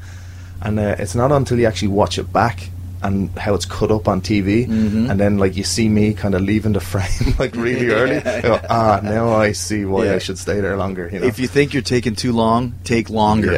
And 0.62 0.80
uh, 0.80 0.95
it's 0.99 1.16
not 1.16 1.32
until 1.32 1.57
you 1.60 1.66
actually 1.68 1.88
watch 1.89 2.18
it 2.18 2.32
back 2.34 2.70
and 3.01 3.30
how 3.39 3.53
it's 3.55 3.64
cut 3.66 3.91
up 3.91 4.10
on 4.10 4.20
TV, 4.20 4.68
Mhm. 4.68 5.10
and 5.10 5.18
then 5.18 5.38
like 5.38 5.55
you 5.55 5.64
see 5.64 5.88
me 5.88 6.14
kind 6.14 6.36
of 6.36 6.41
leaving 6.41 6.74
the 6.74 6.82
frame 6.82 7.34
like 7.39 7.55
really 7.55 7.88
early. 7.91 8.16
You 8.16 8.41
go, 8.41 8.60
ah, 8.70 8.99
now 9.01 9.30
I 9.30 9.53
see 9.53 9.86
why 9.86 10.05
Yeah. 10.07 10.16
I 10.16 10.20
should 10.20 10.38
stay 10.38 10.60
there 10.60 10.76
longer. 10.76 11.10
You 11.12 11.20
know? 11.20 11.26
If 11.26 11.39
you 11.39 11.47
think 11.47 11.74
you're 11.74 11.82
taking 11.82 12.14
too 12.16 12.34
long, 12.34 12.74
take 12.84 13.10
longer. 13.10 13.53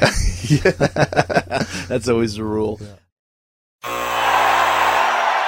yeah. 0.48 0.72
that's 1.90 2.08
always 2.08 2.36
the 2.36 2.44
rule. 2.44 2.80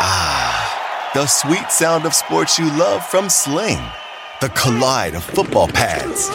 Ah, 0.06 1.12
the 1.14 1.28
sweet 1.28 1.70
sound 1.72 2.06
of 2.06 2.14
sports 2.16 2.58
you 2.58 2.66
love 2.78 3.06
from 3.06 3.30
Sling. 3.30 3.80
The 4.41 4.49
collide 4.49 5.14
of 5.16 5.24
football 5.24 5.68
pads. 5.68 6.30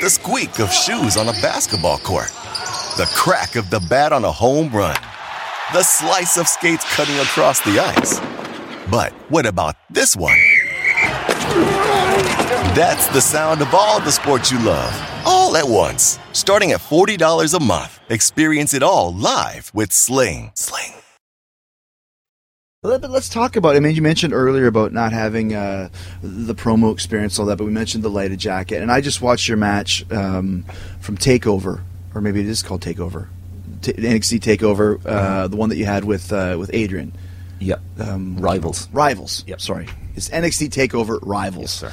The 0.00 0.08
squeak 0.10 0.58
of 0.58 0.72
shoes 0.72 1.16
on 1.16 1.28
a 1.28 1.32
basketball 1.42 1.98
court. 1.98 2.32
The 2.98 3.10
crack 3.14 3.56
of 3.56 3.70
the 3.70 3.80
bat 3.80 4.12
on 4.12 4.22
a 4.22 4.30
home 4.30 4.68
run. 4.68 4.94
The 5.72 5.82
slice 5.82 6.36
of 6.36 6.46
skates 6.46 6.84
cutting 6.94 7.16
across 7.20 7.58
the 7.60 7.78
ice. 7.78 8.20
But 8.90 9.14
what 9.30 9.46
about 9.46 9.76
this 9.88 10.14
one? 10.14 10.36
That's 12.76 13.08
the 13.08 13.22
sound 13.22 13.62
of 13.62 13.72
all 13.72 13.98
the 14.00 14.12
sports 14.12 14.52
you 14.52 14.58
love, 14.58 14.92
all 15.24 15.56
at 15.56 15.66
once. 15.66 16.18
Starting 16.32 16.72
at 16.72 16.80
$40 16.80 17.58
a 17.58 17.64
month. 17.64 17.98
Experience 18.10 18.74
it 18.74 18.82
all 18.82 19.14
live 19.14 19.70
with 19.72 19.90
Sling. 19.90 20.52
Sling. 20.54 20.92
Let's 22.82 23.30
talk 23.30 23.56
about. 23.56 23.74
I 23.74 23.80
mean, 23.80 23.94
you 23.94 24.02
mentioned 24.02 24.34
earlier 24.34 24.66
about 24.66 24.92
not 24.92 25.14
having 25.14 25.54
uh, 25.54 25.88
the 26.22 26.54
promo 26.54 26.92
experience, 26.92 27.38
all 27.38 27.46
that. 27.46 27.56
But 27.56 27.64
we 27.64 27.70
mentioned 27.70 28.04
the 28.04 28.10
lighted 28.10 28.38
jacket, 28.38 28.82
and 28.82 28.92
I 28.92 29.00
just 29.00 29.22
watched 29.22 29.48
your 29.48 29.56
match 29.56 30.04
um, 30.12 30.66
from 31.00 31.16
Takeover, 31.16 31.80
or 32.14 32.20
maybe 32.20 32.40
it 32.40 32.46
is 32.46 32.62
called 32.62 32.82
Takeover, 32.82 33.28
T- 33.82 33.92
NXT 33.92 34.40
Takeover, 34.40 35.00
uh, 35.04 35.48
the 35.48 35.56
one 35.56 35.68
that 35.68 35.76
you 35.76 35.84
had 35.84 36.04
with 36.04 36.32
uh, 36.32 36.56
with 36.58 36.70
Adrian. 36.72 37.12
Yep. 37.60 37.80
Um, 38.00 38.36
Rivals. 38.38 38.88
Rivals. 38.92 39.44
Yep. 39.46 39.60
Sorry, 39.60 39.88
it's 40.14 40.28
NXT 40.28 40.68
Takeover 40.70 41.18
Rivals. 41.22 41.82
Yes, 41.82 41.92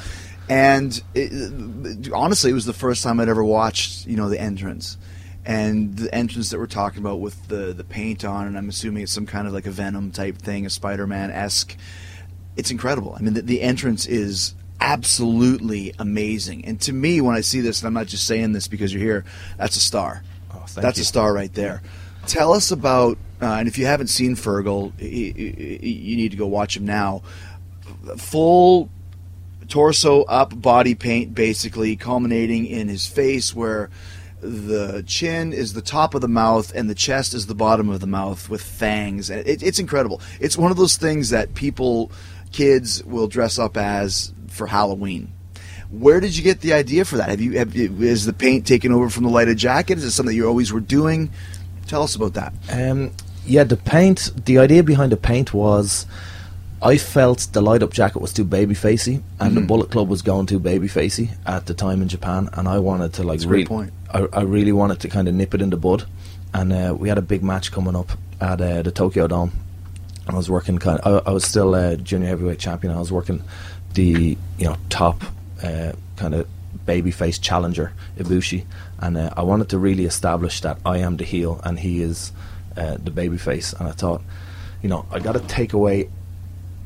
And 0.50 1.00
it, 1.14 2.12
honestly, 2.12 2.50
it 2.50 2.54
was 2.54 2.66
the 2.66 2.72
first 2.72 3.04
time 3.04 3.20
I'd 3.20 3.28
ever 3.28 3.44
watched, 3.44 4.06
you 4.06 4.16
know, 4.16 4.28
the 4.28 4.40
entrance. 4.40 4.98
And 5.46 5.96
the 5.96 6.12
entrance 6.12 6.50
that 6.50 6.58
we're 6.58 6.66
talking 6.66 6.98
about 6.98 7.20
with 7.20 7.46
the, 7.46 7.72
the 7.72 7.84
paint 7.84 8.24
on, 8.24 8.48
and 8.48 8.58
I'm 8.58 8.68
assuming 8.68 9.04
it's 9.04 9.12
some 9.12 9.26
kind 9.26 9.46
of 9.46 9.52
like 9.54 9.66
a 9.66 9.70
Venom 9.70 10.10
type 10.10 10.38
thing, 10.38 10.66
a 10.66 10.70
Spider 10.70 11.06
Man 11.06 11.30
esque. 11.30 11.76
It's 12.56 12.72
incredible. 12.72 13.14
I 13.16 13.22
mean, 13.22 13.34
the, 13.34 13.42
the 13.42 13.62
entrance 13.62 14.06
is 14.06 14.54
absolutely 14.80 15.92
amazing. 15.98 16.64
And 16.64 16.80
to 16.82 16.92
me, 16.92 17.20
when 17.20 17.34
I 17.34 17.40
see 17.40 17.60
this, 17.60 17.80
and 17.80 17.86
I'm 17.86 17.94
not 17.94 18.06
just 18.06 18.26
saying 18.26 18.52
this 18.52 18.68
because 18.68 18.92
you're 18.92 19.02
here, 19.02 19.24
that's 19.58 19.76
a 19.76 19.80
star. 19.80 20.22
Oh, 20.52 20.64
thank 20.66 20.82
that's 20.82 20.98
you. 20.98 21.02
a 21.02 21.06
star 21.06 21.32
right 21.32 21.52
there. 21.54 21.82
Tell 22.26 22.52
us 22.52 22.70
about, 22.70 23.18
uh, 23.40 23.46
and 23.46 23.68
if 23.68 23.78
you 23.78 23.86
haven't 23.86 24.08
seen 24.08 24.36
Fergal, 24.36 24.92
you 25.00 26.16
need 26.16 26.30
to 26.30 26.36
go 26.36 26.46
watch 26.46 26.76
him 26.76 26.84
now. 26.84 27.22
Full 28.16 28.90
torso 29.68 30.22
up 30.24 30.60
body 30.60 30.94
paint 30.94 31.34
basically 31.34 31.96
culminating 31.96 32.66
in 32.66 32.88
his 32.88 33.06
face 33.06 33.54
where 33.54 33.88
the 34.40 35.04
chin 35.06 35.52
is 35.52 35.74
the 35.74 35.82
top 35.82 36.14
of 36.14 36.20
the 36.20 36.28
mouth 36.28 36.72
and 36.74 36.90
the 36.90 36.94
chest 36.94 37.34
is 37.34 37.46
the 37.46 37.54
bottom 37.54 37.88
of 37.88 38.00
the 38.00 38.06
mouth 38.06 38.48
with 38.48 38.62
fangs 38.62 39.30
it, 39.30 39.62
it's 39.62 39.78
incredible 39.78 40.20
it's 40.40 40.58
one 40.58 40.72
of 40.72 40.76
those 40.76 40.96
things 40.96 41.30
that 41.30 41.54
people 41.54 42.10
kids 42.50 43.04
will 43.04 43.28
dress 43.28 43.58
up 43.58 43.76
as 43.76 44.32
for 44.60 44.68
halloween 44.78 45.22
where 46.04 46.20
did 46.24 46.32
you 46.36 46.42
get 46.50 46.60
the 46.60 46.72
idea 46.82 47.02
for 47.04 47.16
that 47.20 47.28
have 47.34 47.40
you, 47.40 47.52
have 47.60 47.74
you 47.74 47.88
is 48.14 48.24
the 48.30 48.36
paint 48.44 48.66
taken 48.72 48.90
over 48.96 49.08
from 49.14 49.24
the 49.24 49.34
lighted 49.38 49.58
jacket 49.68 49.94
is 49.98 50.04
it 50.04 50.12
something 50.16 50.36
you 50.40 50.46
always 50.52 50.70
were 50.76 50.84
doing 50.98 51.30
tell 51.92 52.02
us 52.08 52.14
about 52.18 52.34
that 52.40 52.52
Um, 52.70 53.10
yeah, 53.46 53.64
the 53.64 53.76
paint. 53.76 54.30
The 54.48 54.58
idea 54.58 54.82
behind 54.82 55.10
the 55.10 55.16
paint 55.16 55.52
was, 55.52 56.06
I 56.82 56.98
felt 56.98 57.48
the 57.52 57.62
light 57.62 57.82
up 57.82 57.92
jacket 57.92 58.20
was 58.20 58.32
too 58.32 58.44
baby 58.44 58.74
facey, 58.74 59.22
and 59.40 59.56
the 59.56 59.62
Bullet 59.70 59.90
Club 59.90 60.08
was 60.08 60.22
going 60.22 60.46
too 60.46 60.60
baby 60.60 60.88
facey 60.88 61.30
at 61.46 61.66
the 61.66 61.74
time 61.74 62.02
in 62.02 62.08
Japan, 62.08 62.48
and 62.52 62.68
I 62.68 62.78
wanted 62.78 63.14
to 63.14 63.22
like 63.24 63.40
really, 63.46 63.64
point. 63.66 63.92
I, 64.12 64.26
I 64.32 64.42
really 64.42 64.72
wanted 64.72 65.00
to 65.00 65.08
kind 65.08 65.26
of 65.26 65.34
nip 65.34 65.54
it 65.54 65.62
in 65.62 65.70
the 65.70 65.76
bud, 65.76 66.04
and 66.52 66.72
uh, 66.72 66.94
we 66.96 67.08
had 67.08 67.18
a 67.18 67.26
big 67.32 67.42
match 67.42 67.72
coming 67.72 67.96
up 67.96 68.10
at 68.40 68.60
uh, 68.60 68.82
the 68.82 68.92
Tokyo 68.92 69.26
Dome. 69.26 69.52
and 70.26 70.34
I 70.34 70.36
was 70.36 70.50
working 70.50 70.78
kind. 70.78 71.00
Of, 71.00 71.26
I, 71.26 71.30
I 71.30 71.32
was 71.32 71.44
still 71.44 71.74
a 71.74 71.96
junior 71.96 72.28
heavyweight 72.28 72.60
champion. 72.60 72.94
I 72.94 73.00
was 73.00 73.10
working 73.10 73.42
the 73.94 74.36
you 74.58 74.66
know 74.66 74.76
top 74.88 75.22
uh, 75.62 75.92
kind 76.16 76.34
of 76.34 76.46
babyface 76.86 77.40
challenger 77.40 77.92
Ibushi, 78.18 78.64
and 78.98 79.16
uh, 79.16 79.30
I 79.36 79.42
wanted 79.42 79.68
to 79.70 79.78
really 79.78 80.04
establish 80.04 80.60
that 80.60 80.78
I 80.84 80.98
am 80.98 81.16
the 81.16 81.24
heel 81.24 81.60
and 81.64 81.78
he 81.78 82.02
is 82.02 82.32
uh, 82.76 82.96
the 83.02 83.10
babyface. 83.10 83.78
And 83.78 83.88
I 83.88 83.92
thought, 83.92 84.22
you 84.82 84.88
know, 84.88 85.06
I 85.10 85.18
got 85.18 85.32
to 85.32 85.40
take 85.40 85.72
away 85.72 86.08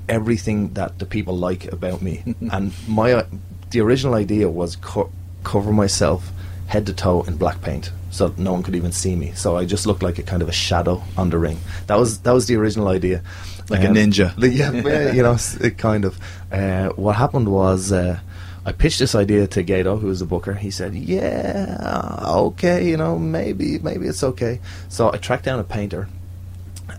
everything 0.09 0.75
that 0.75 0.99
the 0.99 1.07
people 1.07 1.37
like 1.37 1.73
about 1.73 2.03
me. 2.03 2.23
and 2.53 2.73
my 2.89 3.13
uh, 3.13 3.27
the 3.71 3.81
original 3.81 4.15
idea 4.15 4.49
was 4.49 4.77
co- 4.77 5.11
cover 5.43 5.73
myself 5.73 6.31
head 6.67 6.87
to 6.87 6.93
toe 6.95 7.23
in 7.23 7.37
black 7.37 7.61
paint 7.61 7.93
so 8.11 8.33
no 8.37 8.53
one 8.53 8.63
could 8.63 8.77
even 8.77 8.93
see 8.93 9.17
me. 9.17 9.33
So 9.33 9.57
I 9.57 9.65
just 9.65 9.87
looked 9.87 10.03
like 10.03 10.19
a 10.19 10.23
kind 10.23 10.41
of 10.41 10.49
a 10.49 10.53
shadow 10.53 11.03
on 11.17 11.31
the 11.31 11.39
ring. 11.39 11.59
That 11.89 11.99
was 11.99 12.21
that 12.21 12.33
was 12.33 12.47
the 12.47 12.55
original 12.57 12.89
idea. 12.89 13.23
Like 13.69 13.83
a 13.85 13.87
ninja. 13.89 14.35
the- 14.37 14.49
yeah, 14.51 14.71
yeah, 14.73 15.13
you 15.13 15.23
know, 15.23 15.37
it 15.61 15.79
kind 15.79 16.05
of. 16.05 16.19
Uh, 16.53 16.89
what 16.91 17.17
happened 17.17 17.49
was. 17.49 17.93
Uh, 17.93 18.19
I 18.67 18.73
pitched 18.73 18.99
this 18.99 19.15
idea 19.15 19.47
to 19.47 19.63
Gedo, 19.63 20.01
who 20.01 20.07
was 20.07 20.21
the 20.21 20.25
booker. 20.25 20.55
He 20.55 20.71
said, 20.71 20.95
"Yeah, 20.95 22.19
okay, 22.25 22.89
you 22.89 22.97
know, 22.97 23.19
maybe, 23.19 23.79
maybe 23.79 24.07
it's 24.07 24.23
okay." 24.25 24.59
So 24.89 25.13
I 25.13 25.19
tracked 25.19 25.45
down 25.45 25.59
a 25.59 25.65
painter, 25.65 26.09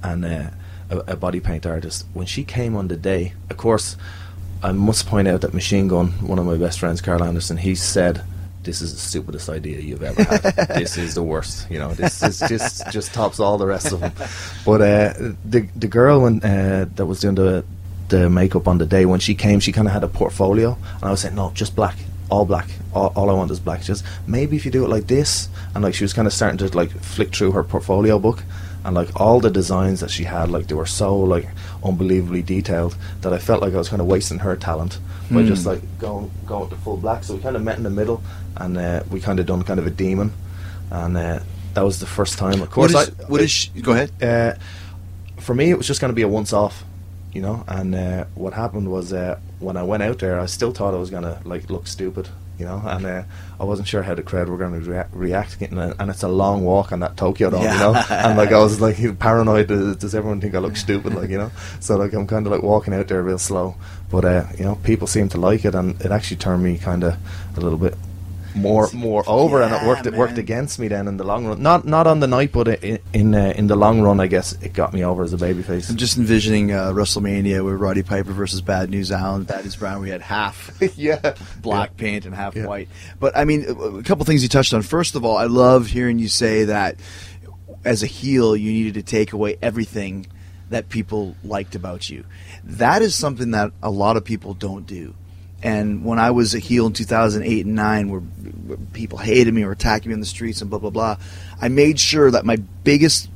and 0.04 0.24
uh, 0.26 0.50
a, 0.92 0.98
a 1.14 1.16
body 1.16 1.40
paint 1.40 1.66
artist. 1.66 2.06
When 2.14 2.28
she 2.28 2.44
came 2.44 2.76
on 2.76 2.88
the 2.88 2.96
day, 2.96 3.34
of 3.50 3.58
course, 3.58 3.98
I 4.62 4.74
must 4.74 5.08
point 5.08 5.28
out 5.28 5.42
that 5.42 5.56
Machine 5.56 5.88
Gun, 5.88 6.10
one 6.28 6.38
of 6.38 6.46
my 6.46 6.56
best 6.56 6.80
friends, 6.80 7.02
Karl 7.02 7.24
Anderson, 7.24 7.58
he 7.58 7.74
said, 7.74 8.22
"This 8.66 8.82
is 8.82 8.94
the 8.94 9.00
stupidest 9.00 9.50
idea 9.50 9.80
you've 9.80 10.04
ever 10.04 10.24
had. 10.24 10.42
this 10.76 10.98
is 10.98 11.14
the 11.16 11.24
worst. 11.24 11.70
You 11.70 11.80
know, 11.80 11.94
this 11.94 12.22
is 12.22 12.40
just 12.40 12.92
just 12.92 13.14
tops 13.14 13.40
all 13.40 13.58
the 13.58 13.66
rest 13.66 13.92
of 13.92 14.00
them." 14.02 14.14
But 14.66 14.82
uh, 14.82 15.14
the 15.46 15.70
the 15.76 15.88
girl 15.88 16.22
when 16.22 16.44
uh, 16.44 16.86
that 16.96 17.06
was 17.06 17.22
doing 17.22 17.36
the 17.36 17.64
the 18.10 18.30
makeup 18.30 18.68
on 18.68 18.78
the 18.78 18.86
day 18.86 19.06
when 19.06 19.20
she 19.20 19.36
came, 19.36 19.60
she 19.60 19.72
kind 19.72 19.88
of 19.88 19.94
had 19.94 20.04
a 20.04 20.08
portfolio, 20.08 20.78
and 20.96 21.04
I 21.04 21.12
was 21.12 21.22
saying, 21.22 21.36
"No, 21.36 21.52
just 21.54 21.76
black." 21.76 21.98
All 22.28 22.44
black. 22.44 22.68
All, 22.92 23.14
all 23.16 23.30
I 23.30 23.34
want 23.34 23.52
is 23.52 23.60
black. 23.60 23.84
Just 23.84 24.04
maybe 24.26 24.56
if 24.56 24.66
you 24.66 24.72
do 24.72 24.84
it 24.84 24.90
like 24.90 25.06
this, 25.06 25.48
and 25.76 25.84
like 25.84 25.94
she 25.94 26.04
was 26.04 26.12
kind 26.12 26.28
of 26.28 26.34
starting 26.34 26.58
to 26.58 26.76
like 26.76 26.90
flick 26.90 27.36
through 27.36 27.52
her 27.52 27.64
portfolio 27.64 28.18
book, 28.18 28.44
and 28.84 28.96
like 28.96 29.20
all 29.20 29.40
the 29.40 29.52
designs 29.52 30.00
that 30.00 30.10
she 30.10 30.24
had 30.24 30.50
like 30.50 30.68
they 30.68 30.76
were 30.76 30.86
so 30.86 31.16
like 31.18 31.48
unbelievably 31.84 32.42
detailed 32.42 32.96
that 33.22 33.32
I 33.32 33.38
felt 33.38 33.62
like 33.62 33.74
I 33.74 33.78
was 33.78 33.90
kind 33.90 34.02
of 34.02 34.08
wasting 34.08 34.40
her 34.40 34.56
talent 34.56 35.00
by 35.32 35.44
just 35.44 35.66
like 35.66 35.82
going 36.00 36.32
going 36.46 36.70
to 36.70 36.76
full 36.78 36.98
black. 36.98 37.24
So 37.24 37.36
we 37.36 37.42
kind 37.42 37.56
of 37.56 37.64
met 37.64 37.78
in 37.78 37.84
the 37.84 37.90
middle, 37.90 38.22
and 38.58 38.78
uh, 38.78 39.04
we 39.10 39.20
kind 39.20 39.40
of 39.40 39.46
done 39.46 39.64
kind 39.64 39.80
of 39.80 39.88
a 39.88 39.92
demon, 39.92 40.32
and 40.92 41.18
uh, 41.18 41.40
that 41.74 41.82
was 41.84 42.00
the 42.00 42.06
first 42.06 42.38
time. 42.38 42.62
Of 42.62 42.72
course, 42.72 42.94
What 42.94 43.08
is, 43.10 43.20
I, 43.20 43.24
what 43.24 43.42
is 43.42 43.52
she, 43.52 43.70
go 43.82 43.92
ahead. 43.94 44.12
uh, 44.24 44.54
for 45.42 45.54
me, 45.54 45.70
it 45.72 45.78
was 45.78 45.88
just 45.88 46.02
going 46.02 46.12
to 46.12 46.16
be 46.16 46.22
a 46.24 46.28
once 46.28 46.54
off, 46.54 46.84
you 47.34 47.42
know. 47.42 47.64
And 47.68 47.94
uh, 47.96 48.26
what 48.36 48.54
happened 48.54 48.90
was 48.92 49.14
uh, 49.14 49.40
when 49.60 49.78
I 49.78 49.84
went 49.84 50.04
out 50.04 50.20
there, 50.20 50.40
I 50.40 50.46
still 50.48 50.72
thought 50.72 50.94
I 50.94 50.98
was 50.98 51.10
going 51.10 51.24
to 51.24 51.40
like 51.44 51.70
look 51.70 51.86
stupid, 51.88 52.30
you 52.58 52.66
know. 52.66 52.82
And 52.86 53.06
uh, 53.06 53.24
I 53.60 53.64
wasn't 53.66 53.88
sure 53.88 54.02
how 54.04 54.16
the 54.16 54.24
crowd 54.24 54.48
were 54.50 54.58
going 54.58 54.82
to 54.82 54.90
rea- 54.90 55.06
react. 55.12 55.62
And, 55.62 55.78
and 55.80 56.10
it's 56.10 56.24
a 56.24 56.28
long 56.30 56.64
walk 56.64 56.92
on 56.94 57.02
that 57.02 57.18
Tokyo 57.18 57.50
Dome, 57.50 57.62
you 57.64 57.68
know. 57.68 57.94
And 58.10 58.38
like 58.38 58.52
I 58.54 58.58
was 58.60 58.80
like 58.82 59.20
paranoid. 59.20 59.68
Does, 59.68 59.98
does 59.98 60.16
everyone 60.16 60.40
think 60.42 60.56
I 60.56 60.60
look 60.60 60.78
stupid? 60.78 61.14
Like 61.14 61.30
you 61.30 61.38
know. 61.38 61.52
So 61.82 61.98
like 61.98 62.14
I'm 62.14 62.26
kind 62.26 62.46
of 62.48 62.52
like 62.54 62.64
walking 62.64 62.94
out 62.94 63.08
there 63.10 63.22
real 63.22 63.38
slow. 63.38 63.76
But 64.10 64.24
uh, 64.26 64.46
you 64.58 64.64
know, 64.64 64.76
people 64.76 65.06
seem 65.08 65.28
to 65.30 65.38
like 65.38 65.66
it, 65.66 65.76
and 65.76 66.00
it 66.02 66.12
actually 66.12 66.38
turned 66.38 66.64
me 66.64 66.78
kind 66.78 67.04
of 67.04 67.18
a 67.58 67.60
little 67.60 67.78
bit 67.78 67.96
more 68.56 68.90
more 68.94 69.24
over, 69.28 69.62
and 69.62 69.74
it 69.74 69.82
Yeah, 69.82 69.88
worked. 69.88 70.06
It 70.08 70.14
worked 70.14 70.38
against 70.38 70.80
me 70.80 70.88
then 70.88 71.08
in 71.08 71.18
the 71.18 71.24
long 71.24 71.46
run. 71.46 71.62
Not 71.62 71.86
not 71.86 72.08
on 72.08 72.20
the 72.22 72.28
night, 72.28 72.52
but 72.52 72.68
in 72.84 73.00
in, 73.14 73.36
uh, 73.36 73.54
in 73.56 73.68
the 73.68 73.76
long 73.76 74.02
run, 74.02 74.20
I 74.20 74.28
guess 74.28 74.54
it 74.62 74.74
got 74.74 74.94
me 74.94 75.04
over 75.04 75.24
as 75.24 75.34
a 75.34 75.38
babyface. 75.38 75.90
I'm 75.90 75.98
just 75.98 76.18
envisioning 76.18 76.72
uh, 76.72 76.92
WrestleMania 76.92 77.64
with 77.66 77.76
Roddy 77.76 78.04
Piper 78.04 78.32
versus 78.32 78.62
Bad 78.62 78.90
News 78.90 79.12
Al 79.12 79.36
and 79.36 79.46
Bad 79.48 79.64
News 79.64 79.76
Brown. 79.76 80.02
We 80.02 80.10
had 80.10 80.22
half 80.22 80.72
yeah, 80.96 81.36
black 81.62 81.98
paint 81.98 82.26
and 82.26 82.34
half 82.34 82.56
Yeah. 82.56 82.66
white. 82.66 82.90
But 83.20 83.36
I 83.38 83.44
mean, 83.46 83.66
a 83.68 83.74
a 83.74 84.04
couple 84.04 84.26
things 84.26 84.42
you 84.44 84.50
touched 84.50 84.74
on. 84.74 84.82
First 84.82 85.16
of 85.16 85.26
all, 85.26 85.38
I 85.38 85.46
love 85.46 85.88
hearing 85.88 86.20
you 86.20 86.28
say 86.30 86.64
that 86.66 86.96
as 87.84 88.04
a 88.04 88.08
heel, 88.08 88.56
you 88.56 88.72
needed 88.72 88.94
to 88.96 89.04
take 89.04 89.34
away 89.34 89.58
everything 89.62 90.28
that 90.70 90.90
people 90.90 91.36
liked 91.44 91.76
about 91.76 92.10
you. 92.10 92.24
That 92.64 93.02
is 93.04 93.14
something 93.16 93.52
that 93.52 93.72
a 93.84 93.92
lot 93.92 94.18
of 94.18 94.26
people 94.26 94.56
don't 94.56 94.88
do. 94.88 95.14
And 95.66 96.06
when 96.06 96.20
I 96.20 96.32
was 96.32 96.54
a 96.54 96.60
heel 96.60 96.86
in 96.86 96.94
2008 96.94 97.66
and 97.66 97.76
9, 97.76 98.10
where 98.10 98.20
where 98.20 98.78
people 98.94 99.18
hated 99.18 99.54
me 99.54 99.64
or 99.64 99.72
attacking 99.72 100.10
me 100.10 100.14
in 100.14 100.20
the 100.20 100.26
streets 100.26 100.62
and 100.62 100.70
blah, 100.70 100.80
blah, 100.80 100.90
blah, 100.90 101.18
I 101.62 101.70
made 101.70 102.00
sure 102.00 102.32
that 102.32 102.46
my 102.46 102.58
biggest 102.84 103.30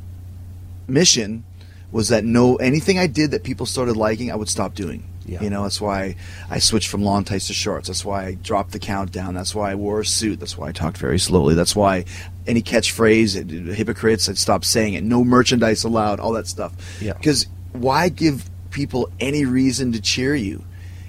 mission 0.88 1.44
was 1.92 2.10
that 2.10 2.24
no 2.24 2.56
anything 2.58 3.00
I 3.00 3.08
did 3.08 3.32
that 3.32 3.44
people 3.44 3.66
started 3.66 3.96
liking, 3.96 4.32
I 4.32 4.36
would 4.36 4.50
stop 4.50 4.76
doing. 4.76 5.04
Yeah. 5.26 5.44
You 5.44 5.50
know, 5.52 5.64
that's 5.64 5.80
why 5.80 6.16
I 6.50 6.58
switched 6.58 6.88
from 6.88 7.04
long 7.04 7.24
tights 7.24 7.48
to 7.48 7.54
shorts. 7.54 7.88
That's 7.88 8.04
why 8.04 8.26
I 8.26 8.34
dropped 8.34 8.72
the 8.72 8.80
countdown. 8.80 9.36
That's 9.36 9.54
why 9.54 9.72
I 9.72 9.76
wore 9.76 10.00
a 10.00 10.06
suit. 10.06 10.40
That's 10.40 10.58
why 10.58 10.70
I 10.70 10.72
talked 10.72 10.98
very 10.98 11.20
slowly. 11.20 11.54
That's 11.54 11.76
why 11.76 12.06
any 12.48 12.64
catchphrase, 12.64 13.70
uh, 13.70 13.74
hypocrites, 13.74 14.28
I'd 14.28 14.40
stop 14.40 14.66
saying 14.66 14.96
it. 14.96 15.04
No 15.04 15.24
merchandise 15.24 15.84
allowed. 15.84 16.20
All 16.20 16.34
that 16.34 16.48
stuff. 16.48 16.74
Yeah. 17.00 17.14
Because 17.14 17.46
why 17.74 18.10
give 18.10 18.50
people 18.72 19.10
any 19.20 19.46
reason 19.46 19.92
to 19.92 20.02
cheer 20.02 20.34
you? 20.34 20.64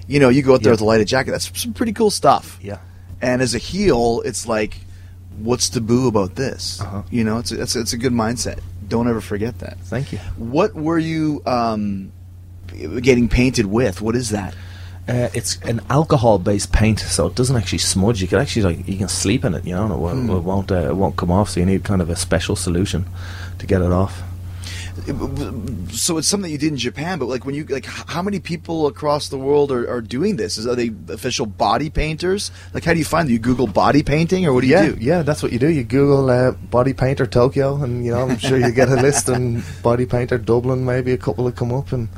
You 0.07 0.19
know, 0.19 0.29
you 0.29 0.41
go 0.41 0.53
out 0.53 0.61
there 0.61 0.71
Yeah. 0.71 0.73
with 0.73 0.81
a 0.81 0.85
lighted 0.85 1.07
jacket. 1.07 1.31
That's 1.31 1.51
some 1.61 1.73
pretty 1.73 1.93
cool 1.93 2.11
stuff. 2.11 2.57
yeah, 2.61 2.77
And 3.21 3.41
as 3.41 3.53
a 3.55 3.57
heel, 3.57 4.21
it's 4.25 4.47
like, 4.47 4.77
what's 5.39 5.69
taboo 5.69 6.07
about 6.07 6.35
this? 6.35 6.81
Uh-huh. 6.81 7.03
You 7.09 7.23
know, 7.23 7.37
it's 7.39 7.51
a, 7.51 7.61
it's, 7.61 7.75
a, 7.75 7.79
it's 7.81 7.93
a 7.93 7.97
good 7.97 8.13
mindset. 8.13 8.59
Don't 8.87 9.07
ever 9.07 9.21
forget 9.21 9.59
that. 9.59 9.77
thank 9.85 10.11
you. 10.11 10.17
What 10.37 10.73
were 10.75 10.99
you 10.99 11.41
um, 11.45 12.11
getting 13.01 13.29
painted 13.29 13.65
with? 13.67 14.01
What 14.01 14.15
is 14.15 14.29
that? 14.31 14.53
Uh, 15.07 15.29
it's 15.33 15.57
an 15.63 15.81
alcohol-based 15.89 16.71
paint, 16.71 16.99
so 16.99 17.27
it 17.27 17.35
doesn't 17.35 17.55
actually 17.55 17.79
smudge. 17.79 18.21
You 18.21 18.27
can 18.27 18.39
actually 18.39 18.61
like 18.63 18.87
you 18.87 18.97
can 18.97 19.07
sleep 19.07 19.43
in 19.43 19.55
it, 19.55 19.65
you 19.65 19.73
know, 19.73 19.83
and 19.85 19.93
it, 19.93 19.97
won't, 19.97 20.29
it 20.29 20.43
won't 20.43 20.71
uh, 20.71 20.89
it 20.89 20.95
won't 20.95 21.15
come 21.17 21.31
off. 21.31 21.49
So 21.49 21.59
you 21.59 21.65
need 21.65 21.83
kind 21.83 22.01
of 22.01 22.09
a 22.09 22.15
special 22.15 22.55
solution 22.55 23.05
to 23.59 23.65
get 23.65 23.81
it 23.81 23.91
off. 23.91 24.21
So 25.91 26.17
it's 26.17 26.27
something 26.27 26.51
you 26.51 26.57
did 26.57 26.71
in 26.71 26.77
Japan, 26.77 27.19
but 27.19 27.27
like 27.27 27.45
when 27.45 27.55
you 27.55 27.65
like, 27.65 27.85
how 27.85 28.21
many 28.21 28.39
people 28.39 28.87
across 28.87 29.29
the 29.29 29.37
world 29.37 29.71
are, 29.71 29.89
are 29.89 30.01
doing 30.01 30.35
this? 30.35 30.57
Is 30.57 30.67
are 30.67 30.75
they 30.75 30.91
official 31.09 31.45
body 31.45 31.89
painters? 31.89 32.51
Like, 32.73 32.83
how 32.83 32.93
do 32.93 32.99
you 32.99 33.05
find 33.05 33.27
them? 33.27 33.33
You 33.33 33.39
Google 33.39 33.67
body 33.67 34.03
painting, 34.03 34.45
or 34.45 34.53
what 34.53 34.61
do 34.61 34.67
you 34.67 34.75
yeah, 34.75 34.85
do? 34.87 34.97
yeah, 34.99 35.21
that's 35.23 35.41
what 35.41 35.51
you 35.51 35.59
do. 35.59 35.69
You 35.69 35.83
Google 35.83 36.29
uh, 36.29 36.51
body 36.51 36.93
painter 36.93 37.25
Tokyo, 37.25 37.81
and 37.81 38.05
you 38.05 38.11
know, 38.11 38.27
I'm 38.27 38.37
sure 38.37 38.57
you 38.57 38.71
get 38.71 38.89
a 38.89 38.95
list. 38.95 39.29
And 39.29 39.63
body 39.83 40.05
painter 40.05 40.37
Dublin, 40.37 40.85
maybe 40.85 41.11
a 41.11 41.17
couple 41.17 41.45
will 41.45 41.51
come 41.51 41.73
up, 41.73 41.91
and 41.91 42.09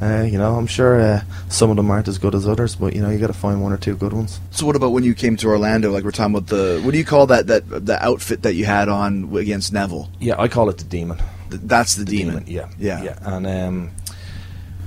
uh, 0.00 0.22
you 0.22 0.38
know, 0.38 0.56
I'm 0.56 0.66
sure 0.66 1.00
uh, 1.00 1.22
some 1.48 1.70
of 1.70 1.76
them 1.76 1.90
aren't 1.90 2.08
as 2.08 2.18
good 2.18 2.34
as 2.34 2.48
others, 2.48 2.74
but 2.74 2.94
you 2.94 3.02
know, 3.02 3.10
you 3.10 3.18
got 3.18 3.26
to 3.26 3.32
find 3.32 3.62
one 3.62 3.72
or 3.72 3.76
two 3.76 3.96
good 3.96 4.12
ones. 4.12 4.40
So 4.50 4.64
what 4.66 4.76
about 4.76 4.92
when 4.92 5.04
you 5.04 5.14
came 5.14 5.36
to 5.38 5.48
Orlando? 5.48 5.90
Like 5.90 6.04
we're 6.04 6.10
talking 6.10 6.34
about 6.34 6.48
the 6.48 6.80
what 6.82 6.92
do 6.92 6.98
you 6.98 7.04
call 7.04 7.26
that 7.26 7.48
that 7.48 7.86
the 7.86 8.02
outfit 8.02 8.42
that 8.42 8.54
you 8.54 8.64
had 8.64 8.88
on 8.88 9.36
against 9.36 9.72
Neville? 9.72 10.10
Yeah, 10.18 10.40
I 10.40 10.48
call 10.48 10.70
it 10.70 10.78
the 10.78 10.84
demon. 10.84 11.20
Th- 11.50 11.62
That's 11.64 11.96
the, 11.96 12.04
demon. 12.04 12.44
Yeah, 12.46 12.68
yeah. 12.78 13.02
yeah. 13.02 13.18
And 13.22 13.46
um, 13.46 13.90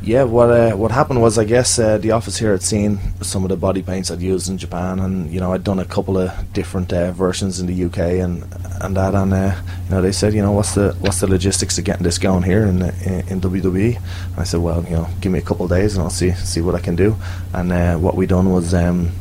yeah, 0.03 0.23
what 0.23 0.49
uh, 0.49 0.71
what 0.75 0.91
happened 0.91 1.21
was, 1.21 1.37
I 1.37 1.45
guess 1.45 1.79
uh, 1.79 1.97
the 1.97 2.11
office 2.11 2.37
here 2.37 2.51
had 2.51 2.61
seen 2.61 2.99
some 3.21 3.43
of 3.43 3.49
the 3.49 3.55
body 3.55 3.81
paints 3.81 4.11
I'd 4.11 4.21
used 4.21 4.49
in 4.49 4.57
Japan, 4.57 4.99
and 4.99 5.31
you 5.31 5.39
know, 5.39 5.53
I'd 5.53 5.63
done 5.63 5.79
a 5.79 5.85
couple 5.85 6.17
of 6.17 6.29
different 6.51 6.91
uh, 6.91 7.13
versions 7.13 7.61
in 7.61 7.67
the 7.67 7.85
UK 7.85 8.19
and 8.19 8.43
and 8.81 8.97
that, 8.97 9.15
and 9.15 9.33
uh, 9.33 9.55
you 9.85 9.91
know, 9.91 10.01
they 10.01 10.11
said, 10.11 10.33
you 10.33 10.41
know, 10.41 10.51
what's 10.51 10.75
the 10.75 10.91
what's 10.99 11.21
the 11.21 11.27
logistics 11.27 11.77
of 11.77 11.85
getting 11.85 12.03
this 12.03 12.17
going 12.17 12.43
here 12.43 12.65
in 12.65 12.81
in, 12.81 13.27
in 13.29 13.41
WWE? 13.41 13.95
And 13.95 14.37
I 14.37 14.43
said, 14.43 14.59
well, 14.59 14.83
you 14.83 14.91
know, 14.97 15.07
give 15.21 15.31
me 15.31 15.39
a 15.39 15.43
couple 15.43 15.63
of 15.63 15.71
days 15.71 15.95
and 15.95 16.03
I'll 16.03 16.09
see 16.09 16.31
see 16.31 16.59
what 16.59 16.75
I 16.75 16.79
can 16.79 16.97
do. 16.97 17.15
And 17.53 17.71
uh, 17.71 17.95
what 17.95 18.15
we 18.15 18.25
done 18.25 18.51
was. 18.51 18.73
Um, 18.73 19.11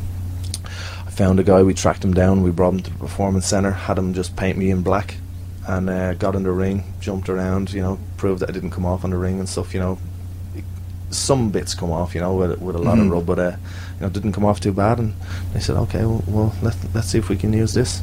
I 1.07 1.15
found 1.15 1.39
a 1.39 1.43
guy, 1.43 1.61
we 1.61 1.75
tracked 1.75 2.03
him 2.03 2.15
down, 2.15 2.41
we 2.41 2.49
brought 2.49 2.73
him 2.73 2.79
to 2.81 2.89
the 2.89 2.97
performance 2.97 3.45
center, 3.45 3.69
had 3.69 3.99
him 3.99 4.15
just 4.15 4.35
paint 4.35 4.57
me 4.57 4.71
in 4.71 4.81
black, 4.81 5.17
and 5.67 5.89
uh, 5.89 6.13
got 6.15 6.35
in 6.35 6.43
the 6.43 6.51
ring, 6.51 6.83
jumped 6.99 7.29
around, 7.29 7.71
you 7.73 7.81
know, 7.81 7.99
proved 8.17 8.41
that 8.41 8.49
I 8.49 8.51
didn't 8.53 8.71
come 8.71 8.85
off 8.85 9.03
on 9.03 9.09
the 9.11 9.17
ring 9.17 9.39
and 9.39 9.47
stuff, 9.47 9.73
you 9.73 9.79
know. 9.79 9.97
Some 11.09 11.51
bits 11.51 11.75
come 11.75 11.91
off, 11.91 12.15
you 12.15 12.21
know, 12.21 12.33
with, 12.35 12.59
with 12.59 12.75
a 12.75 12.79
lot 12.79 12.97
Mhm. 12.97 13.05
of 13.05 13.11
rub, 13.11 13.25
but 13.27 13.37
uh, 13.39 13.51
you 13.51 14.01
know, 14.01 14.09
didn't 14.09 14.31
come 14.33 14.45
off 14.45 14.59
too 14.59 14.73
bad. 14.73 14.97
And 14.97 15.13
they 15.53 15.59
said, 15.59 15.75
okay, 15.77 15.99
well, 16.05 16.23
well 16.27 16.55
let, 16.63 16.75
let's 16.95 17.07
see 17.09 17.19
if 17.19 17.29
we 17.29 17.35
can 17.37 17.53
use 17.53 17.73
this. 17.75 18.01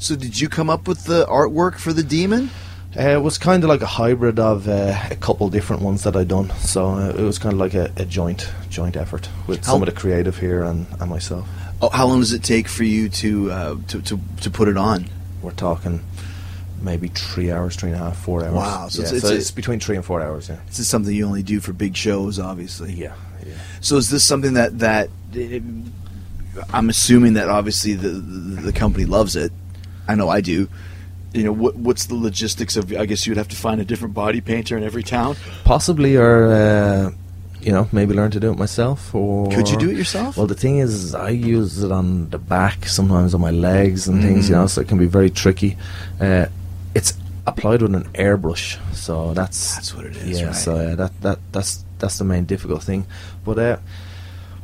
So 0.00 0.16
did 0.16 0.40
you 0.40 0.48
come 0.48 0.68
up 0.68 0.88
with 0.88 1.04
the 1.04 1.24
artwork 1.26 1.78
for 1.78 1.92
the 1.92 2.02
demon? 2.02 2.50
Uh, 2.96 3.02
it 3.10 3.22
was 3.22 3.38
kind 3.38 3.62
of 3.62 3.68
like 3.68 3.82
a 3.82 3.86
hybrid 3.86 4.40
of 4.40 4.66
uh, 4.66 4.98
a 5.10 5.14
couple 5.14 5.48
different 5.50 5.82
ones 5.82 6.02
that 6.02 6.16
I'd 6.16 6.26
done, 6.28 6.50
so 6.58 6.88
uh, 6.94 7.10
it 7.10 7.22
was 7.22 7.38
kind 7.38 7.52
of 7.52 7.60
like 7.60 7.74
a, 7.74 7.92
a 7.96 8.04
joint 8.04 8.50
joint 8.70 8.96
effort 8.96 9.28
with 9.46 9.64
How- 9.64 9.72
some 9.74 9.82
of 9.82 9.86
the 9.86 9.92
creative 10.00 10.38
here 10.38 10.62
and, 10.64 10.86
and 10.98 11.08
myself. 11.10 11.46
Oh, 11.80 11.90
how 11.90 12.06
long 12.08 12.18
does 12.20 12.32
it 12.32 12.42
take 12.42 12.66
for 12.66 12.82
you 12.82 13.08
to 13.10 13.52
uh, 13.52 13.76
to, 13.88 14.02
to 14.02 14.18
to 14.40 14.50
put 14.50 14.66
it 14.68 14.76
on? 14.76 15.04
We're 15.42 15.52
talking 15.52 16.00
maybe 16.82 17.08
three 17.08 17.50
hours, 17.50 17.76
three 17.76 17.90
and 17.90 18.00
a 18.00 18.04
half, 18.04 18.16
four 18.18 18.44
hours. 18.44 18.54
Wow, 18.54 18.88
so 18.88 19.02
yeah, 19.02 19.08
it's- 19.08 19.22
so 19.22 19.28
it's 19.28 19.36
it's, 19.42 19.50
between 19.50 19.80
three 19.80 19.96
and 19.96 20.04
four 20.04 20.20
hours. 20.22 20.48
Yeah. 20.48 20.56
This 20.66 20.78
is 20.78 20.88
something 20.88 21.14
you 21.14 21.26
only 21.26 21.42
do 21.42 21.60
for 21.60 21.72
big 21.72 21.96
shows, 21.96 22.38
obviously. 22.38 22.92
Yeah. 22.92 23.14
Yeah. 23.46 23.54
So 23.80 23.96
is 23.96 24.10
this 24.10 24.24
something 24.26 24.54
that 24.54 24.78
that 24.80 25.08
I'm 26.72 26.88
assuming 26.88 27.34
that 27.34 27.48
obviously 27.48 27.94
the 27.94 28.08
the, 28.10 28.62
the 28.62 28.72
company 28.72 29.04
loves 29.04 29.36
it. 29.36 29.52
I 30.08 30.14
know 30.14 30.28
I 30.28 30.40
do. 30.40 30.68
you 31.34 31.44
know, 31.44 31.52
what 31.52 31.76
what's 31.76 32.06
the 32.06 32.14
logistics 32.14 32.76
of? 32.76 32.92
I 32.92 33.06
guess 33.06 33.26
you'd 33.26 33.36
have 33.36 33.48
to 33.48 33.56
find 33.56 33.80
a 33.80 33.84
different 33.84 34.14
body 34.14 34.40
painter 34.40 34.76
in 34.76 34.82
every 34.84 35.02
town. 35.02 35.36
Possibly, 35.64 36.16
or 36.16 36.50
uh, 36.52 37.10
you 37.60 37.70
know, 37.72 37.86
maybe 37.92 38.14
learn 38.14 38.30
to 38.32 38.40
do 38.40 38.50
it 38.50 38.58
myself. 38.58 39.14
Or 39.14 39.48
Could 39.50 39.68
you 39.68 39.76
do 39.76 39.90
it 39.90 39.96
yourself? 39.96 40.36
Well, 40.36 40.46
the 40.46 40.54
thing 40.54 40.78
is, 40.78 41.14
I 41.14 41.28
use 41.30 41.82
it 41.82 41.92
on 41.92 42.30
the 42.30 42.38
back, 42.38 42.86
sometimes 42.86 43.34
on 43.34 43.40
my 43.40 43.50
legs 43.50 44.08
and 44.08 44.22
things. 44.22 44.48
You 44.48 44.54
Mm. 44.56 44.60
know, 44.60 44.66
so 44.66 44.80
it 44.80 44.88
can 44.88 44.98
be 44.98 45.06
very 45.06 45.30
tricky. 45.30 45.76
Uh, 46.20 46.46
it's 46.98 47.12
applied 47.46 47.80
with 47.82 47.94
an 47.94 48.04
airbrush, 48.14 48.76
so 48.94 49.32
that's 49.34 49.74
That's 49.76 49.94
what 49.94 50.04
it 50.04 50.16
is, 50.16 50.40
Yeah, 50.40 50.46
right? 50.48 50.56
so 50.56 50.72
uh, 50.76 50.94
that 50.96 51.12
that 51.22 51.38
that's 51.52 51.84
that's 51.98 52.18
the 52.18 52.24
main 52.24 52.44
difficult 52.44 52.82
thing. 52.82 53.06
But 53.44 53.58
uh, 53.58 53.76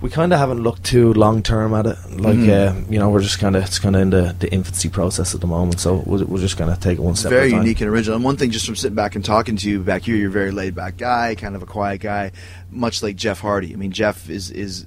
we 0.03 0.11
kind 0.11 0.33
of 0.35 0.39
haven't 0.39 0.61
looked 0.63 0.85
too 0.85 1.15
long 1.15 1.43
term 1.43 1.73
at 1.75 1.87
it. 1.87 1.97
Like 2.11 2.37
Mm-hmm. 2.37 2.87
uh, 2.87 2.91
you 2.93 2.99
know, 2.99 3.09
we're 3.11 3.23
just 3.23 3.39
kind 3.39 3.57
of 3.57 3.63
it's 3.65 3.79
kind 3.79 3.97
of 3.97 4.03
in 4.03 4.11
the, 4.11 4.35
the 4.39 4.53
infancy 4.53 4.89
process 4.91 5.35
at 5.35 5.41
the 5.41 5.47
moment. 5.47 5.81
So 5.81 6.03
we're, 6.05 6.25
we're 6.27 6.41
just 6.41 6.59
gonna 6.59 6.77
take 6.77 6.99
it 6.99 7.03
one 7.03 7.17
step. 7.17 7.31
very 7.31 7.43
at 7.45 7.49
a 7.49 7.51
time. 7.53 7.63
unique 7.63 7.81
and 7.81 7.89
original. 7.91 8.17
And 8.17 8.25
one 8.25 8.37
thing, 8.37 8.51
just 8.51 8.67
from 8.67 8.77
sitting 8.77 8.95
back 8.97 9.15
and 9.17 9.25
talking 9.25 9.57
to 9.57 9.71
you 9.71 9.81
back 9.83 10.03
here, 10.03 10.17
you're 10.17 10.29
a 10.29 10.33
very 10.43 10.51
laid 10.51 10.75
back 10.75 10.97
guy, 10.99 11.35
kind 11.37 11.57
of 11.57 11.63
a 11.63 11.67
quiet 11.67 12.01
guy, 12.03 12.33
much 12.71 13.03
like 13.03 13.17
Jeff 13.17 13.41
Hardy. 13.41 13.73
I 13.73 13.77
mean, 13.77 13.93
Jeff 13.93 14.29
is 14.29 14.51
is 14.51 14.85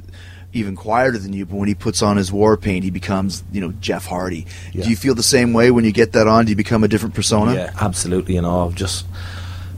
even 0.57 0.75
quieter 0.75 1.17
than 1.17 1.33
you, 1.33 1.45
but 1.45 1.55
when 1.55 1.67
he 1.67 1.75
puts 1.75 2.01
on 2.01 2.17
his 2.17 2.31
war 2.31 2.57
paint, 2.57 2.83
he 2.83 2.91
becomes 2.91 3.43
you 3.51 3.61
know 3.61 3.71
Jeff 3.79 4.05
Hardy. 4.05 4.45
Yeah. 4.73 4.83
Do 4.83 4.89
you 4.89 4.95
feel 4.95 5.15
the 5.15 5.23
same 5.23 5.53
way 5.53 5.71
when 5.71 5.85
you 5.85 5.91
get 5.91 6.11
that 6.13 6.27
on? 6.27 6.45
Do 6.45 6.49
you 6.51 6.55
become 6.55 6.83
a 6.83 6.87
different 6.87 7.15
persona? 7.15 7.53
Yeah, 7.53 7.71
absolutely. 7.79 8.35
You 8.35 8.41
know, 8.41 8.65
I've 8.67 8.75
just 8.75 9.05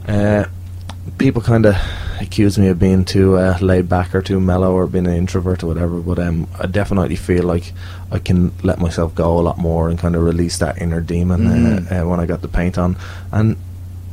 uh, 0.08 0.44
people 1.18 1.42
kind 1.42 1.66
of 1.66 1.76
accuse 2.20 2.58
me 2.58 2.68
of 2.68 2.78
being 2.78 3.04
too 3.04 3.36
uh, 3.36 3.56
laid 3.62 3.88
back 3.88 4.14
or 4.14 4.20
too 4.20 4.38
mellow 4.40 4.72
or 4.74 4.86
being 4.86 5.06
an 5.06 5.14
introvert 5.14 5.62
or 5.62 5.68
whatever. 5.68 6.00
But 6.00 6.18
um, 6.18 6.46
I 6.58 6.66
definitely 6.66 7.16
feel 7.16 7.44
like 7.44 7.72
I 8.12 8.18
can 8.18 8.52
let 8.62 8.78
myself 8.78 9.14
go 9.14 9.38
a 9.38 9.40
lot 9.40 9.56
more 9.58 9.88
and 9.88 9.98
kind 9.98 10.14
of 10.14 10.22
release 10.22 10.58
that 10.58 10.80
inner 10.82 11.00
demon 11.00 11.40
Mhm. 11.46 11.90
uh, 11.92 12.02
uh, 12.04 12.08
when 12.08 12.20
I 12.20 12.26
got 12.26 12.42
the 12.42 12.48
paint 12.48 12.76
on. 12.76 12.96
And 13.32 13.56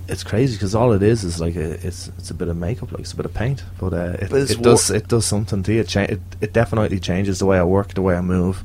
it's 0.09 0.23
crazy 0.23 0.55
because 0.55 0.73
all 0.75 0.93
it 0.93 1.03
is 1.03 1.23
is 1.23 1.39
like 1.39 1.55
a, 1.55 1.71
it's 1.85 2.07
it's 2.17 2.29
a 2.31 2.33
bit 2.33 2.47
of 2.47 2.57
makeup, 2.57 2.91
like 2.91 3.01
it's 3.01 3.13
a 3.13 3.15
bit 3.15 3.25
of 3.25 3.33
paint, 3.33 3.63
but 3.79 3.93
uh, 3.93 4.17
it, 4.21 4.29
But 4.29 4.49
it 4.51 4.61
does 4.61 4.89
it 4.89 5.07
does 5.07 5.25
something 5.25 5.63
to 5.63 5.73
you. 5.73 5.81
It, 5.81 5.87
cha- 5.87 6.01
it 6.01 6.21
it 6.41 6.53
definitely 6.53 6.99
changes 6.99 7.39
the 7.39 7.45
way 7.45 7.57
I 7.57 7.63
work, 7.63 7.93
the 7.93 8.01
way 8.01 8.15
I 8.15 8.21
move, 8.21 8.63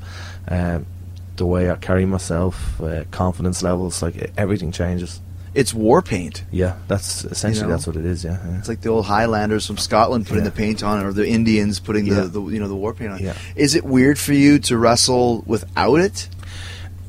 um, 0.48 0.86
the 1.36 1.46
way 1.46 1.70
I 1.70 1.76
carry 1.76 2.06
myself, 2.06 2.80
uh, 2.80 3.04
confidence 3.10 3.62
levels, 3.62 4.02
like 4.02 4.32
everything 4.36 4.72
changes. 4.72 5.20
It's 5.54 5.74
war 5.74 6.00
paint. 6.00 6.44
Yeah, 6.50 6.76
that's 6.88 7.24
essentially 7.26 7.66
know? 7.66 7.72
that's 7.72 7.86
what 7.86 7.96
it 7.96 8.06
is. 8.06 8.24
Yeah, 8.24 8.38
yeah. 8.42 8.58
It's 8.58 8.68
like 8.68 8.80
the 8.80 8.88
old 8.88 9.04
Highlanders 9.04 9.66
from 9.66 9.76
Scotland 9.76 10.26
putting 10.26 10.44
Yeah. 10.44 10.50
the 10.50 10.56
paint 10.56 10.82
on, 10.82 11.04
or 11.04 11.12
the 11.12 11.28
Indians 11.28 11.78
putting 11.78 12.06
Yeah. 12.06 12.20
the, 12.20 12.28
the 12.28 12.42
you 12.48 12.58
know 12.60 12.68
the 12.68 12.74
war 12.76 12.94
paint 12.94 13.12
on. 13.12 13.18
Yeah. 13.18 13.34
Is 13.54 13.74
it 13.74 13.84
weird 13.84 14.18
for 14.18 14.32
you 14.32 14.58
to 14.60 14.76
wrestle 14.78 15.42
without 15.46 16.00
it? 16.00 16.28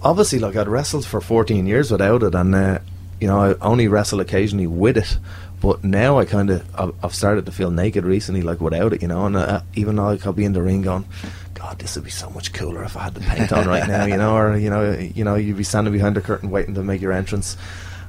obviously 0.05 0.38
like 0.38 0.53
I'd 0.57 0.67
wrestled 0.67 1.05
for 1.05 1.21
14 1.21 1.65
years 1.65 1.89
without 1.89 2.23
it, 2.23 2.36
and 2.36 2.53
uh, 2.53 2.79
you 3.24 3.30
know 3.30 3.39
I 3.41 3.53
only 3.65 3.88
wrestle 3.88 4.19
occasionally 4.19 4.67
with 4.67 4.97
it. 4.97 5.17
But 5.61 5.82
now 5.82 6.19
I 6.19 6.26
kind 6.26 6.49
of 6.49 6.59
I've, 6.78 6.93
I've 7.01 7.15
started 7.15 7.45
to 7.45 7.51
feel 7.53 7.71
naked 7.71 8.03
recently, 8.03 8.41
like 8.41 8.59
without 8.59 8.91
it, 8.91 9.01
you 9.01 9.07
know. 9.07 9.26
And 9.26 9.38
uh, 9.38 9.61
even 9.76 9.95
though 9.95 10.07
like, 10.07 10.26
I'll 10.26 10.34
be 10.34 10.43
in 10.43 10.51
the 10.51 10.61
ring 10.61 10.82
going, 10.82 11.05
God, 11.53 11.80
this 11.80 11.95
would 11.95 12.03
be 12.03 12.11
so 12.11 12.30
much 12.32 12.51
cooler 12.51 12.84
if 12.84 12.97
I 12.97 13.03
had 13.03 13.13
the 13.13 13.21
paint 13.21 13.53
on 13.53 13.65
right 13.65 13.88
now, 13.88 14.03
you 14.03 14.17
know. 14.17 14.36
Or 14.36 14.57
you 14.57 14.69
know, 14.69 14.91
you 14.91 15.24
know, 15.24 15.36
you'd 15.36 15.55
be 15.55 15.63
standing 15.63 15.93
behind 15.93 16.17
the 16.17 16.21
curtain 16.21 16.49
waiting 16.51 16.74
to 16.76 16.84
make 16.84 16.99
your 16.99 17.13
entrance. 17.13 17.55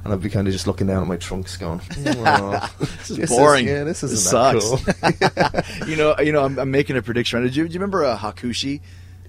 And 0.03 0.11
I'd 0.13 0.21
be 0.21 0.29
kind 0.29 0.47
of 0.47 0.51
just 0.51 0.67
looking 0.67 0.87
down 0.87 1.01
at 1.01 1.07
my 1.07 1.15
trunks, 1.15 1.55
going, 1.55 1.79
"Oh, 2.07 2.75
This 2.79 3.09
is 3.11 3.29
boring. 3.29 3.67
yeah, 3.67 3.85
this 3.85 4.01
This 4.01 4.11
isn't 4.11 4.31
sucks. 4.31 4.69
that 5.01 5.65
cool." 5.79 5.87
you 5.89 5.95
know, 5.95 6.13
you 6.19 6.33
know, 6.33 6.43
I'm, 6.43 6.59
I'm 6.59 6.71
making 6.71 6.97
a 6.97 7.01
prediction. 7.01 7.41
Did 7.41 7.55
you, 7.55 7.65
do 7.69 7.73
you 7.73 7.79
remember 7.79 8.03
uh, 8.03 8.17
Hakushi? 8.17 8.81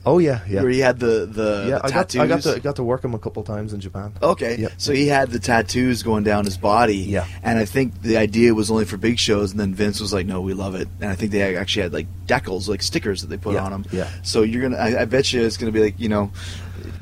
Oh 0.06 0.18
yeah, 0.18 0.40
yeah, 0.48 0.62
Where 0.62 0.70
he 0.70 0.78
had 0.78 0.98
the 0.98 1.26
the, 1.26 1.66
yeah. 1.68 1.78
the 1.78 1.84
I 1.86 1.90
got 1.90 2.08
tattoos. 2.08 2.20
I 2.20 2.26
got 2.26 2.42
to 2.42 2.60
got 2.60 2.76
to 2.76 2.82
work 2.84 3.04
him 3.04 3.12
a 3.14 3.18
couple 3.18 3.42
times 3.42 3.72
in 3.74 3.80
Japan. 3.80 4.12
Okay, 4.22 4.56
Yep. 4.56 4.72
so 4.78 4.92
he 4.94 5.08
had 5.08 5.30
the 5.30 5.38
tattoos 5.38 6.02
going 6.02 6.24
down 6.24 6.44
his 6.44 6.56
body. 6.56 6.96
Yeah. 6.96 7.26
and 7.42 7.58
I 7.58 7.64
think 7.66 8.00
the 8.02 8.16
idea 8.16 8.54
was 8.54 8.70
only 8.70 8.84
for 8.86 8.96
big 8.96 9.18
shows, 9.18 9.50
and 9.50 9.60
then 9.60 9.74
Vince 9.74 10.00
was 10.00 10.12
like, 10.12 10.24
"No, 10.26 10.40
we 10.40 10.54
love 10.54 10.74
it." 10.74 10.88
And 11.00 11.10
I 11.10 11.14
think 11.16 11.32
they 11.32 11.56
actually 11.56 11.82
had 11.82 11.92
like 11.92 12.06
decals, 12.26 12.68
like 12.68 12.82
stickers 12.82 13.20
that 13.22 13.26
they 13.28 13.36
put 13.36 13.54
Yeah, 13.54 13.64
on 13.64 13.72
them. 13.72 13.84
yeah. 13.92 14.08
So 14.22 14.42
you're 14.42 14.62
gonna, 14.62 14.76
I, 14.80 15.02
I 15.02 15.04
bet 15.04 15.32
you, 15.32 15.42
it's 15.42 15.56
gonna 15.56 15.72
be 15.72 15.80
like, 15.82 15.98
you 16.00 16.08
know, 16.08 16.30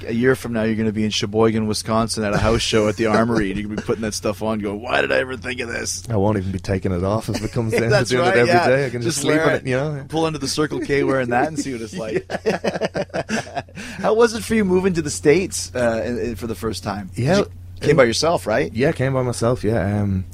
a 0.07 0.13
year 0.13 0.35
from 0.37 0.53
now, 0.53 0.63
you're 0.63 0.75
gonna 0.77 0.93
be 0.93 1.05
in 1.05 1.11
Sheboygan, 1.11 1.67
Wisconsin, 1.67 2.25
at 2.25 2.35
a 2.35 2.39
house 2.39 2.61
show 2.61 2.89
at 2.89 2.97
the 2.97 3.07
Armory, 3.07 3.51
and 3.51 3.59
you're 3.59 3.69
gonna 3.69 3.81
be 3.81 3.87
putting 3.87 4.03
that 4.03 4.15
stuff 4.15 4.43
on, 4.43 4.59
going, 4.59 4.81
"Why 4.81 5.01
did 5.01 5.13
I 5.13 5.17
ever 5.17 5.37
think 5.37 5.61
of 5.61 5.69
this?" 5.69 6.03
I 6.09 6.17
won't 6.17 6.37
even 6.39 6.53
be 6.53 6.59
taking 6.59 6.93
it 6.93 7.05
off 7.05 7.29
if 7.29 7.43
it 7.43 7.53
comes 7.53 7.73
down 7.79 7.91
to 7.91 8.05
doing 8.05 8.23
right. 8.23 8.37
it 8.37 8.49
every 8.49 8.53
day. 8.53 8.81
yeah. 8.81 8.87
I 8.87 8.91
can 8.91 9.03
just, 9.03 9.17
just 9.17 9.27
sleep 9.27 9.41
on 9.41 9.53
it, 9.55 9.67
you 9.67 9.77
know. 9.77 10.05
Pull 10.09 10.27
into 10.27 10.39
the 10.39 10.49
Circle 10.49 10.81
K 10.81 11.05
wearing 11.05 11.31
that 11.31 11.49
and 11.49 11.59
see 11.59 11.73
what 11.73 11.83
it's 11.83 11.97
like. 11.97 12.27
How 14.01 14.15
was 14.15 14.35
it 14.35 14.45
for 14.45 14.55
you 14.55 14.65
moving 14.65 14.95
to 14.95 15.03
the 15.03 15.11
states 15.11 15.75
uh, 15.75 16.35
for 16.37 16.47
the 16.47 16.55
first 16.55 16.83
time? 16.85 17.11
Yeah, 17.15 17.39
You 17.39 17.51
came 17.81 17.97
by 17.97 18.05
yourself, 18.05 18.47
right? 18.47 18.73
Yeah, 18.73 18.93
came 18.93 19.15
by 19.15 19.23
myself. 19.23 19.65
Yeah, 19.65 20.03
um, 20.03 20.25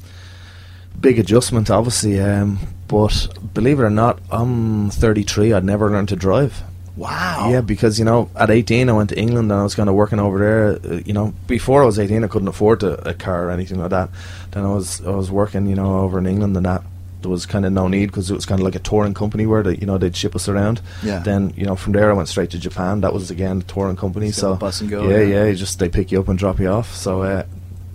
big 0.99 1.19
adjustment, 1.19 1.69
obviously. 1.69 2.19
Um, 2.19 2.59
but 2.87 3.29
believe 3.53 3.79
it 3.79 3.83
or 3.83 3.89
not, 3.89 4.19
I'm 4.31 4.89
33. 4.89 5.53
I'd 5.53 5.63
never 5.63 5.89
learned 5.89 6.09
to 6.09 6.15
drive. 6.15 6.63
Wow. 6.97 7.49
Yeah, 7.51 7.61
because 7.61 7.97
you 7.99 8.05
know, 8.05 8.29
at 8.35 8.49
18, 8.49 8.89
I 8.89 8.93
went 8.93 9.09
to 9.11 9.17
England 9.17 9.51
and 9.51 9.59
I 9.59 9.63
was 9.63 9.75
kind 9.75 9.87
of 9.89 9.95
working 9.95 10.19
over 10.19 10.37
there. 10.39 10.93
Uh, 10.93 11.01
you 11.05 11.13
know, 11.13 11.33
before 11.47 11.81
I 11.83 11.85
was 11.85 11.97
18, 11.97 12.23
I 12.23 12.27
couldn't 12.27 12.47
afford 12.49 12.83
a, 12.83 13.09
a 13.09 13.13
car 13.13 13.45
or 13.45 13.51
anything 13.51 13.79
like 13.79 13.91
that. 13.91 14.09
Then 14.51 14.65
I 14.65 14.73
was 14.73 15.01
I 15.05 15.11
was 15.11 15.31
working, 15.31 15.67
you 15.67 15.75
know, 15.75 15.99
over 15.99 16.17
in 16.19 16.25
England 16.27 16.55
and 16.57 16.65
that. 16.65 16.83
There 17.21 17.29
was 17.29 17.45
kind 17.45 17.65
of 17.67 17.71
no 17.71 17.87
need 17.87 18.07
because 18.07 18.31
it 18.31 18.33
was 18.33 18.47
kind 18.47 18.59
of 18.59 18.65
like 18.65 18.73
a 18.73 18.79
touring 18.79 19.13
company 19.13 19.45
where 19.45 19.61
they, 19.61 19.75
you 19.75 19.85
know, 19.85 19.99
they'd 19.99 20.15
ship 20.15 20.35
us 20.35 20.49
around. 20.49 20.81
Yeah. 21.03 21.19
Then 21.19 21.53
you 21.55 21.65
know, 21.67 21.75
from 21.75 21.93
there 21.93 22.09
I 22.09 22.13
went 22.13 22.27
straight 22.29 22.49
to 22.49 22.57
Japan. 22.57 23.01
That 23.01 23.13
was 23.13 23.29
again 23.29 23.59
the 23.59 23.65
touring 23.65 23.95
company. 23.95 24.27
Just 24.29 24.39
So 24.39 24.53
a 24.53 24.55
bus 24.55 24.81
and 24.81 24.89
go, 24.89 25.07
Yeah, 25.07 25.21
yeah. 25.21 25.45
yeah. 25.45 25.53
just 25.53 25.77
they 25.77 25.87
pick 25.87 26.11
you 26.11 26.19
up 26.19 26.27
and 26.29 26.39
drop 26.39 26.59
you 26.59 26.67
off. 26.67 26.95
So 26.95 27.21
uh, 27.21 27.43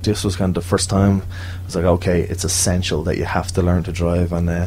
this 0.03 0.23
was 0.23 0.37
kind 0.37 0.57
of 0.57 0.63
the 0.63 0.69
first 0.69 0.89
time. 0.89 1.23
I 1.23 1.65
was 1.67 1.75
like, 1.75 1.85
okay, 1.85 2.21
it's 2.23 2.45
essential 2.45 3.03
that 3.03 3.19
you 3.19 3.25
have 3.25 3.49
to 3.55 3.63
learn 3.63 3.83
to 3.83 3.93
drive. 3.93 4.31
And 4.33 4.49
uh, 4.49 4.67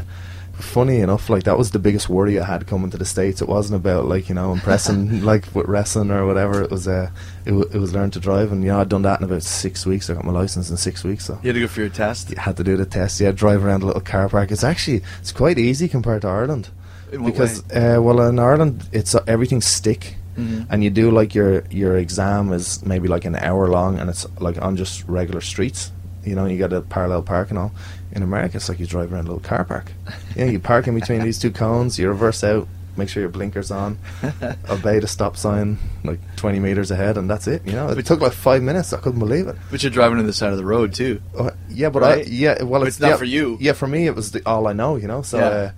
funny 0.60 1.00
enough, 1.00 1.30
like 1.30 1.44
that 1.44 1.58
was 1.58 1.72
the 1.72 1.80
biggest 1.80 2.10
worry 2.10 2.40
I 2.40 2.46
had 2.46 2.68
coming 2.68 2.90
to 2.92 2.98
the 2.98 3.06
states. 3.06 3.42
It 3.42 3.48
wasn't 3.50 3.78
about 3.78 4.06
like 4.06 4.30
you 4.30 4.36
know 4.36 4.52
impressing 4.54 5.24
like 5.32 5.46
with 5.56 5.68
wrestling 5.68 6.12
or 6.12 6.26
whatever. 6.26 6.62
It 6.62 6.72
was 6.72 6.88
uh, 6.88 7.10
it, 7.46 7.52
w- 7.52 7.70
it 7.74 7.78
was 7.78 7.94
learn 7.94 8.12
to 8.12 8.20
drive, 8.20 8.52
and 8.52 8.64
you 8.64 8.70
know 8.70 8.80
I'd 8.80 8.90
done 8.90 9.02
that 9.04 9.20
in 9.20 9.26
about 9.26 9.44
six 9.44 9.86
weeks. 9.86 10.10
I 10.10 10.14
got 10.14 10.24
my 10.26 10.32
license 10.32 10.70
in 10.70 10.78
six 10.78 11.04
weeks, 11.04 11.26
so 11.26 11.40
You 11.44 11.50
had 11.50 11.54
to 11.56 11.60
go 11.62 11.68
for 11.68 11.80
your 11.82 11.90
test. 11.90 12.30
you 12.30 12.38
had 12.38 12.58
to 12.58 12.64
do 12.64 12.78
the 12.78 12.86
test. 12.86 13.20
Yeah, 13.20 13.32
drive 13.32 13.64
around 13.66 13.84
a 13.84 13.86
little 13.88 14.02
car 14.02 14.30
park. 14.30 14.52
It's 14.52 14.64
actually 14.64 15.02
it's 15.20 15.32
quite 15.32 15.58
easy 15.58 15.88
compared 15.88 16.22
to 16.24 16.28
Ireland 16.28 16.70
because 17.12 17.64
uh, 17.72 18.00
well 18.02 18.22
in 18.22 18.40
Ireland 18.40 18.88
it's 18.92 19.16
uh, 19.16 19.24
everything's 19.28 19.66
stick. 19.66 20.16
Mhm. 20.38 20.68
And 20.70 20.84
you 20.84 20.90
do 20.90 21.12
like 21.12 21.36
your 21.36 21.64
your 21.70 21.98
exam 21.98 22.54
is 22.54 22.86
maybe 22.86 23.08
like 23.10 23.26
an 23.26 23.36
hour 23.36 23.68
long, 23.68 24.00
and 24.00 24.10
it's 24.10 24.26
like 24.40 24.62
on 24.62 24.78
just 24.78 25.04
regular 25.08 25.42
streets. 25.42 25.92
You 26.24 26.36
know, 26.36 26.46
you 26.46 26.58
got 26.58 26.74
a 26.74 26.82
parallel 26.82 27.24
park 27.24 27.50
and 27.50 27.60
all. 27.60 27.72
In 28.12 28.24
America, 28.24 28.58
it's 28.58 28.70
like 28.70 28.80
you 28.80 28.88
drive 28.88 29.14
around 29.14 29.26
a 29.26 29.32
little 29.32 29.40
car 29.40 29.64
park. 29.64 29.92
You 30.36 30.46
know, 30.46 30.52
you 30.52 30.60
park 30.60 30.88
in 30.88 30.96
between 30.96 31.22
these 31.22 31.38
two 31.40 31.52
cones, 31.52 32.00
you 32.00 32.08
reverse 32.10 32.44
out, 32.44 32.68
make 32.98 33.08
sure 33.10 33.22
your 33.22 33.30
blinkers 33.30 33.72
on, 33.72 33.98
obey 34.70 35.00
the 35.00 35.08
stop 35.08 35.38
sign 35.38 35.78
like 36.04 36.20
20 36.36 36.60
meters 36.60 36.92
ahead, 36.92 37.18
and 37.18 37.30
that's 37.30 37.48
it. 37.48 37.66
You 37.66 37.74
know, 37.74 37.90
it 37.90 38.06
took 38.06 38.20
like 38.20 38.34
five 38.34 38.62
minutes. 38.62 38.94
I 38.94 38.98
couldn't 38.98 39.20
believe 39.20 39.48
it. 39.48 39.56
But 39.72 39.84
you're 39.84 39.92
driving 39.92 40.18
to 40.18 40.24
the 40.24 40.34
side 40.34 40.52
of 40.52 40.58
the 40.58 40.66
road 40.66 40.94
too. 40.94 41.22
Uh, 41.38 41.52
yeah, 41.70 41.90
but 41.90 42.02
Right? 42.02 42.26
I, 42.26 42.30
yeah, 42.30 42.64
well, 42.64 42.82
But 42.82 42.88
it's, 42.88 42.98
it's 42.98 43.02
not 43.02 43.10
yeah, 43.10 43.18
for 43.18 43.26
you. 43.26 43.58
Yeah, 43.60 43.74
for 43.74 43.88
me, 43.88 44.08
it 44.08 44.16
was 44.16 44.32
the, 44.32 44.42
all 44.46 44.68
I 44.68 44.74
know. 44.74 44.96
You 44.96 45.08
know, 45.08 45.22
so. 45.22 45.38
Yeah. 45.38 45.46
Uh, 45.46 45.72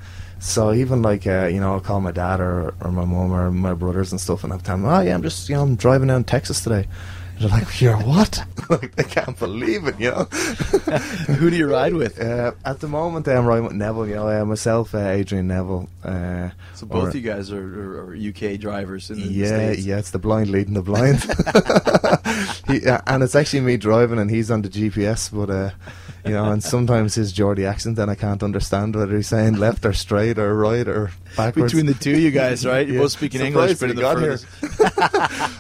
so 0.43 0.73
even 0.73 1.03
like 1.03 1.27
uh, 1.27 1.45
you 1.45 1.59
know, 1.59 1.73
I'll 1.73 1.79
call 1.79 2.01
my 2.01 2.11
dad 2.11 2.39
or, 2.39 2.73
or 2.81 2.91
my 2.91 3.05
mom 3.05 3.31
or 3.31 3.51
my 3.51 3.75
brothers 3.75 4.11
and 4.11 4.19
stuff, 4.19 4.43
and 4.43 4.51
I'll 4.51 4.57
tell 4.57 4.75
them, 4.75 4.87
"Oh 4.87 4.99
yeah, 4.99 5.13
I'm 5.13 5.21
just 5.21 5.47
you 5.47 5.55
know 5.55 5.61
I'm 5.61 5.75
driving 5.75 6.07
down 6.07 6.23
Texas 6.23 6.61
today." 6.63 6.87
They're 7.41 7.49
like, 7.49 7.81
"You're 7.81 7.97
what?" 7.97 8.43
like 8.69 8.95
they 8.95 9.03
can't 9.03 9.37
believe 9.39 9.87
it, 9.87 9.99
you 9.99 10.11
know. 10.11 10.23
Who 11.39 11.49
do 11.49 11.55
you 11.55 11.67
ride 11.67 11.93
with? 11.93 12.21
Uh, 12.21 12.51
at 12.63 12.79
the 12.81 12.87
moment, 12.87 13.27
I'm 13.27 13.45
riding 13.47 13.63
with 13.65 13.73
Neville. 13.73 14.07
You 14.07 14.15
know, 14.15 14.29
uh, 14.29 14.45
myself, 14.45 14.93
uh, 14.93 14.99
Adrian 14.99 15.47
Neville. 15.47 15.89
Uh, 16.03 16.49
So 16.75 16.85
both 16.85 17.13
or- 17.13 17.17
you 17.17 17.23
guys 17.23 17.51
are, 17.51 18.11
are, 18.11 18.15
UK 18.15 18.59
drivers 18.59 19.09
in 19.09 19.17
the 19.17 19.27
yeah, 19.27 19.47
States. 19.47 19.85
yeah, 19.85 19.97
it's 19.97 20.11
the 20.11 20.19
blind 20.19 20.49
leading 20.51 20.75
the 20.75 20.83
blind. 20.83 21.19
he, 22.67 22.87
uh, 22.87 23.01
and 23.07 23.23
it's 23.23 23.35
actually 23.35 23.61
me 23.61 23.77
driving, 23.77 24.19
and 24.19 24.29
he's 24.29 24.51
on 24.51 24.61
the 24.61 24.69
GPS. 24.69 25.31
But 25.33 25.49
uh, 25.49 25.71
you 26.26 26.32
know, 26.32 26.51
and 26.51 26.63
sometimes 26.63 27.15
his 27.15 27.32
Geordie 27.32 27.65
accent, 27.65 27.98
and 27.99 28.10
I 28.11 28.15
can't 28.15 28.43
understand 28.43 28.95
whether 28.95 29.15
he's 29.15 29.27
saying 29.27 29.56
left 29.56 29.85
or 29.85 29.93
straight 29.93 30.38
or 30.38 30.53
right 30.56 30.88
or 30.88 31.11
backwards. 31.35 31.73
Between 31.73 31.85
the 31.88 31.93
two 31.93 32.18
you 32.19 32.31
guys, 32.31 32.65
right? 32.65 32.85
You're 32.85 32.98
Yeah. 32.98 33.02
both 33.03 33.11
speaking 33.14 33.41
English, 33.41 33.80
but 33.80 33.89
in 33.89 33.95
the 33.95 34.02
furthest. 34.02 34.45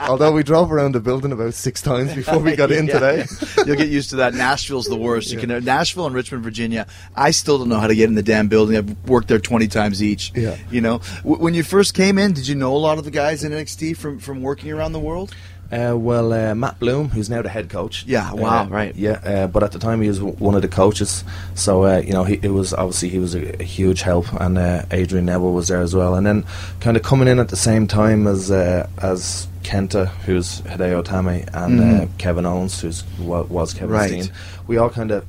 Although 0.09 0.31
we 0.31 0.43
drove 0.43 0.71
around 0.71 0.93
the 0.93 0.99
building 0.99 1.31
about 1.31 1.53
six 1.53 1.81
times 1.81 2.13
before 2.13 2.39
we 2.39 2.55
got 2.55 2.71
in 2.71 2.87
Yeah. 2.87 2.93
today. 2.93 3.25
You'll 3.65 3.75
get 3.77 3.89
used 3.89 4.09
to 4.11 4.17
that. 4.17 4.33
Nashville's 4.33 4.85
the 4.87 4.95
worst. 4.97 5.31
You 5.31 5.39
can 5.39 5.63
Nashville 5.63 6.05
and 6.05 6.15
Richmond, 6.15 6.43
Virginia. 6.43 6.87
I 7.15 7.31
still 7.31 7.57
don't 7.57 7.69
know 7.69 7.79
how 7.79 7.87
to 7.87 7.95
get 7.95 8.09
in 8.09 8.15
the 8.15 8.23
damn 8.23 8.47
building. 8.47 8.77
I've 8.77 8.95
worked 9.07 9.27
there 9.27 9.39
twenty 9.39 9.67
times 9.67 10.01
each. 10.03 10.31
Yeah. 10.35 10.57
You 10.69 10.81
know, 10.81 10.99
w- 11.23 11.41
when 11.41 11.53
you 11.53 11.63
first 11.63 11.93
came 11.93 12.17
in, 12.17 12.33
did 12.33 12.47
you 12.47 12.55
know 12.55 12.75
a 12.75 12.77
lot 12.77 12.97
of 12.97 13.03
the 13.03 13.11
guys 13.11 13.43
in 13.43 13.51
NXT 13.51 13.95
from 13.97 14.19
from 14.19 14.41
working 14.41 14.71
around 14.71 14.93
the 14.93 14.99
world? 14.99 15.33
Uh, 15.71 15.95
well, 15.97 16.33
uh, 16.33 16.53
Matt 16.53 16.77
Bloom, 16.79 17.09
who's 17.09 17.29
now 17.29 17.41
the 17.41 17.47
head 17.49 17.69
coach. 17.69 18.03
Yeah, 18.05 18.33
wow, 18.33 18.63
Uh, 18.63 18.67
right. 18.67 18.93
Yeah, 18.95 19.11
uh, 19.23 19.47
but 19.47 19.63
at 19.63 19.71
the 19.71 19.79
time 19.79 20.01
he 20.01 20.09
was 20.09 20.19
w- 20.19 20.35
one 20.37 20.53
of 20.53 20.61
the 20.61 20.67
coaches, 20.67 21.23
so 21.55 21.83
uh, 21.85 21.99
you 22.05 22.11
know 22.11 22.25
he 22.25 22.39
it 22.43 22.49
was 22.51 22.73
obviously 22.73 23.07
he 23.09 23.19
was 23.19 23.35
a, 23.35 23.61
a 23.61 23.63
huge 23.63 24.01
help, 24.01 24.31
and 24.41 24.57
uh, 24.57 24.83
Adrian 24.91 25.25
Neville 25.25 25.53
was 25.53 25.69
there 25.69 25.79
as 25.81 25.95
well, 25.95 26.15
and 26.15 26.25
then 26.27 26.43
kind 26.81 26.97
of 26.97 27.03
coming 27.03 27.29
in 27.29 27.39
at 27.39 27.47
the 27.49 27.55
same 27.55 27.87
time 27.87 28.27
as 28.27 28.51
uh, 28.51 28.85
as 29.01 29.47
Kenta, 29.63 30.07
who's 30.25 30.59
Hideo 30.63 31.03
Itami, 31.03 31.47
and 31.53 31.79
uh, 31.79 32.05
Kevin 32.17 32.45
Owens, 32.45 32.81
who's 32.81 33.03
wa- 33.19 33.43
was 33.43 33.73
Kevin 33.73 33.91
Right. 33.91 34.09
Steen. 34.23 34.35
We 34.67 34.75
all 34.77 34.89
kind 34.89 35.11
of, 35.11 35.23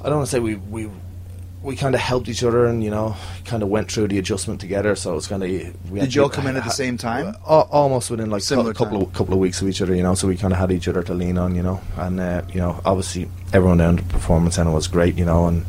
I 0.00 0.04
don't 0.08 0.18
want 0.18 0.26
to 0.28 0.30
say 0.30 0.38
we 0.38 0.54
we 0.54 0.88
we 1.66 1.74
kind 1.74 1.96
of 1.96 2.00
helped 2.00 2.28
each 2.28 2.44
other, 2.44 2.64
and 2.66 2.82
you 2.82 2.90
know, 2.90 3.16
kind 3.44 3.60
of 3.60 3.68
went 3.68 3.90
through 3.90 4.06
the 4.06 4.18
adjustment 4.18 4.60
together. 4.60 4.94
So 4.94 5.12
it 5.12 5.14
was 5.16 5.26
kind 5.26 5.42
of. 5.42 5.50
Did 5.92 6.14
you 6.14 6.22
all 6.22 6.28
come 6.28 6.46
in 6.46 6.56
at 6.56 6.62
the 6.62 6.70
same 6.70 6.96
time? 6.96 7.34
Al- 7.46 7.68
almost 7.72 8.08
within 8.08 8.30
like 8.30 8.44
a 8.44 8.72
couple 8.72 8.72
time. 8.72 9.02
of 9.02 9.12
couple 9.12 9.34
of 9.34 9.40
weeks 9.40 9.60
of 9.60 9.68
each 9.68 9.82
other, 9.82 9.94
you 9.94 10.02
know. 10.04 10.14
So 10.14 10.28
we 10.28 10.36
kind 10.36 10.52
of 10.52 10.60
had 10.60 10.70
each 10.70 10.86
other 10.86 11.02
to 11.02 11.12
lean 11.12 11.36
on, 11.36 11.56
you 11.56 11.64
know. 11.64 11.80
And 11.96 12.20
uh, 12.20 12.42
you 12.52 12.60
know, 12.60 12.80
obviously 12.84 13.28
everyone 13.52 13.78
down 13.78 13.98
at 13.98 14.06
the 14.06 14.12
performance 14.12 14.54
center 14.54 14.70
was 14.70 14.86
great, 14.86 15.16
you 15.16 15.24
know, 15.24 15.48
and 15.48 15.66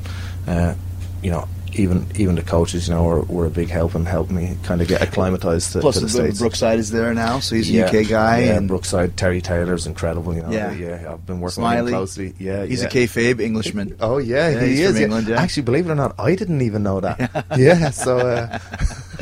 uh, 0.47 0.75
you 1.23 1.31
know. 1.31 1.47
Even 1.77 2.07
even 2.15 2.35
the 2.35 2.41
coaches, 2.43 2.87
you 2.87 2.93
know, 2.95 3.03
were, 3.03 3.21
were 3.21 3.45
a 3.45 3.49
big 3.49 3.69
help 3.69 3.93
and 3.95 4.07
helped 4.07 4.31
me 4.31 4.57
kind 4.63 4.81
of 4.81 4.87
get 4.87 5.01
acclimatized 5.01 5.73
to, 5.73 5.79
Plus, 5.79 5.95
to 5.95 5.99
the 6.01 6.05
the 6.07 6.11
states. 6.11 6.39
Brookside 6.39 6.79
is 6.79 6.89
there 6.91 7.13
now, 7.13 7.39
so 7.39 7.55
he's 7.55 7.69
a 7.73 7.85
UK 7.85 8.07
guy. 8.07 8.39
Yeah, 8.45 8.57
and 8.57 8.67
Brookside 8.67 9.15
Terry 9.15 9.41
Taylor's 9.41 9.85
incredible. 9.87 10.33
You 10.33 10.41
know, 10.41 10.49
Yeah. 10.51 10.71
yeah. 10.73 11.13
I've 11.13 11.25
been 11.25 11.39
working 11.39 11.61
Smiley. 11.61 11.83
with 11.83 11.93
him 11.93 11.97
closely. 11.99 12.33
Yeah, 12.39 12.65
he's 12.65 12.81
yeah. 12.81 12.87
a 12.87 12.91
kayfabe 12.91 13.39
Englishman. 13.41 13.95
Oh 13.99 14.17
yeah, 14.17 14.49
Yeah, 14.49 14.61
he 14.61 14.67
he's 14.69 14.79
is. 14.81 14.93
from. 14.95 15.03
England, 15.03 15.27
yeah. 15.27 15.41
Actually, 15.41 15.63
believe 15.63 15.87
it 15.87 15.91
or 15.91 15.95
not, 15.95 16.15
I 16.19 16.35
didn't 16.35 16.61
even 16.61 16.83
know 16.83 16.99
that. 16.99 17.45
yeah, 17.57 17.91
so 17.91 18.17
uh, 18.19 18.59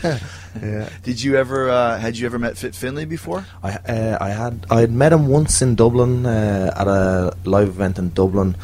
yeah. 0.62 0.90
Did 1.04 1.22
you 1.22 1.36
ever? 1.36 1.70
Uh, 1.70 1.98
had 2.00 2.18
you 2.18 2.26
ever 2.26 2.40
met 2.40 2.58
Fit 2.58 2.74
Finlay 2.76 3.06
before? 3.06 3.46
I 3.64 3.72
uh, 3.74 4.18
I 4.22 4.30
had 4.30 4.66
I 4.70 4.80
had 4.82 4.92
met 4.92 5.12
him 5.14 5.28
once 5.28 5.62
in 5.62 5.76
Dublin 5.76 6.26
uh, 6.26 6.72
at 6.76 6.88
a 6.88 7.36
live 7.44 7.68
event 7.68 7.98
in 8.00 8.10
Dublin 8.14 8.56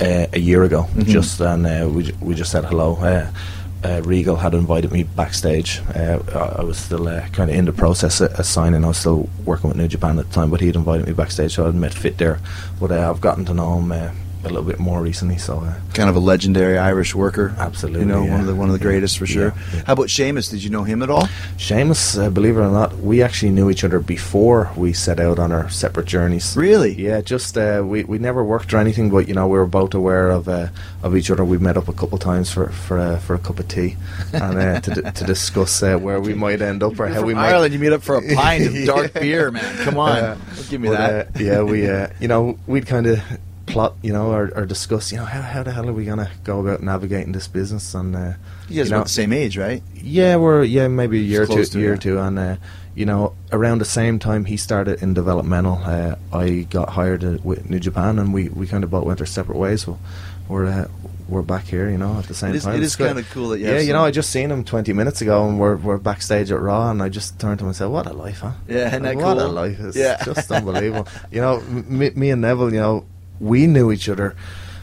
uh, 0.00 0.26
a 0.32 0.38
year 0.38 0.64
ago. 0.64 0.86
Just 0.98 1.40
and 1.40 1.66
uh, 1.66 1.88
we 1.90 2.12
we 2.20 2.34
just 2.34 2.50
said 2.50 2.64
hello. 2.64 2.96
Uh, 2.96 3.30
uh, 3.84 4.02
Regal 4.04 4.36
had 4.36 4.54
invited 4.54 4.90
me 4.90 5.04
backstage. 5.04 5.80
Uh, 5.94 6.18
I 6.34 6.60
I 6.60 6.64
was 6.64 6.78
still 6.78 7.06
uh, 7.08 7.26
kind 7.28 7.50
of 7.50 7.56
in 7.56 7.64
the 7.64 7.72
process 7.72 8.20
of, 8.20 8.32
of 8.38 8.46
signing. 8.46 8.84
I 8.84 8.88
was 8.88 8.96
still 8.98 9.28
working 9.44 9.68
with 9.68 9.76
New 9.76 9.88
Japan 9.88 10.18
at 10.18 10.26
the 10.26 10.32
time, 10.32 10.50
but 10.50 10.60
he'd 10.60 10.76
invited 10.76 11.06
me 11.06 11.12
backstage, 11.12 11.54
so 11.54 11.68
I'd 11.68 11.74
met 11.74 11.94
Fit 11.94 12.18
there. 12.18 12.40
But 12.80 12.90
uh, 12.90 13.10
I've 13.10 13.20
gotten 13.20 13.44
to 13.46 13.54
know 13.54 13.78
him 13.78 13.92
uh, 13.92 14.10
a 14.50 14.54
little 14.54 14.68
bit 14.68 14.78
more 14.78 15.00
recently. 15.02 15.38
So 15.38 15.60
uh, 15.60 15.74
Kind 15.94 16.08
of 16.10 16.16
a 16.16 16.20
legendary 16.20 16.78
Irish 16.78 17.14
worker. 17.14 17.54
Absolutely, 17.58 18.00
You 18.00 18.06
know, 18.06 18.24
one 18.24 18.40
of 18.40 18.46
the 18.46 18.54
one 18.54 18.68
of 18.68 18.72
the 18.72 18.78
greatest 18.84 19.18
for 19.18 19.26
sure. 19.26 19.48
Yeah, 19.56 19.76
yeah. 19.76 19.82
How 19.86 19.92
about 19.94 20.10
Sheamus? 20.10 20.48
Did 20.48 20.62
you 20.64 20.70
know 20.70 20.84
him 20.84 21.02
at 21.02 21.10
all? 21.10 21.28
Sheamus, 21.56 22.16
uh, 22.18 22.30
believe 22.30 22.56
it 22.56 22.60
or 22.60 22.70
not, 22.70 22.96
we 22.98 23.22
actually 23.22 23.50
knew 23.50 23.70
each 23.70 23.84
other 23.84 24.00
before 24.00 24.70
we 24.76 24.92
set 24.92 25.20
out 25.20 25.38
on 25.38 25.52
our 25.52 25.68
separate 25.68 26.06
journeys. 26.06 26.56
Really? 26.56 26.94
Yeah, 26.94 27.20
just 27.20 27.56
uh, 27.58 27.82
we 27.84 28.04
we 28.04 28.18
never 28.18 28.44
worked 28.44 28.72
or 28.74 28.78
anything, 28.78 29.10
but 29.10 29.28
you 29.28 29.34
know 29.34 29.46
we 29.46 29.58
were 29.58 29.66
both 29.66 29.94
aware 29.94 30.30
of 30.30 30.48
uh, 30.48 30.68
of 31.02 31.16
each 31.16 31.30
other. 31.30 31.44
We 31.44 31.58
met 31.58 31.76
up 31.76 31.88
a 31.88 31.92
couple 31.92 32.18
times 32.18 32.50
for 32.52 32.68
for 32.70 32.98
uh, 32.98 33.18
for 33.18 33.34
a 33.34 33.38
cup 33.38 33.58
of 33.58 33.68
tea 33.68 33.96
and 34.32 34.58
uh, 34.58 34.80
to 34.80 34.90
d- 34.94 35.10
to 35.10 35.24
discuss 35.24 35.82
uh, 35.82 35.96
where 35.98 36.20
we 36.20 36.34
might 36.34 36.60
end 36.62 36.82
up 36.82 36.98
or 36.98 37.08
how 37.08 37.22
we 37.22 37.34
might. 37.34 37.48
Ireland, 37.48 37.72
you 37.74 37.80
meet 37.80 37.92
up 37.92 38.02
for 38.02 38.16
a 38.16 38.34
pint 38.34 38.66
of 38.66 38.74
dark 38.86 39.14
beer, 39.14 39.50
man. 39.50 39.76
Come 39.84 39.98
on, 39.98 40.38
give 40.68 40.80
me 40.80 40.88
but, 40.88 41.32
that. 41.34 41.40
yeah, 41.40 41.62
we 41.62 41.88
uh, 41.88 42.08
you 42.20 42.28
know 42.28 42.58
we'd 42.66 42.86
kind 42.86 43.06
of 43.06 43.20
plot, 43.68 43.94
you 44.02 44.12
know, 44.12 44.32
or, 44.32 44.50
or 44.54 44.66
discuss, 44.66 45.12
you 45.12 45.18
know, 45.18 45.24
how 45.24 45.42
how 45.42 45.62
the 45.62 45.72
hell 45.72 45.88
are 45.88 45.92
we 45.92 46.04
gonna 46.04 46.30
go 46.44 46.60
about 46.60 46.82
navigating 46.82 47.32
this 47.32 47.48
business 47.48 47.94
and. 47.94 48.14
Uh, 48.16 48.32
you 48.68 48.76
guys 48.82 48.90
know, 48.90 48.98
about 48.98 49.06
the 49.06 49.12
same 49.12 49.32
age, 49.32 49.56
right? 49.56 49.82
yeah, 49.94 50.36
we're 50.36 50.62
yeah 50.62 50.88
maybe 50.88 51.18
a 51.18 51.22
year 51.22 51.44
or 51.44 51.46
two, 51.46 51.64
to, 51.64 51.78
year 51.78 51.88
yeah. 51.88 51.94
or 51.94 51.96
two, 51.96 52.18
and 52.18 52.38
uh, 52.38 52.56
you 52.94 53.06
know 53.06 53.32
around 53.50 53.78
the 53.78 53.86
same 53.86 54.18
time 54.18 54.44
he 54.44 54.56
started 54.58 55.02
in 55.02 55.14
developmental, 55.14 55.80
uh, 55.84 56.16
I 56.32 56.66
got 56.68 56.90
hired 56.90 57.24
uh, 57.24 57.38
with 57.42 57.70
New 57.70 57.80
Japan, 57.80 58.18
and 58.18 58.34
we, 58.34 58.50
we 58.50 58.66
kind 58.66 58.84
of 58.84 58.90
both 58.90 59.04
went 59.04 59.20
our 59.20 59.26
separate 59.26 59.56
ways. 59.56 59.84
So 59.84 59.98
we're 60.48 60.66
uh, 60.66 60.88
we're 61.30 61.40
back 61.42 61.64
here, 61.64 61.88
you 61.88 61.96
know, 61.96 62.18
at 62.18 62.24
the 62.26 62.34
same 62.34 62.50
It 62.50 62.56
is- 62.56 62.64
time. 62.64 62.82
It's 62.82 62.96
kinda 62.96 63.22
cool 63.32 63.48
that 63.50 63.58
you 63.58 63.66
yeah, 63.68 63.80
you 63.80 63.94
know, 63.94 64.04
I 64.04 64.10
just 64.10 64.28
seen 64.28 64.50
him 64.50 64.64
twenty 64.64 64.92
minutes 64.92 65.22
ago, 65.22 65.48
and 65.48 65.58
we're 65.58 65.76
we're 65.76 65.96
backstage 65.96 66.52
at 66.52 66.60
Raw, 66.60 66.90
and 66.90 67.02
I 67.02 67.08
just 67.08 67.38
turned 67.38 67.58
to 67.60 67.64
him 67.64 67.68
and 67.68 67.76
said, 67.76 67.86
"What 67.86 68.06
a 68.06 68.12
life, 68.12 68.40
huh? 68.40 68.52
Yeah, 68.68 68.98
that 68.98 69.16
what 69.16 69.38
a 69.38 69.44
cool? 69.44 69.50
life! 69.50 69.80
It's 69.80 69.96
Yeah. 69.96 70.22
just 70.24 70.52
unbelievable." 70.52 71.08
you 71.30 71.40
know, 71.40 71.60
me 71.62 72.30
and 72.30 72.42
Neville, 72.42 72.72
you 72.74 72.80
know, 72.80 73.06
we 73.40 73.66
knew 73.66 73.92
each 73.92 74.08
other 74.08 74.34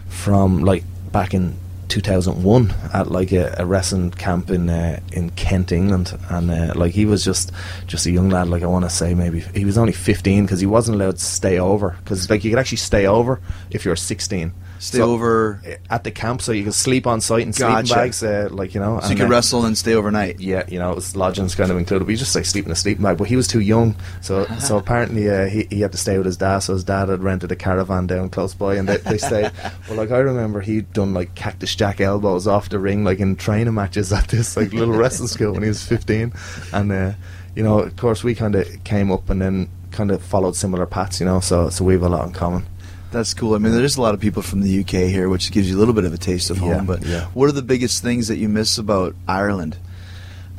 from 0.08 0.60
like 0.60 0.84
back 1.12 1.34
in 1.34 1.56
2001 1.90 2.74
at 2.94 3.10
like 3.10 3.32
a, 3.32 3.56
a 3.58 3.66
wrestling 3.66 4.12
camp 4.12 4.50
in 4.50 4.70
uh, 4.70 5.00
in 5.12 5.30
Kent, 5.32 5.72
England, 5.72 6.18
and 6.30 6.52
uh, 6.52 6.74
like 6.76 6.94
he 6.94 7.06
was 7.06 7.24
just 7.24 7.52
just 7.88 8.06
a 8.06 8.12
young 8.12 8.30
lad. 8.30 8.48
Like 8.48 8.64
I 8.64 8.68
want 8.68 8.86
to 8.86 8.90
say 8.90 9.14
maybe 9.14 9.42
he 9.54 9.66
was 9.66 9.78
only 9.78 9.94
15 9.94 10.46
because 10.46 10.60
he 10.60 10.66
wasn't 10.66 10.96
allowed 10.96 11.18
to 11.18 11.26
stay 11.26 11.60
over 11.60 11.96
because 12.04 12.30
like 12.30 12.44
you 12.44 12.52
could 12.52 12.60
actually 12.60 12.78
stay 12.78 13.06
over 13.06 13.40
if 13.70 13.86
you're 13.86 13.96
16. 13.96 14.54
Stay 14.86 15.02
over- 15.02 15.62
at 15.90 16.04
the 16.04 16.12
camp, 16.12 16.42
so 16.42 16.52
you 16.52 16.64
could 16.64 16.74
sleep 16.74 17.08
on 17.08 17.22
site 17.22 17.42
in 17.44 17.52
Gotcha. 17.52 17.88
sleeping 17.88 18.04
bags, 18.04 18.24
uh, 18.24 18.48
like 18.52 18.74
you 18.76 18.80
know. 18.82 19.00
So 19.02 19.10
you 19.10 19.16
could 19.16 19.30
wrestle 19.30 19.66
and 19.66 19.78
stay 19.78 19.94
overnight. 19.94 20.40
yeah, 20.40 20.64
you 20.68 20.80
know, 20.80 20.92
it 20.92 20.96
was 20.96 21.16
lodgings 21.16 21.56
kind 21.56 21.72
of 21.72 21.78
included. 21.78 22.06
But 22.06 22.12
he 22.12 22.18
just 22.18 22.36
like 22.36 22.46
sleep 22.46 22.66
in 22.66 22.72
a 22.72 22.76
sleeping 22.76 23.04
bag. 23.04 23.18
But 23.18 23.28
he 23.28 23.36
was 23.36 23.48
too 23.48 23.60
young, 23.62 23.96
so 24.22 24.46
so 24.60 24.78
apparently 24.84 25.30
uh, 25.30 25.46
he 25.48 25.68
he 25.70 25.82
had 25.82 25.92
to 25.92 25.98
stay 25.98 26.18
with 26.18 26.26
his 26.26 26.38
dad. 26.38 26.60
So 26.60 26.74
his 26.74 26.84
dad 26.84 27.10
had 27.10 27.24
rented 27.24 27.52
a 27.52 27.56
caravan 27.56 28.08
down 28.08 28.30
close 28.30 28.54
by, 28.54 28.76
and 28.76 28.88
they, 28.88 28.98
they 28.98 29.18
stayed. 29.18 29.52
But 29.88 29.98
like 29.98 30.12
I 30.12 30.18
remember, 30.20 30.62
he'd 30.62 30.92
done 30.94 31.14
like 31.14 31.36
cactus 31.36 31.76
jack 31.76 32.00
elbows 32.02 32.48
off 32.48 32.70
the 32.70 32.80
ring, 32.80 33.04
like 33.04 33.20
in 33.20 33.36
training 33.36 33.74
matches 33.74 34.12
at 34.14 34.28
this 34.30 34.56
like 34.58 34.74
little 34.74 34.94
wrestling 34.96 35.28
school 35.28 35.54
when 35.54 35.64
he 35.64 35.70
was 35.70 35.84
fifteen, 35.86 36.34
and 36.74 36.92
uh, 36.92 37.12
you 37.56 37.64
know, 37.64 37.80
of 37.80 37.96
course, 37.96 38.24
we 38.24 38.36
kind 38.36 38.56
of 38.56 38.68
came 38.84 39.12
up 39.12 39.30
and 39.30 39.42
then 39.42 39.70
kind 39.92 40.12
of 40.12 40.22
followed 40.22 40.56
similar 40.56 40.86
paths, 40.86 41.20
you 41.20 41.26
know. 41.26 41.40
So 41.40 41.70
so 41.70 41.86
we 41.86 41.94
have 41.94 42.04
a 42.04 42.10
lot 42.10 42.26
in 42.28 42.34
common. 42.34 42.66
That's 43.16 43.34
cool. 43.34 43.56
I 43.56 43.60
mean, 43.60 43.72
there's 43.72 43.96
a 43.96 44.02
lot 44.02 44.14
of 44.14 44.20
people 44.20 44.42
from 44.42 44.60
the 44.60 44.80
UK 44.82 45.10
here, 45.10 45.30
which 45.30 45.50
gives 45.54 45.70
you 45.70 45.78
a 45.78 45.80
little 45.80 45.94
bit 45.94 46.04
of 46.04 46.14
a 46.14 46.18
taste 46.18 46.50
of 46.50 46.58
Yeah, 46.58 46.76
home. 46.76 46.86
But 46.86 47.06
yeah. 47.06 47.26
what 47.34 47.48
are 47.48 47.54
the 47.54 47.62
biggest 47.62 48.04
things 48.04 48.28
that 48.28 48.36
you 48.36 48.50
miss 48.50 48.78
about 48.78 49.16
Ireland? 49.26 49.78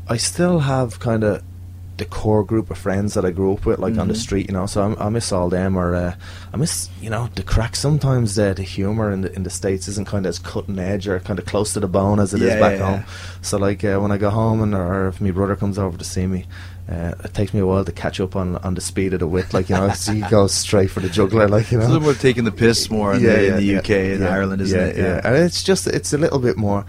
I 0.09 0.17
still 0.17 0.59
have 0.59 0.99
kind 0.99 1.23
of 1.23 1.43
the 1.97 2.05
core 2.05 2.43
group 2.43 2.71
of 2.71 2.77
friends 2.77 3.13
that 3.13 3.25
I 3.25 3.29
grew 3.31 3.53
up 3.53 3.65
with, 3.67 3.77
like 3.77 3.97
on 3.99 4.07
the 4.07 4.15
street, 4.15 4.47
you 4.49 4.53
know. 4.53 4.65
So 4.65 4.95
I, 4.99 5.05
I 5.05 5.09
miss 5.09 5.31
all 5.31 5.49
them, 5.49 5.75
or 5.77 5.93
uh, 5.93 6.15
I 6.51 6.57
miss, 6.57 6.89
you 6.99 7.11
know, 7.11 7.29
the 7.35 7.43
crack. 7.43 7.75
Sometimes 7.75 8.39
uh, 8.39 8.53
the 8.53 8.63
humor 8.63 9.11
in 9.11 9.21
the 9.21 9.31
in 9.35 9.43
the 9.43 9.49
states 9.51 9.87
isn't 9.87 10.07
kind 10.07 10.25
of 10.25 10.29
as 10.31 10.39
cutting 10.39 10.79
edge 10.79 11.07
or 11.07 11.19
kind 11.19 11.37
of 11.37 11.45
close 11.45 11.73
to 11.73 11.79
the 11.79 11.87
bone 11.87 12.19
as 12.19 12.33
it 12.33 12.41
is 12.41 12.53
Yeah, 12.55 12.59
back 12.59 12.79
yeah, 12.79 12.85
home. 12.97 13.05
So 13.43 13.57
like 13.59 13.83
uh, 13.83 13.99
when 13.99 14.11
I 14.11 14.17
go 14.17 14.29
home 14.31 14.63
and 14.63 14.73
or 14.73 15.09
if 15.09 15.21
my 15.21 15.29
brother 15.31 15.55
comes 15.55 15.77
over 15.77 15.95
to 15.97 16.03
see 16.03 16.25
me. 16.25 16.45
Uh, 16.89 17.13
it 17.25 17.33
takes 17.33 17.53
me 17.53 17.59
a 17.59 17.65
while 17.65 17.83
to 17.83 17.91
catch 17.91 18.19
up 18.21 18.35
on, 18.35 18.55
on 18.57 18.73
the 18.73 18.81
speed 18.81 19.13
of 19.13 19.19
the 19.19 19.27
wit, 19.27 19.53
like 19.53 19.69
you 19.69 19.75
know. 19.75 19.89
so 19.93 20.13
he 20.13 20.21
goes 20.21 20.53
straight 20.53 20.89
for 20.89 21.01
the 21.01 21.09
juggler, 21.09 21.47
like 21.47 21.71
you 21.71 21.77
know. 21.77 21.83
It's 21.83 21.89
a 21.89 21.93
little 21.93 22.07
more 22.07 22.13
taking 22.13 22.45
the 22.45 22.51
piss 22.51 22.89
more 22.89 23.13
in 23.13 23.23
the, 23.23 23.47
in 23.47 23.57
the 23.57 23.77
UK 23.77 23.89
and 23.89 24.21
yeah, 24.21 24.29
Ireland, 24.29 24.61
isn't 24.61 24.79
yeah, 24.79 24.85
it? 24.85 24.97
Yeah. 24.97 25.21
and 25.23 25.35
it's 25.35 25.63
just 25.63 25.87
it's 25.87 26.13
a 26.13 26.17
little 26.17 26.39
bit 26.39 26.55
more. 26.57 26.85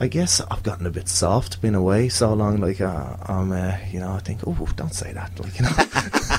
I 0.00 0.08
guess 0.08 0.40
I've 0.50 0.62
gotten 0.62 0.86
a 0.86 0.90
bit 0.90 1.08
soft 1.08 1.62
being 1.62 1.74
away 1.74 2.08
so 2.08 2.34
long. 2.34 2.58
Like 2.58 2.80
uh, 2.80 3.16
I'm, 3.22 3.52
uh, 3.52 3.76
you 3.90 4.00
know, 4.00 4.12
I 4.12 4.18
think, 4.18 4.40
oh, 4.46 4.68
don't 4.76 4.92
say 4.92 5.12
that. 5.12 5.38
Like 5.38 5.58
you 5.58 5.64
know, 5.64 5.70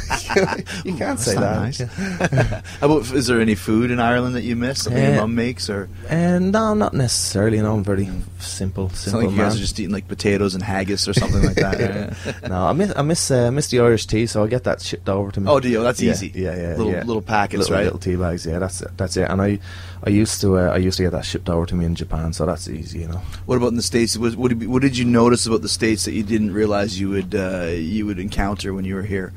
you 0.83 0.95
can't 0.95 1.19
say 1.19 1.35
that. 1.35 1.55
nice. 1.61 1.79
How 2.79 2.85
about, 2.91 3.11
is 3.13 3.27
there 3.27 3.39
any 3.39 3.55
food 3.55 3.91
in 3.91 3.99
Ireland 3.99 4.35
that 4.35 4.43
you 4.43 4.55
miss? 4.55 4.83
Something 4.83 5.03
your 5.03 5.13
Uh, 5.13 5.21
mum 5.21 5.35
makes, 5.35 5.69
or 5.69 5.89
And 6.09 6.51
no, 6.51 6.73
not 6.73 6.93
necessarily. 6.93 7.57
You 7.57 7.63
know, 7.63 7.75
I'm 7.75 7.83
very 7.83 8.09
simple, 8.39 8.87
it's 8.87 8.99
simple 8.99 9.21
like 9.21 9.31
you 9.31 9.37
guys 9.37 9.55
are 9.55 9.59
just 9.59 9.79
eating 9.79 9.91
like 9.93 10.07
potatoes 10.07 10.53
and 10.55 10.63
haggis 10.63 11.07
or 11.07 11.13
something 11.13 11.41
like 11.43 11.55
that? 11.55 12.15
right? 12.25 12.49
no, 12.49 12.67
I 12.67 12.73
miss 12.73 12.93
I 12.95 13.01
miss 13.01 13.31
uh, 13.31 13.51
miss 13.51 13.67
the 13.69 13.79
Irish 13.79 14.05
tea, 14.05 14.25
so 14.27 14.43
I 14.43 14.47
get 14.47 14.63
that 14.65 14.81
shipped 14.81 15.09
over 15.09 15.31
to 15.31 15.39
me. 15.41 15.49
Oh, 15.49 15.59
do 15.59 15.69
you? 15.69 15.81
That's 15.83 16.01
Yeah, 16.01 16.11
easy. 16.11 16.31
Yeah, 16.35 16.55
yeah, 16.55 16.75
Little 16.75 16.91
yeah. 16.91 17.03
little 17.03 17.21
packets, 17.21 17.61
little, 17.61 17.75
right? 17.75 17.83
Little 17.85 17.99
tea 17.99 18.15
bags. 18.15 18.45
Yeah, 18.45 18.59
that's 18.59 18.81
it. 18.81 18.91
That's 18.97 19.17
it. 19.17 19.29
And 19.29 19.41
I, 19.41 19.59
I 20.03 20.09
used 20.09 20.41
to 20.41 20.57
uh, 20.57 20.71
I 20.71 20.77
used 20.77 20.97
to 20.97 21.03
get 21.03 21.11
that 21.11 21.25
shipped 21.25 21.49
over 21.49 21.65
to 21.65 21.75
me 21.75 21.85
in 21.85 21.95
Japan, 21.95 22.33
so 22.33 22.45
that's 22.45 22.67
easy. 22.67 22.99
You 22.99 23.07
know. 23.07 23.21
What 23.45 23.57
about 23.57 23.69
in 23.69 23.75
the 23.77 23.81
states? 23.83 24.17
Was, 24.17 24.35
what, 24.35 24.49
did, 24.49 24.67
what 24.67 24.81
did 24.81 24.97
you 24.97 25.05
notice 25.05 25.45
about 25.47 25.61
the 25.61 25.69
states 25.69 26.05
that 26.05 26.13
you 26.13 26.23
didn't 26.23 26.53
realize 26.53 26.99
you 26.99 27.09
would 27.09 27.33
uh, 27.35 27.67
you 27.75 28.05
would 28.05 28.19
encounter 28.19 28.73
when 28.73 28.85
you 28.85 28.95
were 28.95 29.03
here? 29.03 29.33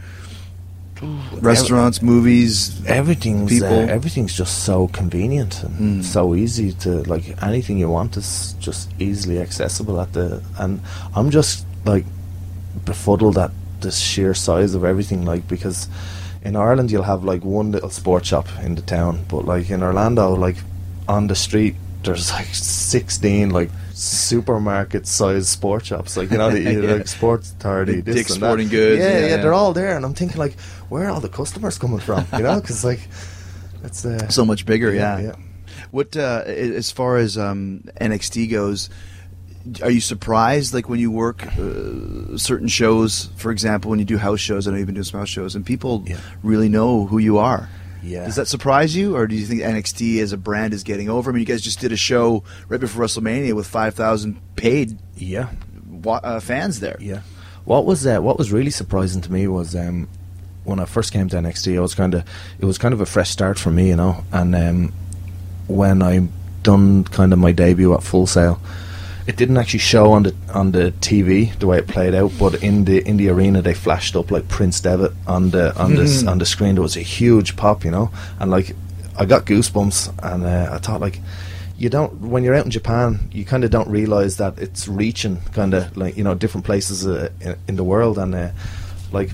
Restaurants, 1.41 2.03
movies, 2.03 2.81
everything's 2.87 3.51
people. 3.51 3.69
uh, 3.69 3.87
everything's 3.97 4.35
just 4.35 4.65
so 4.65 4.89
convenient 4.89 5.63
and 5.63 6.03
Mm. 6.03 6.05
so 6.05 6.35
easy 6.35 6.73
to 6.85 7.03
like 7.05 7.37
anything 7.43 7.79
you 7.79 7.89
want 7.89 8.17
is 8.17 8.55
just 8.59 8.91
easily 8.99 9.39
accessible 9.41 10.01
at 10.01 10.13
the 10.13 10.43
and 10.59 10.81
I'm 11.15 11.31
just 11.31 11.65
like 11.85 12.05
befuddled 12.85 13.39
at 13.39 13.51
the 13.81 13.91
sheer 13.91 14.35
size 14.35 14.75
of 14.75 14.85
everything 14.85 15.25
like 15.25 15.47
because 15.49 15.89
in 16.45 16.57
Ireland 16.57 16.91
you'll 16.91 17.05
have 17.15 17.25
like 17.25 17.45
one 17.45 17.71
little 17.73 17.91
sports 17.91 18.29
shop 18.29 18.49
in 18.63 18.75
the 18.75 18.83
town 18.83 19.25
but 19.29 19.45
like 19.45 19.71
in 19.71 19.83
Orlando 19.83 20.35
like 20.35 20.57
on 21.09 21.27
the 21.29 21.35
street 21.35 21.75
there's 22.05 22.31
like 22.33 22.49
16 22.53 23.51
like 23.51 23.71
supermarket 23.99 25.07
sized 25.07 25.47
sports 25.49 25.87
shops 25.89 26.17
like 26.17 26.31
you 26.31 26.39
know 26.39 26.51
the, 26.51 26.61
Yeah. 26.63 26.93
like 26.95 27.09
sports 27.09 27.51
authority 27.53 27.97
Like 27.97 28.05
Dick's 28.05 28.31
and 28.33 28.43
that. 28.43 28.47
Sporting 28.47 28.69
Goods, 28.69 29.03
yeah, 29.03 29.19
yeah, 29.19 29.27
yeah 29.27 29.37
they're 29.39 29.53
all 29.53 29.73
there 29.73 29.97
and 29.97 30.05
I'm 30.05 30.15
thinking 30.15 30.39
like 30.39 30.59
where 30.89 31.07
are 31.07 31.11
all 31.11 31.21
the 31.21 31.29
customers 31.29 31.79
coming 31.79 31.99
from 31.99 32.25
you 32.33 32.41
know 32.45 32.61
because 32.61 32.85
like 32.85 33.01
it's 33.85 34.05
uh, 34.05 34.29
so 34.29 34.45
much 34.45 34.67
bigger. 34.67 34.93
Yeah. 34.93 35.21
yeah. 35.21 35.37
What 35.93 36.17
uh, 36.17 36.43
as 36.47 36.91
far 36.91 37.17
as 37.17 37.39
um, 37.39 37.85
NXT 38.01 38.51
goes, 38.51 38.91
are 39.83 39.91
you 39.91 40.01
surprised 40.01 40.75
like 40.75 40.89
when 40.89 40.99
you 40.99 41.11
work 41.13 41.47
uh, 41.59 42.37
certain 42.37 42.67
shows? 42.69 43.31
For 43.37 43.53
example, 43.53 43.89
when 43.91 43.99
you 44.01 44.05
do 44.05 44.19
house 44.19 44.41
shows, 44.41 44.67
I 44.67 44.73
know 44.73 44.79
you've 44.79 44.87
been 44.87 44.95
doing 44.97 45.05
some 45.05 45.21
house 45.21 45.29
shows, 45.29 45.55
and 45.55 45.65
people 45.65 46.03
Yeah. 46.07 46.19
really 46.43 46.69
know 46.69 47.07
who 47.07 47.19
you 47.19 47.39
are. 47.39 47.69
Yeah. 48.03 48.25
Does 48.25 48.37
that 48.37 48.49
surprise 48.49 48.95
you, 48.95 49.17
or 49.17 49.27
do 49.27 49.35
you 49.35 49.45
think 49.45 49.61
NXT 49.63 50.21
as 50.21 50.33
a 50.33 50.37
brand 50.37 50.73
is 50.73 50.83
getting 50.83 51.09
over? 51.09 51.31
I 51.31 51.33
mean, 51.33 51.41
you 51.41 51.47
guys 51.47 51.63
just 51.63 51.81
did 51.81 51.93
a 51.93 51.97
show 51.97 52.45
right 52.69 52.81
before 52.81 53.05
WrestleMania 53.05 53.55
with 53.55 53.67
five 53.67 53.95
thousand 53.95 54.41
paid 54.57 54.99
yeah 55.17 55.51
wa- 55.89 56.21
uh, 56.23 56.41
fans 56.41 56.81
there. 56.81 56.97
Yeah. 57.01 57.21
What 57.65 57.85
was 57.85 58.07
uh, 58.07 58.21
what 58.21 58.39
was 58.39 58.53
really 58.53 58.71
surprising 58.71 59.21
to 59.23 59.33
me 59.33 59.47
was 59.49 59.75
um, 59.77 60.09
when 60.65 60.81
I 60.81 60.85
first 60.85 61.13
came 61.13 61.29
to 61.29 61.37
NXT, 61.37 61.77
I 61.77 61.81
was 61.81 61.95
kind 61.95 62.15
of 62.15 62.25
it 62.59 62.65
was 62.65 62.79
kind 62.79 62.95
of 62.95 63.01
a 63.01 63.07
fresh 63.07 63.31
start 63.31 63.59
for 63.59 63.71
me, 63.71 63.89
you 63.89 63.97
know. 63.97 64.25
And 64.33 64.55
um, 64.55 64.93
when 65.67 66.03
I 66.03 66.29
done 66.63 67.05
kind 67.05 67.33
of 67.33 67.39
my 67.39 67.53
debut 67.53 67.95
at 67.95 68.03
Full 68.03 68.27
Sail, 68.27 68.61
it 69.29 69.37
didn't 69.37 69.59
actually 69.59 69.81
show 69.81 70.13
on 70.13 70.23
the 70.23 70.35
on 70.55 70.73
the 70.73 70.91
TV 71.01 71.57
the 71.59 71.67
way 71.67 71.77
it 71.77 71.87
played 71.87 72.15
out, 72.15 72.33
but 72.39 72.63
in 72.63 72.87
the 72.87 73.07
in 73.07 73.19
the 73.19 73.29
arena 73.29 73.61
they 73.61 73.75
flashed 73.75 74.17
up 74.17 74.31
like 74.31 74.49
Prince 74.49 74.81
Devitt 74.81 75.13
on 75.27 75.51
the 75.51 75.79
on 75.79 75.95
the 75.95 76.25
on 76.27 76.39
the 76.39 76.47
screen. 76.47 76.77
There 76.77 76.83
was 76.83 76.97
a 76.97 77.03
huge 77.03 77.55
pop, 77.55 77.85
you 77.85 77.91
know, 77.91 78.11
and 78.41 78.51
like 78.51 78.75
I 79.19 79.27
got 79.27 79.45
goosebumps, 79.45 80.33
and 80.33 80.47
uh, 80.47 80.71
I 80.73 80.79
thought 80.79 81.03
like 81.03 81.21
you 81.77 81.91
don't 81.91 82.11
when 82.23 82.43
you're 82.43 82.55
out 82.55 82.65
in 82.65 82.71
Japan, 82.71 83.29
you 83.31 83.45
kind 83.45 83.65
of 83.65 83.71
don't 83.71 83.89
realize 83.91 84.39
that 84.39 84.59
it's 84.59 84.89
reaching 84.89 85.43
kind 85.53 85.75
of 85.75 85.95
like 85.95 86.17
you 86.17 86.25
know 86.25 86.35
different 86.35 86.65
places 86.65 87.07
uh, 87.07 87.29
in, 87.43 87.57
in 87.69 87.77
the 87.77 87.85
world, 87.85 88.17
and 88.17 88.35
uh, 88.35 88.51
like 89.13 89.33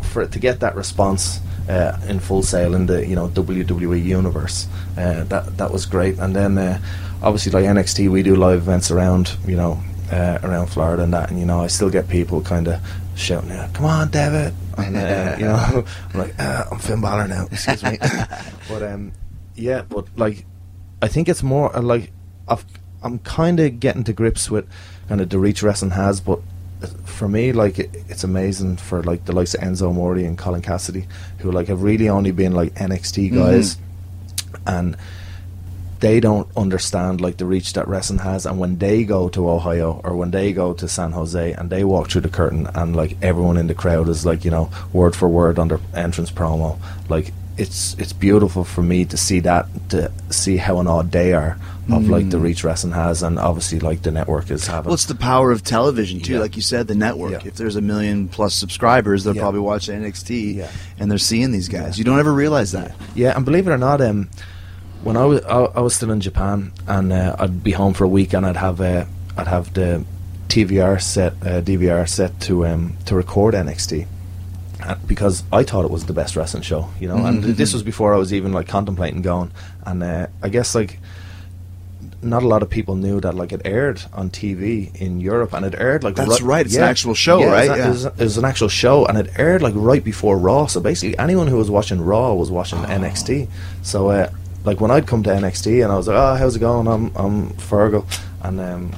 for 0.00 0.22
it 0.22 0.32
to 0.32 0.38
get 0.38 0.60
that 0.60 0.74
response 0.74 1.40
uh, 1.68 1.98
in 2.08 2.18
full 2.18 2.42
sail 2.42 2.74
in 2.74 2.86
the 2.86 3.06
you 3.06 3.14
know 3.14 3.28
WWE 3.28 4.02
universe, 4.02 4.66
uh, 4.96 5.24
that 5.24 5.58
that 5.58 5.70
was 5.70 5.84
great. 5.84 6.18
And 6.18 6.34
then 6.34 6.56
uh, 6.56 6.80
obviously 7.22 7.52
like 7.52 7.64
NXT, 7.64 8.10
we 8.10 8.22
do 8.22 8.36
live 8.36 8.58
events 8.58 8.90
around 8.90 9.36
you 9.46 9.56
know 9.56 9.82
uh, 10.10 10.38
around 10.42 10.68
Florida 10.68 11.02
and 11.02 11.12
that, 11.12 11.30
and 11.30 11.38
you 11.38 11.46
know 11.46 11.60
I 11.60 11.66
still 11.66 11.90
get 11.90 12.08
people 12.08 12.40
kind 12.40 12.68
of 12.68 12.80
shouting, 13.14 13.52
out, 13.52 13.72
"Come 13.74 13.84
on, 13.86 14.10
David!" 14.10 14.54
And 14.76 14.96
uh, 14.96 15.36
you 15.38 15.44
know 15.44 15.84
I'm 16.14 16.18
like, 16.18 16.38
uh, 16.38 16.64
"I'm 16.70 16.78
Finn 16.78 17.00
Balor 17.00 17.28
now." 17.28 17.46
Excuse 17.50 17.82
me, 17.82 17.98
but 18.68 18.82
um, 18.82 19.12
yeah, 19.54 19.82
but 19.88 20.06
like 20.16 20.44
I 21.02 21.08
think 21.08 21.28
it's 21.28 21.42
more 21.42 21.74
uh, 21.76 21.82
like 21.82 22.12
I've, 22.48 22.64
I'm 23.02 23.18
kind 23.20 23.60
of 23.60 23.80
getting 23.80 24.04
to 24.04 24.12
grips 24.12 24.50
with 24.50 24.68
kind 25.08 25.20
of 25.20 25.30
the 25.30 25.38
reach 25.38 25.62
wrestling 25.62 25.92
has, 25.92 26.20
but 26.20 26.40
for 27.04 27.28
me, 27.28 27.52
like 27.52 27.78
it, 27.78 27.90
it's 28.08 28.24
amazing 28.24 28.76
for 28.76 29.02
like 29.02 29.24
the 29.24 29.32
likes 29.32 29.54
of 29.54 29.60
Enzo 29.60 29.90
Amore 29.90 30.16
and 30.16 30.38
Colin 30.38 30.62
Cassady, 30.62 31.06
who 31.38 31.50
like 31.50 31.68
have 31.68 31.82
really 31.82 32.08
only 32.08 32.30
been 32.30 32.52
like 32.52 32.74
NXT 32.74 33.34
guys, 33.34 33.76
and 34.66 34.96
they 36.00 36.20
don't 36.20 36.48
understand 36.56 37.20
like 37.20 37.36
the 37.38 37.44
reach 37.46 37.72
that 37.72 37.88
wrestling 37.88 38.20
has. 38.20 38.46
And 38.46 38.58
when 38.58 38.78
they 38.78 39.04
go 39.04 39.28
to 39.30 39.48
Ohio 39.50 40.00
or 40.04 40.14
when 40.16 40.30
they 40.30 40.52
go 40.52 40.72
to 40.74 40.86
San 40.88 41.12
Jose 41.12 41.52
and 41.52 41.70
they 41.70 41.84
walk 41.84 42.10
through 42.10 42.20
the 42.22 42.28
curtain, 42.28 42.68
and 42.74 42.94
like 42.94 43.16
everyone 43.22 43.56
in 43.56 43.66
the 43.66 43.74
crowd 43.74 44.08
is 44.08 44.24
like 44.24 44.44
you 44.44 44.50
know 44.50 44.70
word 44.92 45.16
for 45.16 45.28
word 45.28 45.58
on 45.58 45.68
their 45.68 45.80
entrance 45.94 46.30
promo, 46.30 46.78
like 47.08 47.32
it's 47.56 47.94
it's 47.98 48.12
beautiful 48.12 48.62
for 48.64 48.82
me 48.82 49.04
to 49.06 49.16
see 49.16 49.40
that 49.40 49.66
to 49.90 50.12
see 50.30 50.56
how 50.58 50.78
an 50.78 50.86
odd 50.86 51.10
they 51.10 51.32
are 51.32 51.58
of 51.90 52.06
like 52.06 52.28
the 52.28 52.38
reach 52.38 52.64
wrestling 52.64 52.92
has, 52.92 53.22
and 53.22 53.38
obviously 53.38 53.80
like 53.80 54.02
the 54.02 54.10
network 54.10 54.50
is 54.50 54.66
having. 54.66 54.88
Well, 54.88 54.94
it's 54.94 55.06
the 55.06 55.14
power 55.14 55.50
of 55.50 55.64
television 55.64 56.20
too. 56.20 56.34
Yeah. 56.34 56.40
Like 56.40 56.54
you 56.54 56.60
said, 56.60 56.86
the 56.86 56.94
network. 56.94 57.32
Yeah. 57.32 57.48
If 57.48 57.54
there's 57.54 57.76
a 57.76 57.80
million 57.80 58.28
plus 58.28 58.52
subscribers, 58.54 59.24
they're 59.24 59.34
Yeah. 59.34 59.40
probably 59.40 59.60
watching 59.60 60.02
NXT, 60.02 60.68
and 60.98 61.10
they're 61.10 61.16
seeing 61.16 61.50
these 61.50 61.66
guys. 61.68 61.98
You 61.98 62.04
don't 62.04 62.18
ever 62.18 62.30
realize 62.32 62.72
that. 62.72 62.94
Yeah, 63.14 63.34
and 63.34 63.42
believe 63.42 63.66
it 63.66 63.70
or 63.70 63.78
not, 63.78 64.02
um, 64.02 64.28
when 65.02 65.16
I 65.16 65.24
was 65.24 65.42
I, 65.44 65.64
I 65.64 65.80
was 65.80 65.94
still 65.94 66.10
in 66.10 66.20
Japan, 66.20 66.72
and 66.86 67.12
uh, 67.12 67.36
I'd 67.38 67.62
be 67.62 67.72
home 67.72 67.94
for 67.94 68.04
a 68.04 68.08
week, 68.08 68.32
and 68.32 68.44
I'd 68.46 68.56
have 68.56 68.80
uh, 68.80 69.04
I'd 69.36 69.46
have 69.46 69.72
the 69.74 70.04
TVR 70.48 71.00
set 71.00 71.32
uh, 71.42 71.60
DVR 71.60 72.08
set 72.08 72.40
to 72.42 72.66
um, 72.66 72.96
to 73.06 73.14
record 73.14 73.54
NXT. 73.54 74.06
Uh, 74.82 74.94
Because 75.06 75.42
I 75.52 75.64
thought 75.64 75.84
it 75.84 75.90
was 75.90 76.06
the 76.06 76.12
best 76.12 76.36
wrestling 76.36 76.62
show, 76.62 76.88
you 77.00 77.08
know, 77.08 77.26
and 77.26 77.42
this 77.42 77.72
was 77.72 77.82
before 77.82 78.14
I 78.14 78.16
was 78.16 78.32
even 78.32 78.52
like 78.52 78.68
contemplating 78.68 79.22
going. 79.22 79.50
And 79.84 80.02
uh, 80.02 80.26
I 80.40 80.48
guess 80.48 80.74
like 80.74 81.00
not 82.22 82.42
a 82.42 82.48
lot 82.48 82.62
of 82.62 82.70
people 82.70 82.94
knew 82.96 83.20
that 83.20 83.34
like 83.34 83.52
it 83.52 83.62
aired 83.64 84.02
on 84.12 84.30
TV 84.30 84.94
in 85.00 85.20
Europe, 85.20 85.52
and 85.52 85.64
it 85.66 85.74
aired 85.76 86.04
like 86.04 86.14
That's 86.16 86.40
right, 86.40 86.64
it's 86.64 86.76
an 86.76 86.82
actual 86.82 87.14
show, 87.14 87.42
it 87.42 87.46
was 87.46 87.52
right? 87.52 87.76
Yeah. 87.76 87.86
It 87.86 87.90
was, 87.90 88.04
it 88.04 88.18
was 88.18 88.38
an 88.38 88.44
actual 88.44 88.68
show, 88.68 89.04
and 89.06 89.18
it 89.18 89.30
aired 89.38 89.62
like 89.62 89.74
right 89.76 90.02
before 90.02 90.38
Raw. 90.38 90.66
So 90.66 90.80
basically, 90.80 91.18
anyone 91.18 91.46
who 91.48 91.56
was 91.56 91.70
watching 91.70 92.00
Raw 92.00 92.34
was 92.34 92.50
watching 92.50 92.78
NXT. 92.78 93.48
So 93.82 94.10
uh, 94.10 94.30
like 94.68 94.82
when 94.82 94.90
I'd 94.90 95.06
come 95.06 95.22
to 95.22 95.30
NXT, 95.30 95.82
and 95.82 95.90
I 95.90 95.96
was 95.96 96.08
like, 96.08 96.16
"Oh, 96.16 96.34
how's 96.34 96.56
it 96.56 96.58
going? 96.58 96.86
I'm 96.86 97.10
I'm 97.16 97.50
Fergal," 97.54 98.04
and 98.42 98.60
um, 98.60 98.92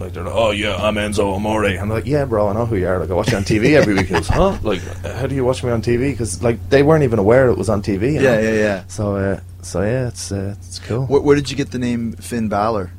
like 0.00 0.14
they're 0.14 0.24
like, 0.24 0.34
"Oh 0.34 0.52
yeah, 0.52 0.74
I'm 0.76 0.94
Enzo 0.94 1.34
Amore," 1.34 1.66
and 1.66 1.80
I'm 1.80 1.90
like, 1.90 2.06
"Yeah, 2.06 2.24
bro, 2.24 2.48
I 2.48 2.54
know 2.54 2.64
who 2.64 2.76
you 2.76 2.88
are. 2.88 2.98
Like 2.98 3.10
I 3.10 3.14
watch 3.14 3.30
you 3.30 3.36
on 3.36 3.44
TV 3.44 3.76
every 3.76 3.92
week." 3.92 4.06
He 4.06 4.14
goes, 4.14 4.28
"Huh? 4.28 4.56
Like 4.62 4.80
how 5.04 5.26
do 5.26 5.34
you 5.34 5.44
watch 5.44 5.62
me 5.62 5.70
on 5.70 5.82
TV?" 5.82 6.12
Because 6.12 6.42
like 6.42 6.58
they 6.70 6.82
weren't 6.82 7.04
even 7.04 7.18
aware 7.18 7.48
it 7.50 7.58
was 7.58 7.68
on 7.68 7.82
TV. 7.82 8.14
you 8.14 8.22
know? 8.22 8.32
Yeah, 8.32 8.40
yeah, 8.40 8.54
yeah. 8.54 8.84
So 8.88 9.16
uh, 9.16 9.40
so 9.60 9.82
yeah, 9.82 10.08
it's 10.08 10.32
uh, 10.32 10.54
it's 10.58 10.78
cool. 10.78 11.04
Where, 11.06 11.20
where 11.20 11.36
did 11.36 11.50
you 11.50 11.58
get 11.58 11.70
the 11.72 11.78
name 11.78 12.12
Finn 12.12 12.48
Balor? 12.48 12.90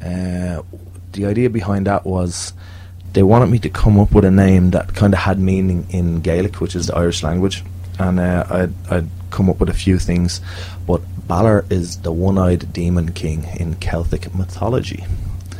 Uh, 0.00 0.62
the 1.12 1.26
idea 1.26 1.50
behind 1.50 1.86
that 1.86 2.06
was 2.06 2.54
they 3.12 3.22
wanted 3.22 3.50
me 3.50 3.58
to 3.58 3.68
come 3.68 4.00
up 4.00 4.12
with 4.12 4.24
a 4.24 4.30
name 4.30 4.70
that 4.70 4.94
kind 4.94 5.12
of 5.12 5.20
had 5.20 5.38
meaning 5.38 5.86
in 5.90 6.20
Gaelic, 6.20 6.60
which 6.60 6.74
is 6.74 6.86
the 6.86 6.96
Irish 6.96 7.22
language, 7.22 7.64
and 7.98 8.18
uh, 8.18 8.46
I'd, 8.48 8.72
I'd 8.90 9.08
come 9.30 9.50
up 9.50 9.60
with 9.60 9.68
a 9.68 9.74
few 9.74 9.98
things. 9.98 10.40
But 10.86 11.00
Balor 11.28 11.64
is 11.70 11.98
the 11.98 12.10
one-eyed 12.12 12.72
demon 12.72 13.12
king 13.12 13.44
in 13.60 13.74
Celtic 13.76 14.34
mythology. 14.34 15.04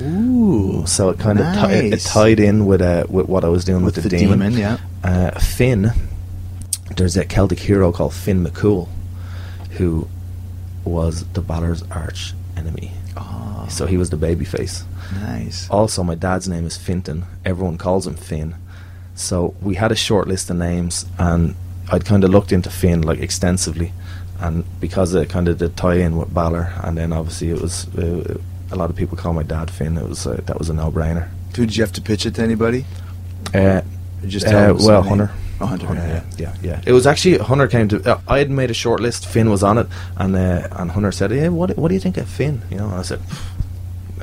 Ooh, 0.01 0.85
So 0.87 1.11
it 1.11 1.19
kind 1.19 1.41
of 1.41 1.47
ti- 1.55 1.89
it, 1.89 2.01
tied 2.01 2.41
in 2.41 2.67
with 2.67 2.81
uh, 2.81 3.05
with 3.09 3.27
what 3.29 3.45
I 3.45 3.49
was 3.49 3.65
doing 3.65 3.85
with, 3.85 3.97
with 3.97 4.05
the, 4.05 4.11
the 4.11 4.17
demon, 4.19 4.53
yeah. 4.53 4.79
uh, 5.03 5.33
Finn, 5.39 5.91
there's 6.97 7.17
a 7.17 7.25
Celtic 7.25 7.59
hero 7.59 7.91
called 7.93 8.15
Finn 8.15 8.45
McCool, 8.45 8.89
who 9.73 10.09
was 10.85 11.25
the 11.33 11.41
Balor's 11.41 11.83
arch 11.91 12.33
enemy. 12.57 12.93
Oh, 13.17 13.67
So 13.69 13.87
he 13.87 13.97
was 13.97 14.11
the 14.11 14.17
babyface. 14.17 14.85
nice. 15.21 15.69
Also, 15.69 16.03
my 16.05 16.15
dad's 16.15 16.49
name 16.49 16.65
is 16.65 16.79
Finton. 16.79 17.25
Everyone 17.45 17.77
calls 17.77 18.07
him 18.07 18.15
Finn. 18.15 18.55
So 19.17 19.55
we 19.61 19.75
had 19.75 19.91
a 19.91 19.97
short 19.97 20.29
list 20.29 20.49
of 20.49 20.57
names, 20.57 21.07
and 21.19 21.57
I'd 21.91 22.05
kind 22.05 22.23
of 22.23 22.31
looked 22.31 22.53
into 22.53 22.71
Finn 22.71 23.03
like 23.03 23.19
extensively, 23.19 23.93
and 24.41 24.65
because 24.81 25.15
of 25.15 25.29
kind 25.29 25.49
of 25.49 25.59
the 25.59 25.69
tie-in 25.69 26.17
with 26.17 26.33
Balor, 26.33 26.73
and 26.83 26.97
then 26.97 27.13
obviously 27.13 27.51
it 27.51 27.61
was 27.61 27.93
uh, 27.97 28.39
a 28.71 28.77
lot 28.77 28.91
of 28.91 28.97
people 28.97 29.17
call 29.17 29.33
my 29.33 29.43
dad 29.43 29.71
Finn. 29.71 29.97
It 29.97 30.09
was 30.09 30.27
uh, 30.27 30.41
that 30.47 30.59
was 30.59 30.69
a 30.69 30.75
no-brainer. 30.75 31.29
Dude, 31.53 31.69
did 31.69 31.77
you 31.77 31.83
have 31.83 31.93
to 31.93 32.03
pitch 32.03 32.27
it 32.27 32.35
to 32.37 32.43
anybody? 32.43 32.85
Uh, 33.55 33.83
just 34.27 34.47
uh, 34.47 34.75
well. 34.79 35.03
Hunter. 35.03 35.31
Oh, 35.61 35.67
Hunter, 35.67 35.87
Hunter, 35.87 36.07
yeah, 36.07 36.23
yeah, 36.39 36.55
yeah, 36.63 36.71
yeah. 36.71 36.83
It 36.87 36.93
was 36.93 37.05
actually 37.05 37.39
Hunter 37.39 37.67
came 37.67 37.89
to. 37.89 38.13
Uh, 38.13 38.21
I 38.29 38.39
had 38.39 38.49
made 38.49 38.71
a 38.71 38.75
short 38.75 39.01
list. 39.01 39.27
Finn 39.27 39.51
was 39.51 39.65
on 39.65 39.79
it, 39.79 39.89
and 40.17 40.37
uh, 40.37 40.69
and 40.73 40.91
Hunter 40.93 41.11
said, 41.11 41.33
"Hey, 41.33 41.49
what 41.49 41.77
what 41.77 41.89
do 41.89 41.95
you 41.95 42.01
think 42.01 42.17
of 42.17 42.29
Finn?" 42.29 42.63
You 42.71 42.77
know, 42.77 42.85
and 42.87 42.95
I 42.95 43.03
said, 43.03 43.21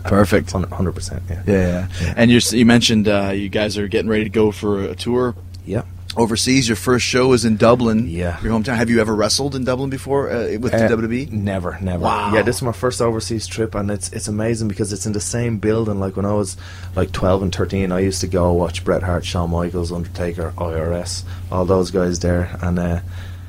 Perfect. 0.03 0.51
hundred 0.51 0.93
percent." 0.93 1.23
Yeah, 1.29 1.43
Yeah, 1.45 1.87
yeah. 2.01 2.13
And 2.15 2.31
you 2.31 2.65
mentioned 2.65 3.09
uh, 3.09 3.31
you 3.35 3.49
guys 3.49 3.77
are 3.77 3.89
getting 3.89 4.09
ready 4.09 4.23
to 4.23 4.29
go 4.29 4.51
for 4.51 4.81
a 4.81 4.95
tour 4.95 5.35
yeah. 5.65 5.83
Overseas. 6.17 6.67
Your 6.67 6.75
first 6.75 7.05
show 7.05 7.27
was 7.27 7.45
in 7.45 7.57
Dublin. 7.57 8.07
Yeah. 8.09 8.41
Your 8.41 8.51
hometown. 8.53 8.77
Have 8.77 8.89
you 8.89 8.99
ever 9.01 9.15
wrestled 9.15 9.55
in 9.55 9.63
Dublin 9.65 9.89
before 9.89 10.29
uh, 10.31 10.57
with 10.59 10.73
Uh, 10.73 10.87
the 10.87 10.95
WWE? 10.95 11.31
Never, 11.31 11.77
never. 11.81 12.03
Wow. 12.03 12.33
Yeah, 12.33 12.41
this 12.41 12.57
is 12.57 12.61
my 12.61 12.71
first 12.71 13.01
overseas 13.01 13.47
trip, 13.47 13.75
and 13.75 13.89
it's 13.91 14.11
it's 14.11 14.27
amazing 14.27 14.67
because 14.67 14.91
it's 14.93 15.05
in 15.05 15.13
the 15.13 15.19
same 15.21 15.57
building. 15.57 15.99
Like 15.99 16.15
when 16.15 16.25
I 16.25 16.33
was 16.33 16.57
like 16.95 17.11
twelve 17.11 17.41
and 17.43 17.53
thirteen, 17.53 17.91
I 17.91 17.99
used 17.99 18.21
to 18.21 18.27
go 18.27 18.53
watch 18.53 18.83
Bret 18.83 19.03
Hart, 19.03 19.25
Shawn 19.25 19.51
Michaels, 19.51 19.91
Undertaker, 19.91 20.53
IRS, 20.57 21.23
all 21.51 21.65
those 21.65 21.91
guys 21.91 22.19
there, 22.19 22.57
and 22.61 22.79
uh, 22.79 22.99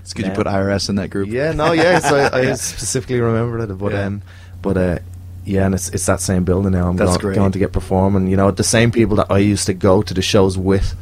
It's 0.03 0.13
good 0.13 0.27
yeah. 0.27 0.33
you 0.33 0.37
put 0.37 0.47
IRS 0.47 0.89
in 0.89 0.97
that 0.97 1.11
group. 1.11 1.29
Yeah, 1.29 1.53
no, 1.53 1.73
yeah. 1.73 1.99
So 2.01 2.17
I, 2.17 2.39
I 2.51 2.53
specifically 2.55 3.21
remember 3.21 3.59
it, 3.61 3.77
but 3.79 3.93
Yeah. 3.93 4.07
um, 4.07 4.23
but 4.63 4.77
uh, 4.77 4.99
yeah, 5.45 5.67
and 5.67 5.75
it's 5.75 5.89
it's 5.91 6.07
that 6.07 6.21
same 6.21 6.43
building 6.45 6.73
now. 6.73 6.89
I'm 6.89 6.97
That's 6.97 7.11
going, 7.13 7.21
great. 7.21 7.35
going 7.37 7.53
to 7.53 7.59
get 7.59 7.73
performing. 7.73 8.27
You 8.29 8.37
know, 8.37 8.51
the 8.51 8.65
same 8.65 8.91
people 8.91 9.17
that 9.17 9.31
I 9.31 9.39
used 9.39 9.67
to 9.67 9.75
go 9.75 10.03
to 10.03 10.13
the 10.15 10.23
shows 10.23 10.59
with 10.59 10.95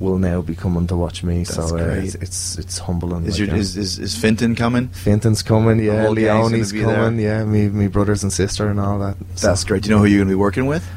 will 0.00 0.18
now 0.18 0.40
be 0.40 0.54
coming 0.56 0.86
to 0.88 0.96
watch 0.96 1.22
me. 1.22 1.44
That's 1.44 1.54
so 1.54 1.76
uh, 1.76 1.84
great. 1.84 2.04
it's, 2.04 2.14
it's 2.16 2.58
it's 2.58 2.78
humbling. 2.78 3.26
Is, 3.26 3.38
like, 3.38 3.48
your, 3.50 3.56
is, 3.56 3.76
is 3.76 3.98
is 3.98 4.16
Finton 4.16 4.56
coming? 4.56 4.88
Finton's 4.88 5.42
coming, 5.42 5.78
yeah. 5.78 6.02
whole 6.02 6.12
Leone's 6.12 6.72
coming, 6.72 7.18
there. 7.18 7.40
yeah. 7.40 7.44
Me, 7.44 7.68
me 7.68 7.86
brothers 7.86 8.22
and 8.22 8.32
sister 8.32 8.68
and 8.68 8.80
all 8.80 8.98
that. 8.98 9.16
So 9.36 9.48
That's 9.48 9.62
great. 9.62 9.82
Do 9.82 9.90
you 9.90 9.94
know 9.94 10.00
who 10.00 10.06
you're 10.06 10.18
going 10.18 10.28
to 10.28 10.32
be 10.32 10.36
working 10.36 10.66
with? 10.66 10.88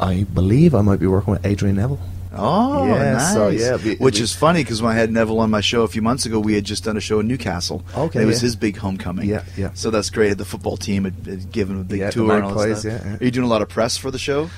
I 0.00 0.24
believe 0.24 0.74
I 0.74 0.80
might 0.80 0.98
be 0.98 1.06
working 1.06 1.32
with 1.32 1.46
Adrian 1.46 1.76
Neville. 1.76 2.00
Oh, 2.36 2.84
Yeah, 2.86 3.12
nice. 3.12 3.32
so, 3.32 3.48
yeah, 3.48 3.76
be- 3.76 3.94
Which 3.96 4.16
be- 4.16 4.22
is 4.22 4.34
funny 4.34 4.64
because 4.64 4.82
when 4.82 4.90
I 4.92 4.96
had 4.98 5.12
Neville 5.12 5.38
on 5.38 5.50
my 5.50 5.60
show 5.60 5.82
a 5.82 5.88
few 5.88 6.02
months 6.02 6.26
ago, 6.26 6.40
we 6.40 6.54
had 6.54 6.64
just 6.64 6.82
done 6.82 6.96
a 6.96 7.00
show 7.00 7.20
in 7.20 7.28
Newcastle. 7.28 7.84
Okay, 7.96 8.22
it 8.22 8.26
was 8.26 8.42
yeah. 8.42 8.46
his 8.46 8.56
big 8.56 8.76
homecoming. 8.76 9.28
Yeah, 9.28 9.44
yeah. 9.56 9.70
So 9.74 9.90
that's 9.90 10.10
great. 10.10 10.36
The 10.36 10.44
football 10.44 10.76
team 10.76 11.04
had, 11.04 11.14
had 11.26 11.52
given 11.52 11.76
him 11.76 11.82
a 11.82 11.84
big 11.84 12.00
Yeah, 12.00 12.10
tour 12.10 12.34
and 12.34 12.44
all 12.44 12.66
yeah, 12.66 12.76
yeah. 12.84 13.16
Are 13.20 13.24
you 13.24 13.30
doing 13.30 13.46
a 13.46 13.48
lot 13.48 13.62
of 13.62 13.68
press 13.68 13.96
for 13.96 14.10
the 14.10 14.18
show? 14.18 14.50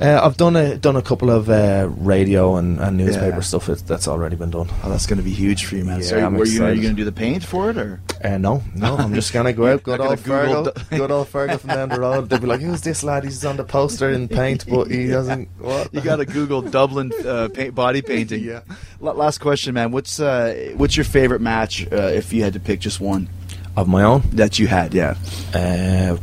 Uh, 0.00 0.20
I've 0.22 0.36
done 0.36 0.54
a 0.54 0.76
done 0.76 0.94
a 0.94 1.02
couple 1.02 1.28
of 1.28 1.50
uh, 1.50 1.88
radio 1.96 2.54
and, 2.54 2.78
and 2.78 2.96
newspaper 2.96 3.36
Yeah. 3.36 3.40
stuff. 3.40 3.68
It, 3.68 3.82
that's 3.84 4.06
already 4.06 4.36
been 4.36 4.50
done. 4.50 4.68
Oh, 4.84 4.90
that's 4.90 5.06
going 5.06 5.16
to 5.16 5.24
be 5.24 5.32
huge 5.32 5.64
for 5.64 5.74
you, 5.74 5.84
man. 5.84 6.00
Yeah, 6.00 6.14
are, 6.14 6.24
I'm 6.26 6.34
were 6.36 6.46
you, 6.46 6.62
are 6.64 6.72
you 6.72 6.82
going 6.82 6.94
to 6.94 7.00
do 7.00 7.04
the 7.04 7.10
paint 7.10 7.42
for 7.44 7.70
it, 7.70 7.76
or 7.76 8.00
Uh, 8.22 8.38
no, 8.38 8.62
no, 8.76 8.96
I'm 8.96 9.12
just 9.12 9.32
gonna 9.32 9.52
go 9.52 9.66
out, 9.72 9.82
good 9.82 10.00
old 10.00 10.22
Google 10.22 10.38
Fergal, 10.38 10.64
the- 10.88 10.96
good 10.96 11.10
old 11.10 11.26
Fergal 11.32 11.58
from 11.58 11.70
down 11.70 11.88
the 11.88 11.98
road. 11.98 12.28
They'll 12.30 12.38
be 12.38 12.46
like, 12.46 12.60
"Who's 12.60 12.82
this 12.82 13.02
lad? 13.02 13.24
He's 13.24 13.44
on 13.44 13.56
the 13.56 13.64
poster 13.64 14.08
in 14.10 14.28
paint, 14.28 14.66
but 14.70 14.88
he 14.88 15.08
doesn't." 15.18 15.48
What? 15.58 15.92
you 15.92 16.00
got 16.00 16.16
to 16.16 16.26
Google 16.26 16.62
Dublin 16.62 17.10
uh, 17.26 17.48
paint, 17.52 17.74
body 17.74 18.00
painting? 18.00 18.44
Yeah. 18.44 18.60
Last 19.00 19.38
question, 19.38 19.74
man. 19.74 19.90
What's 19.90 20.20
uh, 20.20 20.74
what's 20.76 20.96
your 20.96 21.04
favorite 21.04 21.40
match 21.40 21.86
uh, 21.90 21.96
if 22.14 22.32
you 22.32 22.44
had 22.44 22.52
to 22.52 22.60
pick 22.60 22.78
just 22.78 23.00
one 23.00 23.28
of 23.76 23.88
my 23.88 24.04
own 24.04 24.22
that 24.34 24.60
you 24.60 24.68
had? 24.68 24.94
Yeah. 24.94 25.16
uh, 25.54 26.16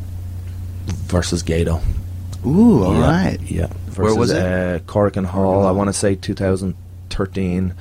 versus 1.12 1.44
Gato. 1.44 1.82
Ooh, 2.46 2.84
all 2.84 2.94
yeah, 2.96 3.02
right. 3.30 3.42
Yeah. 3.42 3.68
Where 3.96 4.16
was 4.16 4.32
it? 4.32 4.42
Uh, 4.42 4.80
Korakuen 4.80 5.26
Hall. 5.26 5.66
I 5.66 5.72
want 5.72 5.88
to 5.88 5.94
say 5.94 6.16
2013. 6.16 7.74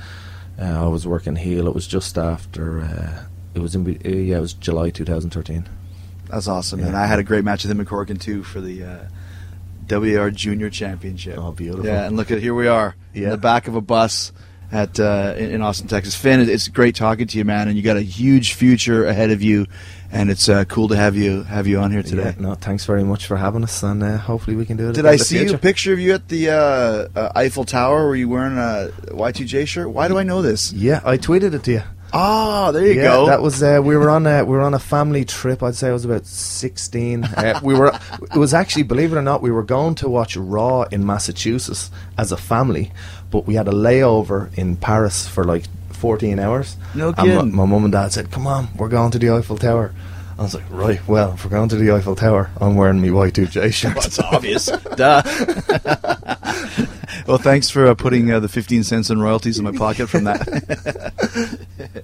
Uh, 0.59 0.63
I 0.63 0.87
was 0.87 1.05
working 1.07 1.35
heel. 1.35 1.67
It 1.67 1.75
was 1.75 1.87
just 1.87 2.17
after. 2.17 2.81
Uh, 2.81 3.23
it 3.53 3.59
was 3.59 3.75
in. 3.75 3.85
uh, 3.87 4.07
Yeah, 4.09 4.37
it 4.37 4.41
was 4.41 4.53
July 4.53 4.89
2013. 4.89 5.67
That's 6.29 6.47
awesome. 6.47 6.79
Yeah. 6.79 6.87
And 6.87 6.97
I 6.97 7.05
had 7.05 7.19
a 7.19 7.23
great 7.23 7.43
match 7.45 7.63
with 7.63 7.71
him 7.71 7.79
in 7.79 7.85
Corkin 7.85 8.17
too 8.19 8.43
for 8.43 8.59
the 8.61 8.83
uh, 8.83 8.97
WR 9.89 10.29
Junior 10.29 10.69
Championship. 10.69 11.37
Oh, 11.37 11.51
beautiful. 11.51 11.85
Yeah, 11.85 12.05
and 12.07 12.15
look 12.17 12.31
at 12.31 12.39
here 12.41 12.55
we 12.55 12.67
are 12.67 12.95
in 13.13 13.23
Yeah. 13.23 13.29
the 13.31 13.37
back 13.37 13.67
of 13.67 13.75
a 13.75 13.81
bus 13.81 14.31
at 14.71 14.99
uh, 14.99 15.35
in, 15.37 15.51
in 15.51 15.61
Austin, 15.61 15.87
Texas. 15.87 16.15
Finn, 16.15 16.39
it's 16.49 16.67
great 16.69 16.95
talking 16.95 17.27
to 17.27 17.37
you, 17.37 17.45
man, 17.45 17.67
and 17.67 17.77
you 17.77 17.83
got 17.83 17.97
a 17.97 18.01
huge 18.01 18.53
future 18.53 19.05
ahead 19.05 19.29
of 19.29 19.43
you, 19.43 19.67
and 20.15 20.29
it's 20.31 20.47
uh, 20.49 20.63
cool 20.65 20.87
to 20.87 20.95
have 20.95 21.15
you 21.15 21.43
have 21.43 21.67
you 21.67 21.79
on 21.79 21.91
here 21.91 22.01
today. 22.03 22.33
Yeah, 22.37 22.41
no, 22.47 22.55
thanks 22.55 22.85
very 22.85 23.03
much 23.03 23.25
for 23.27 23.37
having 23.37 23.63
us, 23.63 23.83
and 23.83 24.01
uh, 24.01 24.17
hopefully 24.17 24.55
we 24.55 24.65
can 24.65 24.77
do 24.77 24.89
it. 24.89 24.95
Did 24.95 25.05
I 25.05 25.17
see 25.17 25.39
future. 25.39 25.55
a 25.55 25.59
picture 25.59 25.93
of 25.93 25.99
you 25.99 26.13
at 26.13 26.27
the 26.29 26.49
uh, 26.49 27.07
uh, 27.19 27.31
Eiffel 27.35 27.65
Tower? 27.65 28.07
Were 28.07 28.15
you 28.15 28.29
wearing 28.29 28.57
a 28.57 28.89
Y2J 29.11 29.67
shirt? 29.67 29.89
Why 29.89 30.07
do 30.07 30.17
I 30.17 30.23
know 30.23 30.41
this? 30.41 30.71
Yeah, 30.73 31.01
I 31.05 31.17
tweeted 31.17 31.53
it 31.53 31.63
to 31.65 31.71
you. 31.71 31.83
Ah, 32.13 32.71
there 32.71 32.85
you 32.87 32.93
yeah, 32.93 33.03
go. 33.11 33.25
that 33.27 33.41
was 33.41 33.61
uh, 33.61 33.81
we 33.83 33.97
were 33.97 34.09
on 34.09 34.25
a 34.25 34.45
we 34.45 34.51
were 34.55 34.61
on 34.61 34.73
a 34.73 34.79
family 34.79 35.25
trip. 35.25 35.61
I'd 35.61 35.75
say 35.75 35.89
I 35.89 35.91
was 35.91 36.05
about 36.05 36.25
sixteen. 36.25 37.23
Uh, 37.25 37.59
we 37.61 37.73
were 37.73 37.91
it 38.33 38.37
was 38.37 38.53
actually 38.53 38.83
believe 38.83 39.11
it 39.11 39.17
or 39.17 39.21
not 39.21 39.41
we 39.41 39.51
were 39.51 39.63
going 39.63 39.95
to 39.95 40.07
watch 40.07 40.37
Raw 40.37 40.83
in 40.83 41.05
Massachusetts 41.05 41.91
as 42.17 42.31
a 42.31 42.37
family, 42.37 42.91
but 43.31 43.45
we 43.45 43.55
had 43.55 43.67
a 43.67 43.71
layover 43.71 44.55
in 44.57 44.77
Paris 44.77 45.27
for 45.27 45.43
like 45.43 45.65
fourteen 45.91 46.39
hours. 46.39 46.77
No 46.93 47.07
And 47.09 47.17
my- 47.17 47.23
kidding. 47.25 47.55
my 47.55 47.65
mum 47.65 47.83
and 47.83 47.91
dad 47.91 48.13
said, 48.13 48.31
"Come 48.31 48.47
on, 48.47 48.69
we're 48.77 48.87
going 48.89 49.11
to 49.11 49.19
the 49.19 49.31
Eiffel 49.31 49.57
Tower." 49.57 49.91
I 50.37 50.41
was 50.41 50.53
like, 50.53 50.65
"Right, 50.69 51.05
well, 51.07 51.33
if 51.33 51.45
we're 51.45 51.51
going 51.51 51.69
to 51.69 51.75
the 51.77 51.91
Eiffel 51.91 52.15
Tower, 52.15 52.49
I'm 52.59 52.75
wearing 52.75 53.01
my 53.01 53.07
Y2J 53.07 53.71
shirt." 53.73 53.95
That's 53.95 54.19
obvious. 54.19 54.65
Duh. 54.95 55.21
well, 57.27 57.37
thanks 57.37 57.69
for 57.69 57.87
uh, 57.87 57.95
putting 57.95 58.31
uh, 58.31 58.39
the 58.39 58.49
15 58.49 58.83
cents 58.83 59.09
in 59.09 59.21
royalties 59.21 59.57
in 59.57 59.63
my 59.65 59.71
pocket 59.71 60.07
from 60.07 60.25
that. 60.25 60.45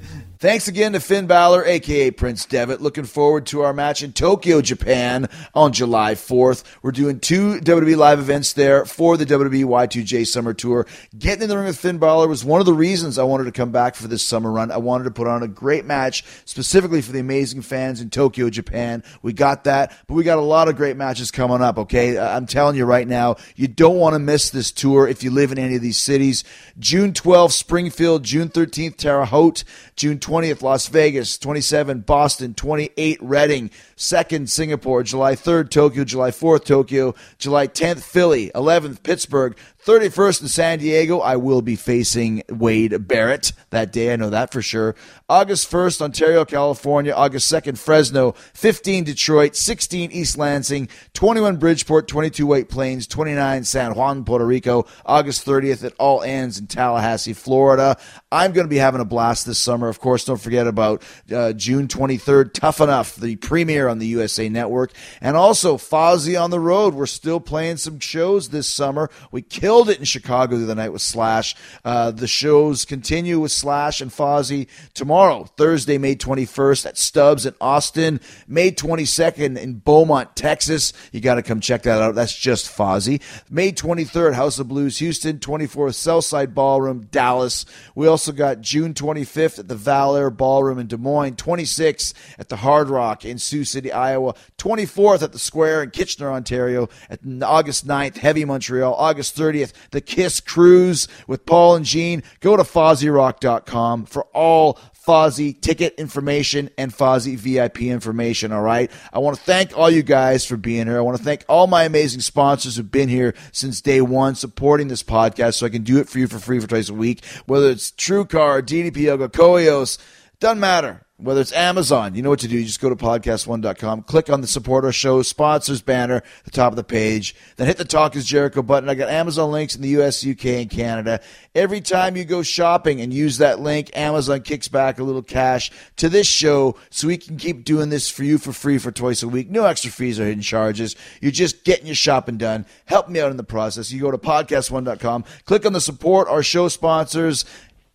Thanks 0.42 0.68
again 0.68 0.94
to 0.94 1.00
Finn 1.00 1.28
Balor, 1.28 1.66
aka 1.66 2.10
Prince 2.10 2.46
Devitt. 2.46 2.82
Looking 2.82 3.04
forward 3.04 3.46
to 3.46 3.62
our 3.62 3.74
match 3.74 4.02
in 4.02 4.12
Tokyo, 4.12 4.60
Japan 4.60 5.30
on 5.54 5.72
July 5.72 6.16
4th. 6.16 6.64
We're 6.82 6.90
doing 6.90 7.20
two 7.20 7.60
WWE 7.60 7.96
live 7.96 8.18
events 8.18 8.54
there 8.54 8.84
for 8.86 9.18
the 9.18 9.26
WWE 9.28 9.66
Y2J 9.66 10.26
Summer 10.26 10.56
Tour. 10.56 10.88
Getting 11.16 11.44
in 11.44 11.50
the 11.50 11.58
ring 11.58 11.68
with 11.68 11.78
Finn 11.78 12.00
Balor 12.00 12.28
was 12.28 12.44
one 12.44 12.60
of 12.60 12.66
the 12.66 12.74
reasons 12.74 13.20
I 13.20 13.24
wanted 13.24 13.44
to 13.44 13.52
come 13.52 13.72
back 13.72 13.94
for 13.94 14.08
this 14.08 14.24
summer 14.24 14.52
run. 14.52 14.72
I 14.72 14.78
wanted 14.78 15.04
to 15.04 15.12
put 15.12 15.28
on 15.28 15.44
a 15.44 15.48
great 15.48 15.86
match 15.86 16.26
specifically 16.46 17.04
for 17.04 17.12
the 17.12 17.20
amazing 17.20 17.62
fans 17.62 18.02
in 18.02 18.10
Tokyo, 18.10 18.50
Japan. 18.50 19.04
We 19.22 19.34
got 19.34 19.66
that, 19.66 19.96
but 20.08 20.16
we 20.16 20.24
got 20.24 20.40
a 20.40 20.42
lot 20.42 20.70
of 20.70 20.76
great 20.76 20.98
matches 20.98 21.30
coming 21.30 21.62
up, 21.62 21.78
okay? 21.78 22.18
I'm 22.18 22.48
telling 22.48 22.76
you 22.76 22.86
right 22.86 23.08
now, 23.08 23.36
you 23.56 23.68
don't 23.68 23.98
want 23.98 24.16
to 24.16 24.20
miss 24.20 24.50
this 24.50 24.72
tour 24.72 25.08
if 25.12 25.24
you 25.24 25.30
live 25.30 25.52
in 25.52 25.60
any 25.60 25.76
of 25.76 25.82
these 25.82 26.00
cities. 26.00 26.44
June 26.80 27.14
12th, 27.14 27.52
Springfield. 27.52 28.24
June 28.24 28.50
13th, 28.50 28.98
Terre 28.98 29.26
Haute. 29.26 29.64
June 30.02 30.18
20th, 30.18 30.64
Las 30.64 30.88
Vegas. 30.88 31.38
27, 31.38 32.00
Boston. 32.00 32.56
28, 32.56 33.20
Reading. 33.22 33.70
2nd, 33.98 34.50
Singapore. 34.50 35.04
July 35.04 35.36
3rd, 35.36 35.70
Tokyo. 35.70 36.04
July 36.04 36.32
4th, 36.32 36.66
Tokyo. 36.66 37.14
July 37.38 37.68
10th, 37.68 38.02
Philly. 38.02 38.50
11th, 38.56 39.04
Pittsburgh. 39.04 39.56
31st 39.86 40.42
in 40.44 40.48
San 40.48 40.80
Diego, 40.80 41.20
I 41.20 41.38
will 41.38 41.64
be 41.64 41.76
facing 41.76 42.44
Wade 42.50 43.08
Barrett 43.08 43.52
that 43.72 43.92
day. 43.92 44.14
I 44.14 44.16
know 44.16 44.30
that 44.30 44.52
for 44.52 44.62
sure. 44.62 44.96
August 45.28 45.72
1st, 45.72 46.02
Ontario, 46.02 46.46
California. 46.46 47.14
August 47.14 47.52
2nd, 47.52 47.80
Fresno. 47.80 48.34
15, 48.54 49.06
Detroit. 49.06 49.56
16, 49.56 50.12
East 50.12 50.38
Lansing. 50.38 50.88
21, 51.14 51.58
Bridgeport. 51.58 52.08
22, 52.08 52.46
White 52.46 52.70
Plains. 52.70 53.08
29, 53.08 53.64
San 53.64 53.96
Juan, 53.96 54.24
Puerto 54.24 54.46
Rico. 54.46 54.86
August 55.06 55.46
30th, 55.48 55.84
it 55.84 55.96
all 55.98 56.22
ends 56.22 56.60
in 56.60 56.68
Tallahassee, 56.68 57.34
Florida. 57.34 57.98
I'm 58.32 58.52
going 58.52 58.66
to 58.66 58.70
be 58.70 58.78
having 58.78 59.02
a 59.02 59.06
blast 59.06 59.48
this 59.48 59.58
summer. 59.58 59.91
Of 59.92 60.00
course, 60.00 60.26
don't 60.26 60.42
forget 60.42 60.66
about 60.66 61.04
uh, 61.32 61.54
June 61.54 61.88
23rd, 61.88 62.54
Tough 62.54 62.82
Enough, 62.82 63.18
the 63.18 63.36
premiere 63.36 63.88
on 63.88 64.00
the 64.00 64.08
USA 64.08 64.50
Network. 64.50 64.94
And 65.22 65.38
also, 65.38 65.78
Fozzy 65.78 66.42
on 66.42 66.50
the 66.50 66.60
Road. 66.60 66.96
We're 66.96 67.06
still 67.06 67.40
playing 67.40 67.78
some 67.78 68.00
shows 68.00 68.50
this 68.50 68.68
summer. 68.68 69.10
We 69.32 69.42
killed 69.42 69.90
it 69.90 70.00
in 70.00 70.06
Chicago 70.06 70.58
the 70.58 70.64
other 70.64 70.76
night 70.76 70.94
with 70.94 71.02
Slash. 71.02 71.56
Uh, 71.86 72.12
the 72.12 72.28
shows 72.28 72.86
continue 72.86 73.40
with 73.40 73.52
Slash 73.52 74.02
and 74.02 74.10
Fozzy 74.10 74.68
tomorrow, 74.94 75.44
Thursday, 75.58 75.98
May 75.98 76.16
21st 76.16 76.86
at 76.86 76.98
Stubbs 76.98 77.46
in 77.46 77.54
Austin, 77.60 78.20
May 78.48 78.72
22nd 78.72 79.58
in 79.58 79.76
Beaumont, 79.76 80.36
Texas. 80.36 80.94
You 81.12 81.22
got 81.22 81.36
to 81.36 81.44
come 81.44 81.60
check 81.60 81.84
that 81.84 82.02
out. 82.02 82.16
That's 82.16 82.38
just 82.38 82.76
Fozzy. 82.76 83.22
May 83.50 83.72
23rd, 83.72 84.34
House 84.34 84.60
of 84.60 84.68
Blues, 84.68 85.00
Houston, 85.00 85.40
24th, 85.40 85.96
Southside 85.96 86.56
Ballroom, 86.56 87.08
Dallas. 87.12 87.66
We 87.96 88.08
also 88.08 88.32
got 88.32 88.62
June 88.62 88.94
25th 88.94 89.60
at 89.60 89.68
the 89.72 89.78
Val 89.78 90.18
Air 90.18 90.30
Ballroom 90.30 90.80
in 90.80 90.88
Des 90.88 90.98
Moines, 90.98 91.38
26th 91.38 92.14
at 92.38 92.50
the 92.50 92.58
Hard 92.58 92.90
Rock 92.90 93.24
in 93.24 93.38
Sioux 93.38 93.64
City, 93.64 93.90
Iowa, 93.90 94.36
24th 94.58 95.22
at 95.22 95.32
the 95.32 95.40
Square 95.40 95.84
in 95.84 95.92
Kitchener, 95.92 96.30
Ontario, 96.30 96.90
at 97.10 97.22
August 97.42 97.88
9th, 97.88 98.18
Heavy 98.18 98.44
Montreal, 98.44 98.94
August 98.94 99.38
30th, 99.38 99.72
the 99.92 100.02
Kiss 100.02 100.42
Cruise 100.42 101.08
with 101.26 101.46
Paul 101.46 101.76
and 101.76 101.86
Gene. 101.86 102.22
Go 102.42 102.58
to 102.58 102.64
FozzyRock.com 102.64 104.08
for 104.08 104.26
all 104.34 104.78
Fozzy 105.06 105.60
ticket 105.60 105.96
information 105.96 106.70
and 106.78 106.94
Fozzy 106.94 107.36
VIP 107.36 107.82
information. 107.84 108.52
All 108.52 108.62
right. 108.62 108.92
I 109.12 109.20
want 109.20 109.36
to 109.38 109.44
thank 109.44 109.76
all 109.78 109.90
you 109.90 110.04
guys 110.04 110.46
for 110.46 110.58
being 110.58 110.88
here. 110.88 110.98
I 110.98 111.02
want 111.02 111.18
to 111.18 111.24
thank 111.24 111.44
all 111.50 111.68
my 111.68 111.84
amazing 111.84 112.22
sponsors 112.22 112.76
who've 112.76 112.92
been 112.92 113.10
here 113.10 113.34
since 113.52 113.82
day 113.82 114.02
one, 114.02 114.36
supporting 114.36 114.90
this 114.90 115.04
podcast 115.04 115.56
so 115.56 115.66
I 115.66 115.70
can 115.70 115.84
do 115.84 116.00
it 116.00 116.08
for 116.08 116.20
you 116.20 116.28
for 116.28 116.40
free 116.40 116.60
for 116.60 116.68
twice 116.68 116.90
a 116.90 116.94
week. 116.94 117.26
Whether 117.46 117.70
it's 117.70 117.92
TrueCar, 117.92 118.62
DDP 118.62 118.98
Yoga, 118.98 119.28
Koios, 119.28 119.98
doesn't 120.40 120.60
matter. 120.60 121.06
Whether 121.22 121.42
it's 121.42 121.54
Amazon, 121.54 122.16
you 122.16 122.24
know 122.24 122.32
what 122.32 122.40
to 122.40 122.48
do. 122.48 122.58
You 122.58 122.66
just 122.66 122.82
go 122.82 122.90
to 122.90 122.96
podcast1.com, 122.96 124.04
click 124.04 124.30
on 124.30 124.42
the 124.42 124.48
support 124.48 124.84
our 124.84 124.92
show 124.92 125.22
sponsors 125.22 125.82
banner 125.82 126.16
at 126.16 126.44
the 126.46 126.52
top 126.52 126.72
of 126.72 126.76
the 126.76 126.84
page, 126.84 127.36
then 127.58 127.68
hit 127.68 127.78
the 127.78 127.86
Talk 127.86 128.16
is 128.16 128.26
Jericho 128.26 128.64
button. 128.64 128.90
I 128.90 128.96
got 128.96 129.10
Amazon 129.10 129.52
links 129.52 129.76
in 129.76 129.82
the 129.82 129.90
US, 130.02 130.26
UK, 130.26 130.46
and 130.46 130.70
Canada. 130.70 131.22
Every 131.54 131.80
time 131.80 132.18
you 132.18 132.26
go 132.26 132.42
shopping 132.42 133.02
and 133.02 133.14
use 133.14 133.38
that 133.38 133.60
link, 133.60 133.92
Amazon 133.94 134.42
kicks 134.42 134.68
back 134.68 134.98
a 134.98 135.04
little 135.04 135.22
cash 135.22 135.70
to 135.98 136.10
this 136.10 136.26
show 136.26 136.76
so 136.90 137.08
we 137.08 137.18
can 137.18 137.38
keep 137.38 137.66
doing 137.66 137.90
this 137.90 138.10
for 138.10 138.24
you 138.24 138.38
for 138.38 138.52
free 138.52 138.78
for 138.80 138.92
twice 138.92 139.22
a 139.22 139.28
week. 139.28 139.50
No 139.50 139.66
extra 139.66 139.92
fees 139.92 140.20
or 140.20 140.26
hidden 140.26 140.42
charges. 140.42 140.96
You're 141.22 141.32
just 141.32 141.64
getting 141.64 141.86
your 141.86 141.96
shopping 141.96 142.38
done. 142.38 142.66
Help 142.86 143.10
me 143.10 143.20
out 143.20 143.32
in 143.32 143.38
the 143.38 143.44
process. 143.44 143.92
You 143.92 144.02
go 144.02 144.12
to 144.12 144.18
podcast1.com, 144.18 145.26
click 145.46 145.66
on 145.66 145.74
the 145.74 145.82
support 145.82 146.28
our 146.28 146.42
show 146.42 146.68
sponsors, 146.68 147.46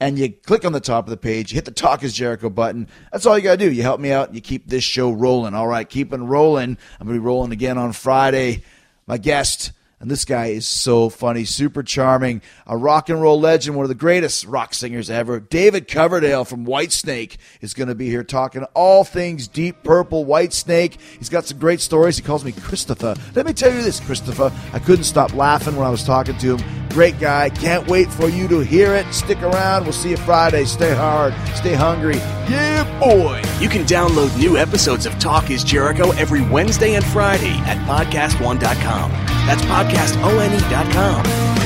and 0.00 0.18
you 0.18 0.30
click 0.32 0.64
on 0.64 0.72
the 0.72 0.80
top 0.80 1.06
of 1.06 1.10
the 1.10 1.16
page, 1.16 1.52
you 1.52 1.56
hit 1.56 1.64
the 1.64 1.70
Talk 1.70 2.02
is 2.02 2.12
Jericho 2.12 2.50
button. 2.50 2.88
That's 3.12 3.24
all 3.26 3.36
you 3.36 3.44
got 3.44 3.58
to 3.58 3.68
do. 3.68 3.72
You 3.72 3.82
help 3.82 4.00
me 4.00 4.12
out 4.12 4.34
you 4.34 4.40
keep 4.40 4.68
this 4.68 4.84
show 4.84 5.10
rolling. 5.10 5.54
All 5.54 5.66
right, 5.66 5.88
keeping 5.88 6.26
rolling. 6.26 6.76
I'm 7.00 7.06
going 7.06 7.16
to 7.16 7.20
be 7.20 7.26
rolling 7.26 7.52
again 7.52 7.78
on 7.78 7.92
Friday. 7.92 8.62
My 9.06 9.18
guest, 9.18 9.72
and 9.98 10.10
this 10.10 10.26
guy 10.26 10.46
is 10.48 10.66
so 10.66 11.08
funny, 11.08 11.44
super 11.44 11.82
charming, 11.82 12.42
a 12.66 12.76
rock 12.76 13.08
and 13.08 13.20
roll 13.20 13.40
legend, 13.40 13.76
one 13.76 13.84
of 13.84 13.88
the 13.88 13.94
greatest 13.94 14.44
rock 14.44 14.74
singers 14.74 15.08
ever. 15.08 15.40
David 15.40 15.88
Coverdale 15.88 16.44
from 16.44 16.66
Whitesnake 16.66 17.38
is 17.62 17.72
going 17.72 17.88
to 17.88 17.94
be 17.94 18.08
here 18.08 18.22
talking 18.22 18.64
all 18.74 19.04
things 19.04 19.48
Deep 19.48 19.82
Purple, 19.82 20.26
Whitesnake. 20.26 20.98
He's 21.18 21.30
got 21.30 21.46
some 21.46 21.58
great 21.58 21.80
stories. 21.80 22.18
He 22.18 22.22
calls 22.22 22.44
me 22.44 22.52
Christopher. 22.52 23.14
Let 23.34 23.46
me 23.46 23.54
tell 23.54 23.72
you 23.72 23.82
this, 23.82 24.00
Christopher. 24.00 24.52
I 24.74 24.78
couldn't 24.80 25.04
stop 25.04 25.32
laughing 25.34 25.76
when 25.76 25.86
I 25.86 25.90
was 25.90 26.04
talking 26.04 26.36
to 26.38 26.56
him. 26.56 26.88
Great 26.90 27.18
guy. 27.18 27.50
Can't 27.50 27.86
wait 27.88 28.10
for 28.10 28.28
you 28.28 28.48
to 28.48 28.60
hear 28.60 28.94
it. 28.94 29.10
Stick 29.12 29.42
around. 29.42 29.84
We'll 29.84 29.92
see 29.92 30.10
you 30.10 30.16
Friday. 30.16 30.64
Stay 30.64 30.94
hard. 30.94 31.34
Stay 31.54 31.74
hungry. 31.74 32.16
Yeah, 32.48 32.84
boy. 33.00 33.42
You 33.60 33.68
can 33.68 33.82
download 33.84 34.36
new 34.38 34.56
episodes 34.56 35.04
of 35.04 35.18
Talk 35.18 35.50
is 35.50 35.64
Jericho 35.64 36.12
every 36.12 36.42
Wednesday 36.42 36.94
and 36.94 37.04
Friday 37.04 37.52
at 37.66 37.76
podcastone.com. 37.86 39.10
That's 39.46 39.62
podcastone.com. 39.86 41.65